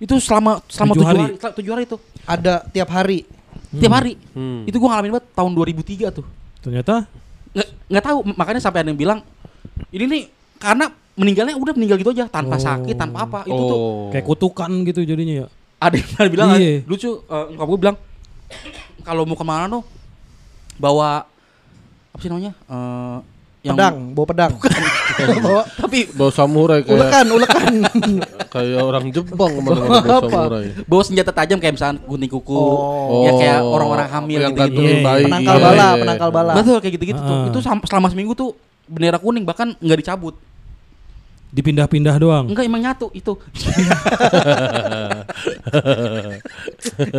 Itu 0.00 0.16
selama 0.16 0.64
selama 0.66 0.92
Tujuh 0.96 1.04
tujuh, 1.04 1.20
hari. 1.28 1.54
tujuh 1.54 1.70
hari 1.70 1.82
itu. 1.84 1.96
Ada 2.24 2.64
tiap 2.66 2.88
hari. 2.88 3.18
Tiap 3.70 3.92
hari. 3.92 4.16
Hmm. 4.32 4.64
Itu 4.64 4.80
gua 4.80 4.96
ngalamin 4.96 5.12
banget 5.14 5.26
tahun 5.30 5.50
2003 5.52 6.08
tuh. 6.10 6.26
Ternyata 6.60 7.04
Nggak 7.50 7.68
nggak 7.86 8.04
tahu 8.04 8.18
makanya 8.32 8.60
sampai 8.60 8.80
ada 8.80 8.88
yang 8.88 8.98
bilang 8.98 9.18
ini 9.90 10.04
nih 10.06 10.22
karena 10.56 10.86
meninggalnya 11.14 11.54
udah 11.54 11.74
meninggal 11.74 11.98
gitu 11.98 12.10
aja 12.12 12.24
tanpa 12.26 12.56
Oh. 12.56 12.62
sakit, 12.62 12.94
tanpa 12.94 13.18
apa. 13.26 13.40
Itu 13.42 13.58
tuh 13.60 13.76
Oh. 13.76 14.06
kayak 14.08 14.24
kutukan 14.24 14.70
gitu 14.84 15.02
jadinya 15.02 15.44
ya. 15.44 15.46
ada 15.76 15.96
yang 15.96 16.30
bilang 16.30 16.48
Iya. 16.54 16.84
lucu 16.84 17.08
eh, 17.08 17.44
nyokap 17.50 17.66
gue 17.66 17.78
bilang 17.80 17.96
kalau 19.00 19.24
mau 19.24 19.32
ke 19.32 19.42
mana 19.42 19.66
tuh 19.70 19.82
bawa 20.76 21.24
apa 22.10 22.20
sih 22.20 22.28
namanya 22.28 22.52
Eh, 22.52 23.16
yang 23.60 23.76
Pedang, 23.76 23.96
bawa 24.12 24.26
pedang. 24.26 24.52
bawa 25.44 25.62
tapi 25.68 26.08
Bawa 26.10 26.30
samurai 26.30 26.80
kayak 26.80 26.96
ulekan, 26.96 27.26
ulekan. 27.28 27.72
kayak 28.56 28.80
orang 28.80 29.04
Jepang 29.10 29.50
ke 29.50 29.60
mana-mana 29.60 30.00
bawa 30.00 30.16
Apa? 30.16 30.28
samurai. 30.30 30.64
bawa 30.82 31.02
senjata 31.04 31.28
tajam 31.30 31.58
kayak 31.58 31.76
misalnya 31.76 32.00
gunting 32.02 32.30
kuku 32.30 32.56
Oh. 32.56 33.20
ya 33.22 33.32
kayak 33.34 33.60
orang-orang 33.60 34.08
hamil 34.08 34.40
yang 34.40 34.54
gitu, 34.54 34.80
Iya. 34.80 35.04
bayi. 35.04 35.24
penangkal 35.28 35.52
iya, 35.52 35.60
bala, 35.62 35.76
iya. 35.76 36.00
penangkal 36.00 36.30
bala. 36.30 36.52
betul 36.56 36.76
kayak 36.78 36.92
gitu-gitu 36.96 37.20
tuh 37.20 37.36
Ah. 37.36 37.46
itu 37.46 37.58
selama 37.60 38.08
seminggu 38.08 38.32
tuh 38.32 38.56
bendera 38.86 39.18
kuning 39.18 39.44
bahkan 39.44 39.76
nggak 39.76 40.00
dicabut 40.00 40.40
Dipindah-pindah 41.50 42.14
doang. 42.16 42.46
enggak 42.46 42.64
emang 42.64 42.80
nyatu 42.80 43.10
itu 43.10 43.34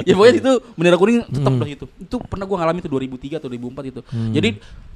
ya 0.01 0.13
pokoknya 0.13 0.33
itu 0.37 0.51
bendera 0.73 0.97
kuning 0.97 1.21
tetap 1.23 1.51
Hmm. 1.51 1.61
di 1.61 1.71
situ 1.71 1.85
itu 1.99 2.15
pernah 2.21 2.45
gua 2.45 2.57
ngalamin 2.59 2.79
itu 2.79 2.89
2003 2.89 3.37
atau 3.37 3.47
2004 3.47 3.83
itu 3.87 4.01
Hmm. 4.03 4.31
jadi 4.31 4.49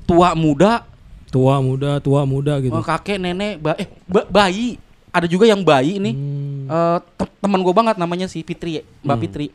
tua 0.04 0.34
muda 0.34 0.88
Tua 1.36 1.60
muda, 1.60 2.00
tua 2.00 2.22
muda 2.24 2.54
gitu. 2.58 2.72
eh, 2.72 2.86
kakek 2.86 3.18
nenek 3.18 3.60
ba 3.60 3.76
eh 3.76 3.88
ba- 4.06 4.24
bayi 4.26 4.80
ada 5.10 5.28
juga 5.28 5.44
yang 5.44 5.60
bayi 5.62 5.98
ini 5.98 6.12
Hmm. 6.12 6.66
eh, 6.66 6.98
te- 7.14 7.36
teman 7.38 7.60
gue 7.60 7.74
banget 7.74 7.96
namanya 7.96 8.26
si 8.26 8.40
Fitri 8.40 8.80
Mbak 9.00 9.12
Hmm. 9.12 9.20
Fitri 9.22 9.48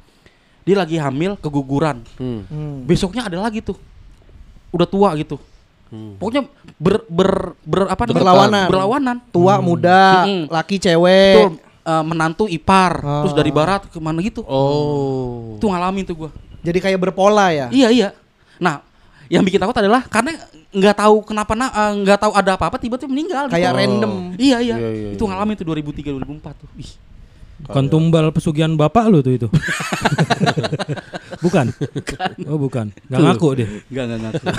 dia 0.61 0.77
lagi 0.77 0.95
hamil 0.95 1.35
keguguran 1.35 2.05
Hmm. 2.15 2.45
Hmm. 2.45 2.77
besoknya 2.85 3.25
ada 3.25 3.41
lagi 3.41 3.61
tuh 3.61 3.81
udah 4.71 4.85
tua 4.85 5.17
gitu 5.17 5.41
Hmm. 5.89 6.15
pokoknya 6.17 6.47
ber 6.77 7.03
ber, 7.05 7.31
ber 7.61 7.81
apa 7.89 8.03
namanya? 8.05 8.15
Berlawanan. 8.15 8.67
berlawanan 8.69 9.17
Tua, 9.27 9.55
muda, 9.59 10.03
Mm-mm. 10.23 10.43
laki, 10.47 10.77
cewek. 10.79 11.35
Betul, 11.35 11.51
eh, 11.83 12.05
menantu 12.05 12.45
ipar 12.47 12.93
Oh. 13.01 13.25
terus 13.25 13.35
dari 13.35 13.51
barat 13.51 13.83
ke 13.85 13.99
mana 13.99 14.21
gitu 14.21 14.45
Oh. 14.45 15.57
tuh 15.57 15.67
ngalamin 15.67 16.05
tuh 16.05 16.17
gue 16.19 16.31
Jadi 16.61 16.79
kayak 16.79 17.01
berpola 17.01 17.49
ya. 17.51 17.67
iya 17.71 17.89
iya 17.89 18.09
nah 18.57 18.85
yang 19.31 19.41
bikin 19.41 19.57
takut 19.57 19.73
adalah 19.73 20.03
karena 20.05 20.35
nggak 20.71 20.97
tahu 20.97 21.17
kenapa 21.25 21.53
na- 21.55 21.71
eh, 21.71 21.93
nggak 22.01 22.19
tahu 22.19 22.33
ada 22.33 22.51
apa 22.55 22.67
apa 22.67 22.77
tiba-tiba 22.77 23.07
meninggal 23.07 23.47
gitu. 23.47 23.55
Kayak 23.55 23.71
Oh. 23.71 23.79
random. 23.79 24.13
iya 24.37 24.59
iya, 24.59 24.77
Iya, 24.77 24.91
iya, 24.91 25.09
itu 25.15 25.23
iya. 25.23 25.31
ngalamin 25.31 25.55
tuh 25.55 25.65
2003 25.65 26.11
2004 26.11 26.55
tuh 26.57 26.69
Ih. 26.77 26.93
Bukan 27.61 27.85
tumbal 27.87 28.33
pesugihan 28.33 28.73
bapak 28.73 29.05
lu 29.07 29.21
tuh 29.21 29.37
itu. 29.37 29.49
bukan. 31.45 31.69
Oh, 32.49 32.57
bukan. 32.57 32.89
Gak 33.05 33.21
ngaku 33.21 33.49
deh. 33.55 33.69
Enggak, 33.87 34.05
enggak 34.07 34.21
ngaku. 34.25 34.45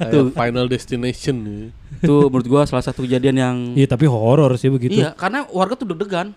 Kayak 0.00 0.32
Final 0.32 0.66
Destination 0.66 1.36
nih. 1.38 1.62
Itu 2.00 2.14
menurut 2.26 2.46
gua 2.46 2.62
salah 2.64 2.80
satu 2.80 3.04
kejadian 3.04 3.36
yang 3.36 3.56
Iya, 3.74 3.84
tapi 3.86 4.06
horor 4.06 4.56
sih 4.56 4.70
begitu. 4.70 4.96
Iya, 4.96 5.12
karena 5.12 5.44
warga 5.46 5.74
tuh 5.74 5.86
deg-degan, 5.86 6.32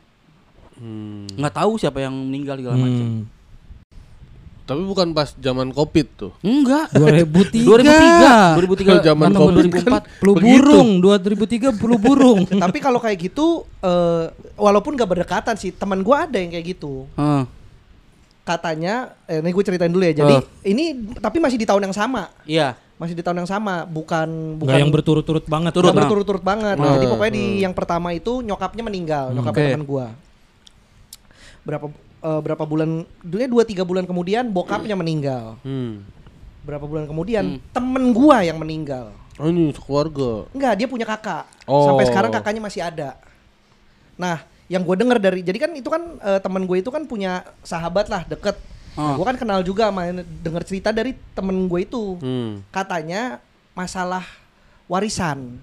Hmm. 0.76 1.30
nggak 1.32 1.56
tahu 1.56 1.78
siapa 1.78 2.02
yang 2.02 2.12
meninggal 2.12 2.58
segala 2.58 2.76
macam. 2.76 3.24
Tapi 4.72 4.88
bukan 4.88 5.12
pas 5.12 5.36
zaman 5.36 5.68
Covid 5.70 6.08
tuh. 6.16 6.32
Enggak. 6.40 6.96
2003. 6.96 8.56
2003, 8.56 9.04
2003 9.04 9.04
Zaman 9.04 9.28
atau 9.28 9.42
Covid 9.52 9.64
2004. 9.68 10.24
Flu 10.24 10.32
Begitu. 10.32 10.48
burung 10.48 10.90
2003 11.04 11.76
flu 11.76 11.96
burung. 12.00 12.40
Tapi 12.64 12.78
kalau 12.80 13.04
kayak 13.04 13.20
gitu, 13.20 13.68
eh, 13.84 14.32
walaupun 14.56 14.96
gak 14.96 15.12
berdekatan 15.12 15.60
sih, 15.60 15.76
teman 15.76 16.00
gua 16.00 16.24
ada 16.24 16.40
yang 16.40 16.56
kayak 16.56 16.72
gitu. 16.72 17.04
Heeh. 17.20 17.44
Katanya, 18.42 19.12
eh, 19.28 19.44
ini 19.44 19.52
gue 19.52 19.64
ceritain 19.64 19.92
dulu 19.92 20.02
ya. 20.02 20.16
Jadi 20.16 20.36
Oh. 20.40 20.44
ini 20.64 20.96
tapi 21.20 21.38
masih 21.38 21.60
di 21.60 21.68
tahun 21.68 21.92
yang 21.92 21.96
sama, 21.96 22.32
Iya. 22.48 22.80
masih 22.96 23.14
di 23.14 23.22
tahun 23.22 23.44
yang 23.44 23.50
sama, 23.52 23.84
bukan 23.84 24.56
bukan 24.56 24.72
Nggak 24.72 24.82
yang 24.82 24.94
berturut-turut 24.96 25.46
banget. 25.46 25.72
Turut, 25.76 25.92
nah. 25.92 25.98
berturut-turut 26.00 26.42
banget. 26.42 26.80
Hmm. 26.80 26.96
Jadi 26.96 27.06
pokoknya 27.06 27.34
di 27.36 27.46
Hmm. 27.46 27.62
yang 27.68 27.74
pertama 27.76 28.16
itu 28.16 28.40
nyokapnya 28.40 28.82
meninggal, 28.82 29.36
nyokapnya 29.36 29.62
Oke. 29.62 29.74
teman 29.76 29.84
gua. 29.84 30.06
Berapa 31.62 31.86
eh, 32.22 32.40
berapa 32.42 32.64
bulan, 32.64 33.04
dulunya 33.22 33.50
dua 33.50 33.64
tiga 33.66 33.84
bulan 33.84 34.06
kemudian 34.06 34.50
bokapnya 34.50 34.94
meninggal. 34.94 35.58
Hmm. 35.62 36.06
Berapa 36.62 36.86
bulan 36.86 37.10
kemudian 37.10 37.58
Hmm. 37.58 37.62
temen 37.74 38.14
gua 38.14 38.46
yang 38.46 38.62
meninggal. 38.62 39.14
Oh 39.42 39.50
ini 39.50 39.74
keluarga. 39.74 40.46
Enggak, 40.54 40.74
dia 40.78 40.88
punya 40.88 41.08
kakak. 41.08 41.50
Oh. 41.66 41.90
Sampai 41.90 42.06
sekarang 42.06 42.30
kakaknya 42.30 42.62
masih 42.62 42.82
ada. 42.86 43.18
Nah, 44.14 44.46
yang 44.70 44.86
gue 44.86 44.94
denger 44.94 45.18
dari 45.18 45.42
jadi 45.42 45.58
kan 45.58 45.72
itu 45.74 45.90
kan 45.90 46.22
eh, 46.22 46.40
temen 46.40 46.64
gue 46.64 46.78
itu 46.78 46.94
kan 46.94 47.04
punya 47.10 47.42
sahabat 47.66 48.06
lah 48.06 48.22
deket. 48.24 48.54
Nah, 48.94 49.16
Oh. 49.16 49.24
gue 49.24 49.26
kan 49.26 49.40
kenal 49.40 49.64
juga 49.64 49.90
main 49.90 50.22
denger 50.22 50.62
cerita 50.68 50.94
dari 50.94 51.18
temen 51.34 51.66
gue 51.66 51.80
itu. 51.82 52.20
Hmm. 52.22 52.62
Katanya 52.70 53.42
masalah 53.74 54.22
warisan. 54.86 55.58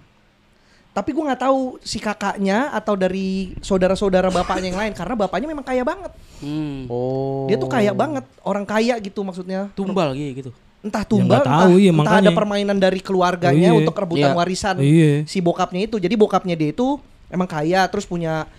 Tapi 0.99 1.15
gue 1.15 1.23
nggak 1.23 1.43
tahu 1.47 1.79
si 1.79 2.03
kakaknya 2.03 2.75
atau 2.75 2.99
dari 2.99 3.55
saudara-saudara 3.62 4.35
bapaknya 4.35 4.75
yang 4.75 4.81
lain 4.83 4.93
karena 4.99 5.15
bapaknya 5.15 5.47
memang 5.47 5.62
kaya 5.62 5.87
banget. 5.87 6.11
Hmm. 6.43 6.91
Oh. 6.91 7.47
Dia 7.47 7.55
tuh 7.55 7.70
kaya 7.70 7.95
banget, 7.95 8.27
orang 8.43 8.66
kaya 8.66 8.99
gitu 8.99 9.23
maksudnya. 9.23 9.70
Tumbal 9.79 10.19
gitu. 10.19 10.51
Entah 10.83 11.03
Ya, 11.03 11.11
tumbal, 11.11 11.39
nggak 11.39 11.47
tahu, 11.47 11.55
entah, 11.70 11.79
iya, 11.79 11.91
entah 11.95 12.03
makanya. 12.03 12.19
ada 12.27 12.31
permainan 12.35 12.79
dari 12.79 12.99
keluarganya 12.99 13.70
Oh, 13.70 13.79
iya. 13.79 13.81
untuk 13.87 13.95
rebutan 13.95 14.31
Iya. 14.31 14.35
warisan 14.35 14.75
Iya. 14.83 15.12
si 15.23 15.39
bokapnya 15.39 15.87
itu. 15.87 16.03
Jadi 16.03 16.15
bokapnya 16.19 16.59
dia 16.59 16.75
itu 16.75 16.99
emang 17.31 17.47
kaya 17.47 17.87
terus 17.87 18.03
punya 18.03 18.51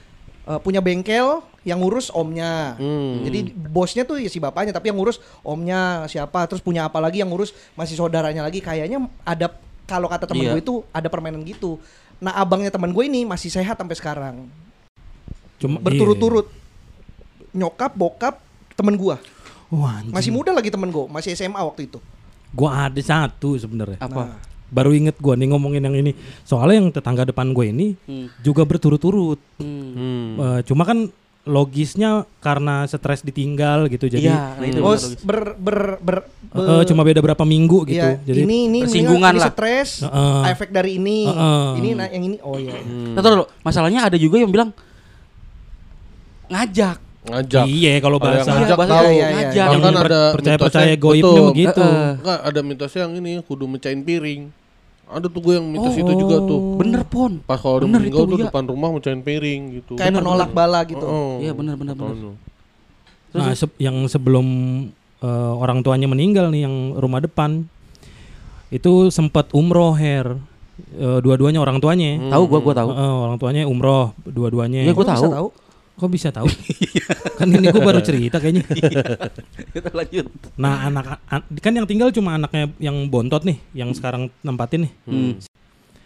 eh, 0.44 0.60
punya 0.64 0.80
bengkel 0.80 1.44
yang 1.62 1.78
ngurus 1.78 2.08
omnya. 2.10 2.80
Hmm. 2.80 3.22
Jadi 3.22 3.52
bosnya 3.54 4.02
tuh 4.02 4.16
ya 4.16 4.26
si 4.26 4.40
bapaknya, 4.40 4.72
tapi 4.72 4.90
yang 4.90 4.98
ngurus 4.98 5.20
omnya 5.44 6.08
siapa, 6.08 6.48
terus 6.48 6.64
punya 6.64 6.88
apa 6.88 6.98
lagi 6.98 7.20
yang 7.20 7.30
ngurus 7.30 7.52
masih 7.76 7.94
saudaranya 7.94 8.42
lagi. 8.42 8.58
Kayaknya 8.58 8.98
ada 9.22 9.54
kalau 9.86 10.06
kata 10.06 10.26
temen 10.26 10.46
Iya. 10.46 10.54
gue 10.54 10.62
itu 10.62 10.76
ada 10.90 11.06
permainan 11.06 11.42
gitu. 11.42 11.78
Nah 12.20 12.36
abangnya 12.36 12.70
teman 12.70 12.92
gue 12.92 13.04
ini 13.04 13.24
masih 13.24 13.48
sehat 13.48 13.76
sampai 13.76 13.96
sekarang, 13.96 14.36
Cuma 15.60 15.80
berturut-turut. 15.80 16.48
Nyokap, 17.52 17.92
bokap, 17.96 18.36
temen 18.76 18.96
gue. 18.96 19.16
Iya. 19.16 19.38
Wah, 19.70 20.02
anjing. 20.02 20.14
Masih 20.14 20.32
muda 20.34 20.50
lagi 20.50 20.70
temen 20.70 20.90
gue, 20.90 21.06
masih 21.08 21.34
SMA 21.34 21.60
waktu 21.60 21.86
itu. 21.86 22.02
Gua 22.50 22.90
ada 22.90 22.98
satu 22.98 23.54
sebenarnya. 23.54 24.02
Apa? 24.02 24.34
Baru 24.70 24.94
inget 24.94 25.18
gua 25.18 25.38
nih 25.38 25.50
ngomongin 25.50 25.82
yang 25.82 25.94
ini. 25.94 26.18
Soalnya 26.42 26.82
yang 26.82 26.90
tetangga 26.90 27.26
depan 27.26 27.54
gue 27.54 27.66
ini 27.70 27.88
Hmm. 28.06 28.30
juga 28.42 28.66
berturut-turut. 28.66 29.38
Hmm. 29.62 29.90
Hmm. 29.94 30.30
Eh, 30.38 30.60
cuma 30.66 30.86
kan 30.86 31.10
logisnya 31.50 32.12
karena 32.38 32.86
stres 32.86 33.20
ditinggal 33.20 33.90
gitu 33.90 34.06
jadi 34.06 34.30
Iya, 34.30 34.40
nah 34.54 34.66
itu 34.66 34.80
Oh, 34.80 34.94
logis. 34.94 35.18
ber, 35.20 35.58
ber, 35.58 35.98
ber, 35.98 36.18
eh, 36.54 36.84
cuma 36.86 37.02
beda 37.02 37.20
berapa 37.20 37.42
minggu 37.42 37.84
gitu. 37.84 37.98
Iya, 38.00 38.22
jadi 38.22 38.46
ini 38.46 38.58
ini 38.70 38.80
bersinggungan 38.86 39.34
ini 39.34 39.42
lah. 39.42 39.50
stres, 39.50 39.90
Heeh. 40.02 40.42
efek 40.48 40.70
dari 40.70 40.96
ini, 40.96 41.26
Heeh. 41.26 41.68
ini 41.76 41.90
nah, 41.92 42.06
yang 42.06 42.24
ini, 42.24 42.38
oh 42.40 42.56
iya. 42.56 42.78
Nah, 42.78 43.20
tahu 43.20 43.32
dulu, 43.34 43.46
masalahnya 43.60 44.06
ada 44.06 44.16
juga 44.16 44.38
yang 44.38 44.48
bilang 44.48 44.70
ngajak. 46.48 46.98
ngajak. 47.20 47.66
Iya 47.68 48.00
kalau 48.00 48.18
bahasa 48.18 48.48
ngajak 48.48 48.78
bahasa 48.80 48.94
tahu. 48.96 49.06
iya, 49.06 49.14
iya, 49.14 49.28
ngajak. 49.36 49.68
yang 49.68 49.82
per- 49.84 50.08
ada 50.08 50.22
percaya-percaya 50.34 50.86
mitosnya, 50.88 51.04
goibnya 51.04 51.42
begitu. 51.46 51.84
Heeh. 51.84 52.12
Enggak, 52.16 52.40
ada 52.42 52.60
mitosnya 52.64 53.02
yang 53.04 53.14
ini 53.18 53.32
kudu 53.44 53.66
mecahin 53.66 54.02
piring. 54.02 54.42
Ada 55.10 55.26
tuh 55.26 55.42
gue 55.42 55.54
yang 55.58 55.66
mitos 55.66 55.98
itu 55.98 56.14
juga 56.14 56.38
tuh. 56.40 56.78
Bener 56.78 57.02
pon. 57.02 57.42
Pas 57.42 57.58
kalau 57.58 57.82
udah 57.82 57.88
Bener 57.90 58.02
meninggal 58.06 58.24
itu, 58.24 58.30
tuh 58.30 58.38
iya. 58.38 58.46
depan 58.48 58.64
rumah 58.64 58.90
mecahin 58.94 59.22
piring 59.26 59.62
gitu. 59.76 59.92
Kayak 59.98 60.22
penolak 60.22 60.50
bala 60.54 60.80
gitu. 60.86 61.02
Oh, 61.02 61.42
Iya, 61.42 61.52
benar, 61.52 61.76
benar, 61.76 61.98
benar. 61.98 62.14
katanya. 62.14 62.34
Nah, 63.30 63.54
se- 63.54 63.78
yang 63.78 63.98
sebelum 64.06 64.48
eh, 65.20 65.54
orang 65.58 65.82
tuanya 65.82 66.06
meninggal 66.06 66.48
nih 66.48 66.64
yang 66.64 66.94
rumah 66.96 67.20
depan 67.20 67.66
itu 68.70 69.10
sempat 69.10 69.50
umroh 69.52 69.92
her 69.92 70.38
Eh, 70.96 71.20
dua-duanya 71.20 71.60
orang 71.60 71.84
tuanya. 71.84 72.16
Tahu 72.32 72.44
gua 72.48 72.60
gua 72.64 72.72
tahu. 72.72 72.90
Eh, 72.90 73.16
orang 73.28 73.36
tuanya 73.36 73.68
umroh 73.68 74.16
dua-duanya. 74.24 74.80
Iya, 74.80 74.96
gua 74.96 75.04
bisa 75.04 75.16
tahu. 75.20 75.28
tahu. 75.28 75.48
Kok 76.00 76.08
bisa 76.08 76.32
tahu? 76.32 76.48
kan 77.36 77.46
ini 77.46 77.68
gue 77.68 77.84
baru 77.84 78.00
cerita 78.00 78.40
kayaknya. 78.40 78.64
Kita 79.76 79.92
lanjut. 79.92 80.26
Nah, 80.56 80.88
anak 80.88 81.20
an- 81.28 81.48
kan 81.60 81.76
yang 81.76 81.84
tinggal 81.84 82.08
cuma 82.10 82.40
anaknya 82.40 82.72
yang 82.80 82.96
bontot 83.06 83.44
nih, 83.44 83.60
yang 83.76 83.92
sekarang 83.92 84.32
nempatin 84.40 84.88
nih. 84.88 84.94
Hmm. 85.04 85.34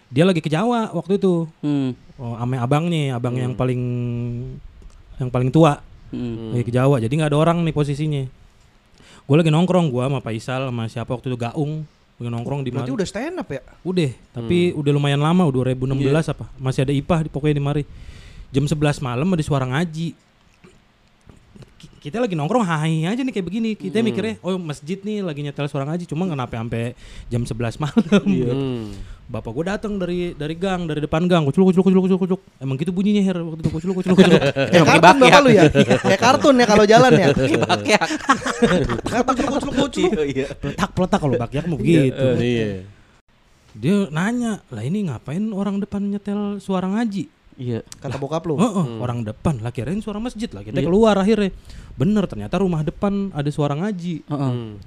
Dia 0.09 0.25
lagi 0.25 0.41
ke 0.41 0.49
Jawa 0.49 0.89
waktu 0.91 1.21
itu. 1.21 1.45
Hmm. 1.61 1.93
Oh, 2.17 2.33
ame 2.37 2.57
abangnya, 2.57 3.17
abang 3.17 3.33
yang 3.33 3.53
paling 3.53 3.81
yang 5.17 5.29
paling 5.29 5.53
tua. 5.53 5.77
Hmm. 6.09 6.53
Lagi 6.53 6.69
ke 6.69 6.73
Jawa, 6.73 6.97
jadi 6.97 7.09
nggak 7.09 7.29
ada 7.29 7.37
orang 7.37 7.61
nih 7.61 7.73
posisinya. 7.73 8.23
Gue 9.23 9.35
lagi 9.39 9.49
nongkrong, 9.49 9.87
gua 9.87 10.09
sama 10.09 10.19
Faisal 10.19 10.67
sama 10.67 10.83
siapa 10.85 11.09
waktu 11.09 11.31
itu 11.31 11.37
Gaung, 11.39 11.87
lagi 12.19 12.29
nongkrong 12.29 12.61
di 12.61 12.69
Berarti 12.69 12.91
udah 12.91 13.07
stand 13.07 13.39
up 13.39 13.49
ya? 13.49 13.61
Udah, 13.81 14.11
tapi 14.29 14.75
udah 14.75 14.91
lumayan 14.91 15.17
lama, 15.17 15.47
udah 15.47 15.71
2016 15.71 16.01
Iya. 16.03 16.21
apa. 16.33 16.45
Masih 16.59 16.85
ada 16.85 16.93
IPA 16.93 17.17
di 17.25 17.29
pokoknya 17.31 17.55
di 17.57 17.63
mari. 17.63 17.83
Jam 18.53 18.69
11 18.69 18.77
malam 19.01 19.25
ada 19.25 19.41
suara 19.41 19.65
ngaji. 19.65 20.13
Ki- 21.73 21.93
Kita 21.99 22.21
lagi 22.21 22.38
nongkrong 22.38 22.61
hai 22.61 23.01
aja 23.03 23.25
nih 23.25 23.34
kayak 23.34 23.47
begini. 23.49 23.73
Kita 23.73 23.97
mikirnya, 23.99 24.38
oh 24.39 24.61
masjid 24.61 25.01
nih 25.01 25.25
lagi 25.25 25.41
nyetel 25.41 25.65
suara 25.65 25.89
ngaji. 25.89 26.05
Cuma 26.05 26.30
kenapa 26.30 26.53
sampai 26.53 26.93
jam 27.27 27.41
11 27.41 27.81
malam? 27.81 28.03
Hmm. 28.21 28.93
Bapak 29.23 29.55
gue 29.55 29.65
datang 29.65 29.97
dari 29.97 30.35
dari 30.35 30.53
gang, 30.53 30.85
dari 30.85 31.01
depan 31.01 31.25
gang. 31.25 31.47
Kucluk 31.47 31.73
kucluk 31.73 31.81
kucluk 31.88 32.03
kucluk 32.05 32.19
kucluk. 32.21 32.41
Emang 32.59 32.77
gitu 32.77 32.93
bunyinya 32.93 33.23
her 33.23 33.41
waktu 33.41 33.65
itu 33.65 33.71
kucluk 33.71 33.95
kucluk 33.97 34.15
kucluk. 34.19 34.41
Kayak 34.69 34.85
kartun 34.85 35.17
bapak 35.17 35.39
lu 35.41 35.49
ya? 35.49 35.63
Kayak 36.05 36.21
kartun 36.21 36.55
ya 36.61 36.65
kalau 36.69 36.85
jalan 36.85 37.11
ya? 37.17 37.27
Bakyak. 37.34 38.03
Iya. 40.21 40.45
Peletak 40.53 40.89
peletak 40.93 41.19
kalau 41.19 41.35
bakyak 41.35 41.65
mau 41.65 41.80
begitu. 41.80 42.25
Iya. 42.38 42.85
Dia 43.73 43.95
nanya, 44.13 44.61
lah 44.69 44.84
ini 44.85 45.09
ngapain 45.09 45.41
orang 45.49 45.81
depan 45.81 46.05
nyetel 46.05 46.61
suara 46.61 46.85
ngaji? 46.85 47.25
Iya. 47.55 47.80
Kata 47.97 48.15
bokap 48.15 48.43
lu. 48.43 48.55
Heeh, 48.55 48.85
orang 48.97 49.21
depan 49.21 49.59
lah 49.59 49.69
kirain 49.69 49.97
suara 49.97 50.17
masjid 50.17 50.47
lah. 50.47 50.61
Kita 50.61 50.77
Iya. 50.77 50.85
keluar 50.85 51.15
akhirnya. 51.15 51.53
Bener 51.93 52.25
ternyata 52.25 52.57
rumah 52.57 52.81
depan 52.81 53.30
ada 53.30 53.47
suara 53.47 53.73
ngaji. 53.73 54.23
Heeh. 54.23 54.51
Hmm. 54.51 54.81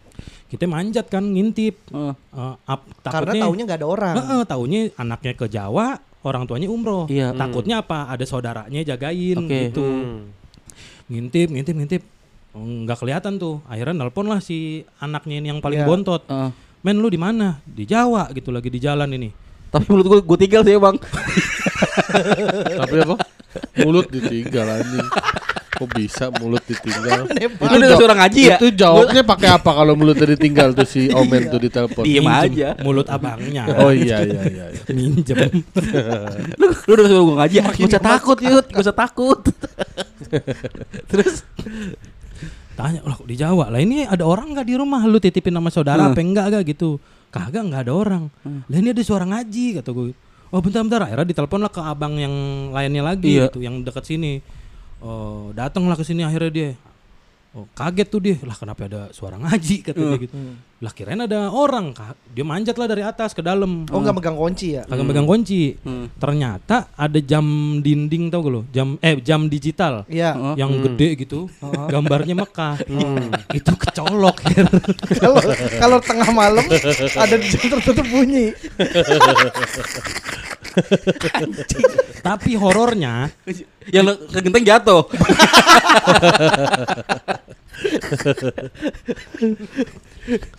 Kita 0.46 0.64
manjat 0.64 1.06
kan 1.06 1.22
ngintip. 1.22 1.78
Heeh. 1.88 2.14
Eh, 2.14 2.54
ap- 2.64 2.86
Karena 3.00 3.32
takutnya 3.32 3.42
taunya 3.42 3.62
nggak 3.64 3.78
ada 3.78 3.88
orang. 3.88 4.14
Heeh, 4.16 4.40
taunya 4.44 4.80
anaknya 4.94 5.32
ke 5.32 5.46
Jawa, 5.46 5.86
orang 6.20 6.42
tuanya 6.44 6.66
umroh. 6.66 7.06
Iya. 7.06 7.30
Takutnya 7.32 7.80
apa? 7.80 8.06
Ada 8.08 8.24
saudaranya 8.24 8.82
jagain 8.82 9.38
Oke. 9.40 9.70
gitu. 9.70 9.82
Hmm. 9.82 10.30
Ngintip, 11.06 11.48
ngintip, 11.48 11.74
ngintip. 11.74 12.02
Nggak 12.52 12.98
kelihatan 12.98 13.36
tuh. 13.36 13.62
Akhirnya 13.64 13.94
nelpon 13.96 14.26
lah 14.26 14.40
si 14.40 14.80
anaknya 14.96 15.38
ini 15.38 15.46
yang 15.50 15.60
paling 15.60 15.82
Iya. 15.82 15.86
bontot. 15.86 16.22
Heeh. 16.24 16.50
Men 16.80 16.98
lu 16.98 17.06
di 17.06 17.18
mana? 17.18 17.58
Di 17.62 17.82
Jawa 17.82 18.30
gitu 18.30 18.50
lagi 18.50 18.70
di 18.70 18.78
jalan 18.78 19.10
ini. 19.10 19.30
Tapi 19.66 19.82
menurut 19.86 20.06
gua 20.06 20.18
gua 20.24 20.38
tinggal 20.38 20.62
sih, 20.62 20.78
Bang. 20.78 20.96
Tapi 22.80 22.96
apa? 23.02 23.16
Mulut 23.82 24.06
ditinggal 24.08 24.66
anjing. 24.68 25.08
Kok 25.76 25.92
bisa 25.92 26.32
mulut 26.40 26.64
ditinggal? 26.64 27.28
Itu 27.36 27.76
dengan 27.76 27.96
suara 28.00 28.14
ngaji 28.16 28.40
ya? 28.48 28.56
Itu 28.56 28.72
jawabnya 28.72 29.20
pakai 29.20 29.48
apa 29.52 29.70
kalau 29.76 29.92
mulutnya 29.92 30.32
ditinggal 30.32 30.72
tuh 30.72 30.88
si 30.88 31.12
Omen 31.12 31.52
tuh 31.52 31.60
di 31.60 31.68
telepon? 31.68 32.04
Diem 32.04 32.24
aja. 32.24 32.80
Mulut 32.80 33.04
abangnya. 33.08 33.68
Oh 33.76 33.92
iya 33.92 34.24
iya 34.24 34.40
iya. 34.48 34.66
iya. 34.72 34.82
Minjem. 34.96 35.36
Lu 36.60 36.66
lu 36.72 36.90
udah 36.96 37.06
suruh 37.06 37.24
gua 37.28 37.36
ngaji, 37.44 37.56
gak 37.60 37.88
usah 37.92 38.00
takut, 38.00 38.38
Yud. 38.40 38.66
Gak 38.72 38.82
usah 38.88 38.96
takut. 38.96 39.40
Terus 41.12 41.44
Tanya, 42.76 43.00
lah 43.08 43.16
kok 43.16 43.24
di 43.24 43.36
Jawa? 43.40 43.72
Lah 43.72 43.80
ini 43.80 44.04
ada 44.04 44.28
orang 44.28 44.52
nggak 44.52 44.68
di 44.68 44.76
rumah? 44.76 45.00
Lu 45.08 45.16
titipin 45.16 45.48
nama 45.48 45.72
saudara 45.72 46.04
Hmm. 46.04 46.12
apa 46.12 46.20
enggak 46.20 46.46
gak 46.52 46.64
gitu? 46.76 47.00
Kagak 47.32 47.64
nggak 47.68 47.88
ada 47.88 47.92
orang. 47.92 48.28
Lah 48.44 48.76
ini 48.76 48.92
ada 48.92 49.00
suara 49.00 49.24
ngaji 49.24 49.80
kata 49.80 49.90
gue. 49.92 50.12
Oh 50.50 50.62
bentar-bentar 50.62 51.02
akhirnya 51.02 51.26
ditelepon 51.26 51.60
lah 51.60 51.72
ke 51.72 51.82
abang 51.82 52.14
yang 52.16 52.32
lainnya 52.70 53.02
lagi 53.02 53.34
Iya. 53.34 53.50
gitu, 53.50 53.62
yang 53.62 53.82
dekat 53.82 54.06
sini. 54.06 54.38
Oh 55.02 55.50
datanglah 55.52 55.98
ke 55.98 56.04
sini 56.06 56.22
akhirnya 56.22 56.50
dia. 56.50 56.70
Oh 57.56 57.64
kaget 57.72 58.06
tuh 58.06 58.20
dia. 58.20 58.36
Lah 58.38 58.52
kenapa 58.52 58.84
ada 58.84 59.08
suara 59.10 59.34
ngaji 59.34 59.76
kata 59.80 59.96
dia 59.96 60.18
gitu. 60.20 60.36
Lah 60.76 60.92
kirain 60.92 61.16
ada 61.16 61.48
orang. 61.48 61.90
Ka- 61.90 62.12
Dia 62.28 62.44
manjat 62.44 62.76
lah 62.76 62.84
dari 62.84 63.00
atas 63.00 63.32
ke 63.32 63.40
dalam. 63.40 63.88
Oh 63.88 63.96
nggak 63.96 64.12
megang 64.12 64.36
kunci 64.36 64.76
ya? 64.76 64.84
Kagak 64.84 65.02
megang 65.02 65.24
kunci. 65.24 65.72
Hmm. 65.80 66.12
Ternyata 66.14 66.92
ada 66.92 67.16
jam 67.18 67.40
dinding 67.80 68.28
tau 68.28 68.40
gak 68.40 68.52
lo? 68.52 68.60
Jam 68.68 69.00
eh 69.00 69.16
jam 69.18 69.48
digital 69.48 70.04
Iya. 70.06 70.36
Heeh. 70.36 70.54
yang 70.60 70.68
gede 70.82 71.16
gitu, 71.18 71.48
gambarnya 71.88 72.36
Mekah. 72.36 72.76
Itu 73.58 73.72
kecolok. 73.72 74.36
Kalau 75.16 75.40
kalau 75.80 75.98
tengah 75.98 76.28
malam 76.28 76.64
ada 77.16 77.34
di 77.34 77.46
jam 77.48 77.72
tertutup 77.72 78.04
bunyi. 78.04 78.52
Tapi 82.26 82.58
horornya 82.58 83.30
yang 83.88 84.04
lu- 84.06 84.20
ke 84.28 84.40
genteng 84.44 84.64
jatuh. 84.66 85.02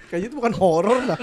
Kayaknya 0.10 0.27
itu 0.30 0.35
bukan 0.38 0.53
horor 0.56 0.99
lah. 1.06 1.19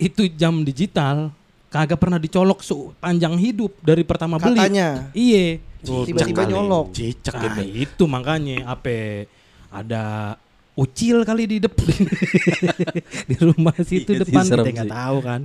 itu 0.00 0.32
jam 0.32 0.64
digital 0.64 1.28
kagak 1.70 2.00
pernah 2.00 2.18
dicolok 2.18 2.64
sepanjang 2.64 3.38
hidup 3.38 3.76
dari 3.84 4.02
pertama 4.02 4.40
beli. 4.40 4.58
Katanya. 4.58 5.12
Iya. 5.14 5.62
Tiba-tiba 5.80 6.44
nyolok. 6.44 6.92
Cicak 6.92 7.36
nah, 7.40 7.62
itu 7.62 8.04
makanya 8.04 8.74
apa 8.74 9.24
ada 9.70 10.34
ucil 10.80 11.28
kali 11.28 11.44
di 11.44 11.56
depan 11.60 11.92
di 13.30 13.36
rumah 13.36 13.76
situ 13.84 14.16
Iya 14.16 14.24
depan 14.24 14.44
serem 14.48 14.64
kita 14.64 14.72
nggak 14.80 14.92
tahu 14.96 15.16
kan. 15.20 15.40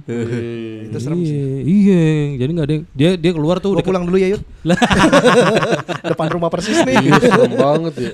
Itu 0.87 0.97
serem 1.03 1.19
iya, 1.19 1.27
sih. 1.27 1.39
Iya, 1.67 2.03
jadi 2.39 2.49
nggak 2.55 2.67
ada 2.71 2.75
dia 2.95 3.09
dia 3.19 3.31
keluar 3.35 3.59
tuh 3.59 3.75
deket- 3.75 3.91
pulang 3.91 4.07
dulu 4.07 4.15
ya 4.15 4.31
Yud. 4.31 4.43
Depan 6.15 6.27
rumah 6.31 6.47
persis 6.47 6.79
nih. 6.87 6.95
Iya 7.03 7.19
serem 7.19 7.51
banget 7.51 7.93
ya. 7.99 8.11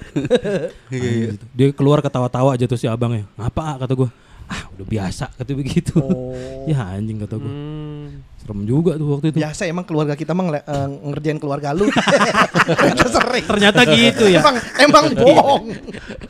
Gitu. 0.92 1.44
Dia 1.54 1.68
keluar 1.78 2.02
ketawa-tawa 2.02 2.58
aja 2.58 2.66
tuh 2.66 2.80
si 2.82 2.90
abangnya. 2.90 3.30
Ngapa 3.38 3.86
kata 3.86 3.94
gua? 3.94 4.10
Ah, 4.50 4.68
udah 4.76 4.84
biasa 4.90 5.30
kata 5.38 5.52
begitu. 5.54 5.96
Oh. 6.02 6.34
ya 6.66 6.98
anjing 6.98 7.22
kata 7.22 7.38
gua. 7.38 7.54
Hmm. 7.54 7.81
Serem 8.42 8.66
juga 8.66 8.98
tuh 8.98 9.08
waktu 9.14 9.30
itu. 9.30 9.38
Biasa 9.38 9.70
emang 9.70 9.86
keluarga 9.86 10.18
kita 10.18 10.34
mah 10.34 10.50
ngele- 10.50 10.66
eh, 10.66 10.88
ngerjain 11.14 11.38
keluarga 11.38 11.78
lu. 11.78 11.86
Kita 12.90 13.06
sering. 13.06 13.46
Ternyata 13.46 13.82
gitu 13.86 14.26
ya. 14.26 14.42
Emang 14.42 14.58
emang 14.82 15.06
bohong. 15.14 15.64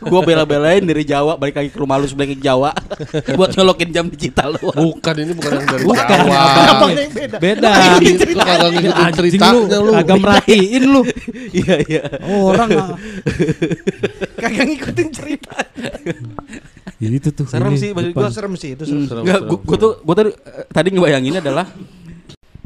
gua 0.01 0.19
bela-belain 0.19 0.83
dari 0.83 1.07
Jawa 1.07 1.39
balik 1.39 1.55
lagi 1.55 1.69
ke 1.71 1.79
rumah 1.79 1.95
lu 1.95 2.11
sebelah 2.11 2.35
Jawa 2.35 2.75
buat 3.39 3.55
nyolokin 3.55 3.95
jam 3.95 4.05
digital 4.11 4.59
lu. 4.59 4.75
Bukan 4.75 5.13
ini 5.23 5.31
bukan 5.31 5.51
yang 5.55 5.67
dari 5.71 5.83
Bukan, 5.87 6.03
Jawa. 6.03 6.39
abang. 6.75 6.91
Yang 6.91 7.11
beda. 7.15 7.37
Beda. 7.39 7.71
Lu 7.95 8.41
kagak 8.43 8.69
ngikutin 8.75 9.13
ceritanya 9.15 9.77
lu. 9.79 9.91
Agak 9.95 10.17
merhatiin 10.19 10.83
lu. 10.83 11.01
Iya 11.51 11.75
iya. 11.83 12.01
Orang. 12.27 12.69
Kagak 14.35 14.65
ngikutin 14.67 15.07
cerita. 15.15 15.55
itu 17.01 17.29
tuh. 17.33 17.45
Serem 17.47 17.71
ini 17.73 17.79
sih, 17.79 17.89
maksud. 17.95 18.13
Gua 18.13 18.29
serem 18.29 18.53
sih 18.59 18.75
itu 18.75 18.83
serem. 18.83 19.07
Serem, 19.07 19.23
Enggak, 19.25 19.41
serem, 19.47 19.63
gua, 19.63 19.77
tuh 19.79 19.91
gua 20.03 20.13
tuh 20.13 20.23
eh, 20.27 20.65
tadi 20.69 20.87
ngebayangin 20.93 21.39
adalah 21.39 21.65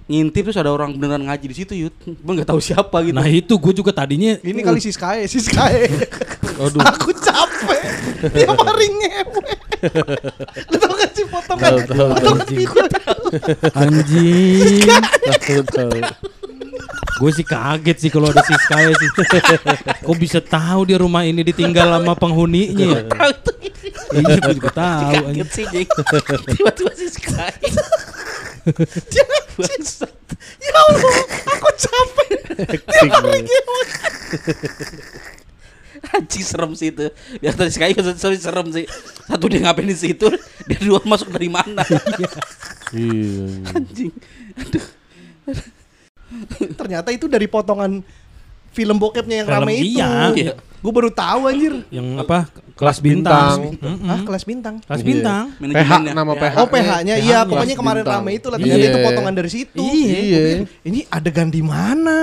ngintip 0.05 0.45
terus 0.45 0.55
ada 0.55 0.69
orang 0.69 0.93
beneran 0.93 1.25
ngaji 1.25 1.45
di 1.49 1.55
situ 1.55 1.73
yut 1.73 1.95
gue 1.97 2.13
nggak 2.31 2.45
tahu 2.45 2.61
siapa 2.61 3.01
gitu 3.01 3.17
Nah 3.17 3.25
itu 3.25 3.53
gue 3.55 3.73
juga 3.73 3.89
tadinya 3.91 4.37
Ini 4.37 4.61
kali 4.61 4.77
Siskae, 4.77 5.25
Siskae. 5.25 5.89
Aduh. 6.55 6.77
Aku 6.79 7.09
capek. 7.11 7.81
Dia 8.29 8.47
mari 8.47 8.85
ngewe. 8.87 9.41
Lu 10.69 10.75
tau 10.77 10.93
gak 10.93 11.09
sih 11.11 11.25
potongan? 11.25 11.69
Tahu, 11.73 11.79
tahu, 11.83 12.07
Potongan 12.11 12.37
anjing. 12.39 12.59
gue. 12.63 12.85
anjing. 13.73 14.89
Tahu, 15.41 15.61
tahu. 15.67 15.99
gue 17.15 17.31
sih 17.31 17.43
kaget 17.43 17.97
sih 17.97 18.09
kalau 18.09 18.29
ada 18.29 18.39
si 18.39 18.53
Sky 18.55 18.93
sih. 18.93 19.09
Kok 20.05 20.15
bisa 20.15 20.37
tahu 20.39 20.85
dia 20.85 21.01
rumah 21.01 21.23
ini 21.23 21.41
ditinggal 21.41 21.89
sama 21.91 22.13
penghuninya 22.13 22.85
ya? 22.85 23.01
tahu 23.09 23.29
itu 23.31 23.51
Iya 24.15 24.35
gue 24.37 24.53
juga 24.53 24.71
tahu. 24.71 25.11
kaget 25.33 25.49
sih 25.49 25.65
tiba-tiba 25.65 26.91
Bangsat. 26.93 27.55
Ya 29.55 30.73
Allah, 30.75 31.15
aku 31.47 31.69
capek. 31.73 32.29
Dia 32.85 33.01
mari 33.07 33.39
ngewe. 33.41 33.79
anjing 36.11 36.43
serem 36.43 36.71
sih 36.75 36.91
itu 36.91 37.07
ya 37.39 37.49
tadi 37.49 37.71
sekali 37.71 37.95
serem, 37.95 38.37
serem 38.37 38.67
sih 38.69 38.85
satu 39.25 39.47
dia 39.47 39.63
ngapain 39.63 39.87
di 39.87 39.95
situ 39.95 40.27
dia 40.67 40.77
dua 40.77 40.99
masuk 41.01 41.31
dari 41.31 41.47
mana 41.47 41.81
Iya. 42.93 43.47
anjing 43.73 44.11
aduh 44.53 44.85
Ternyata 46.75 47.09
itu 47.09 47.25
dari 47.25 47.47
potongan 47.47 48.03
film 48.69 48.97
bokepnya 48.99 49.41
yang 49.41 49.47
Film 49.47 49.61
rame 49.63 49.73
itu. 49.77 49.97
iya. 49.97 50.11
Iya. 50.35 50.53
Gue 50.83 50.91
baru 50.91 51.09
tahu 51.09 51.47
anjir. 51.47 51.73
Yang 51.89 52.07
apa? 52.21 52.49
Kelas 52.75 52.99
bintang. 52.99 53.71
bintang. 53.71 53.95
Ah, 54.03 54.19
kelas 54.19 54.43
bintang. 54.43 54.75
Kelas 54.83 54.99
Iya. 54.99 55.07
bintang. 55.07 55.43
PH 55.47 55.63
Manajemennya. 55.63 56.11
nama 56.11 56.33
Ya. 56.35 56.41
PH. 56.43 56.55
Oh 56.59 56.67
PH-nya, 56.67 57.15
iya 57.15 57.39
PH, 57.39 57.47
pokoknya 57.47 57.75
kemarin 57.79 58.03
bintang. 58.03 58.19
rame 58.19 58.31
itu 58.35 58.47
lah. 58.51 58.57
Ternyata 58.59 58.75
Iya. 58.77 58.89
itu 58.91 58.99
potongan 58.99 59.33
dari 59.33 59.49
situ. 59.49 59.79
Iya. 59.79 59.95
Gua 59.95 60.11
pikir, 60.11 60.59
Ini 60.83 60.99
adegan 61.07 61.49
di 61.49 61.61
mana? 61.63 62.17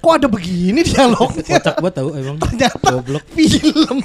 Kok 0.00 0.12
ada 0.16 0.26
begini 0.26 0.80
dialognya? 0.80 1.56
Kocak 1.60 1.74
banget 1.76 1.94
tahu 1.94 2.08
emang. 2.16 2.36
Ternyata 2.40 2.88
Goblok. 2.88 3.24
film. 3.36 3.98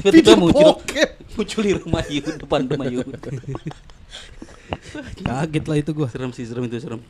Tiba-tiba 0.00 0.32
muncul 0.38 0.78
muncul 1.34 1.62
di 1.62 1.72
rumah 1.74 2.02
Yud 2.06 2.34
depan 2.38 2.60
rumah 2.64 2.86
Yud 2.86 3.06
Kaget 5.20 5.64
lah 5.66 5.76
itu 5.76 5.90
gue. 5.90 6.06
serem 6.08 6.30
sih 6.30 6.46
serem 6.46 6.64
itu 6.64 6.78
serem 6.78 7.00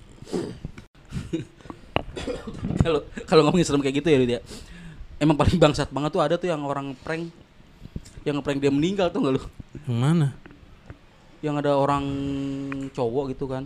kalau 2.81 3.01
kalau 3.25 3.43
ngomongin 3.47 3.63
serem 3.63 3.81
kayak 3.81 4.01
gitu 4.01 4.09
ya 4.09 4.19
Yud 4.19 4.31
ya 4.31 4.41
emang 5.19 5.37
paling 5.37 5.55
bangsat 5.55 5.93
banget 5.93 6.11
tuh 6.11 6.23
ada 6.25 6.35
tuh 6.35 6.49
yang 6.49 6.65
orang 6.65 6.97
prank 6.99 7.29
yang 8.23 8.37
ngeprank 8.37 8.59
dia 8.59 8.69
meninggal 8.69 9.09
tuh 9.09 9.21
nggak 9.21 9.35
lu 9.35 9.43
Yang 9.85 9.99
mana? 9.99 10.29
yang 11.41 11.55
ada 11.57 11.73
orang 11.73 12.05
cowok 12.91 13.33
gitu 13.33 13.45
kan 13.45 13.65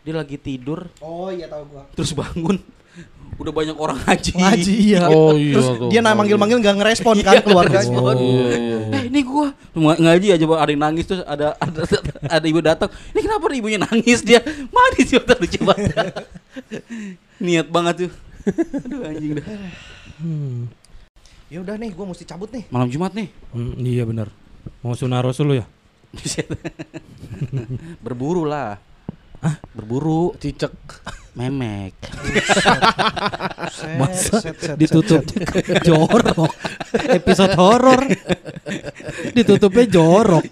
dia 0.00 0.14
lagi 0.14 0.36
tidur 0.36 0.88
Oh 0.98 1.28
iya 1.28 1.44
tahu 1.44 1.68
gua. 1.68 1.84
terus 1.92 2.12
bangun 2.12 2.56
udah 3.40 3.52
banyak 3.52 3.76
orang 3.76 4.00
ngaji 4.00 4.30
Ngaji 4.34 4.74
iya. 4.88 5.00
Oh, 5.06 5.30
iya 5.30 5.54
Terus 5.54 5.68
tuh. 5.76 5.88
dia 5.88 6.00
na- 6.00 6.16
manggil-manggil 6.16 6.58
nggak 6.58 6.76
ngerespon 6.80 7.20
kan 7.20 7.36
Iya, 7.36 7.42
keluarganya. 7.44 7.84
ngerespon. 7.84 8.14
Iya, 8.16 8.46
iya. 8.48 8.78
eh 8.90 9.02
ini 9.06 9.20
gua 9.22 9.52
Nga- 9.70 9.98
ngaji 10.00 10.26
aja 10.32 10.44
ada 10.48 10.70
yang 10.70 10.82
nangis 10.82 11.04
terus 11.04 11.22
ada 11.22 11.52
ada 11.62 11.80
ada 12.24 12.46
ibu 12.46 12.60
datang 12.60 12.88
ini 13.12 13.20
kenapa 13.20 13.44
ibunya 13.52 13.78
nangis 13.78 14.24
dia 14.24 14.40
mati 14.68 15.04
sih 15.04 15.20
lucu 15.20 15.60
banget 15.60 15.94
niat 17.38 17.68
banget 17.68 18.08
tuh 18.08 18.12
aduh 18.80 19.04
anjing 19.04 19.36
dah 19.36 19.46
Hmm. 20.18 20.66
Ya 21.48 21.64
udah 21.64 21.80
nih, 21.80 21.90
gua 21.96 22.12
mesti 22.12 22.28
cabut 22.28 22.52
nih. 22.52 22.68
malam 22.68 22.92
Jumat 22.92 23.16
nih 23.16 23.28
Hmm, 23.56 23.72
iya 23.80 24.04
benar. 24.04 24.28
Mau 24.84 24.92
sunah 24.92 25.24
rasul 25.24 25.48
lu 25.48 25.54
ya? 25.56 25.66
berburu 28.04 28.48
lah 28.48 28.80
ah 29.38 29.54
berburu 29.70 30.34
Cicek. 30.40 30.74
memek 31.38 31.94
Masa 33.94 34.42
set, 34.42 34.58
set, 34.58 34.74
ditutup 34.74 35.22
set, 35.22 35.84
jorok. 35.86 36.50
Episode 37.14 37.54
horor. 37.54 38.02
Ditutupnya 39.30 39.86
jorok. 39.86 40.50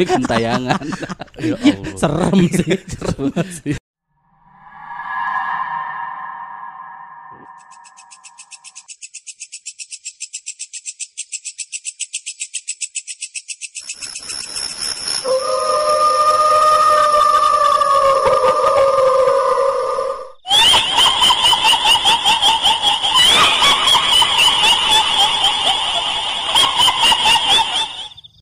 gentayangan 0.00 0.86
Ya 1.44 1.56
Allah. 1.60 1.96
Serem 2.00 2.40
sih. 2.48 3.76